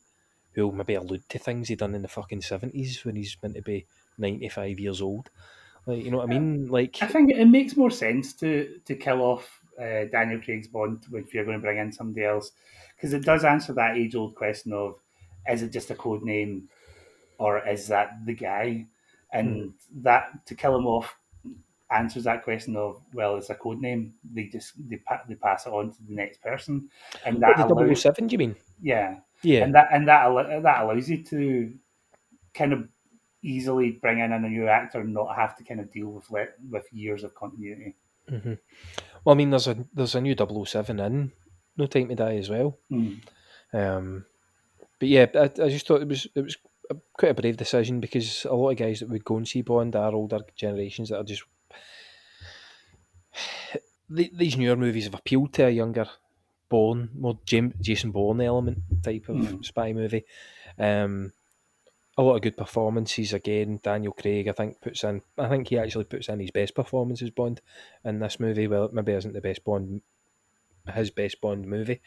who'll 0.53 0.72
maybe 0.72 0.95
allude 0.95 1.28
to 1.30 1.40
things 1.40 1.68
he 1.69 1.76
done 1.76 1.95
in 1.95 2.02
the 2.02 2.07
fucking 2.07 2.41
seventies 2.41 3.06
when 3.06 3.15
he's 3.15 3.38
meant 3.41 3.56
to 3.56 3.61
be 3.61 3.86
ninety 4.18 4.49
five 4.49 4.80
years 4.80 5.02
old? 5.02 5.30
Like, 5.86 6.03
you 6.03 6.11
know 6.11 6.18
what 6.18 6.30
I 6.30 6.34
mean? 6.34 6.68
Like, 6.68 6.98
I 7.02 7.07
think 7.07 7.32
it 7.32 7.45
makes 7.45 7.78
more 7.78 7.91
sense 7.91 8.34
to 8.34 8.80
to 8.86 8.95
kill 8.95 9.22
off 9.22 9.61
uh, 9.80 10.06
Daniel 10.11 10.41
Craig's 10.41 10.68
Bond 10.68 11.06
if 11.14 11.34
you're 11.34 11.45
going 11.45 11.57
to 11.57 11.61
bring 11.61 11.78
in 11.78 11.94
somebody 11.94 12.26
else, 12.26 12.52
because 12.95 13.14
it 13.14 13.24
does 13.24 13.45
answer 13.45 13.72
that 13.74 13.95
age 13.95 14.15
old 14.15 14.36
question 14.36 14.74
of 14.74 14.99
is 15.49 15.61
it 15.61 15.72
just 15.72 15.91
a 15.91 15.95
code 15.95 16.24
name 16.24 16.68
or 17.38 17.65
is 17.65 17.88
that 17.88 18.26
the 18.26 18.34
guy? 18.34 18.86
And 19.32 19.74
that 19.98 20.45
to 20.48 20.56
kill 20.56 20.76
him 20.76 20.88
off 20.88 21.18
answers 21.91 22.26
that 22.26 22.43
question 22.43 22.76
of 22.76 23.01
well, 23.14 23.38
it's 23.38 23.49
a 23.49 23.55
code 23.55 23.80
name. 23.80 24.14
They 24.34 24.45
just 24.45 24.73
they 24.89 24.97
pa- 24.97 25.23
they 25.27 25.35
pass 25.35 25.65
it 25.65 25.73
on 25.73 25.91
to 25.91 25.97
the 26.07 26.14
next 26.15 26.41
person, 26.41 26.89
and 27.26 27.41
that 27.41 27.57
What, 27.57 27.68
the 27.69 27.73
allows 27.76 28.01
007, 28.01 28.27
do 28.27 28.34
you 28.34 28.38
mean? 28.39 28.55
yeah 28.81 29.19
Yeah. 29.41 29.64
and 29.64 29.73
that 29.76 29.88
and 29.91 30.07
that 30.07 30.61
that 30.64 30.84
allows 30.84 31.09
you 31.09 31.23
to 31.23 31.73
kind 32.53 32.73
of 32.73 32.88
easily 33.41 33.91
bring 33.91 34.19
in 34.19 34.31
a 34.34 34.39
new 34.39 34.68
actor 34.68 34.99
and 34.99 35.14
not 35.14 35.35
have 35.35 35.55
to 35.57 35.64
kind 35.64 35.80
of 35.80 35.91
deal 35.91 36.09
with 36.09 36.30
le- 36.31 36.47
with 36.69 36.85
years 36.91 37.23
of 37.23 37.34
continuity. 37.35 37.95
hmm 38.27 38.53
Well, 39.23 39.34
I 39.34 39.38
mean, 39.38 39.49
there's 39.51 39.68
a 39.68 39.77
there's 39.93 40.15
a 40.15 40.22
new 40.22 40.35
007 40.35 40.99
in 40.99 41.31
No 41.77 41.85
Time 41.88 42.09
to 42.09 42.15
Die 42.15 42.35
as 42.38 42.49
well. 42.49 42.77
Mm. 42.91 43.19
Um, 43.73 44.26
but 44.99 45.07
yeah, 45.09 45.27
I, 45.35 45.43
I 45.43 45.69
just 45.69 45.88
thought 45.88 46.01
it 46.01 46.07
was 46.07 46.27
it 46.35 46.41
was 46.41 46.57
quite 47.14 47.31
a 47.31 47.34
brave 47.41 47.57
decision 47.57 47.99
because 47.99 48.45
a 48.45 48.53
lot 48.55 48.72
of 48.72 48.77
guys 48.77 48.99
that 49.01 49.09
would 49.09 49.26
go 49.26 49.38
and 49.38 49.47
see 49.47 49.61
Bond 49.61 49.95
are 49.95 50.14
older 50.14 50.39
generations 50.55 51.09
that 51.09 51.18
are 51.18 51.23
just 51.23 51.43
the- 54.09 54.31
these 54.34 54.57
newer 54.57 54.75
movies 54.75 55.05
have 55.05 55.13
appealed 55.15 55.53
to 55.53 55.65
a 55.67 55.69
younger 55.69 56.07
Bourne, 56.69 57.09
more 57.13 57.39
Jim, 57.45 57.73
Jason 57.79 58.11
Bourne 58.11 58.41
element 58.41 58.79
type 59.01 59.29
of 59.29 59.38
Mm. 59.38 59.63
spy 59.65 59.93
movie. 59.93 60.25
Um, 60.77 61.31
a 62.17 62.23
lot 62.23 62.35
of 62.35 62.41
good 62.41 62.57
performances 62.57 63.31
again. 63.31 63.79
Daniel 63.81 64.11
Craig, 64.11 64.47
I 64.47 64.51
think, 64.51 64.81
puts 64.81 65.03
in. 65.03 65.21
I 65.38 65.47
think 65.47 65.67
he 65.69 65.77
actually 65.77 66.05
puts 66.05 66.27
in 66.29 66.39
his 66.39 66.51
best 66.51 66.75
performance 66.75 67.21
as 67.21 67.29
Bond 67.29 67.61
in 68.03 68.19
this 68.19 68.39
movie. 68.39 68.67
Well, 68.67 68.85
it 68.85 68.93
maybe 68.93 69.13
isn't 69.13 69.34
the 69.34 69.39
best 69.41 69.63
Bond, 69.63 70.01
his 70.93 71.09
best 71.11 71.39
Bond 71.39 71.67
movie. 71.67 72.01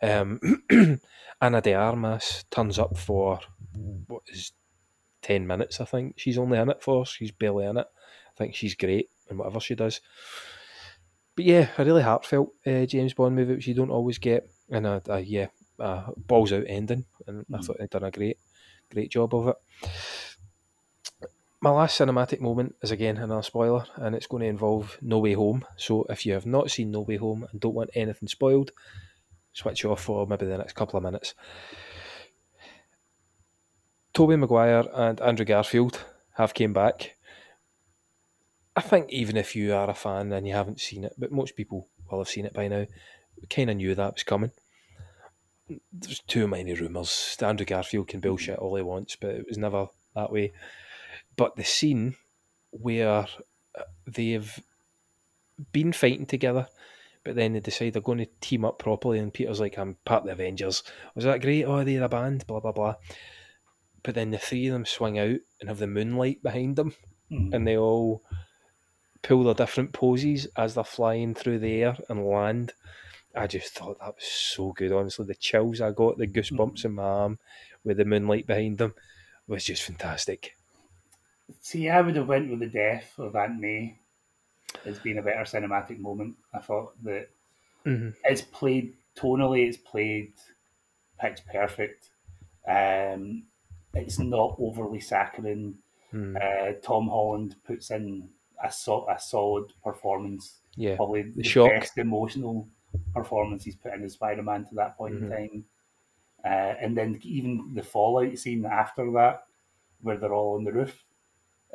Um, 0.00 0.40
Ana 1.40 1.60
de 1.60 1.74
Armas 1.74 2.44
turns 2.50 2.78
up 2.78 2.96
for 2.96 3.40
what 4.06 4.22
is 4.28 4.52
ten 5.22 5.46
minutes. 5.46 5.80
I 5.80 5.84
think 5.84 6.18
she's 6.18 6.38
only 6.38 6.58
in 6.58 6.70
it 6.70 6.82
for. 6.82 7.04
She's 7.04 7.32
barely 7.32 7.66
in 7.66 7.76
it. 7.76 7.86
I 8.28 8.36
think 8.38 8.54
she's 8.54 8.74
great 8.74 9.10
in 9.28 9.36
whatever 9.38 9.60
she 9.60 9.74
does. 9.74 10.00
But 11.38 11.44
yeah, 11.44 11.68
a 11.78 11.84
really 11.84 12.02
heartfelt 12.02 12.52
uh, 12.66 12.84
James 12.84 13.14
Bond 13.14 13.36
movie, 13.36 13.54
which 13.54 13.68
you 13.68 13.74
don't 13.74 13.92
always 13.92 14.18
get, 14.18 14.50
and 14.70 14.84
a, 14.84 15.00
a 15.06 15.20
yeah, 15.20 15.46
a 15.78 16.10
balls 16.16 16.52
out 16.52 16.64
ending, 16.66 17.04
and 17.28 17.46
I 17.54 17.58
Mhm. 17.58 17.64
thought 17.64 17.76
they'd 17.78 17.90
done 17.90 18.02
a 18.02 18.10
great, 18.10 18.38
great 18.92 19.12
job 19.12 19.32
of 19.32 19.46
it. 19.46 19.56
My 21.60 21.70
last 21.70 21.96
cinematic 21.96 22.40
moment 22.40 22.74
is 22.82 22.90
again 22.90 23.18
another 23.18 23.42
spoiler, 23.44 23.86
and 23.94 24.16
it's 24.16 24.26
going 24.26 24.40
to 24.42 24.48
involve 24.48 24.98
No 25.00 25.20
Way 25.20 25.34
Home. 25.34 25.64
So 25.76 26.06
if 26.10 26.26
you 26.26 26.32
have 26.32 26.44
not 26.44 26.72
seen 26.72 26.90
No 26.90 27.02
Way 27.02 27.18
Home 27.18 27.46
and 27.52 27.60
don't 27.60 27.74
want 27.74 27.90
anything 27.94 28.26
spoiled, 28.28 28.72
switch 29.52 29.84
off 29.84 30.02
for 30.02 30.26
maybe 30.26 30.46
the 30.46 30.58
next 30.58 30.72
couple 30.72 30.96
of 30.96 31.04
minutes. 31.04 31.34
Tobey 34.12 34.34
Maguire 34.34 34.88
and 34.92 35.20
Andrew 35.20 35.44
Garfield 35.46 36.04
have 36.34 36.52
came 36.52 36.72
back. 36.72 37.14
I 38.78 38.80
think 38.80 39.10
even 39.10 39.36
if 39.36 39.56
you 39.56 39.74
are 39.74 39.90
a 39.90 39.94
fan 39.94 40.32
and 40.32 40.46
you 40.46 40.54
haven't 40.54 40.78
seen 40.80 41.02
it, 41.02 41.12
but 41.18 41.32
most 41.32 41.56
people 41.56 41.88
will 42.08 42.20
have 42.20 42.28
seen 42.28 42.46
it 42.46 42.52
by 42.52 42.68
now, 42.68 42.86
we 43.40 43.46
kind 43.48 43.70
of 43.70 43.76
knew 43.76 43.92
that 43.92 44.14
was 44.14 44.22
coming. 44.22 44.52
There's 45.92 46.20
too 46.20 46.46
many 46.46 46.74
rumours. 46.74 47.36
Andrew 47.42 47.66
Garfield 47.66 48.06
can 48.06 48.20
bullshit 48.20 48.60
all 48.60 48.76
he 48.76 48.82
wants, 48.82 49.16
but 49.16 49.30
it 49.30 49.46
was 49.48 49.58
never 49.58 49.88
that 50.14 50.30
way. 50.30 50.52
But 51.36 51.56
the 51.56 51.64
scene 51.64 52.14
where 52.70 53.26
uh, 53.74 53.82
they've 54.06 54.60
been 55.72 55.92
fighting 55.92 56.26
together, 56.26 56.68
but 57.24 57.34
then 57.34 57.54
they 57.54 57.60
decide 57.60 57.94
they're 57.94 58.00
going 58.02 58.18
to 58.18 58.26
team 58.40 58.64
up 58.64 58.78
properly, 58.78 59.18
and 59.18 59.34
Peter's 59.34 59.58
like, 59.58 59.76
I'm 59.76 59.96
part 60.04 60.20
of 60.20 60.26
the 60.26 60.32
Avengers. 60.34 60.84
Was 61.16 61.24
that 61.24 61.40
great? 61.40 61.64
Oh, 61.64 61.82
they're 61.82 62.04
a 62.04 62.08
band, 62.08 62.46
blah, 62.46 62.60
blah, 62.60 62.70
blah. 62.70 62.94
But 64.04 64.14
then 64.14 64.30
the 64.30 64.38
three 64.38 64.68
of 64.68 64.72
them 64.72 64.86
swing 64.86 65.18
out 65.18 65.40
and 65.58 65.68
have 65.68 65.78
the 65.78 65.88
moonlight 65.88 66.44
behind 66.44 66.76
them, 66.76 66.94
Mhm. 67.32 67.52
and 67.52 67.66
they 67.66 67.76
all 67.76 68.22
pull 69.22 69.44
their 69.44 69.54
different 69.54 69.92
poses 69.92 70.46
as 70.56 70.74
they're 70.74 70.84
flying 70.84 71.34
through 71.34 71.58
the 71.58 71.82
air 71.82 71.96
and 72.08 72.26
land. 72.26 72.72
I 73.34 73.46
just 73.46 73.74
thought 73.74 73.98
that 74.00 74.14
was 74.14 74.24
so 74.24 74.72
good, 74.72 74.92
honestly. 74.92 75.26
The 75.26 75.34
chills 75.34 75.80
I 75.80 75.90
got, 75.92 76.18
the 76.18 76.26
goosebumps 76.26 76.84
in 76.84 76.94
my 76.94 77.02
arm 77.02 77.38
with 77.84 77.98
the 77.98 78.04
moonlight 78.04 78.46
behind 78.46 78.78
them 78.78 78.94
was 79.46 79.64
just 79.64 79.82
fantastic. 79.82 80.56
See, 81.60 81.88
I 81.88 82.00
would 82.00 82.16
have 82.16 82.28
went 82.28 82.50
with 82.50 82.60
the 82.60 82.66
death 82.66 83.18
of 83.18 83.36
Aunt 83.36 83.60
May 83.60 83.98
as 84.84 84.98
being 84.98 85.18
a 85.18 85.22
better 85.22 85.44
cinematic 85.44 85.98
moment. 85.98 86.36
I 86.52 86.58
thought 86.58 87.02
that 87.04 87.28
Mhm. 87.84 88.14
it's 88.24 88.42
played 88.42 88.96
tonally, 89.16 89.66
it's 89.66 89.76
played 89.76 90.32
pitch 91.20 91.40
perfect. 91.50 92.08
Um, 92.66 93.44
it's 93.94 94.18
not 94.18 94.56
overly 94.58 95.00
saccharine. 95.00 95.78
Mm. 96.12 96.36
Uh, 96.36 96.80
Tom 96.82 97.08
Holland 97.08 97.56
puts 97.64 97.90
in 97.90 98.30
a, 98.62 98.70
so- 98.72 99.08
a 99.08 99.18
solid 99.18 99.72
performance. 99.84 100.54
Yeah, 100.76 100.96
probably 100.96 101.22
the 101.22 101.32
the, 101.42 101.42
shock. 101.42 101.70
best 101.70 101.98
emotional 101.98 102.68
performance 103.14 103.64
he's 103.64 103.74
put 103.76 103.92
in 103.94 104.04
as 104.04 104.12
Spider 104.14 104.42
Man 104.42 104.64
to 104.66 104.74
that 104.76 104.96
point 104.96 105.14
Mhm. 105.14 105.22
in 105.24 105.30
time. 105.30 105.64
Uh, 106.44 106.74
and 106.80 106.96
then 106.96 107.18
even 107.22 107.74
the 107.74 107.82
fallout 107.82 108.38
scene 108.38 108.64
after 108.64 109.10
that 109.12 109.44
where 110.02 110.16
they're 110.16 110.32
all 110.32 110.54
on 110.56 110.62
the 110.64 110.72
roof. 110.72 111.02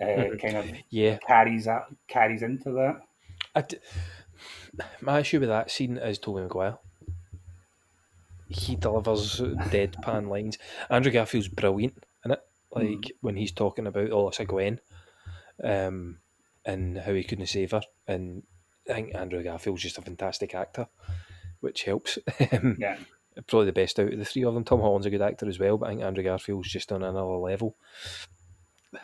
Uh, 0.02 0.06
Mhm. 0.06 0.42
Kind 0.42 0.58
of 0.58 0.66
Yeah. 0.90 1.18
carries 1.18 1.66
that 1.66 1.88
carries 2.08 2.42
into 2.44 2.72
that. 2.72 3.02
I 3.54 3.62
d- 3.62 3.78
my 5.02 5.20
issue 5.20 5.40
with 5.42 5.50
that 5.50 5.70
scene 5.70 5.98
is 5.98 6.18
Tobey 6.18 6.42
Maguire. 6.42 6.78
He 8.50 8.76
delivers 8.76 9.40
deadpan 9.40 10.28
lines. 10.30 10.58
Andrew 10.90 11.12
Garfield's 11.12 11.48
brilliant 11.48 12.04
in 12.24 12.32
it. 12.32 12.42
Like 12.72 13.12
when 13.22 13.36
he's 13.36 13.52
talking 13.52 13.86
about 13.86 14.12
oh 14.12 14.30
it's 14.30 14.40
a 14.40 14.46
Gwen, 14.46 14.80
um, 15.64 16.20
and 16.66 16.98
how 16.98 17.14
he 17.14 17.24
couldn't 17.24 17.48
save 17.48 17.72
her. 17.72 17.82
And 18.08 18.44
I 18.90 18.94
think 18.94 19.16
Andrew 19.16 19.44
Garfield's 19.44 19.82
just 19.82 19.98
a 19.98 20.02
fantastic 20.02 20.54
actor, 20.56 20.88
which 21.60 21.84
helps. 21.84 22.18
Um, 22.52 22.78
Yeah. 22.80 22.98
Probably 23.48 23.66
the 23.66 23.74
best 23.74 24.00
out 24.00 24.14
of 24.14 24.20
the 24.20 24.26
three 24.26 24.44
of 24.44 24.54
them. 24.54 24.64
Tom 24.64 24.80
Holland's 24.80 25.08
a 25.08 25.10
good 25.10 25.22
actor 25.24 25.50
as 25.50 25.58
well, 25.58 25.78
but 25.80 25.88
I 25.88 25.90
think 25.90 26.04
Andrew 26.04 26.24
Garfield's 26.24 26.70
just 26.72 26.92
on 26.92 27.02
another 27.02 27.32
level. 27.32 27.76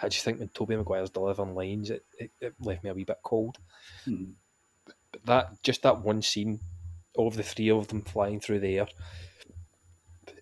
I 0.04 0.08
just 0.08 0.24
think 0.24 0.38
when 0.38 0.50
Tobey 0.50 0.76
Maguire's 0.76 1.10
delivering 1.10 1.56
lines, 1.56 1.90
it, 1.90 2.06
it, 2.20 2.30
it 2.40 2.54
left 2.60 2.84
me 2.84 2.92
a 2.92 2.94
wee 2.94 3.06
bit 3.06 3.18
cold. 3.24 3.58
Mhm. 4.06 4.34
But 5.12 5.26
that 5.26 5.64
just 5.64 5.82
that 5.82 6.02
one 6.04 6.22
scene 6.22 6.60
of 7.18 7.36
the 7.36 7.42
three 7.42 7.72
of 7.72 7.88
them 7.88 8.02
flying 8.04 8.40
through 8.40 8.60
the 8.60 8.78
air, 8.78 8.88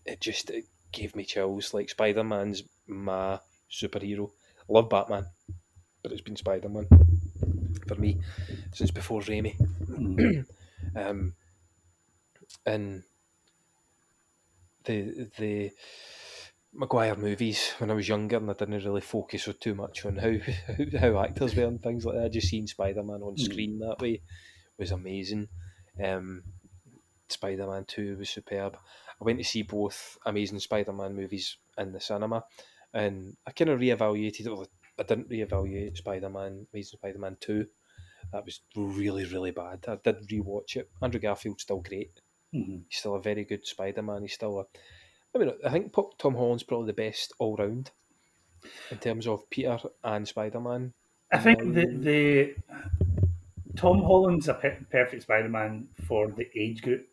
it 0.06 0.19
just 0.19 0.49
it 0.49 0.65
gave 0.91 1.15
me 1.15 1.23
chills. 1.23 1.73
Like 1.73 1.89
Spider 1.89 2.26
Man's 2.26 2.64
my 2.88 3.39
superhero. 3.72 4.30
I 4.69 4.73
love 4.73 4.89
Batman, 4.89 5.27
but 6.03 6.11
it's 6.11 6.19
been 6.19 6.35
Spider 6.35 6.68
Man 6.68 6.88
for 7.88 7.95
me 7.95 8.19
since 8.73 8.91
before 8.91 9.22
Raimi. 9.22 9.55
um, 10.95 11.34
and 12.65 13.03
the 14.85 15.30
the 15.38 15.72
Maguire 16.73 17.15
movies 17.15 17.73
when 17.80 17.89
I 17.89 17.93
was 17.93 18.07
younger 18.07 18.38
and 18.38 18.49
I 18.49 18.53
didn't 18.53 18.84
really 18.85 19.01
focus 19.01 19.49
too 19.59 19.73
much 19.73 20.05
on 20.05 20.18
how 20.18 20.34
how 20.99 21.19
actors 21.23 21.55
were 21.55 21.64
and 21.65 21.81
things 21.81 22.05
like 22.05 22.15
that. 22.15 22.26
I 22.26 22.30
just 22.30 22.49
seeing 22.49 22.68
Spider 22.68 23.03
Man 23.03 23.22
on 23.22 23.35
Mm. 23.35 23.39
screen 23.39 23.80
that 23.80 23.99
way 23.99 24.22
was 24.77 24.91
amazing. 24.91 25.47
Um, 26.03 26.43
Spider 27.30 27.68
Man 27.68 27.85
Two 27.85 28.18
was 28.18 28.30
superb. 28.30 28.77
I 29.19 29.23
went 29.23 29.39
to 29.39 29.43
see 29.43 29.64
both 29.64 30.18
Amazing 30.26 30.59
Spider 30.59 30.93
Man 30.93 31.15
movies 31.15 31.57
in 31.77 31.91
the 31.91 31.99
cinema, 31.99 32.43
and 32.93 33.35
I 33.45 33.51
kind 33.51 33.69
of 33.72 33.80
reevaluated. 33.80 34.45
Well, 34.45 34.68
I 34.99 35.03
didn't 35.03 35.30
reevaluate 35.30 35.97
Spider 35.97 36.30
Man 36.30 36.68
Amazing 36.73 36.99
Spider 36.99 37.19
Man 37.19 37.38
Two. 37.39 37.68
That 38.31 38.45
was 38.45 38.61
really 38.75 39.25
really 39.25 39.51
bad. 39.51 39.85
I 39.87 39.97
did 40.03 40.27
rewatch 40.27 40.75
it. 40.75 40.89
Andrew 41.01 41.19
Garfield's 41.19 41.63
still 41.63 41.79
great. 41.79 42.21
Mhm. 42.53 42.83
He's 42.89 42.99
still 42.99 43.15
a 43.15 43.21
very 43.21 43.43
good 43.45 43.65
Spider 43.65 44.01
Man. 44.01 44.21
He's 44.21 44.33
still 44.33 44.59
a. 44.59 44.65
I 45.35 45.39
mean, 45.39 45.51
I 45.65 45.69
think 45.69 45.93
Tom 46.17 46.35
Holland's 46.35 46.63
probably 46.63 46.87
the 46.87 46.93
best 46.93 47.33
all 47.39 47.55
round 47.55 47.91
in 48.91 48.97
terms 48.97 49.27
of 49.27 49.49
Peter 49.49 49.77
and 50.03 50.27
Spider 50.27 50.59
Man. 50.59 50.93
I 51.31 51.39
think 51.39 51.59
the 51.59 51.85
the 51.85 52.55
Tom 53.75 54.01
Holland's 54.01 54.47
a 54.47 54.53
pe- 54.55 54.79
perfect 54.89 55.23
Spider 55.23 55.49
Man 55.49 55.87
for 56.05 56.27
the 56.27 56.49
age 56.55 56.81
group 56.81 57.05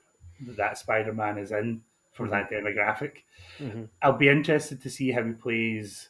that, 0.46 0.56
that 0.56 0.78
Spider 0.78 1.12
Man 1.12 1.38
is 1.38 1.52
in 1.52 1.82
for 2.12 2.28
that 2.28 2.50
demographic. 2.50 3.22
Mhm. 3.58 3.88
I'll 4.02 4.16
be 4.16 4.28
interested 4.28 4.80
to 4.82 4.90
see 4.90 5.10
how 5.10 5.24
he 5.24 5.32
plays. 5.32 6.08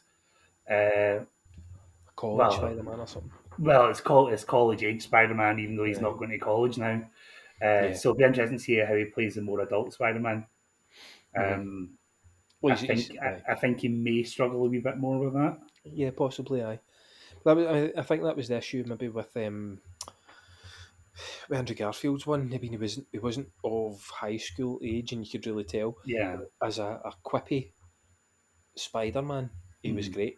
Uh, 0.69 1.25
College 2.15 2.37
well, 2.37 2.51
Spider 2.51 2.83
Man 2.83 2.99
or 2.99 3.07
something. 3.07 3.31
Well, 3.59 3.89
it's 3.89 4.01
called 4.01 4.33
it's 4.33 4.43
college 4.43 4.83
age 4.83 5.03
Spider 5.03 5.33
Man, 5.33 5.59
even 5.59 5.75
though 5.77 5.85
he's 5.85 5.97
Yeah. 5.97 6.03
not 6.03 6.17
going 6.17 6.31
to 6.31 6.39
college 6.39 6.77
now. 6.77 7.09
Uh, 7.61 7.65
Yeah. 7.65 7.93
So 7.93 8.09
it'll 8.09 8.17
be 8.17 8.23
interesting 8.25 8.57
to 8.57 8.63
see 8.63 8.75
how 8.77 8.95
he 8.95 9.05
plays 9.05 9.35
the 9.35 9.41
more 9.41 9.61
adult 9.61 9.93
Spider 9.93 10.19
Man. 10.19 10.47
Um, 11.35 11.97
Well, 12.61 12.73
I 12.73 12.77
think 12.77 13.19
I, 13.21 13.43
I 13.49 13.55
think 13.55 13.81
he 13.81 13.87
may 13.89 14.23
struggle 14.23 14.65
a 14.65 14.69
wee 14.69 14.79
bit 14.79 14.97
more 14.97 15.19
with 15.19 15.33
that. 15.33 15.59
Yeah, 15.83 16.11
possibly. 16.11 16.63
Aye, 16.63 16.79
that 17.45 17.55
was, 17.55 17.67
I, 17.67 17.93
I 17.99 18.03
think 18.03 18.23
that 18.23 18.35
was 18.37 18.47
the 18.47 18.57
issue 18.57 18.83
maybe 18.87 19.09
with 19.09 19.35
um, 19.37 19.81
with 21.49 21.57
Andrew 21.57 21.75
Garfield's 21.75 22.25
one. 22.27 22.51
I 22.53 22.57
mean, 22.57 22.71
he 22.71 22.77
wasn't 22.77 23.07
he 23.11 23.19
wasn't 23.19 23.49
of 23.63 24.01
high 24.09 24.37
school 24.37 24.79
age, 24.83 25.11
and 25.13 25.25
you 25.25 25.31
could 25.31 25.45
really 25.47 25.63
tell. 25.63 25.97
Yeah. 26.05 26.37
As 26.61 26.79
a, 26.79 27.01
a 27.05 27.13
quippy 27.23 27.71
Spider 28.75 29.21
Man, 29.21 29.49
he 29.81 29.91
was 29.91 30.09
Mhm. 30.09 30.13
great. 30.13 30.37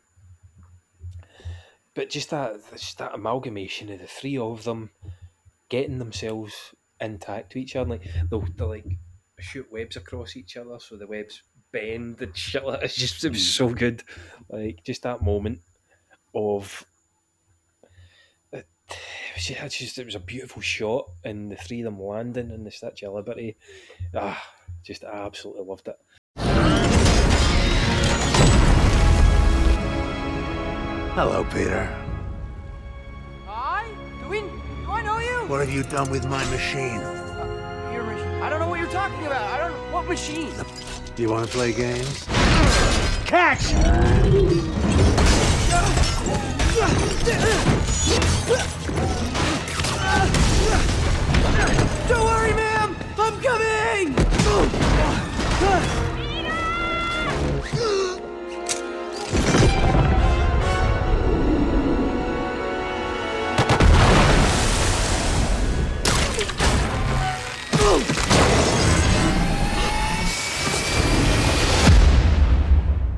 But 1.97 2.11
just 2.11 2.29
that 2.29 2.61
just 2.73 2.99
that 2.99 3.15
amalgamation 3.15 3.91
of 3.91 3.99
the 3.99 4.05
three 4.05 4.37
of 4.37 4.65
them 4.65 4.91
getting 5.67 5.97
themselves 5.97 6.75
intact 7.01 7.53
to 7.53 7.59
each 7.59 7.75
other, 7.75 7.89
like 7.89 8.07
they'll, 8.29 8.45
they'll 8.55 8.67
like 8.67 8.85
shoot 9.39 9.65
webs 9.71 9.95
across 9.95 10.37
each 10.37 10.57
other, 10.57 10.77
so 10.79 10.95
the 10.95 11.07
webs 11.07 11.41
bend 11.71 12.21
and 12.21 12.37
shit. 12.45 12.63
Like, 12.63 12.83
it's 12.83 12.95
just 12.95 13.25
it 13.25 13.31
was 13.31 13.43
so 13.43 13.69
good. 13.69 14.03
Like 14.47 14.83
just 14.83 15.01
that 15.01 15.23
moment 15.23 15.61
of 16.35 16.85
it, 18.51 18.67
it 18.89 19.33
was 19.33 19.73
just- 19.73 19.97
it 19.97 20.05
was 20.05 20.13
a 20.13 20.19
beautiful 20.19 20.61
shot, 20.61 21.09
and 21.23 21.51
the 21.51 21.55
three 21.55 21.79
of 21.81 21.85
them 21.85 21.99
landing 21.99 22.51
in 22.51 22.63
the 22.63 22.69
Statue 22.69 23.07
of 23.07 23.15
Liberty. 23.15 23.57
Ah, 24.13 24.53
just 24.83 25.03
absolutely 25.03 25.63
loved 25.65 25.87
it. 25.87 25.97
Hello, 31.17 31.43
Peter. 31.45 31.89
Hi? 33.47 33.89
Do 34.21 34.29
we? 34.29 34.41
Do 34.41 34.91
I 34.91 35.01
know 35.01 35.17
you? 35.17 35.49
What 35.49 35.61
have 35.61 35.71
you 35.71 35.81
done 35.81 36.11
with 36.11 36.27
my 36.27 36.45
machine? 36.51 36.99
Uh, 36.99 37.89
your 37.91 38.03
machine. 38.03 38.39
I 38.39 38.51
don't 38.51 38.59
know 38.59 38.69
what 38.69 38.79
you're 38.79 38.91
talking 38.91 39.25
about. 39.25 39.41
I 39.51 39.67
don't. 39.67 39.91
What 39.91 40.07
machine? 40.07 40.53
Do 41.15 41.23
you 41.23 41.31
want 41.31 41.47
to 41.47 41.51
play 41.51 41.73
games? 41.73 42.23
Catch! 43.25 43.71
Don't 52.07 52.25
worry, 52.25 52.53
ma'am. 52.53 52.95
I'm 53.17 53.41
coming. 53.41 54.93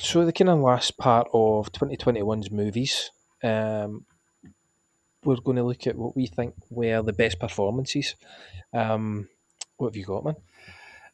So 0.10 0.26
the 0.26 0.34
kind 0.34 0.50
of 0.50 0.58
last 0.58 0.98
part 0.98 1.28
of 1.34 1.72
2021's 1.72 2.50
movies, 2.50 3.12
um, 3.44 4.08
we're 5.24 5.36
going 5.36 5.58
to 5.58 5.64
look 5.64 5.86
at 5.86 5.96
what 5.96 6.16
we 6.16 6.26
think 6.26 6.56
were 6.72 7.04
the 7.04 7.14
best 7.14 7.40
performances. 7.40 8.16
Um, 8.74 9.30
what 9.78 9.90
have 9.90 9.96
you 9.96 10.06
got, 10.06 10.26
man? 10.26 10.36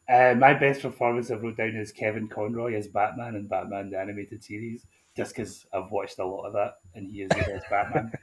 Uh, 0.07 0.35
my 0.39 0.53
best 0.53 0.81
performance 0.81 1.29
I 1.29 1.33
wrote 1.33 1.57
down 1.57 1.75
is 1.75 1.91
Kevin 1.91 2.29
Conroy 2.29 2.75
as 2.75 2.87
Batman 2.87 3.35
in 3.35 3.47
Batman 3.47 3.89
the 3.89 3.99
Animated 3.99 4.41
Series, 4.41 4.85
just 5.17 5.35
because 5.35 5.65
I've 5.73 5.91
watched 5.91 6.17
a 6.19 6.25
lot 6.25 6.45
of 6.45 6.53
that 6.53 6.75
and 6.93 7.11
he 7.11 7.23
is 7.23 7.29
the 7.31 7.35
best 7.35 7.69
Batman. 7.69 8.13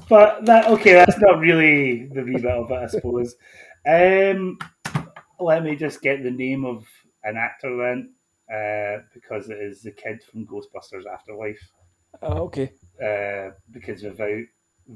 but 0.08 0.46
that 0.46 0.68
okay, 0.68 0.94
that's 0.94 1.18
not 1.18 1.38
really 1.38 2.06
the 2.06 2.24
remit 2.24 2.46
of 2.46 2.70
it, 2.70 2.74
I 2.74 2.86
suppose. 2.86 3.36
Um, 3.86 4.56
let 5.38 5.62
me 5.62 5.76
just 5.76 6.00
get 6.00 6.22
the 6.22 6.30
name 6.30 6.64
of 6.64 6.86
an 7.24 7.36
actor 7.36 7.76
then, 7.76 8.14
uh, 8.52 9.02
because 9.12 9.50
it 9.50 9.58
is 9.58 9.82
the 9.82 9.92
kid 9.92 10.22
from 10.22 10.46
Ghostbusters 10.46 11.06
Afterlife. 11.12 11.70
Oh, 12.22 12.44
okay. 12.44 12.72
Uh, 13.02 13.50
because 13.72 14.02
without 14.02 14.44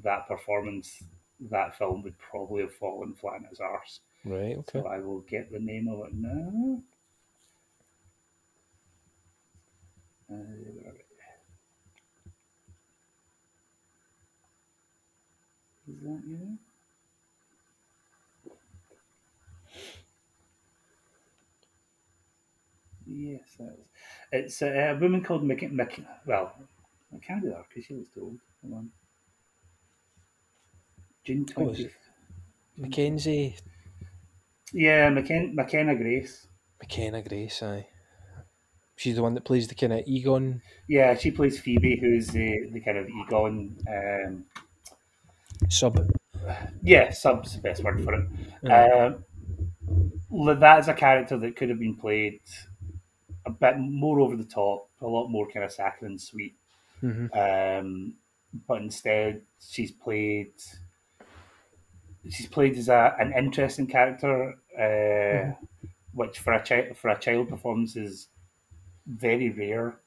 that 0.04 0.28
performance, 0.28 1.02
that 1.50 1.76
film 1.76 2.02
would 2.02 2.18
probably 2.18 2.62
have 2.62 2.74
fallen 2.74 3.14
flat 3.14 3.36
on 3.36 3.46
its 3.50 3.60
arse. 3.60 4.00
Right, 4.24 4.56
okay. 4.58 4.80
So 4.80 4.86
I 4.86 4.98
will 4.98 5.20
get 5.20 5.50
the 5.50 5.60
name 5.60 5.88
of 5.88 6.06
it 6.06 6.14
now. 6.14 6.82
Uh, 10.30 10.34
where 10.34 10.90
are 10.90 10.94
we? 10.94 11.04
Is 15.94 16.02
that 16.02 16.22
you? 16.26 16.58
Yes, 23.20 23.40
that 23.58 23.74
is. 23.80 23.86
It's 24.30 24.62
a, 24.62 24.90
a 24.92 24.96
woman 24.98 25.24
called. 25.24 25.42
Mick 25.42 26.04
well, 26.26 26.52
I 27.12 27.18
can't 27.26 27.42
do 27.42 27.48
that 27.50 27.64
because 27.68 27.84
she 27.86 27.94
looks 27.94 28.10
too 28.10 28.22
old. 28.22 28.38
Hold 28.62 28.74
on. 28.74 28.90
June 31.24 31.44
Oh, 31.56 31.60
20th. 31.66 31.80
it 31.80 31.92
Mackenzie 32.76 33.56
Yeah, 34.72 35.10
McKen- 35.10 35.54
McKenna 35.54 35.96
Grace. 35.96 36.46
McKenna 36.80 37.22
Grace, 37.22 37.62
aye. 37.62 37.88
She's 38.96 39.16
the 39.16 39.22
one 39.22 39.34
that 39.34 39.44
plays 39.44 39.66
the 39.68 39.74
kind 39.74 39.92
of 39.92 40.02
Egon. 40.06 40.62
Yeah, 40.88 41.16
she 41.16 41.30
plays 41.30 41.58
Phoebe, 41.58 41.98
who's 42.00 42.28
the, 42.28 42.68
the 42.72 42.80
kind 42.80 42.98
of 42.98 43.08
Egon. 43.08 43.76
Um, 43.88 44.44
Sub. 45.68 45.98
Yeah, 46.82 47.10
sub's 47.10 47.54
the 47.56 47.60
best 47.62 47.82
word 47.84 48.02
for 48.04 48.14
it. 48.14 48.28
Yeah. 48.62 49.06
Um, 49.12 49.24
li- 50.30 50.54
that 50.54 50.78
is 50.80 50.88
a 50.88 50.94
character 50.94 51.36
that 51.36 51.56
could 51.56 51.68
have 51.68 51.78
been 51.80 51.96
played 51.96 52.40
a 53.48 53.50
bit 53.64 53.78
more 53.78 54.20
over 54.20 54.36
the 54.36 54.44
top, 54.44 54.88
a 55.00 55.06
lot 55.06 55.28
more 55.28 55.46
kind 55.50 55.64
of 55.64 55.72
saccharine 55.72 56.18
sweet. 56.18 56.54
Mhm. 57.02 57.28
Um, 57.44 58.16
but 58.66 58.82
instead, 58.82 59.42
she's 59.60 59.92
played. 59.92 60.52
She's 62.28 62.46
played 62.46 62.76
as 62.76 62.88
a, 62.88 63.16
an 63.18 63.32
interesting 63.32 63.86
character, 63.86 64.54
uh, 64.78 65.54
which 66.12 66.38
for 66.40 66.52
a 66.52 66.62
child 66.62 66.96
for 66.96 67.08
a 67.10 67.18
child 67.18 67.48
performance 67.48 67.96
is 67.96 68.28
very 69.06 69.50
rare 69.50 70.00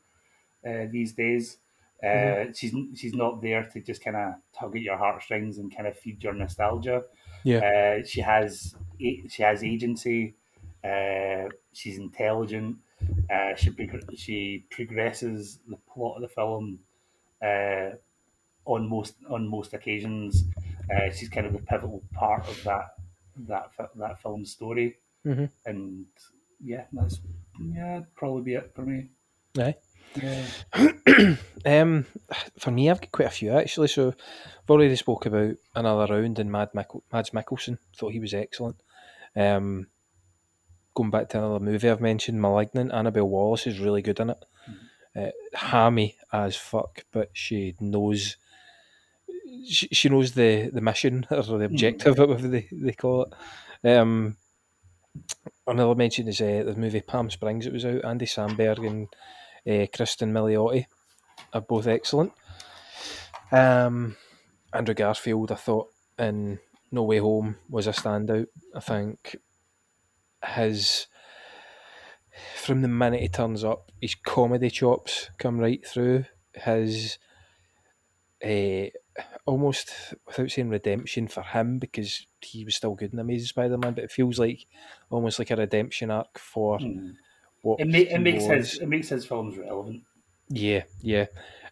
uh, 0.65 0.88
these 0.91 1.13
days. 1.13 1.57
Uh, 2.03 2.07
Mhm. 2.07 2.57
She's 2.57 2.73
she's 2.99 3.13
not 3.15 3.41
there 3.41 3.63
to 3.73 3.81
just 3.81 4.03
kind 4.03 4.18
of 4.18 4.35
tug 4.53 4.76
at 4.76 4.81
your 4.84 4.97
heartstrings 4.97 5.57
and 5.59 5.76
kind 5.76 5.88
of 5.88 5.97
feed 5.99 6.23
your 6.23 6.34
nostalgia. 6.34 7.05
Yeah. 7.43 7.59
Uh, 7.59 8.05
she 8.05 8.22
has 8.22 8.76
she 9.30 9.43
has 9.43 9.63
agency. 9.63 10.35
Uh, 10.84 11.49
she's 11.73 11.97
intelligent. 11.99 12.77
Uh, 13.30 13.56
she 13.56 13.69
prog- 13.69 14.18
she 14.18 14.65
progresses 14.69 15.60
the 15.68 15.77
plot 15.93 16.15
of 16.18 16.22
the 16.22 16.27
film 16.27 16.80
uh, 17.43 17.91
on 18.65 18.88
most 18.88 19.15
on 19.30 19.48
most 19.48 19.73
occasions. 19.73 20.45
Uh, 20.93 21.10
she's 21.11 21.30
kind 21.30 21.45
of 21.48 21.53
the 21.53 21.60
pivotal 21.60 22.02
part 22.14 22.48
of 22.48 22.64
that 22.64 22.93
that 23.48 23.72
that 23.95 24.22
film 24.22 24.45
story. 24.45 24.98
Mhm. 25.26 25.49
And 25.65 26.06
yeah, 26.64 26.85
that's 26.93 27.19
yeah, 27.73 28.02
probably 28.15 28.41
be 28.43 28.53
it 28.56 28.72
for 28.73 28.81
me. 28.81 29.10
Aye. 29.57 29.76
Yeah. 30.22 30.45
um, 31.65 32.06
for 32.57 32.72
me, 32.72 32.89
I've 32.89 32.99
got 33.02 33.11
quite 33.11 33.27
a 33.27 33.31
few 33.31 33.52
actually. 33.52 33.88
So, 33.88 34.10
I've 34.10 34.69
already 34.69 34.95
spoke 34.98 35.26
about 35.26 35.56
another 35.76 36.14
round 36.14 36.39
and 36.39 36.52
Mad 36.52 36.69
Mick- 36.76 37.02
Mads 37.14 37.30
Mikkelsen. 37.30 37.77
Thought 37.95 38.11
he 38.14 38.19
was 38.19 38.34
excellent. 38.34 38.76
Um, 39.35 39.88
going 40.93 41.11
back 41.11 41.30
to 41.30 41.38
another 41.38 41.59
movie 41.59 41.89
I've 41.89 42.01
mentioned, 42.01 42.41
*Malignant*. 42.41 42.91
Annabelle 42.91 43.27
Wallis 43.30 43.68
is 43.68 43.80
really 43.80 44.01
good 44.01 44.19
in 44.19 44.31
it. 44.31 44.45
Uh, 45.15 45.31
hammy 45.53 46.15
as 46.31 46.55
fuck, 46.55 47.03
but 47.11 47.30
she 47.34 47.76
knows. 47.80 48.38
She, 49.68 49.88
she 49.91 50.09
knows 50.09 50.31
the, 50.31 50.69
the 50.73 50.81
mission 50.81 51.26
or 51.31 51.43
the 51.43 51.65
objective, 51.65 52.18
whatever 52.18 52.47
they, 52.47 52.68
they 52.72 52.93
call 52.93 53.26
it. 53.84 53.89
Um, 53.89 54.38
another 55.68 55.95
mention 55.95 56.27
is 56.27 56.41
uh, 56.41 56.63
the 56.65 56.76
movie 56.76 57.01
Palm 57.01 57.30
Springs. 57.30 57.65
It 57.65 57.73
was 57.73 57.85
out. 57.85 58.05
Andy 58.05 58.26
Samberg 58.26 58.85
and 58.88 59.07
uh, 59.68 59.88
Cristin 59.88 60.31
Milioti 60.31 60.85
are 61.53 61.61
both 61.61 61.88
excellent. 61.88 62.31
Um, 63.51 64.15
Andrew 64.73 64.95
Garfield, 64.95 65.51
I 65.51 65.55
thought 65.55 65.89
in 66.18 66.59
No 66.91 67.03
Way 67.03 67.18
Home 67.18 67.57
was 67.69 67.88
a 67.88 67.91
standout. 67.91 68.47
I 68.73 68.80
think 68.80 69.35
his 70.43 71.07
from 72.55 72.81
the 72.81 72.88
minute 72.88 73.22
he 73.22 73.27
turns 73.27 73.63
up, 73.63 73.91
his 73.99 74.15
comedy 74.15 74.69
chops 74.69 75.30
come 75.38 75.59
right 75.59 75.85
through. 75.85 76.26
His 76.53 77.18
uh, 78.43 78.85
almost 79.45 80.13
without 80.26 80.49
saying 80.49 80.69
redemption 80.69 81.27
for 81.27 81.43
him 81.43 81.77
because 81.77 82.26
he 82.41 82.65
was 82.65 82.76
still 82.76 82.95
good 82.95 83.13
in 83.13 83.19
Amazing 83.19 83.47
Spider-Man, 83.47 83.93
but 83.93 84.05
it 84.05 84.11
feels 84.11 84.39
like 84.39 84.65
almost 85.09 85.39
like 85.39 85.51
a 85.51 85.55
redemption 85.55 86.09
arc 86.11 86.39
for 86.39 86.80
Mm. 86.80 87.15
what 87.61 87.80
It, 87.80 87.88
ma- 87.88 87.97
it 88.15 88.19
makes 88.19 88.45
was. 88.45 88.73
his 88.73 88.81
it 88.81 88.88
makes 88.88 89.09
his 89.09 89.26
films 89.26 89.57
relevant. 89.57 90.03
Yeah, 90.49 90.84
yeah, 91.01 91.27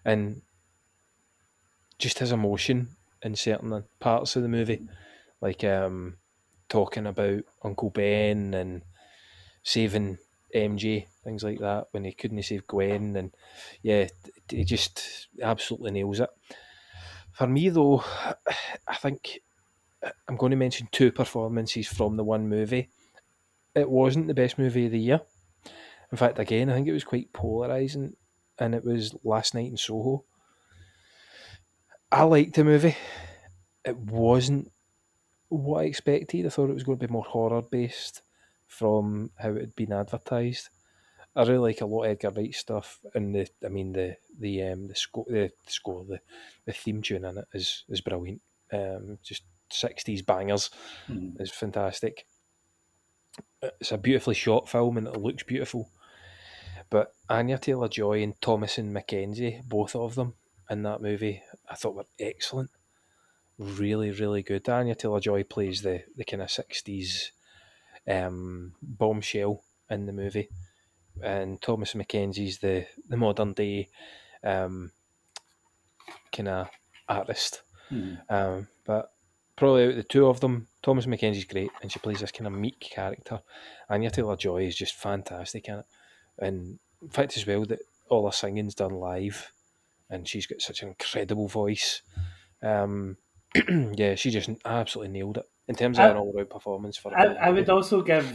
and 0.06 0.42
just 1.98 2.20
his 2.20 2.32
emotion 2.32 2.96
in 3.22 3.36
certain 3.36 3.84
parts 4.00 4.36
of 4.36 4.44
the 4.44 4.48
movie, 4.50 4.88
like 5.42 5.64
um, 5.64 6.19
talking 6.70 7.08
about 7.08 7.44
Uncle 7.64 7.90
Ben 7.90 8.54
and 8.54 8.84
saving 9.64 10.18
MJ, 10.56 11.08
things 11.24 11.44
like 11.44 11.60
that 11.60 11.88
when 11.92 12.04
he 12.04 12.12
couldn't 12.12 12.42
save 12.44 12.66
Gwen, 12.68 13.16
and 13.16 13.36
yeah, 13.82 14.08
he 14.50 14.64
just 14.64 15.28
absolutely 15.42 15.92
nails 15.92 16.20
it. 16.20 16.30
For 17.32 17.48
me 17.48 17.70
though, 17.70 18.04
I 18.88 18.96
think 18.96 19.40
I'm 20.28 20.38
going 20.38 20.52
to 20.52 20.58
mention 20.58 20.88
two 20.92 21.12
performances 21.12 21.88
from 21.88 22.18
the 22.18 22.24
one 22.24 22.48
movie. 22.48 22.90
It 23.76 23.90
wasn't 23.90 24.28
the 24.28 24.34
best 24.34 24.58
movie 24.58 24.86
of 24.86 24.92
the 24.92 25.00
year. 25.00 25.22
In 26.12 26.18
fact, 26.18 26.40
again, 26.40 26.70
I 26.70 26.74
think 26.74 26.88
it 26.88 26.94
was 26.94 27.04
quite 27.04 27.32
polarizing, 27.34 28.16
and 28.58 28.74
it 28.74 28.84
was 28.84 29.16
Last 29.24 29.54
Night 29.54 29.70
in 29.70 29.78
Soho. 29.78 30.24
I 32.12 32.24
liked 32.24 32.56
the 32.56 32.64
movie. 32.64 32.98
It 33.86 33.96
wasn't 33.96 34.72
what 35.50 35.82
I 35.82 35.84
expected. 35.86 36.46
I 36.46 36.50
thought 36.50 36.70
it 36.70 36.74
was 36.76 36.84
going 36.84 36.98
to 37.00 37.08
be 37.08 37.12
more 37.12 37.24
horror 37.24 37.62
based 37.62 38.22
from 38.68 39.32
how 39.36 39.50
it 39.52 39.62
had 39.62 39.76
been 39.76 39.94
advertised. 39.94 40.70
I 41.36 41.42
really 41.44 41.72
like 41.74 41.82
a 41.82 41.86
lot 41.86 42.04
of 42.06 42.12
Edgar 42.12 42.32
Wright 42.32 42.54
stuff, 42.54 43.00
and 43.14 43.34
the 43.36 43.48
I 43.64 43.70
mean 43.70 43.94
the 43.94 44.18
the 44.40 44.64
um 44.64 44.88
the 44.88 44.96
score 44.96 45.26
the, 45.28 45.52
score 45.68 46.04
the 46.04 46.20
the 46.66 46.74
theme 46.74 47.02
tune 47.02 47.26
in 47.26 47.38
it 47.38 47.48
is 47.54 47.86
is 47.90 48.02
brilliant. 48.02 48.42
Um, 48.72 49.20
just 49.24 49.44
sixties 49.72 50.22
bangers 50.22 50.70
Mhm. 51.08 51.40
is 51.40 51.52
fantastic. 51.52 52.26
It's 53.62 53.92
a 53.92 53.98
beautifully 53.98 54.36
shot 54.36 54.68
film 54.68 54.98
and 54.98 55.08
it 55.08 55.18
looks 55.18 55.44
beautiful. 55.44 55.92
But 56.90 57.14
Anya 57.30 57.60
Taylor 57.60 57.88
Joy 57.88 58.24
and 58.24 58.40
Thomasin 58.42 58.92
McKenzie, 58.92 59.64
both 59.68 59.96
of 59.96 60.16
them 60.16 60.34
in 60.70 60.82
that 60.84 61.02
movie, 61.02 61.44
I 61.70 61.76
thought 61.76 61.96
were 61.96 62.06
excellent. 62.20 62.72
Really, 63.60 64.12
really 64.12 64.42
good. 64.42 64.68
Anya 64.70 64.96
Taylor 64.96 65.20
Joy 65.20 65.44
plays 65.44 65.82
the, 65.82 66.04
the 66.16 66.24
kind 66.24 66.42
of 66.42 66.50
sixties 66.50 67.34
um, 68.08 68.74
bombshell 68.82 69.62
in 69.90 70.06
the 70.06 70.14
movie. 70.14 70.50
And 71.22 71.62
Thomas 71.62 71.94
McKenzie's 71.94 72.60
the, 72.60 72.86
the 73.10 73.18
modern 73.18 73.52
day 73.52 73.90
um, 74.44 74.92
kind 76.32 76.48
of 76.48 76.70
artist. 77.10 77.62
Mhm. 77.92 78.20
Um, 78.30 78.68
but 78.86 79.12
probably 79.58 79.84
out 79.84 79.90
of 79.90 79.96
the 79.98 80.04
two 80.04 80.28
of 80.28 80.40
them, 80.40 80.68
Thomas 80.82 81.06
McKenzie's 81.06 81.44
great, 81.44 81.72
and 81.82 81.92
she 81.92 82.00
plays 82.00 82.22
this 82.22 82.32
kind 82.32 82.48
of 82.48 82.54
meek 82.54 82.80
character. 82.80 83.42
Anya 83.90 84.10
Taylor 84.10 84.38
Joy 84.38 84.66
is 84.66 84.76
just 84.78 84.96
fantastic 84.96 85.68
in 85.68 85.80
it, 85.80 85.86
and 86.38 86.80
in 87.02 87.10
fact 87.10 87.36
as 87.36 87.46
well 87.46 87.66
that 87.66 87.80
all 88.08 88.26
her 88.26 88.32
singing's 88.32 88.76
done 88.76 88.94
live, 88.94 89.52
and 90.10 90.28
she's 90.28 90.48
got 90.48 90.62
such 90.62 90.82
an 90.82 90.90
incredible 90.90 91.50
voice. 91.50 92.02
Um, 92.62 93.18
yeah, 93.96 94.16
she 94.16 94.30
just 94.30 94.50
absolutely 94.66 95.12
nailed 95.14 95.38
it 95.38 95.46
in 95.68 95.76
terms 95.76 95.98
of 96.00 96.06
I- 96.06 96.10
an 96.10 96.18
all-round 96.18 96.50
performance 96.50 96.98
for. 96.98 97.18
I, 97.18 97.26
I 97.36 97.50
would 97.50 97.70
also 97.70 98.02
give 98.02 98.26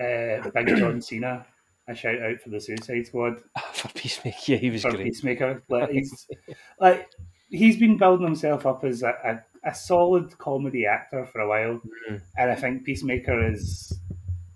uh, 0.00 0.48
Big 0.54 0.76
John 0.76 1.00
Cena 1.02 1.46
a 1.88 1.94
shout 1.94 2.20
out 2.20 2.40
for 2.42 2.50
the 2.50 2.60
Suicide 2.60 3.06
Squad. 3.06 3.36
for 3.72 3.88
Peacemaker, 3.88 4.36
yeah, 4.46 4.56
he 4.58 4.70
was 4.70 4.82
for 4.82 4.90
great. 4.90 5.04
Peacemaker. 5.04 5.62
Like 5.68 5.90
he's 5.92 6.26
like 6.80 7.08
he's 7.50 7.78
been 7.78 7.96
building 7.96 8.26
himself 8.26 8.66
up 8.66 8.84
as 8.84 9.02
a, 9.02 9.14
a, 9.64 9.68
a 9.70 9.74
solid 9.74 10.36
comedy 10.38 10.84
actor 10.86 11.24
for 11.26 11.40
a 11.40 11.48
while, 11.48 11.80
Mhm. 12.10 12.20
and 12.36 12.50
I 12.50 12.54
think 12.54 12.84
Peacemaker 12.84 13.52
is 13.52 13.98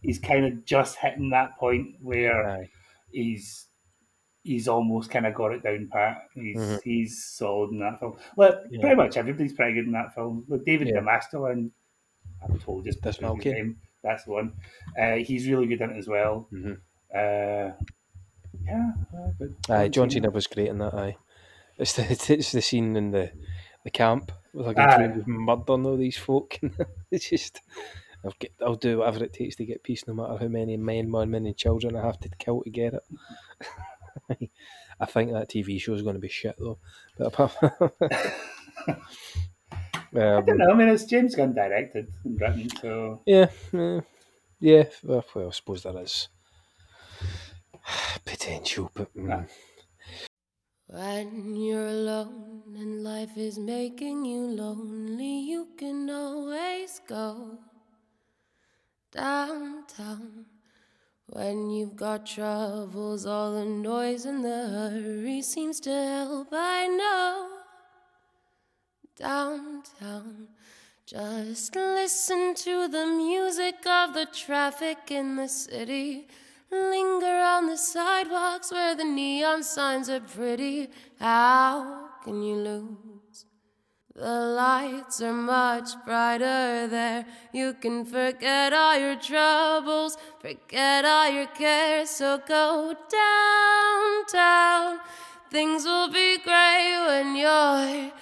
he's 0.03 0.19
kind 0.19 0.45
of 0.45 0.65
just 0.67 0.97
hitting 0.97 1.31
that 1.31 1.57
point 1.59 1.95
where 2.03 2.69
he's 3.13 3.67
he's 4.45 4.67
almost 4.69 5.11
kind 5.11 5.27
of 5.27 5.35
got 5.35 5.53
it 5.53 5.63
down 5.63 5.89
pat. 5.93 6.23
He's 6.35 6.57
Mhm. 6.57 6.83
he's 6.83 7.25
solid 7.25 7.71
in 7.71 7.79
that 7.81 7.99
film. 8.01 8.17
Like 8.37 8.55
Yeah. 8.71 8.81
pretty 8.81 8.97
much 8.97 9.17
everybody's 9.17 9.53
pretty 9.53 9.75
good 9.75 9.87
in 9.87 9.93
that 9.93 10.15
film. 10.15 10.45
Like 10.49 10.65
David 10.65 10.89
Yeah. 10.89 11.01
DeMasterlin, 11.01 11.71
I'm 12.43 12.59
told 12.59 12.85
just 12.85 13.01
That's 13.03 13.19
because 13.19 13.37
his 13.37 13.45
Malky. 13.45 13.55
name. 13.55 13.77
That's 14.03 14.25
the 14.25 14.33
one. 14.33 14.53
Uh, 14.99 15.17
he's 15.17 15.47
really 15.49 15.67
good 15.67 15.81
in 15.81 15.91
it 15.91 15.97
as 15.97 16.09
well. 16.09 16.49
Mhm. 16.53 16.77
Uh, 17.15 17.73
yeah, 18.65 18.93
uh, 19.17 19.31
but 19.39 19.71
Aye, 19.71 19.89
John 19.89 20.11
Cena 20.11 20.31
was 20.31 20.47
great 20.49 20.69
in 20.69 20.79
that. 20.79 20.95
Aye, 20.95 21.17
it's 21.79 21.93
the 21.95 22.03
it's 22.39 22.53
the 22.53 22.61
scene 22.63 22.97
in 22.97 23.11
the 23.13 23.31
the 23.85 23.91
camp 23.91 24.33
with 24.53 24.67
like 24.67 24.79
Aye. 24.79 25.05
a 25.05 25.23
murdering 25.27 25.87
all 25.87 25.97
these 25.97 26.17
folk. 26.19 26.59
it's 27.13 27.29
just 27.31 27.61
I'll 28.25 28.35
get 28.41 28.53
I'll 28.61 28.75
do 28.75 28.99
whatever 28.99 29.25
it 29.25 29.33
takes 29.33 29.57
to 29.57 29.65
get 29.65 29.83
peace, 29.85 30.07
no 30.09 30.15
matter 30.15 30.37
how 30.37 30.49
many 30.49 30.77
men, 30.77 31.13
women, 31.13 31.47
and 31.47 31.57
children 31.57 31.95
I 31.97 32.05
have 32.05 32.19
to 32.21 32.29
kill 32.39 32.63
to 32.63 32.71
get 32.71 32.95
it. 32.95 33.03
I 35.01 35.07
think 35.07 35.33
that 35.33 35.49
TV 35.49 35.81
show 35.81 35.95
is 35.95 36.03
going 36.03 36.15
to 36.15 36.21
be 36.21 36.29
shit 36.29 36.57
though. 36.59 36.79
But 37.19 37.27
apart, 37.29 37.53
I 37.63 37.91
um, 40.15 40.45
don't 40.45 40.59
know. 40.59 40.71
I 40.71 40.75
mean, 40.75 40.89
it's 40.89 41.05
James 41.05 41.35
Gunn 41.35 41.55
directed 41.55 42.13
and 42.25 42.41
written, 42.41 42.69
so 42.71 43.23
yeah, 43.27 43.51
yeah, 43.73 44.01
yeah. 44.61 44.85
Well, 45.03 45.25
well, 45.35 45.49
I 45.49 45.51
suppose 45.51 45.83
there 45.83 45.99
is 46.03 46.29
potential, 48.25 48.91
but 48.95 49.15
mm, 49.17 49.49
When 50.87 51.57
you're 51.57 51.87
alone 51.87 52.77
and 52.77 53.03
life 53.03 53.37
is 53.37 53.59
making 53.59 54.25
you 54.25 54.43
lonely, 54.47 55.41
you 55.41 55.71
can 55.77 56.09
always 56.11 57.01
go 57.09 57.59
downtown. 59.11 60.47
When 61.35 61.71
you've 61.71 61.97
got 61.97 62.27
troubles, 62.27 63.25
all 63.25 63.55
the 63.55 63.65
noise 63.65 64.27
and 64.27 64.45
the 64.45 64.69
hurry 64.69 65.41
seems 65.41 65.81
to 65.81 65.91
help. 65.91 66.49
I 66.53 66.87
know 66.89 67.49
downtown. 69.17 70.49
Just 71.07 71.75
listen 71.75 72.55
to 72.57 72.87
the 72.87 73.07
music 73.07 73.77
of 73.87 74.13
the 74.13 74.27
traffic 74.27 75.11
in 75.11 75.37
the 75.37 75.49
city. 75.49 76.29
Linger 76.71 77.39
on 77.55 77.67
the 77.67 77.79
sidewalks 77.79 78.71
where 78.71 78.95
the 78.95 79.05
neon 79.05 79.63
signs 79.63 80.11
are 80.11 80.21
pretty. 80.21 80.91
How 81.19 82.11
can 82.25 82.43
you 82.43 82.57
lose? 82.57 83.12
The 84.15 84.29
lights 84.29 85.23
are 85.23 85.33
much 85.33 85.89
brighter 86.05 86.87
there. 86.87 87.25
You 87.53 87.73
can 87.73 88.05
forget 88.05 88.75
all 88.75 88.99
your 88.99 89.17
troubles, 89.17 90.19
forget 90.39 91.07
all 91.07 91.31
your 91.31 91.47
cares. 91.47 92.11
So 92.11 92.39
go 92.47 92.95
downtown. 93.11 95.01
Things 95.51 95.85
will 95.85 96.11
be 96.11 96.37
great 96.45 96.99
when 97.07 97.37
you're 97.37 98.13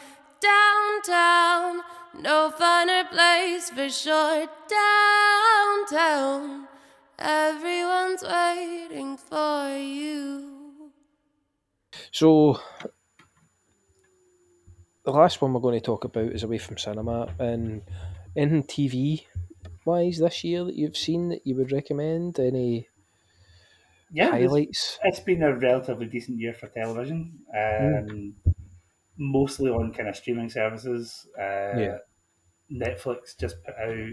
downtown. 0.41 1.83
No 2.23 2.53
finer 2.57 3.05
place 3.11 3.71
for 3.71 3.89
sure. 3.89 4.47
Downtown. 5.89 6.69
Everyone's 7.19 8.23
waiting 8.23 9.17
for 9.17 9.77
you. 9.77 10.93
So, 12.13 12.61
the 15.05 15.11
last 15.13 15.41
one 15.41 15.53
we're 15.53 15.61
going 15.61 15.79
to 15.79 15.85
talk 15.85 16.05
about 16.05 16.33
is 16.33 16.43
away 16.43 16.59
from 16.59 16.79
cinema 16.79 17.33
and 17.39 17.83
in 18.35 18.63
TV 18.63 19.25
wise 19.85 20.19
this 20.19 20.45
year 20.45 20.65
that 20.65 20.77
you've 20.77 20.97
seen 20.97 21.29
that 21.31 21.47
you 21.47 21.57
would 21.57 21.73
recommend. 21.73 22.39
Any 22.39 22.89
yeah, 24.13 24.31
highlights? 24.31 24.99
It's, 25.05 25.21
been 25.21 25.43
a 25.43 25.57
relatively 25.57 26.07
decent 26.07 26.39
year 26.39 26.53
for 26.53 26.67
television. 26.69 27.41
Um, 27.57 28.35
Mostly 29.17 29.71
on 29.71 29.93
kind 29.93 30.09
of 30.09 30.17
streaming 30.17 30.49
services. 30.49 31.27
Uh, 31.39 31.79
Yeah. 31.79 31.99
Netflix 32.73 33.37
just 33.39 33.57
put 33.65 33.75
out 33.75 34.13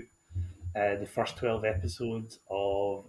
uh, 0.76 1.00
the 1.00 1.06
first 1.06 1.38
12 1.38 1.64
episodes 1.64 2.40
of 2.50 3.06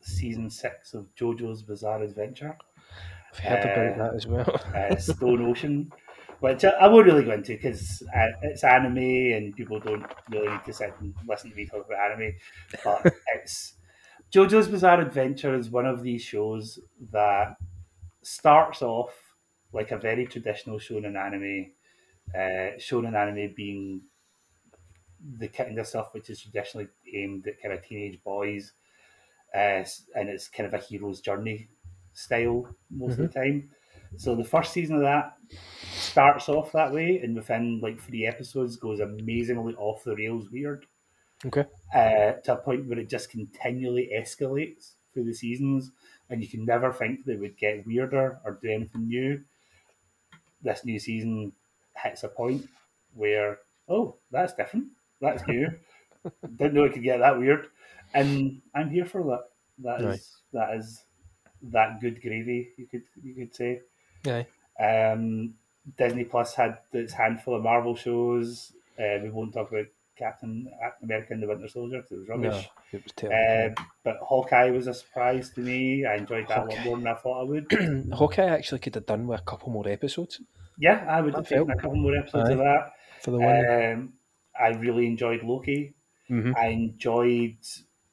season 0.00 0.48
six 0.48 0.94
of 0.94 1.14
JoJo's 1.14 1.62
Bizarre 1.62 2.02
Adventure. 2.02 2.56
I've 3.32 3.38
heard 3.38 3.64
about 3.64 3.98
that 3.98 4.16
as 4.16 4.26
well. 4.26 4.60
uh, 4.74 4.96
Stone 4.96 5.42
Ocean, 5.42 5.92
which 6.40 6.64
I, 6.64 6.70
I 6.70 6.88
won't 6.88 7.06
really 7.06 7.24
go 7.24 7.32
into 7.32 7.52
because 7.52 8.02
uh, 8.14 8.28
it's 8.42 8.64
anime 8.64 8.98
and 8.98 9.54
people 9.54 9.78
don't 9.78 10.04
really 10.30 10.48
need 10.48 10.64
to 10.64 10.72
sit 10.72 10.94
and 11.00 11.14
listen 11.28 11.50
to 11.50 11.56
me 11.56 11.66
talk 11.66 11.86
about 11.86 12.10
anime. 12.10 12.34
But 12.84 13.14
it's 13.34 13.74
JoJo's 14.32 14.68
Bizarre 14.68 15.00
Adventure 15.00 15.54
is 15.54 15.70
one 15.70 15.86
of 15.86 16.02
these 16.02 16.22
shows 16.22 16.78
that 17.12 17.56
starts 18.22 18.82
off 18.82 19.14
like 19.72 19.90
a 19.90 19.98
very 19.98 20.26
traditional 20.26 20.78
shonen 20.78 21.16
anime. 21.16 21.72
Uh, 22.34 22.78
shonen 22.78 23.14
anime 23.14 23.52
being 23.56 24.02
the 25.38 25.48
kind 25.48 25.78
of 25.78 25.86
stuff 25.86 26.14
which 26.14 26.30
is 26.30 26.40
traditionally 26.40 26.88
aimed 27.12 27.46
at 27.46 27.60
kind 27.60 27.74
of 27.74 27.84
teenage 27.84 28.22
boys, 28.22 28.72
uh, 29.54 29.84
and 30.14 30.28
it's 30.28 30.48
kind 30.48 30.66
of 30.66 30.74
a 30.74 30.78
hero's 30.78 31.20
journey 31.20 31.68
style 32.12 32.68
most 32.90 33.18
of 33.18 33.32
the 33.32 33.40
time. 33.40 33.70
So 34.16 34.34
the 34.36 34.44
first 34.44 34.72
season 34.72 34.96
of 34.96 35.02
that 35.02 35.36
starts 35.98 36.48
off 36.48 36.72
that 36.72 36.92
way, 36.92 37.18
and 37.20 37.34
within 37.36 37.80
like 37.80 38.00
three 38.00 38.26
episodes 38.26 38.76
goes 38.76 39.00
amazingly 39.00 39.74
off 39.76 40.04
the 40.04 40.16
rails 40.16 40.50
weird 40.50 40.86
Okay. 41.46 41.64
uh, 41.94 42.32
to 42.44 42.54
a 42.54 42.56
point 42.56 42.86
where 42.86 42.98
it 42.98 43.08
just 43.08 43.30
continually 43.30 44.10
escalates 44.14 44.92
through 45.12 45.24
the 45.24 45.34
seasons, 45.34 45.90
and 46.28 46.42
you 46.42 46.48
can 46.48 46.64
never 46.64 46.92
think 46.92 47.24
they 47.24 47.36
would 47.36 47.56
get 47.56 47.84
weirder 47.86 48.40
or 48.44 48.52
do 48.62 48.70
anything 48.70 49.08
new. 49.08 49.44
This 50.62 50.84
new 50.84 50.98
season 50.98 51.52
hits 51.96 52.22
a 52.22 52.28
point 52.28 52.68
where, 53.14 53.60
oh, 53.88 54.16
that's 54.30 54.54
different, 54.54 54.88
that's 55.20 55.46
new. 55.46 55.78
Didn't 56.56 56.74
know 56.74 56.84
it 56.84 56.94
could 56.94 57.02
get 57.04 57.18
that 57.18 57.38
weird, 57.38 57.70
and 58.14 58.62
I'm 58.74 58.90
here 58.90 59.06
for 59.06 59.22
that. 59.24 59.50
That 59.78 60.02
is 60.02 60.10
Right. 60.10 60.20
that 60.52 60.76
is 60.76 61.04
that 61.62 62.00
good 62.00 62.22
gravy. 62.22 62.72
You 62.78 62.86
could 62.86 63.04
you 63.22 63.34
could 63.34 63.54
say. 63.54 63.82
Aye. 64.26 64.46
Um, 64.78 65.54
Disney 65.96 66.24
Plus 66.24 66.54
had 66.54 66.78
its 66.92 67.12
handful 67.12 67.54
of 67.56 67.62
Marvel 67.62 67.94
shows. 67.96 68.72
Uh, 68.98 69.18
we 69.22 69.30
won't 69.30 69.52
talk 69.54 69.70
about 69.70 69.86
Captain 70.16 70.70
America 71.02 71.32
and 71.32 71.42
the 71.42 71.48
Winter 71.48 71.68
Soldier 71.68 71.98
because 72.02 72.12
it 72.12 72.18
was 72.20 72.28
rubbish. 72.28 72.68
No, 72.92 72.98
it 72.98 73.02
was 73.02 73.12
terrible. 73.12 73.80
Um, 73.80 73.86
but 74.04 74.16
Hawkeye 74.18 74.70
was 74.70 74.86
a 74.86 74.94
surprise 74.94 75.50
to 75.54 75.60
me. 75.60 76.04
I 76.04 76.16
enjoyed 76.16 76.48
that 76.48 76.58
a 76.58 76.64
lot 76.66 76.84
more 76.84 76.96
than 76.98 77.06
I 77.06 77.14
thought 77.14 77.40
I 77.40 77.44
would. 77.44 78.12
Hawkeye 78.12 78.44
actually 78.44 78.80
could 78.80 78.94
have 78.94 79.06
done 79.06 79.26
with 79.26 79.40
a 79.40 79.42
couple 79.44 79.70
more 79.70 79.88
episodes. 79.88 80.40
yeah, 80.78 81.06
I 81.08 81.20
would 81.22 81.34
I 81.34 81.38
have 81.38 81.48
taken 81.48 81.70
a 81.70 81.76
couple 81.76 81.96
more 81.96 82.14
episodes 82.16 82.50
of 82.50 82.58
that. 82.58 82.92
For 83.22 83.30
the 83.30 83.38
one. 83.38 83.68
Um, 83.92 84.12
I 84.58 84.68
really 84.68 85.06
enjoyed 85.06 85.42
Loki. 85.42 85.94
Mhm. 86.28 86.54
I 86.56 86.66
enjoyed 86.68 87.56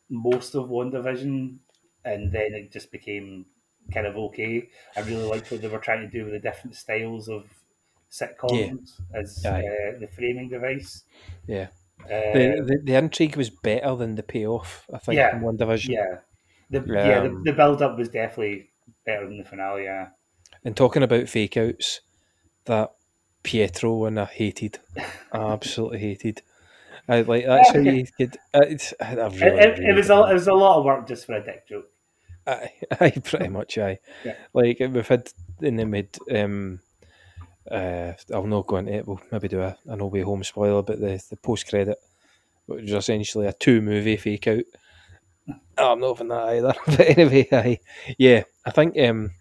most 0.09 0.55
of 0.55 0.69
WandaVision, 0.69 1.57
and 2.05 2.31
then 2.31 2.53
it 2.53 2.71
just 2.71 2.91
became 2.91 3.45
kind 3.93 4.07
of 4.07 4.17
okay. 4.17 4.69
I 4.95 5.01
really 5.01 5.25
liked 5.25 5.51
what 5.51 5.61
they 5.61 5.67
were 5.67 5.79
trying 5.79 6.01
to 6.01 6.07
do 6.07 6.25
with 6.25 6.33
the 6.33 6.39
different 6.39 6.75
styles 6.75 7.27
of 7.27 7.45
sitcoms 8.11 8.99
as 9.13 9.45
uh, 9.45 9.61
the 9.99 10.07
framing 10.07 10.49
device. 10.49 11.03
Yeah. 11.45 11.67
Uh, 12.03 12.33
the, 12.33 12.63
the 12.65 12.81
the 12.83 12.95
intrigue 12.95 13.35
was 13.35 13.49
better 13.49 13.95
than 13.95 14.15
the 14.15 14.23
payoff, 14.23 14.85
I 14.93 14.99
think, 14.99 15.17
yeah, 15.17 15.35
in 15.35 15.41
WandaVision. 15.41 15.89
Yeah, 15.89 16.19
the 16.69 16.85
yeah 16.87 17.21
the, 17.21 17.29
Um, 17.29 17.43
the 17.43 17.53
build 17.53 17.81
up 17.81 17.97
was 17.97 18.09
definitely 18.09 18.69
better 19.05 19.25
than 19.25 19.37
the 19.39 19.43
finale. 19.43 19.85
Yeah, 19.85 20.09
And 20.63 20.77
talking 20.77 21.03
about 21.03 21.27
fake 21.27 21.57
outs, 21.57 22.01
that 22.65 22.93
Pietro 23.43 23.95
one 23.95 24.17
I 24.17 24.25
hated. 24.25 24.79
I 25.31 25.53
absolutely 25.53 25.99
hated. 25.99 26.43
I 27.09 27.21
like 27.21 27.45
that's 27.45 27.71
how 27.71 27.79
you 27.79 28.05
could. 28.17 28.37
It's, 28.53 28.93
I 29.01 29.13
it, 29.13 29.41
really, 29.41 29.59
it, 29.59 29.79
it 29.79 29.95
was 29.95 30.09
a, 30.09 30.21
it 30.29 30.33
was 30.33 30.47
a 30.47 30.53
lot 30.53 30.77
of 30.77 30.85
work 30.85 31.07
just 31.07 31.25
for 31.25 31.33
a 31.33 31.43
dick 31.43 31.67
joke. 31.67 31.89
Aye, 32.47 32.71
aye, 33.01 33.11
pretty 33.23 33.49
much, 33.49 33.77
aye. 33.77 33.99
Yeah. 34.23 34.35
Like 34.53 34.79
we've 34.79 35.07
had 35.07 35.29
in 35.61 35.75
the 35.75 35.85
mid. 35.85 36.17
Um, 36.33 36.79
uh, 37.69 38.13
I'll 38.33 38.47
not 38.47 38.67
go 38.67 38.77
into 38.77 38.93
it. 38.93 39.07
We'll 39.07 39.21
maybe 39.31 39.49
do 39.49 39.61
a, 39.61 39.77
a 39.87 39.95
No 39.97 40.07
Way 40.07 40.21
Home 40.21 40.43
spoiler, 40.43 40.81
but 40.81 40.99
the 41.01 41.21
the 41.29 41.35
post 41.35 41.67
credit, 41.69 41.97
which 42.65 42.83
was 42.83 42.93
essentially 42.93 43.47
a 43.47 43.53
two 43.53 43.81
movie 43.81 44.15
fake 44.15 44.47
out. 44.47 44.63
Oh, 45.77 45.91
I'm 45.91 45.99
not 45.99 46.17
having 46.17 46.29
that 46.29 46.49
either. 46.49 46.73
But 46.85 47.17
anyway, 47.17 47.47
aye, 47.51 47.79
yeah, 48.17 48.43
I 48.65 48.71
think 48.71 48.97
um, 48.99 49.31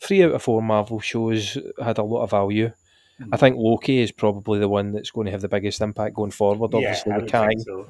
three 0.00 0.24
out 0.24 0.32
of 0.32 0.42
four 0.42 0.62
Marvel 0.62 1.00
shows 1.00 1.58
had 1.82 1.98
a 1.98 2.02
lot 2.02 2.22
of 2.22 2.30
value. 2.30 2.72
Hmm. 3.18 3.28
I 3.32 3.36
think 3.36 3.56
Loki 3.56 4.00
is 4.00 4.12
probably 4.12 4.58
the 4.58 4.68
one 4.68 4.92
that's 4.92 5.10
going 5.10 5.26
to 5.26 5.30
have 5.30 5.40
the 5.42 5.48
biggest 5.48 5.80
impact 5.80 6.14
going 6.14 6.30
forward. 6.30 6.70
Yeah, 6.72 6.78
Obviously, 6.78 7.12
I 7.12 7.18
with 7.18 7.30
Kang. 7.30 7.58
so. 7.60 7.88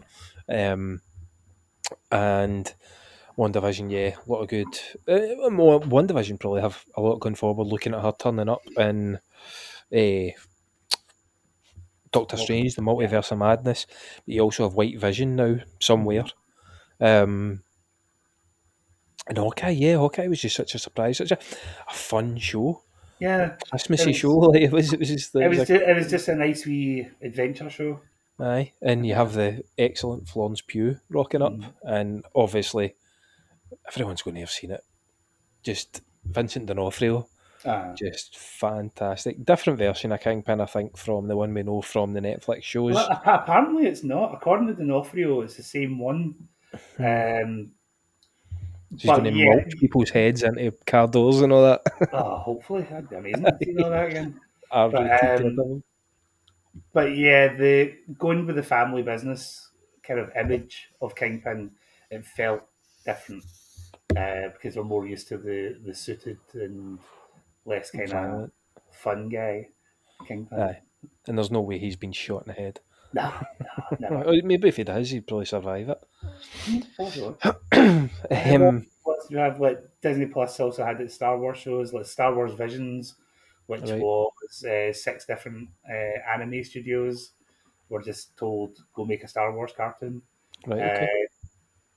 Um, 0.49 1.01
and 2.11 2.73
WandaVision, 3.39 3.91
yeah, 3.91 4.17
a 4.17 4.33
lot 4.33 4.41
of 4.43 4.49
good. 4.49 4.67
Uh, 5.07 5.51
more 5.51 5.81
WandaVision 5.81 6.41
probably 6.41 6.63
have 6.63 6.83
a 6.97 7.01
lot 7.01 7.21
going 7.21 7.35
forward. 7.35 7.67
Looking 7.67 7.95
at 7.95 8.03
her 8.03 8.13
turning 8.19 8.49
up 8.49 8.63
in 8.79 9.17
uh, 9.95 10.33
Doctor 12.13 12.37
Strange, 12.37 12.75
the 12.75 12.83
Multiverse 12.83 13.33
of 13.33 13.39
Madness, 13.39 13.87
but 14.25 14.35
you 14.35 14.41
also 14.41 14.65
have 14.65 14.75
White 14.75 14.99
Vision 14.99 15.37
now 15.37 15.57
somewhere. 15.81 16.25
Um, 17.01 17.63
and 19.29 19.37
Hawkeye, 19.39 19.71
yeah, 19.71 19.97
Hawkeye 19.97 20.29
was 20.29 20.41
just 20.41 20.57
such 20.57 20.75
a 20.75 20.79
surprise, 20.79 21.19
such 21.19 21.33
a, 21.33 21.39
a 21.89 21.93
fun 21.93 22.39
show, 22.39 22.83
Yeah, 23.19 23.57
Christmassy 23.71 24.11
was- 24.11 24.17
show. 24.17 24.31
Like 24.39 24.63
it 24.63 24.73
was, 24.73 24.93
it 24.93 24.99
was 25.01 25.09
just, 25.09 25.35
It 25.35 25.49
was, 25.49 25.59
like- 25.59 25.69
ju- 25.69 25.75
it 25.75 25.97
was 25.97 26.09
just 26.09 26.29
a 26.29 26.35
nice 26.37 26.65
wee 26.65 27.09
adventure 27.21 27.69
show. 27.69 28.01
Aye, 28.39 28.73
and 28.83 29.07
you 29.07 29.15
have 29.15 29.33
the 29.35 29.63
excellent 29.79 30.29
Florence 30.29 30.61
Pugh 30.61 31.01
rocking 31.11 31.43
up, 31.43 31.55
and 31.83 32.25
obviously 32.35 32.95
everyone's 33.89 34.23
going 34.23 34.35
to 34.35 34.41
have 34.41 34.51
seen 34.51 34.71
it. 34.71 34.83
Just 35.63 36.03
Vincent 36.25 36.67
D'Onofrio, 36.67 37.29
Ah. 37.65 37.93
just 37.97 38.37
fantastic. 38.39 39.45
Different 39.45 39.79
version 39.79 40.13
of 40.13 40.21
Kingpin, 40.21 40.61
I 40.61 40.67
think, 40.67 40.97
from 40.97 41.27
the 41.27 41.37
one 41.37 41.53
we 41.53 41.63
know 41.65 41.83
from 41.83 42.13
the 42.13 42.21
Netflix 42.21 42.63
shows. 42.63 42.95
Well, 42.95 43.21
apparently 43.25 43.87
it's 43.87 44.05
not. 44.05 44.35
According 44.35 44.69
to 44.69 44.75
D'Onofrio, 44.75 45.41
it's 45.43 45.57
the 45.57 45.63
same 45.63 45.99
one. 45.99 46.35
Um, 46.99 47.73
She's 48.97 49.11
going 49.11 49.25
to 49.25 49.31
mulch 49.33 49.77
people's 49.81 50.11
heads 50.11 50.43
into 50.45 50.71
car 50.87 51.09
doors 51.09 51.41
and 51.41 51.53
all 51.53 51.63
that. 51.63 51.83
oh, 52.13 52.37
hopefully, 52.39 52.83
that'd 52.89 53.11
be 53.11 53.17
amazing 53.17 53.43
to 53.45 53.57
see 53.63 53.77
all 53.83 53.91
that 53.91 54.09
again. 54.09 54.41
But, 54.71 55.41
um, 55.45 55.83
But 56.93 57.17
yeah, 57.17 57.55
the 57.55 57.95
going 58.19 58.47
with 58.47 58.57
the 58.57 58.63
family 58.63 59.03
business 59.03 59.71
kind 60.03 60.21
of 60.21 60.31
image 60.37 60.89
of 61.01 61.15
Kingpin, 61.17 61.71
it 62.11 62.25
felt 62.27 62.63
different 63.05 63.45
uh, 64.17 64.49
because 64.53 64.77
we're 64.77 64.85
more 64.85 65.07
used 65.07 65.29
to 65.29 65.39
the 65.39 65.79
the 65.85 65.95
suited 65.95 66.39
and 66.55 66.99
less 67.65 67.91
kind 67.91 68.13
of 68.13 68.51
fun 68.91 69.29
guy 69.29 69.69
Kingpin. 70.27 70.59
Aye, 70.59 70.83
and 71.27 71.39
there's 71.39 71.51
no 71.51 71.61
way 71.61 71.79
he's 71.79 71.97
been 71.97 72.13
shot 72.13 72.43
in 72.43 72.49
the 72.49 72.55
head. 72.55 72.81
No, 73.13 73.33
no, 73.61 73.99
never. 73.99 74.43
Maybe 74.45 74.69
if 74.69 74.77
he 74.77 74.85
does, 74.85 75.11
he'd 75.11 75.27
probably 75.27 75.47
survive 75.47 75.89
it. 75.89 75.99
Um, 78.31 78.87
Plus, 79.03 79.31
you 79.31 79.39
have 79.39 79.61
like 79.61 79.79
Disney 80.01 80.27
Plus 80.27 80.59
also 80.59 80.85
had 80.85 81.01
its 81.01 81.15
Star 81.15 81.39
Wars 81.39 81.59
shows, 81.59 81.93
like 81.93 82.07
Star 82.07 82.35
Wars 82.35 82.53
Visions, 82.55 83.15
which 83.67 83.83
Right. 83.83 84.01
was 84.01 84.65
uh, 84.65 84.93
six 84.93 85.27
different 85.27 85.71
uh, 85.89 86.19
anime 86.35 86.65
studios 86.65 87.33
were 87.89 88.03
just 88.03 88.37
told 88.37 88.79
go 88.95 89.05
make 89.05 89.23
a 89.23 89.29
Star 89.29 89.53
Wars 89.55 89.73
cartoon. 89.77 90.23
Right, 90.67 90.81
okay. 90.83 91.26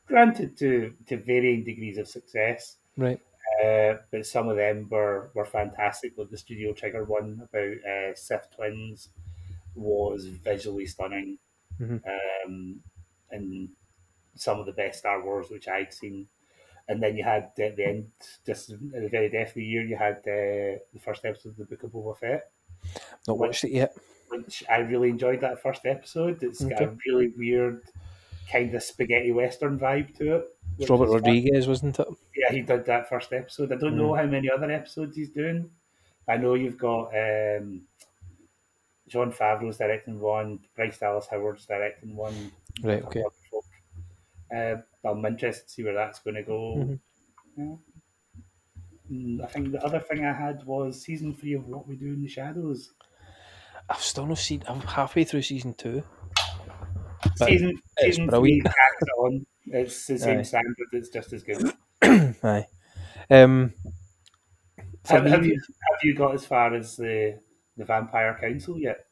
Granted 0.09 0.57
to 0.57 0.93
to 1.07 1.17
varying 1.17 1.63
degrees 1.63 1.97
of 1.97 2.07
success. 2.07 2.75
Right. 2.97 3.19
Uh, 3.63 3.95
but 4.11 4.25
some 4.25 4.47
of 4.49 4.57
them 4.57 4.87
were, 4.91 5.31
were 5.33 5.45
fantastic. 5.45 6.13
Like 6.17 6.29
the 6.29 6.37
Studio 6.37 6.73
Trigger 6.73 7.03
one 7.05 7.41
about 7.47 7.77
uh, 7.89 8.13
Sith 8.15 8.47
twins 8.55 9.09
was 9.75 10.25
visually 10.25 10.85
stunning, 10.85 11.37
Mhm. 11.81 12.01
um, 12.45 12.79
and 13.31 13.69
some 14.35 14.59
of 14.59 14.65
the 14.65 14.71
best 14.71 14.99
Star 14.99 15.23
Wars 15.23 15.49
which 15.49 15.67
I'd 15.67 15.93
seen. 15.93 16.27
And 16.87 17.01
then 17.01 17.15
you 17.15 17.23
had 17.23 17.51
at 17.59 17.75
the 17.75 17.85
end, 17.85 18.11
just 18.45 18.71
at 18.71 18.79
the 18.79 19.09
very 19.09 19.29
death 19.29 19.49
of 19.49 19.53
the 19.55 19.63
year, 19.63 19.83
you 19.83 19.95
had 19.95 20.17
uh, 20.17 20.77
the 20.93 20.99
first 21.03 21.23
episode 21.25 21.49
of 21.51 21.57
the 21.57 21.65
Book 21.65 21.83
of 21.83 21.91
Boba 21.91 22.17
Fett, 22.17 22.51
Not 23.27 23.37
watched 23.37 23.63
it 23.63 23.71
yet. 23.71 23.95
which 24.29 24.63
I 24.69 24.77
really 24.79 25.09
enjoyed. 25.09 25.41
That 25.41 25.61
first 25.61 25.85
episode, 25.85 26.41
it's 26.43 26.63
got 26.63 26.81
a 26.81 26.97
really 27.07 27.27
weird 27.37 27.83
kind 28.51 28.73
of 28.73 28.81
spaghetti 28.83 29.31
western 29.31 29.77
vibe 29.79 30.15
to 30.17 30.35
it. 30.37 30.45
It's 30.77 30.89
Robert 30.89 31.05
is 31.05 31.11
fun. 31.11 31.21
Rodriguez, 31.21 31.67
wasn't 31.67 31.99
it? 31.99 32.07
Yeah, 32.35 32.51
he 32.55 32.61
did 32.61 32.85
that 32.85 33.09
first 33.09 33.31
episode. 33.33 33.71
I 33.71 33.75
don't 33.77 33.97
know 33.97 34.09
Mm. 34.11 34.17
how 34.19 34.25
many 34.25 34.49
other 34.49 34.71
episodes 34.71 35.15
he's 35.15 35.29
doing. 35.31 35.69
I 36.27 36.37
know 36.37 36.53
you've 36.53 36.77
got 36.77 37.07
um, 37.15 37.81
Jon 39.07 39.31
Favreau's 39.31 39.77
directing 39.77 40.19
one, 40.19 40.59
Bryce 40.75 40.99
Dallas 40.99 41.27
Howard's 41.29 41.65
directing 41.65 42.15
one. 42.15 42.51
Right, 42.83 43.03
okay. 43.03 43.23
Uh, 44.55 44.77
I'm 45.03 45.25
interested 45.25 45.65
to 45.65 45.69
see 45.69 45.83
where 45.83 45.93
that's 45.93 46.19
going 46.19 46.35
to 46.35 46.43
go. 46.43 46.75
Mhm. 46.77 46.99
Yeah. 47.57 47.75
Mm, 49.11 49.43
I 49.43 49.47
think 49.47 49.71
the 49.71 49.83
other 49.83 49.99
thing 49.99 50.23
I 50.23 50.33
had 50.33 50.63
was 50.65 51.01
season 51.01 51.33
three 51.33 51.53
of 51.53 51.67
What 51.67 51.87
We 51.87 51.95
Do 51.95 52.07
in 52.13 52.21
the 52.21 52.27
Shadows. 52.27 52.93
I've 53.89 54.01
still 54.01 54.27
not 54.27 54.37
seen. 54.37 54.63
I'm 54.67 54.81
halfway 54.81 55.23
through 55.23 55.41
season 55.41 55.73
two. 55.73 56.03
Season 57.35 57.73
season 57.99 58.29
three 58.29 58.61
on. 59.17 59.45
It's 59.67 60.07
the 60.07 60.17
same 60.17 60.39
Aye. 60.39 60.43
standard. 60.43 60.87
It's 60.93 61.09
just 61.09 61.33
as 61.33 61.43
good. 61.43 61.73
Aye. 62.43 62.65
Um, 63.29 63.73
Have, 65.05 65.23
me, 65.25 65.29
have 65.31 65.45
you 65.45 65.53
have 65.91 65.99
you 66.03 66.15
got 66.15 66.33
as 66.35 66.45
far 66.45 66.73
as 66.73 66.95
the 66.95 67.39
the 67.77 67.85
Vampire 67.85 68.37
Council 68.39 68.77
yet? 68.77 69.05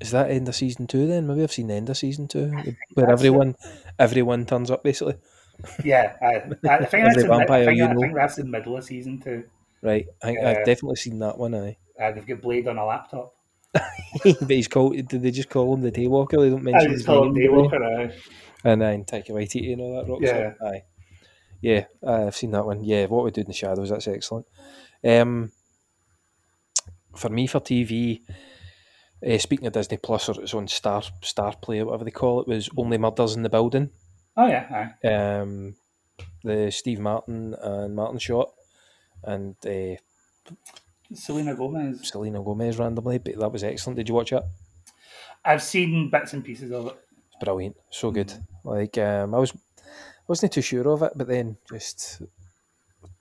is 0.00 0.10
that 0.10 0.30
end 0.30 0.48
of 0.48 0.54
season 0.54 0.86
two? 0.86 1.06
Then 1.06 1.26
maybe 1.26 1.42
I've 1.42 1.52
seen 1.52 1.68
the 1.68 1.74
end 1.74 1.88
of 1.88 1.96
season 1.96 2.28
two, 2.28 2.52
where 2.94 3.10
everyone, 3.10 3.54
everyone 3.98 4.44
turns 4.44 4.70
up 4.70 4.82
basically. 4.84 5.16
Yeah, 5.82 6.16
I, 6.20 6.34
I 6.68 6.84
think 6.84 7.04
that's 7.04 7.22
in, 7.24 7.30
I, 7.30 7.46
think, 7.46 7.80
I 7.80 7.94
think 7.94 8.14
that's 8.14 8.36
the 8.36 8.44
middle 8.44 8.76
of 8.76 8.84
season 8.84 9.20
two. 9.20 9.44
Right, 9.82 10.06
I 10.22 10.26
think 10.26 10.38
Uh, 10.40 10.48
I've 10.48 10.64
definitely 10.66 10.96
seen 10.96 11.18
that 11.20 11.38
one. 11.38 11.54
Aye, 11.54 11.78
Uh, 11.98 12.12
they've 12.12 12.26
got 12.26 12.42
Blade 12.42 12.68
on 12.68 12.76
a 12.76 12.84
laptop. 12.84 13.32
but 14.24 14.50
he's 14.50 14.68
called. 14.68 14.94
Did 15.08 15.22
they 15.22 15.30
just 15.30 15.50
call 15.50 15.74
him 15.74 15.82
the 15.82 15.92
Daywalker? 15.92 16.40
They 16.42 16.50
don't 16.50 16.62
mention 16.62 16.90
I 16.90 16.94
just 16.94 17.06
call 17.06 17.24
him? 17.28 17.34
Daywalker. 17.34 18.08
Aye. 18.10 18.14
And 18.64 18.80
then 18.80 19.04
Taika 19.04 19.30
Waititi 19.30 19.72
and 19.72 19.80
all 19.80 19.96
that 19.96 20.10
rock 20.10 20.20
Yeah. 20.22 20.52
stuff. 20.54 20.62
Aye. 20.68 20.82
Yeah, 21.60 21.84
uh, 22.06 22.26
I've 22.26 22.36
seen 22.36 22.50
that 22.52 22.66
one. 22.66 22.84
Yeah, 22.84 23.06
what 23.06 23.24
we 23.24 23.30
do 23.30 23.40
in 23.40 23.46
the 23.46 23.52
shadows, 23.52 23.90
that's 23.90 24.06
excellent. 24.08 24.46
Um, 25.02 25.52
for 27.14 27.28
me, 27.30 27.46
for 27.46 27.60
TV, 27.60 28.20
uh, 29.26 29.38
speaking 29.38 29.66
of 29.66 29.72
Disney 29.72 29.96
Plus, 29.96 30.28
or 30.28 30.40
it's 30.42 30.54
on 30.54 30.68
Star 30.68 31.02
Star 31.22 31.54
Play, 31.56 31.80
or 31.80 31.86
whatever 31.86 32.04
they 32.04 32.10
call 32.10 32.40
it, 32.40 32.48
was 32.48 32.68
Only 32.76 32.98
Murders 32.98 33.34
in 33.36 33.42
the 33.42 33.48
Building. 33.48 33.90
Oh 34.36 34.46
yeah, 34.46 34.90
aye. 35.02 35.08
Um, 35.08 35.76
the 36.44 36.70
Steve 36.70 37.00
Martin 37.00 37.54
and 37.60 37.96
Martin 37.96 38.18
Short, 38.18 38.50
and 39.24 39.56
uh, 39.66 39.96
Selena 41.14 41.54
Gomez. 41.54 42.08
Selena 42.08 42.42
Gomez 42.42 42.78
randomly, 42.78 43.18
but 43.18 43.38
that 43.38 43.52
was 43.52 43.64
excellent. 43.64 43.96
Did 43.96 44.08
you 44.08 44.14
watch 44.14 44.32
it? 44.32 44.42
I've 45.44 45.62
seen 45.62 46.10
bits 46.10 46.32
and 46.32 46.44
pieces 46.44 46.72
of 46.72 46.86
it. 46.88 46.96
It's 47.28 47.44
brilliant, 47.44 47.76
so 47.90 48.10
good. 48.10 48.32
Like 48.64 48.98
um, 48.98 49.34
I 49.34 49.38
was, 49.38 49.52
wasn't 50.26 50.52
too 50.52 50.62
sure 50.62 50.88
of 50.88 51.02
it, 51.02 51.12
but 51.14 51.28
then 51.28 51.56
just 51.70 52.22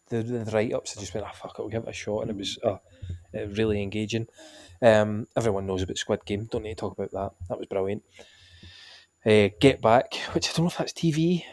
the, 0.10 0.24
the 0.24 0.52
write 0.52 0.74
ups, 0.74 0.98
I 0.98 1.00
just 1.00 1.14
went, 1.14 1.26
ah, 1.28 1.32
fuck 1.32 1.58
it, 1.58 1.62
we'll 1.62 1.70
give 1.70 1.84
it 1.84 1.90
a 1.90 1.94
shot, 1.94 2.22
and 2.22 2.32
it 2.32 2.38
was 2.38 2.58
uh, 2.64 2.78
uh, 3.36 3.48
really 3.50 3.82
engaging. 3.82 4.28
Um, 4.82 5.28
everyone 5.36 5.68
knows 5.68 5.82
about 5.82 5.98
Squid 5.98 6.26
Game. 6.26 6.48
Don't 6.52 6.64
need 6.64 6.70
to 6.70 6.76
talk 6.76 6.98
about 6.98 7.12
that. 7.12 7.32
That 7.50 7.58
was 7.58 7.68
brilliant. 7.68 8.04
Uh, 9.26 9.50
Get 9.60 9.82
Back, 9.82 10.16
which 10.34 10.50
I 10.50 10.54
don't 10.54 10.66
know 10.66 10.70
if 10.70 10.78
that's 10.78 10.94
TV. 10.94 11.44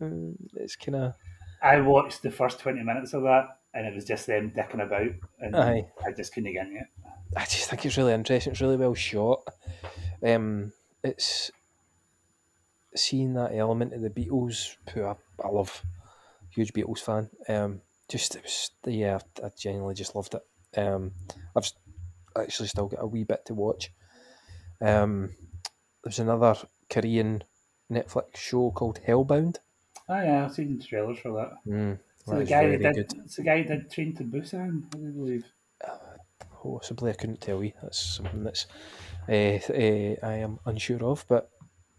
Mm, 0.00 0.34
it's 0.56 0.76
kind 0.76 0.96
of 0.96 1.14
I 1.62 1.80
watched 1.80 2.22
the 2.22 2.30
first 2.30 2.58
twenty 2.58 2.82
minutes 2.82 3.14
of 3.14 3.22
that, 3.22 3.58
and 3.74 3.86
it 3.86 3.94
was 3.94 4.04
just 4.04 4.26
them 4.26 4.52
dicking 4.56 4.82
about, 4.82 5.12
and 5.40 5.56
Aye. 5.56 5.86
I 6.06 6.12
just 6.12 6.32
couldn't 6.32 6.52
get 6.52 6.66
into 6.66 6.80
it. 6.80 6.86
I 7.36 7.44
just 7.44 7.68
think 7.68 7.84
it's 7.84 7.96
really 7.96 8.12
interesting. 8.12 8.52
It's 8.52 8.60
really 8.60 8.76
well 8.76 8.94
shot. 8.94 9.42
Um, 10.24 10.72
it's 11.02 11.50
seeing 12.94 13.34
that 13.34 13.54
element 13.54 13.92
of 13.92 14.02
the 14.02 14.10
Beatles, 14.10 14.76
who 14.92 15.04
I, 15.04 15.16
I 15.44 15.48
love, 15.48 15.82
huge 16.50 16.72
Beatles 16.72 17.00
fan. 17.00 17.28
Um, 17.48 17.80
just 18.08 18.36
it 18.36 18.42
was 18.42 18.70
yeah, 18.86 19.18
I 19.42 19.50
genuinely 19.56 19.94
just 19.94 20.14
loved 20.14 20.34
it. 20.34 20.78
Um, 20.78 21.12
I've 21.56 21.70
actually 22.38 22.68
still 22.68 22.86
got 22.86 23.02
a 23.02 23.06
wee 23.06 23.24
bit 23.24 23.44
to 23.46 23.54
watch. 23.54 23.90
Um, 24.80 25.30
there's 26.02 26.18
another 26.18 26.56
Korean 26.90 27.42
Netflix 27.90 28.36
show 28.36 28.70
called 28.70 29.00
Hellbound. 29.06 29.56
Oh 30.08 30.22
yeah, 30.22 30.44
I've 30.44 30.52
seen 30.52 30.78
the 30.78 30.84
trailers 30.84 31.18
for 31.18 31.32
that. 31.32 31.70
Mm, 31.70 31.98
So 32.24 32.32
that 32.32 32.38
the 32.38 32.44
guy 32.46 32.76
that 32.76 32.94
did, 32.94 33.08
good. 33.08 33.22
it's 33.24 33.36
the 33.36 33.42
guy 33.42 33.62
that 33.62 33.90
trained 33.90 34.16
Train 34.16 34.30
to 34.30 34.38
Busan, 34.38 34.84
I 34.94 35.10
believe. 35.12 35.44
Possibly, 36.62 37.10
I 37.10 37.14
couldn't 37.14 37.42
tell 37.42 37.62
you. 37.62 37.72
That's 37.82 38.16
something 38.16 38.42
that's 38.42 38.66
uh, 39.28 39.32
uh, 39.32 40.16
I 40.26 40.36
am 40.36 40.58
unsure 40.64 41.04
of. 41.04 41.26
But 41.28 41.50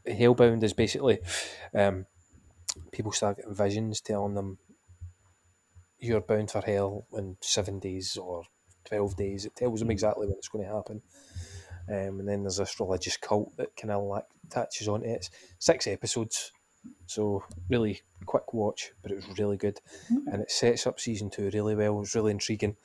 Hellbound 0.08 0.64
is 0.64 0.74
basically 0.74 1.20
um, 1.76 2.08
people 2.92 3.12
start 3.12 3.38
getting 3.38 3.54
visions 3.54 4.02
telling 4.02 4.34
them 4.34 4.58
you're 6.00 6.22
bound 6.22 6.52
for 6.52 6.62
hell 6.62 7.06
in 7.14 7.38
seven 7.42 7.80
days 7.80 8.18
or 8.18 8.44
twelve 8.86 9.16
days. 9.16 9.46
It 9.46 9.56
tells 9.56 9.80
them 9.80 9.92
exactly 9.92 10.28
when 10.28 10.38
it's 10.38 10.50
going 10.50 10.66
to 10.66 10.74
happen. 10.74 11.02
Um, 11.88 12.20
and 12.20 12.28
then 12.28 12.42
there's 12.42 12.58
this 12.58 12.80
religious 12.80 13.18
cult 13.18 13.56
that 13.58 13.76
kind 13.76 13.92
of 13.92 14.04
like 14.04 14.26
attaches 14.46 14.88
onto 14.88 15.06
it. 15.06 15.12
It's 15.12 15.30
six 15.60 15.86
episodes, 15.86 16.52
so 17.06 17.44
really 17.70 18.02
quick 18.26 18.54
watch, 18.54 18.92
but 19.02 19.12
it 19.12 19.16
was 19.16 19.38
really 19.38 19.58
good, 19.58 19.80
and 20.10 20.42
it 20.42 20.52
sets 20.52 20.88
up 20.88 21.00
season 21.00 21.30
two 21.30 21.50
really 21.54 21.76
well. 21.76 21.98
It 21.98 22.00
was 22.00 22.16
really 22.16 22.32
intriguing. 22.32 22.76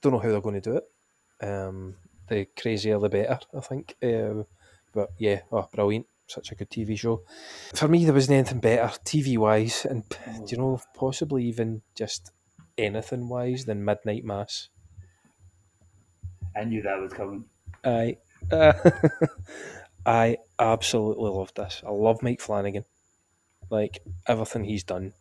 Don't 0.00 0.12
know 0.12 0.18
how 0.18 0.30
they're 0.30 0.40
going 0.40 0.60
to 0.60 0.70
do 0.70 0.76
it. 0.78 1.46
Um, 1.46 1.96
the 2.28 2.46
crazier 2.56 2.98
the 2.98 3.08
better, 3.08 3.38
I 3.56 3.60
think. 3.60 3.96
Um, 4.02 4.46
but 4.92 5.10
yeah, 5.18 5.40
oh, 5.52 5.68
brilliant! 5.72 6.06
Such 6.26 6.52
a 6.52 6.54
good 6.54 6.70
TV 6.70 6.98
show. 6.98 7.22
For 7.74 7.88
me, 7.88 8.04
there 8.04 8.14
wasn't 8.14 8.36
anything 8.38 8.60
better 8.60 8.96
TV 9.04 9.36
wise, 9.36 9.84
and 9.84 10.08
do 10.08 10.46
you 10.48 10.56
know 10.56 10.80
possibly 10.94 11.44
even 11.44 11.82
just 11.94 12.32
anything 12.78 13.28
wise 13.28 13.64
than 13.64 13.84
Midnight 13.84 14.24
Mass. 14.24 14.68
I 16.56 16.64
knew 16.64 16.82
that 16.82 17.00
was 17.00 17.12
coming. 17.12 17.44
I 17.84 18.16
uh, 18.50 18.72
I 20.06 20.38
absolutely 20.58 21.30
love 21.30 21.52
this. 21.54 21.82
I 21.86 21.90
love 21.90 22.22
Mike 22.22 22.40
Flanagan. 22.40 22.84
Like 23.70 24.02
everything 24.26 24.64
he's 24.64 24.84
done. 24.84 25.12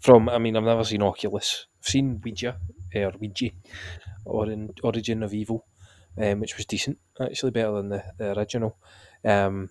From 0.00 0.28
I 0.28 0.38
mean, 0.38 0.56
I've 0.56 0.64
never 0.64 0.84
seen 0.84 1.02
Oculus. 1.02 1.66
I've 1.80 1.88
seen 1.88 2.20
Ouija 2.22 2.58
or 2.94 3.12
Ouija 3.18 3.50
or 4.24 4.50
in 4.50 4.70
Origin 4.82 5.22
of 5.22 5.32
Evil, 5.32 5.64
um, 6.18 6.40
which 6.40 6.56
was 6.56 6.66
decent. 6.66 6.98
Actually, 7.20 7.52
better 7.52 7.72
than 7.72 7.88
the, 7.88 8.04
the 8.18 8.38
original. 8.38 8.76
Um, 9.24 9.70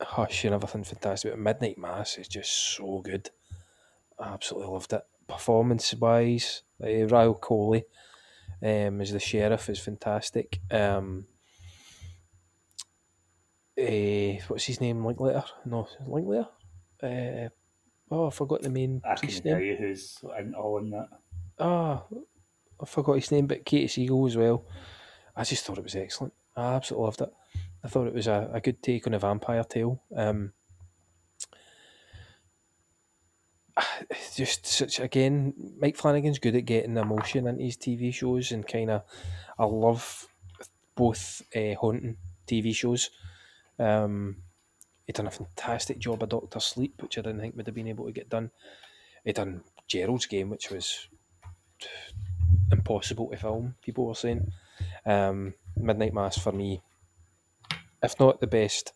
Hush 0.00 0.44
and 0.44 0.54
everything 0.54 0.84
fantastic. 0.84 1.32
But 1.32 1.38
Midnight 1.38 1.78
Mass 1.78 2.18
is 2.18 2.28
just 2.28 2.76
so 2.76 3.00
good. 3.00 3.30
I 4.18 4.34
absolutely 4.34 4.72
loved 4.72 4.92
it. 4.92 5.02
Performance 5.26 5.94
wise, 5.94 6.62
uh, 6.82 6.86
Rahul 6.86 7.40
Kohli 7.40 7.84
um, 8.62 9.00
as 9.00 9.12
the 9.12 9.20
sheriff 9.20 9.68
is 9.68 9.78
fantastic. 9.78 10.60
Um, 10.70 11.26
eh, 13.76 14.38
what's 14.48 14.64
his 14.64 14.80
name? 14.80 15.04
Linklater? 15.04 15.44
No, 15.64 15.88
Linklater. 16.06 16.48
Uh, 17.02 17.48
oh, 18.10 18.28
I 18.28 18.30
forgot 18.30 18.62
the 18.62 18.70
main 18.70 19.00
I 19.04 19.14
can 19.14 19.28
tell 19.28 19.58
name. 19.58 19.66
you 19.66 19.76
who's 19.76 20.18
in, 20.38 20.54
all 20.54 20.78
in 20.78 20.90
that. 20.90 21.08
Ah, 21.58 22.04
I 22.80 22.84
forgot 22.86 23.14
his 23.14 23.30
name, 23.30 23.46
but 23.46 23.64
Katie 23.64 23.88
Siegel 23.88 24.26
as 24.26 24.36
well. 24.36 24.64
I 25.36 25.44
just 25.44 25.64
thought 25.64 25.78
it 25.78 25.84
was 25.84 25.96
excellent. 25.96 26.32
I 26.56 26.74
absolutely 26.74 27.04
loved 27.04 27.20
it. 27.22 27.32
I 27.82 27.88
thought 27.88 28.06
it 28.06 28.14
was 28.14 28.26
a, 28.26 28.50
a 28.52 28.60
good 28.60 28.82
take 28.82 29.06
on 29.06 29.14
a 29.14 29.18
vampire 29.18 29.64
tale. 29.64 30.02
Um, 30.16 30.52
just 34.34 34.66
such 34.66 35.00
again, 35.00 35.54
Mike 35.78 35.96
Flanagan's 35.96 36.38
good 36.38 36.56
at 36.56 36.64
getting 36.64 36.96
emotion 36.96 37.46
into 37.46 37.62
his 37.64 37.76
TV 37.76 38.12
shows, 38.14 38.52
and 38.52 38.66
kind 38.66 38.90
of, 38.90 39.02
I 39.58 39.64
love 39.64 40.28
both 40.94 41.42
uh, 41.54 41.74
haunting 41.74 42.16
TV 42.46 42.74
shows. 42.74 43.10
Um, 43.78 44.42
he 45.06 45.12
done 45.12 45.26
a 45.26 45.30
fantastic 45.30 45.98
job 45.98 46.22
of 46.22 46.30
Doctor 46.30 46.60
Sleep, 46.60 47.02
which 47.02 47.18
I 47.18 47.22
didn't 47.22 47.40
think 47.40 47.56
would 47.56 47.66
have 47.66 47.74
been 47.74 47.88
able 47.88 48.06
to 48.06 48.12
get 48.12 48.30
done. 48.30 48.50
He 49.24 49.32
done 49.32 49.62
Gerald's 49.86 50.26
Game, 50.26 50.50
which 50.50 50.70
was 50.70 51.08
impossible 52.70 53.28
to 53.30 53.36
film. 53.36 53.74
People 53.82 54.06
were 54.06 54.14
saying, 54.14 54.52
um, 55.06 55.54
Midnight 55.76 56.14
Mass 56.14 56.38
for 56.38 56.52
me, 56.52 56.80
if 58.02 58.18
not 58.20 58.40
the 58.40 58.46
best 58.46 58.92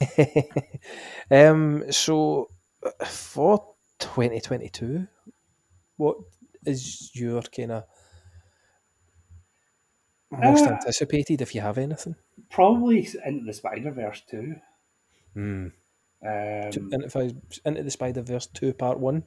um, 1.30 1.90
so 1.90 2.48
for 3.06 3.74
2022, 3.98 5.06
what 5.96 6.16
is 6.66 7.10
your 7.14 7.42
kind 7.42 7.72
of 7.72 7.84
most 10.30 10.66
Uh, 10.66 10.72
anticipated 10.74 11.40
if 11.40 11.54
you 11.54 11.60
have 11.62 11.78
anything? 11.78 12.14
Probably 12.50 13.08
into 13.24 13.44
the 13.44 13.52
Spider 13.52 13.90
Verse 13.90 14.22
too. 14.28 14.56
Hmm. 15.34 15.68
Um, 16.26 16.30
into, 16.30 17.32
into 17.66 17.82
the 17.82 17.90
Spider 17.90 18.22
Verse 18.22 18.46
2 18.46 18.72
Part 18.74 18.98
1? 18.98 19.22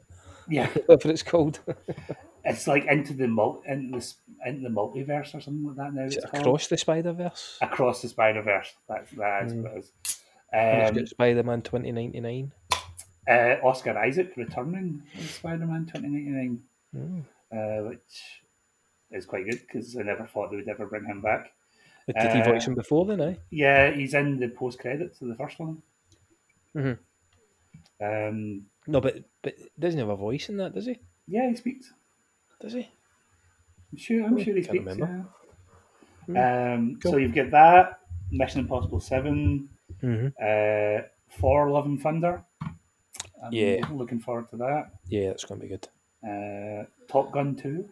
Yeah. 0.50 0.68
Whatever 0.88 1.12
it's 1.14 1.22
called. 1.24 1.60
it's 2.46 2.66
like 2.68 2.86
into 2.86 3.14
the 3.14 3.28
mul- 3.28 3.62
into 3.68 4.00
the, 4.00 4.50
into 4.50 4.62
the 4.62 4.70
multiverse 4.74 5.36
or 5.36 5.42
something 5.42 5.66
like 5.68 5.76
that 5.78 5.94
now. 5.94 6.06
It's 6.06 6.16
it 6.16 6.24
called. 6.32 6.42
across 6.42 6.68
the 6.68 6.78
Spider 6.78 7.14
Verse? 7.14 7.58
Across 7.62 8.02
the 8.02 8.10
Spider 8.10 8.42
Verse. 8.42 8.74
That's 8.90 9.12
that 9.12 9.44
is 9.46 9.54
Mm. 9.54 9.64
what 9.64 9.72
it 9.74 9.78
is. 9.80 9.92
And 10.54 10.82
it's 10.82 10.90
Um, 10.90 10.96
got 10.96 11.08
Spider 11.10 11.44
Man 11.44 11.62
2099. 11.62 12.52
uh, 13.30 13.56
Oscar 13.64 13.98
Isaac 13.98 14.34
returning 14.38 15.04
as 15.18 15.30
Spider 15.30 15.66
Man 15.68 15.86
twenty 15.86 16.08
ninety 16.08 16.30
nine, 16.32 16.62
Mm. 16.96 17.24
uh, 17.52 17.90
which 17.90 18.42
is 19.12 19.26
quite 19.26 19.46
good 19.46 19.60
because 19.62 19.96
I 19.98 20.04
never 20.04 20.26
thought 20.26 20.50
they 20.50 20.56
would 20.58 20.70
ever 20.70 20.86
bring 20.88 21.06
him 21.06 21.22
back. 21.22 21.52
Did 22.08 22.32
he 22.32 22.40
Uh, 22.40 22.44
voice 22.46 22.66
him 22.66 22.76
before 22.76 23.06
then, 23.06 23.20
eh? 23.22 23.36
Yeah, 23.52 23.92
he's 23.92 24.14
in 24.14 24.40
the 24.40 24.48
post 24.50 24.80
credits 24.80 25.22
of 25.22 25.28
the 25.28 25.36
first 25.36 25.60
one. 25.60 25.82
Mhm. 26.76 26.98
Um, 28.02 28.66
No, 28.88 29.02
but 29.02 29.24
but 29.42 29.56
doesn't 29.78 29.98
he 29.98 30.02
have 30.06 30.10
a 30.10 30.16
voice 30.16 30.48
in 30.50 30.58
that, 30.58 30.74
does 30.74 30.86
he? 30.86 31.00
yeah, 31.28 31.50
he 31.50 31.56
speaks. 31.56 31.92
Does 32.62 32.74
he? 32.74 32.88
I'm 33.92 33.98
sure. 33.98 34.26
I'm 34.26 34.38
Oh, 34.38 34.44
sure 34.44 34.56
he 34.56 34.64
speaks. 34.64 34.86
remember. 34.86 35.26
Yeah. 36.30 36.74
Um, 36.74 37.00
So 37.02 37.18
you've 37.18 37.34
got 37.36 37.52
that 37.52 38.00
Mission 38.32 38.62
Impossible 38.62 39.00
7 39.00 39.70
Mhm. 40.02 40.34
uh, 40.42 41.08
Thor: 41.32 41.70
Love 41.70 41.86
and 41.88 42.02
Thunder. 42.02 42.44
I'm 42.62 43.52
Yeah. 43.54 43.88
looking 43.92 44.20
forward 44.20 44.50
to 44.50 44.58
that. 44.58 44.92
Yeah, 45.08 45.30
it's 45.32 45.46
going 45.46 45.60
to 45.62 45.68
be 45.68 45.70
good. 45.70 45.88
Uh, 46.28 46.86
Top 47.08 47.32
Gun 47.32 47.56
2. 47.56 47.90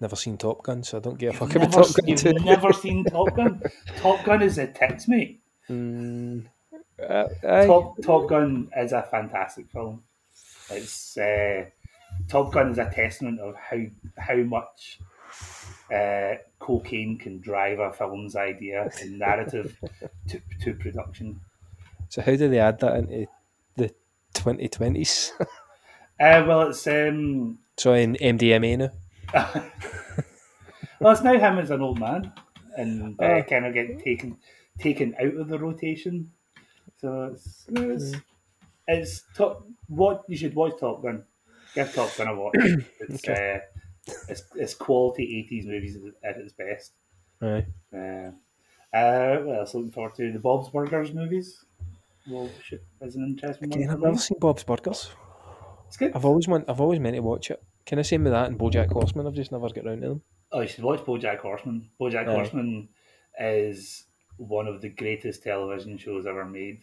Never 0.00 0.16
seen 0.16 0.36
Top 0.36 0.62
Gun, 0.62 0.82
so 0.82 0.98
I 0.98 1.00
don't 1.00 1.18
give 1.18 1.34
a 1.34 1.38
fuck 1.38 1.54
about 1.56 1.72
Top 1.72 1.94
Gun 1.94 2.08
you've 2.08 2.20
2. 2.20 2.32
never 2.34 2.72
seen 2.84 3.04
Top 3.04 3.34
Gun? 3.34 3.62
Top 3.96 4.24
Gun 4.24 4.42
is 4.42 4.58
a 4.58 4.66
tits, 4.66 5.08
mate. 5.08 5.40
Mm, 5.70 6.46
uh, 7.02 7.24
aye. 7.48 7.66
Top, 7.66 7.96
Top 8.02 8.28
Gun 8.28 8.68
is 8.76 8.92
a 8.92 9.02
fantastic 9.02 9.70
film. 9.70 10.02
It's 10.70 11.16
uh, 11.16 11.64
Top 12.28 12.52
Gun 12.52 12.72
is 12.72 12.78
a 12.78 12.90
testament 12.90 13.40
of 13.40 13.54
how 13.56 13.78
how 14.18 14.36
much 14.36 15.00
uh, 15.94 16.34
cocaine 16.58 17.16
can 17.18 17.40
drive 17.40 17.78
a 17.78 17.92
film's 17.92 18.36
idea 18.36 18.90
and 19.00 19.18
narrative 19.18 19.78
to, 20.28 20.40
to 20.62 20.74
production. 20.74 21.40
So 22.08 22.22
how 22.22 22.36
do 22.36 22.48
they 22.48 22.58
add 22.58 22.80
that 22.80 22.96
into 22.96 23.26
the 23.76 23.94
2020s? 24.34 25.32
Uh, 26.18 26.42
well, 26.48 26.62
it's 26.70 26.86
um, 26.86 27.58
so 27.76 27.92
in 27.92 28.14
MDMA 28.14 28.78
now? 28.78 28.90
well, 31.00 31.12
it's 31.12 31.22
now 31.22 31.38
him 31.38 31.58
as 31.58 31.70
an 31.70 31.80
old 31.80 31.98
man, 31.98 32.32
and 32.76 33.20
uh, 33.20 33.42
kind 33.42 33.66
of 33.66 33.74
get 33.74 34.02
taken 34.02 34.36
taken 34.78 35.14
out 35.20 35.34
of 35.34 35.48
the 35.48 35.58
rotation. 35.58 36.30
So 36.98 37.30
it's 37.32 37.66
it's, 37.68 38.14
it's 38.86 39.24
top. 39.34 39.66
What 39.88 40.24
you 40.28 40.36
should 40.36 40.54
watch 40.54 40.78
Top 40.80 41.02
Gun. 41.02 41.24
Give 41.74 41.92
Top 41.92 42.16
Gun 42.16 42.28
a 42.28 42.34
watch. 42.34 42.54
It's 43.00 43.28
uh, 43.28 43.60
it's, 44.28 44.42
it's 44.54 44.74
quality 44.74 45.38
eighties 45.38 45.66
movies 45.66 45.98
at 46.24 46.36
its 46.36 46.52
best. 46.52 46.92
Aye. 47.42 47.66
Uh, 47.92 48.30
uh, 48.96 49.38
what 49.42 49.58
else 49.58 49.74
looking 49.74 49.90
forward 49.90 50.14
to? 50.14 50.32
The 50.32 50.38
Bob's 50.38 50.70
Burgers 50.70 51.12
movies. 51.12 51.64
Well, 52.28 52.50
shit, 52.62 52.82
is 53.02 53.14
an 53.14 53.24
interesting 53.24 53.72
Again, 53.72 53.88
one. 53.88 53.96
I've 53.96 54.02
never 54.02 54.18
seen 54.18 54.38
Bob's 54.40 54.64
Burgers. 54.64 55.10
It's 55.86 55.96
good. 55.96 56.12
I've 56.14 56.24
always 56.24 56.48
want, 56.48 56.64
I've 56.68 56.80
always 56.80 56.98
meant 56.98 57.14
to 57.14 57.22
watch 57.22 57.50
it. 57.50 57.62
Can 57.86 57.98
I 57.98 58.02
say 58.02 58.18
with 58.18 58.32
that 58.32 58.48
and 58.48 58.58
BoJack 58.58 58.90
Horseman? 58.92 59.26
I've 59.26 59.34
just 59.34 59.52
never 59.52 59.68
got 59.68 59.84
round 59.84 60.02
to 60.02 60.08
them. 60.08 60.22
Oh, 60.52 60.60
you 60.60 60.68
should 60.68 60.84
watch 60.84 61.00
BoJack 61.00 61.38
Horseman. 61.38 61.88
BoJack 62.00 62.28
Aye. 62.28 62.34
Horseman 62.34 62.88
is 63.38 64.04
one 64.38 64.66
of 64.66 64.80
the 64.80 64.88
greatest 64.88 65.42
television 65.44 65.96
shows 65.98 66.26
ever 66.26 66.44
made. 66.44 66.82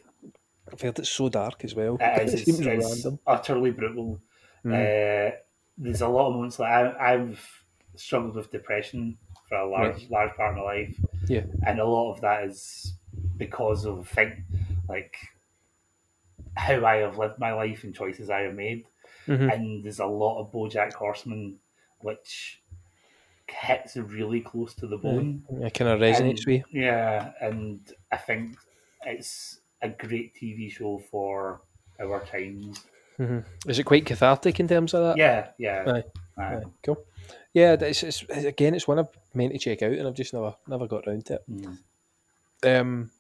I've 0.72 0.80
heard 0.82 0.98
it's 1.00 1.10
so 1.10 1.28
dark 1.30 1.64
as 1.66 1.76
well. 1.76 1.98
It 2.00 2.22
is. 2.30 2.34
it 2.34 2.38
seems 2.46 2.60
it's 2.62 2.86
random. 3.04 3.20
utterly 3.28 3.72
brutal. 3.72 4.20
Mm. 4.66 4.74
Uh, 4.74 5.36
there's 5.78 6.02
a 6.02 6.08
lot 6.08 6.28
of 6.30 6.36
moments 6.36 6.58
like 6.60 6.72
I, 6.72 7.14
I've 7.14 7.46
struggled 7.96 8.36
with 8.36 8.52
depression 8.52 9.18
for 9.50 9.56
a 9.58 9.68
large, 9.70 9.96
Right. 9.96 10.12
large 10.12 10.34
part 10.36 10.52
of 10.52 10.58
my 10.58 10.64
life. 10.64 10.96
Yeah. 11.28 11.44
and 11.68 11.80
a 11.80 11.86
lot 11.86 12.14
of 12.14 12.22
that 12.22 12.44
is 12.46 12.94
because 13.38 13.86
of 13.86 14.08
thing 14.10 14.44
like 14.90 15.16
how 16.56 16.86
I 16.86 16.98
have 16.98 17.18
lived 17.18 17.40
my 17.40 17.54
life 17.54 17.84
and 17.84 17.94
choices 17.96 18.30
I 18.30 18.42
have 18.42 18.56
made. 18.56 18.86
Mhm. 19.28 19.54
And 19.54 19.84
there's 19.84 20.00
a 20.00 20.06
lot 20.06 20.40
of 20.40 20.52
BoJack 20.52 20.94
Horseman 20.94 21.60
which 22.00 22.62
hits 23.48 23.96
really 23.98 24.42
close 24.42 24.74
to 24.76 24.88
the 24.88 24.98
bone. 24.98 25.44
Yeah, 25.52 25.68
it 25.68 25.74
kinda 25.74 25.96
resonates 25.98 26.46
with 26.46 26.64
Yeah, 26.72 27.34
and 27.42 27.80
I 28.12 28.18
think 28.18 28.58
it's 29.06 29.60
a 29.82 29.90
great 29.90 30.34
TV 30.36 30.70
show 30.72 30.98
for 31.12 31.62
our 32.00 32.26
times. 32.26 32.86
hmm 33.18 33.40
Is 33.68 33.80
it 33.80 33.84
quite 33.84 34.06
cathartic 34.06 34.60
in 34.60 34.68
terms 34.68 34.94
of 34.94 35.04
that? 35.04 35.18
Yeah, 35.18 35.52
yeah. 35.58 35.84
Aye. 35.88 36.04
Aye. 36.38 36.56
Aye, 36.56 36.64
Cool. 36.84 37.06
Yeah, 37.54 37.74
it's, 37.74 38.02
it's 38.04 38.24
again, 38.30 38.74
it's 38.74 38.88
one 38.88 38.98
I've 39.00 39.16
meant 39.36 39.54
to 39.54 39.60
check 39.60 39.84
out, 39.84 39.92
and 39.92 40.08
I've 40.08 40.16
just 40.16 40.34
never 40.34 40.56
never 40.68 40.88
got 40.88 41.06
round 41.06 41.26
to 41.28 41.36
it. 41.36 41.44
Mm. 41.50 41.78
Um, 42.66 43.12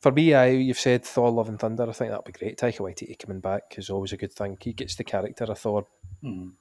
for 0.00 0.12
me, 0.12 0.34
I 0.34 0.46
you've 0.48 0.78
said 0.78 1.04
Thor: 1.04 1.30
Love 1.30 1.48
and 1.48 1.58
Thunder. 1.58 1.88
I 1.88 1.92
think 1.92 2.10
that'd 2.10 2.24
be 2.24 2.32
great. 2.32 2.58
Taika 2.58 2.78
Waititi 2.80 3.18
coming 3.18 3.40
back 3.40 3.74
is 3.76 3.90
always 3.90 4.12
a 4.12 4.16
good 4.16 4.32
thing. 4.32 4.56
He 4.60 4.72
gets 4.72 4.94
the 4.96 5.04
character 5.04 5.44
of 5.44 5.58
Thor 5.58 5.86
Mm. 6.24 6.52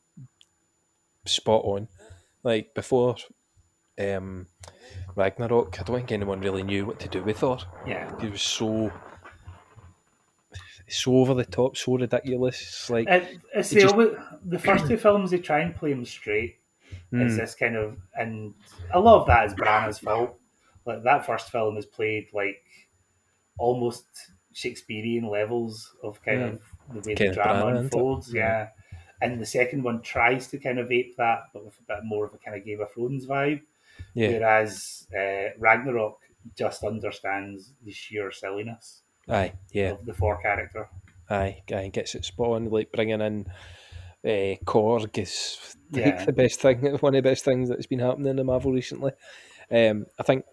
spot 1.26 1.64
on. 1.66 1.88
Like 2.44 2.74
before, 2.74 3.16
um, 4.00 4.48
Ragnarok, 5.16 5.80
I 5.80 5.84
don't 5.84 5.96
think 5.98 6.12
anyone 6.12 6.40
really 6.42 6.64
knew 6.64 6.86
what 6.86 7.00
to 7.02 7.08
do 7.10 7.24
with 7.24 7.40
Thor. 7.40 7.58
Yeah. 7.86 8.12
he 8.22 8.28
was 8.30 8.42
so 8.42 8.92
so 10.90 11.16
over 11.18 11.34
the 11.34 11.44
top, 11.44 11.76
so 11.76 11.98
ridiculous. 11.98 12.62
It's 12.62 12.90
like 12.90 13.08
It, 13.10 13.40
it's 13.54 13.70
the, 13.72 13.82
just- 13.82 13.94
always- 13.94 14.16
the 14.46 14.58
first 14.60 14.88
two 14.88 14.96
films 14.98 15.32
they 15.32 15.40
try 15.40 15.60
and 15.60 15.76
play 15.76 15.92
him 15.92 16.06
straight. 16.06 16.60
It's 17.12 17.34
Mm. 17.34 17.38
this 17.38 17.56
kind 17.56 17.76
of, 17.76 17.98
and 18.18 18.54
a 18.94 19.00
lot 19.00 19.20
of 19.22 19.28
that 19.28 19.46
is 19.48 19.54
Branagh's 19.54 20.00
fault. 20.00 20.40
Like 20.86 21.04
that 21.04 21.26
first 21.26 21.52
film 21.52 21.76
is 21.78 21.86
played 21.86 22.28
like 22.34 22.64
almost 23.58 24.06
Shakespearean 24.54 25.30
levels 25.30 25.96
of 26.04 26.22
kind 26.24 26.42
Mm. 26.42 26.54
of 26.54 27.04
the 27.04 27.10
way 27.10 27.16
Kenneth 27.16 27.36
the 27.36 27.42
drama 27.42 27.66
Branagh, 27.66 27.78
unfolds. 27.80 28.34
Yeah. 28.34 28.42
Yeah. 28.42 29.00
And 29.22 29.42
the 29.42 29.46
second 29.46 29.84
one 29.84 30.02
tries 30.02 30.48
to 30.50 30.58
kind 30.60 30.78
of 30.80 30.92
ape 30.92 31.16
that, 31.18 31.44
but 31.54 31.66
with 31.66 31.74
a 31.80 31.96
bit 31.96 32.04
more 32.04 32.26
of 32.26 32.34
a 32.34 32.38
kind 32.38 32.56
of 32.58 32.64
Game 32.66 32.82
of 32.82 32.92
Thrones 32.92 33.26
vibe. 33.26 33.62
Yeah. 34.14 34.30
Whereas 34.34 35.08
uh, 35.16 35.50
Ragnarok 35.58 36.20
just 36.56 36.84
understands 36.84 37.74
the 37.84 37.92
sheer 37.92 38.32
silliness 38.32 39.02
aye, 39.28 39.54
yeah, 39.72 39.92
of 39.92 40.06
the 40.06 40.14
Thor 40.14 40.40
character. 40.42 40.88
aye, 41.30 41.62
aye, 41.74 41.90
gets 41.92 42.14
it 42.16 42.26
spot 42.26 42.50
on. 42.52 42.70
Like 42.70 42.92
bringing 42.92 43.22
in 43.22 43.46
uh, 44.24 44.56
Korg 44.66 45.18
is 45.18 45.76
Yeah. 45.92 46.24
the 46.26 46.32
best 46.34 46.62
thing, 46.62 46.80
one 47.00 47.16
of 47.16 47.24
the 47.24 47.30
best 47.30 47.44
things 47.44 47.70
that's 47.70 47.88
been 47.88 48.00
happening 48.00 48.28
in 48.28 48.36
the 48.36 48.44
Marvel 48.44 48.72
recently. 48.72 49.12
Um, 49.72 50.06
I 50.20 50.24
think 50.24 50.46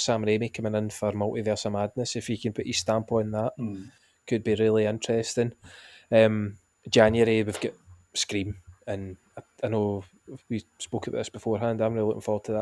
Sam 0.00 0.24
Raimi 0.24 0.52
coming 0.52 0.74
in 0.74 0.90
for 0.90 1.12
Multiverse 1.12 1.66
of 1.66 1.72
Madness, 1.72 2.16
if 2.16 2.26
he 2.26 2.36
can 2.36 2.52
put 2.52 2.66
his 2.66 2.78
stamp 2.78 3.12
on 3.12 3.30
that, 3.32 3.52
Mm. 3.58 3.90
could 4.26 4.42
be 4.44 4.54
really 4.54 4.86
interesting. 4.86 5.52
Um, 6.10 6.56
January 6.88 7.42
we've 7.42 7.60
got 7.60 7.74
Scream, 8.14 8.56
and 8.86 9.16
I, 9.36 9.42
I 9.64 9.68
know 9.68 10.04
we 10.48 10.64
spoke 10.78 11.06
about 11.06 11.18
this 11.18 11.28
beforehand. 11.28 11.80
I'm 11.80 11.94
really 11.94 12.06
looking 12.08 12.22
forward 12.22 12.44
to 12.44 12.52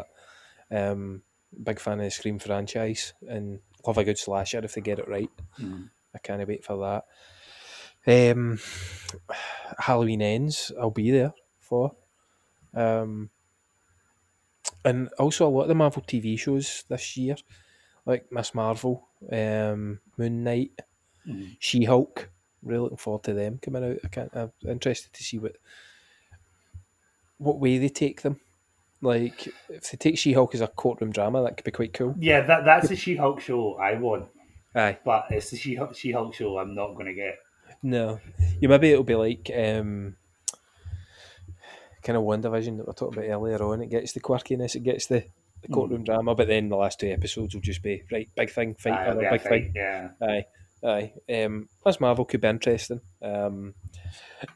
that. 0.71 0.91
Um, 0.91 1.23
big 1.63 1.81
fan 1.81 1.99
of 2.01 2.05
the 2.05 2.11
Scream 2.11 2.39
franchise, 2.39 3.15
and 3.29 3.61
love 3.87 3.97
a 3.99 4.05
good 4.05 4.19
slasher 4.19 4.61
if 4.65 4.75
they 4.75 4.81
get 4.83 4.99
it 4.99 5.09
right. 5.09 5.31
Mm. 5.59 5.89
I 6.15 6.19
can't 6.19 6.47
wait 6.47 6.65
for 6.65 6.77
that. 8.07 8.33
Um, 8.33 8.59
Halloween 9.79 10.23
ends. 10.23 10.73
I'll 10.81 10.91
be 10.91 11.11
there 11.11 11.33
for. 11.61 11.93
Um, 12.75 13.31
and 14.85 15.09
also 15.19 15.47
a 15.47 15.51
lot 15.51 15.63
of 15.63 15.69
the 15.69 15.75
Marvel 15.75 16.03
TV 16.03 16.39
shows 16.39 16.85
this 16.89 17.17
year, 17.17 17.37
like 18.07 18.31
Ms. 18.33 18.55
Marvel, 18.55 19.09
um, 19.31 20.01
Moon 20.17 20.45
Knight, 20.45 20.73
Mhm. 21.27 21.57
She 21.59 21.85
Hulk. 21.85 22.31
Really 22.63 22.83
looking 22.83 22.97
forward 22.97 23.23
to 23.25 23.35
them 23.35 23.59
coming 23.63 23.85
out. 23.85 23.99
I 24.05 24.09
can't, 24.09 24.31
I'm 24.35 24.51
interested 24.67 25.13
to 25.13 25.23
see 25.23 25.39
what 25.39 25.57
what 27.39 27.61
way 27.61 27.79
they 27.79 27.89
take 27.89 28.23
them. 28.23 28.41
Like 29.01 29.47
if 29.69 29.91
they 29.91 29.97
take 29.97 30.19
She 30.19 30.33
Hulk 30.33 30.55
as 30.55 30.61
a 30.61 30.67
courtroom 30.67 31.13
drama, 31.13 31.43
that 31.43 31.57
could 31.57 31.65
be 31.65 31.71
quite 31.71 31.93
cool. 31.93 32.15
Yeah, 32.19 32.41
that 32.41 32.65
that's 32.65 32.89
the 32.89 32.97
She 32.97 33.15
Hulk 33.15 33.41
show 33.41 33.75
I 33.77 33.95
want. 33.95 34.27
Aye. 34.75 34.99
But 35.05 35.27
it's 35.31 35.51
the 35.51 35.57
She 35.57 35.75
Hulk 35.77 35.95
She 35.97 36.11
Hulk 36.11 36.35
show 36.35 36.59
I'm 36.59 36.75
not 36.75 36.95
going 36.95 37.07
to 37.07 37.15
get. 37.15 37.39
No, 37.83 38.19
you 38.61 38.69
maybe 38.69 38.91
it'll 38.91 39.05
be 39.05 39.15
like 39.15 39.51
um, 39.57 40.17
kind 42.03 42.17
of 42.17 42.25
WandaVision 42.25 42.77
that 42.79 42.87
we 42.87 42.93
talked 42.95 43.15
about 43.17 43.27
earlier 43.29 43.63
on. 43.63 43.83
It 43.83 43.91
gets 43.91 44.13
the 44.13 44.21
quirkiness, 44.21 44.75
it 44.77 44.83
gets 44.85 45.07
the 45.07 45.25
the 45.63 45.69
courtroom 45.69 46.05
drama, 46.05 46.37
but 46.37 46.47
then 46.47 46.69
the 46.69 46.77
last 46.77 47.01
two 47.01 47.09
episodes 47.09 47.53
will 47.53 47.61
just 47.61 47.83
be 47.83 48.05
right 48.13 48.29
big 48.37 48.49
thing 48.51 48.75
fight 48.75 48.93
Aye, 48.93 49.07
other 49.09 49.11
it'll 49.11 49.21
be 49.23 49.27
a 49.27 49.31
big 49.33 49.41
fight, 49.43 49.63
thing. 49.65 49.73
yeah. 49.75 50.09
Aye, 50.23 50.45
aye. 50.85 51.13
Um, 51.45 51.69
plus 51.83 51.99
Marvel 52.01 52.25
could 52.25 52.41
be 52.41 52.47
interesting. 52.47 53.01
Um, 53.21 53.75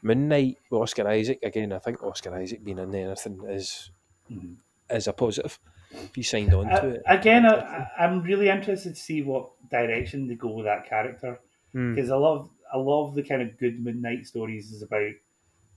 Moon 0.01 0.29
Knight 0.29 0.57
with 0.69 0.81
Oscar 0.81 1.07
Isaac 1.09 1.39
again. 1.43 1.73
I 1.73 1.79
think 1.79 2.01
Oscar 2.03 2.33
Isaac 2.35 2.63
being 2.63 2.79
in 2.79 2.95
anything 2.95 3.41
is 3.49 3.91
Mhm. 4.31 4.55
is 4.91 5.07
a 5.07 5.13
positive. 5.13 5.59
If 5.91 6.15
you 6.17 6.23
signed 6.23 6.53
on 6.53 6.67
to 6.67 6.81
Uh, 6.81 6.87
it, 6.87 7.01
again, 7.05 7.45
I, 7.45 7.87
I'm 7.99 8.21
really 8.23 8.47
interested 8.49 8.95
to 8.95 9.01
see 9.01 9.21
what 9.21 9.49
direction 9.69 10.27
they 10.27 10.35
go 10.35 10.51
with 10.55 10.65
that 10.65 10.87
character 10.87 11.39
Hmm. 11.73 11.95
because 11.95 12.09
a 12.09 12.17
lot 12.17 12.37
of 12.39 12.49
a 12.71 12.79
lot 12.79 13.07
of 13.09 13.13
the 13.15 13.23
kind 13.23 13.41
of 13.41 13.57
good 13.57 13.83
Moon 13.83 14.01
Knight 14.01 14.25
stories 14.25 14.71
is 14.71 14.81
about 14.81 15.11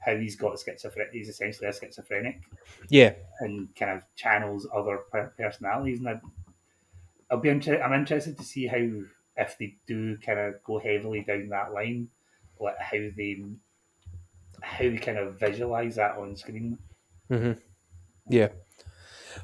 how 0.07 0.17
he's 0.17 0.37
got 0.37 0.59
schizophrenic. 0.59 1.13
He's 1.13 1.29
essentially 1.29 1.69
a 1.69 1.73
schizophrenic 1.73 2.41
yeah, 2.89 3.15
and 3.41 3.69
kind 3.75 3.91
of 3.91 4.03
channels 4.15 4.67
other 4.73 5.01
personalities. 5.37 5.99
And 5.99 6.09
I, 6.09 6.21
I'll 7.31 7.41
be 7.41 7.49
inter- 7.49 7.83
I'm 7.83 7.93
interested 7.93 8.39
to 8.39 8.45
see 8.45 8.69
how 8.69 8.87
if 9.37 9.59
they 9.59 9.75
do 9.87 10.17
kind 10.19 10.39
of 10.39 10.63
go 10.63 10.79
heavily 10.79 11.23
down 11.23 11.49
that 11.49 11.73
line, 11.73 12.09
like 12.61 12.79
how 12.79 12.99
they 13.17 13.43
how 14.63 14.85
they 14.85 14.97
kind 14.97 15.19
of 15.19 15.39
visualize 15.41 15.97
that 15.97 16.17
on 16.17 16.37
screen. 16.37 16.79
Mm-hmm. 17.31 17.53
yeah. 18.31 18.49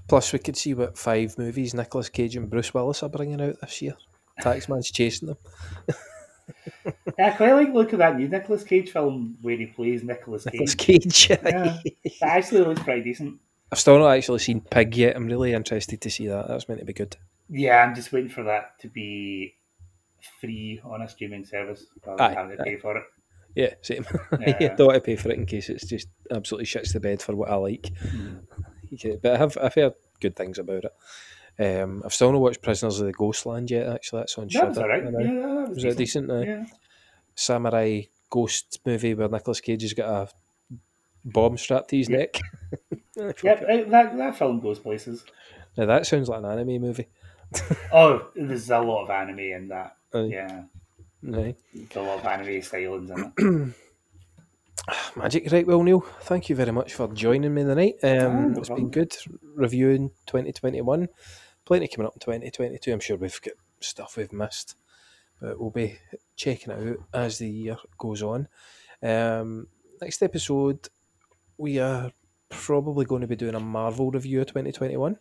Plus, 0.09 0.33
we 0.33 0.39
could 0.39 0.57
see 0.57 0.75
what 0.75 0.97
five 0.97 1.37
movies 1.37 1.75
Nicolas 1.75 2.09
Cage 2.09 2.37
and 2.37 2.49
Bruce 2.49 2.73
Willis 2.73 3.03
are 3.03 3.09
bringing 3.09 3.43
out 3.43 3.61
this 3.61 3.83
year. 3.83 3.97
Taxman's 4.41 4.91
chasing 4.91 5.29
them. 5.29 5.37
I 7.27 7.31
quite 7.31 7.53
like 7.53 7.73
look 7.73 7.93
at 7.93 7.99
that 7.99 8.16
new 8.16 8.28
Nicolas 8.28 8.65
Cage 8.65 8.90
film 8.90 9.36
where 9.43 9.57
he 9.57 9.66
plays 9.66 10.03
Nicolas 10.03 10.44
Cage. 10.44 10.53
Nicolas 10.55 10.74
Cage. 10.74 11.28
Yeah, 11.31 11.36
that 11.36 11.82
actually 12.23 12.61
looks 12.62 12.82
pretty 12.82 13.03
decent. 13.03 13.39
I've 13.70 13.78
still 13.78 13.99
not 13.99 14.16
actually 14.16 14.39
seen 14.40 14.61
Pig 14.61 14.97
yet. 14.97 15.16
I'm 15.16 15.27
really 15.27 15.53
interested 15.53 16.01
to 16.01 16.11
see 16.11 16.27
that. 16.28 16.49
That's 16.49 16.69
meant 16.69 16.81
to 16.81 16.86
be 16.86 16.93
good. 16.93 17.16
Yeah, 17.49 17.82
I'm 17.82 17.94
just 17.94 18.12
waiting 18.12 18.31
for 18.31 18.43
that 18.44 18.78
to 18.81 18.89
be 18.89 19.55
free 20.40 20.81
on 20.85 21.03
a 21.03 21.09
streaming 21.09 21.44
service 21.44 21.86
rather 22.07 22.19
than 22.19 22.35
having 22.35 22.57
to 22.59 22.65
pay 22.65 22.77
for 22.77 22.97
it. 22.97 23.05
Yeah, 23.55 23.74
same. 23.82 24.07
Yeah. 24.40 24.57
yeah, 24.61 24.74
don't 24.74 24.89
want 24.89 24.97
to 24.97 25.01
pay 25.01 25.16
for 25.16 25.31
it 25.31 25.39
in 25.39 25.47
case 25.47 25.69
it's 25.69 25.86
just 25.86 26.09
absolutely 26.31 26.66
shits 26.66 26.93
the 26.93 27.01
bed 27.01 27.20
for 27.23 27.35
what 27.35 27.51
I 27.51 27.57
like. 27.57 27.90
Yeah, 28.94 29.15
but 29.23 29.32
I 29.32 29.39
have 29.39 29.57
I've 29.57 29.74
heard 29.74 29.94
good 30.20 30.36
things 30.36 30.59
about 30.59 30.85
it. 30.85 30.93
Um, 31.59 32.03
I've 32.05 32.12
still 32.12 32.31
not 32.31 32.43
watched 32.43 32.61
Prisoners 32.61 33.01
of 33.01 33.07
the 33.07 33.12
Ghostland 33.12 33.70
yet. 33.70 33.89
Actually, 33.89 34.20
that's 34.20 34.36
on 34.36 34.49
That 34.53 34.69
was 34.69 34.77
alright. 34.77 35.03
I. 35.03 35.11
Yeah, 35.11 35.32
that 35.32 35.69
was 35.70 35.85
was 35.85 35.97
decent. 35.97 36.28
decent? 36.28 36.31
Aye. 36.31 36.44
Yeah. 36.44 36.65
Samurai 37.35 38.03
ghost 38.31 38.81
movie 38.87 39.15
where 39.15 39.29
Nicolas 39.29 39.61
Cage 39.61 39.83
has 39.83 39.93
got 39.93 40.09
a 40.09 40.79
bomb 41.25 41.57
strapped 41.57 41.91
to 41.91 41.97
his 41.97 42.09
neck. 42.09 42.41
Yeah, 43.15 43.53
uh, 43.53 43.91
that 43.91 44.17
that 44.17 44.37
film 44.39 44.61
goes 44.61 44.79
places. 44.79 45.23
Now 45.77 45.85
that 45.85 46.07
sounds 46.07 46.31
like 46.31 46.39
an 46.39 46.47
anime 46.47 46.81
movie. 46.81 47.09
Oh, 47.93 48.29
there's 48.35 48.71
a 48.71 48.79
lot 48.79 49.05
of 49.05 49.11
anime 49.11 49.39
in 49.41 49.69
that. 49.69 49.97
Aye. 50.15 50.19
Yeah, 50.31 50.63
Aye. 51.35 51.55
there's 51.75 51.97
a 51.97 52.01
lot 52.01 52.21
of 52.21 52.25
anime 52.27 52.63
stylings 52.63 53.11
in 53.11 53.33
it. 53.69 53.75
Magic, 55.17 55.53
right? 55.53 55.67
Well, 55.67 55.83
Neil, 55.83 56.01
thank 56.23 56.49
you 56.49 56.57
very 56.57 56.73
much 56.73 56.95
for 56.95 57.07
joining 57.09 57.53
me 57.53 57.63
tonight. 57.63 57.97
Um, 58.03 58.53
no 58.55 58.59
it's 58.59 58.69
problem. 58.69 58.89
been 58.89 58.91
good 58.91 59.15
reviewing 59.55 60.09
2021. 60.27 61.09
Plenty 61.67 61.89
coming 61.89 62.07
up 62.07 62.15
in 62.15 62.21
2022. 62.21 62.93
I'm 62.93 63.01
sure 63.01 63.17
we've 63.19 63.43
got 63.43 63.55
stuff 63.81 64.17
we've 64.17 64.33
missed, 64.33 64.75
but 65.41 65.61
we'll 65.61 65.71
be 65.71 65.99
checking 66.43 66.73
it 66.73 66.89
out 66.89 66.97
as 67.14 67.39
the 67.39 67.48
year 67.48 67.77
goes 67.98 68.23
on. 68.23 68.48
Um, 69.02 69.69
next 70.01 70.23
episode, 70.23 70.89
we 71.59 71.78
are 71.78 72.10
probably 72.48 73.05
going 73.05 73.20
to 73.23 73.27
be 73.28 73.36
doing 73.36 73.55
a 73.55 73.60
Marvel 73.60 74.10
review 74.10 74.40
of 74.40 74.47
2021. 74.48 75.16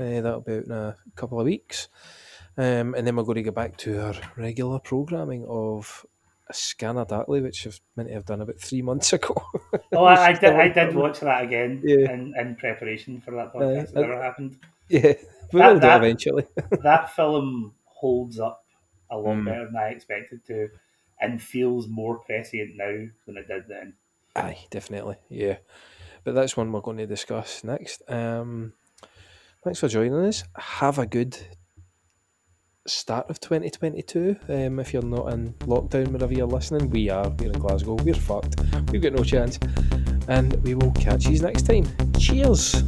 Uh, 0.00 0.04
that'll 0.20 0.40
be 0.40 0.56
out 0.56 0.64
in 0.64 0.72
a 0.72 0.96
couple 1.16 1.40
of 1.40 1.44
weeks. 1.46 1.88
Um, 2.56 2.94
and 2.94 3.06
then 3.06 3.16
we're 3.16 3.22
going 3.22 3.36
to 3.36 3.42
go 3.42 3.50
back 3.50 3.76
to 3.78 3.98
our 4.04 4.14
regular 4.36 4.78
programming 4.80 5.46
of 5.48 6.04
Scanner 6.52 7.04
Darkly, 7.04 7.40
which 7.40 7.66
I've 7.66 7.80
meant 7.96 8.08
to 8.08 8.14
have 8.14 8.26
done 8.26 8.40
about 8.40 8.58
three 8.60 8.82
months 8.82 9.12
ago. 9.18 9.34
Oh, 9.92 10.04
I, 10.04 10.28
I 10.28 10.32
did. 10.32 10.52
I 10.54 10.68
did 10.86 10.94
watch 10.94 11.20
that 11.20 11.44
again 11.44 11.80
Yeah. 11.84 12.12
in, 12.12 12.34
in 12.38 12.56
preparation 12.56 13.20
for 13.20 13.30
that 13.32 13.52
podcast. 13.54 13.78
Aye. 13.96 14.00
it 14.00 14.06
never 14.06 14.22
happened. 14.22 14.56
Yeah, 14.90 15.12
we 15.52 15.60
That- 15.60 15.74
do 15.74 15.80
that- 15.80 16.02
eventually. 16.02 16.46
that 16.82 17.14
film 17.14 17.74
holds 17.84 18.40
up 18.40 18.64
a 19.10 19.16
lot 19.16 19.36
Mm. 19.36 19.44
better 19.44 19.64
than 19.66 19.76
I 19.76 19.88
expected 19.88 20.44
to, 20.46 20.68
and 21.20 21.42
feels 21.42 21.88
more 21.88 22.18
prescient 22.18 22.76
now 22.76 23.06
than 23.26 23.36
it 23.36 23.48
did 23.48 23.64
then. 23.68 23.94
Aye, 24.36 24.66
definitely. 24.70 25.16
Yeah. 25.28 25.58
But 26.24 26.34
that's 26.34 26.56
one 26.56 26.70
we're 26.72 26.80
going 26.80 26.98
to 26.98 27.06
discuss 27.06 27.64
next. 27.64 28.02
Um, 28.08 28.72
thanks 29.64 29.80
for 29.80 29.88
joining 29.88 30.14
us. 30.14 30.44
Have 30.56 30.98
a 30.98 31.06
good 31.06 31.36
start 32.86 33.28
of 33.30 33.40
2022. 33.40 34.36
Um, 34.48 34.78
if 34.80 34.92
you're 34.92 35.02
not 35.02 35.32
in 35.32 35.52
lockdown 35.60 36.08
wherever 36.08 36.32
you're 36.32 36.46
listening, 36.46 36.90
we 36.90 37.10
are. 37.10 37.28
We're 37.30 37.52
in 37.52 37.58
Glasgow. 37.58 37.94
We're 37.94 38.14
fucked. 38.14 38.56
We've 38.92 39.02
got 39.02 39.12
no 39.14 39.24
chance. 39.24 39.58
And 40.28 40.54
we 40.62 40.74
will 40.74 40.92
catch 40.92 41.26
you 41.26 41.38
next 41.40 41.62
time. 41.62 41.86
Cheers. 42.18 42.82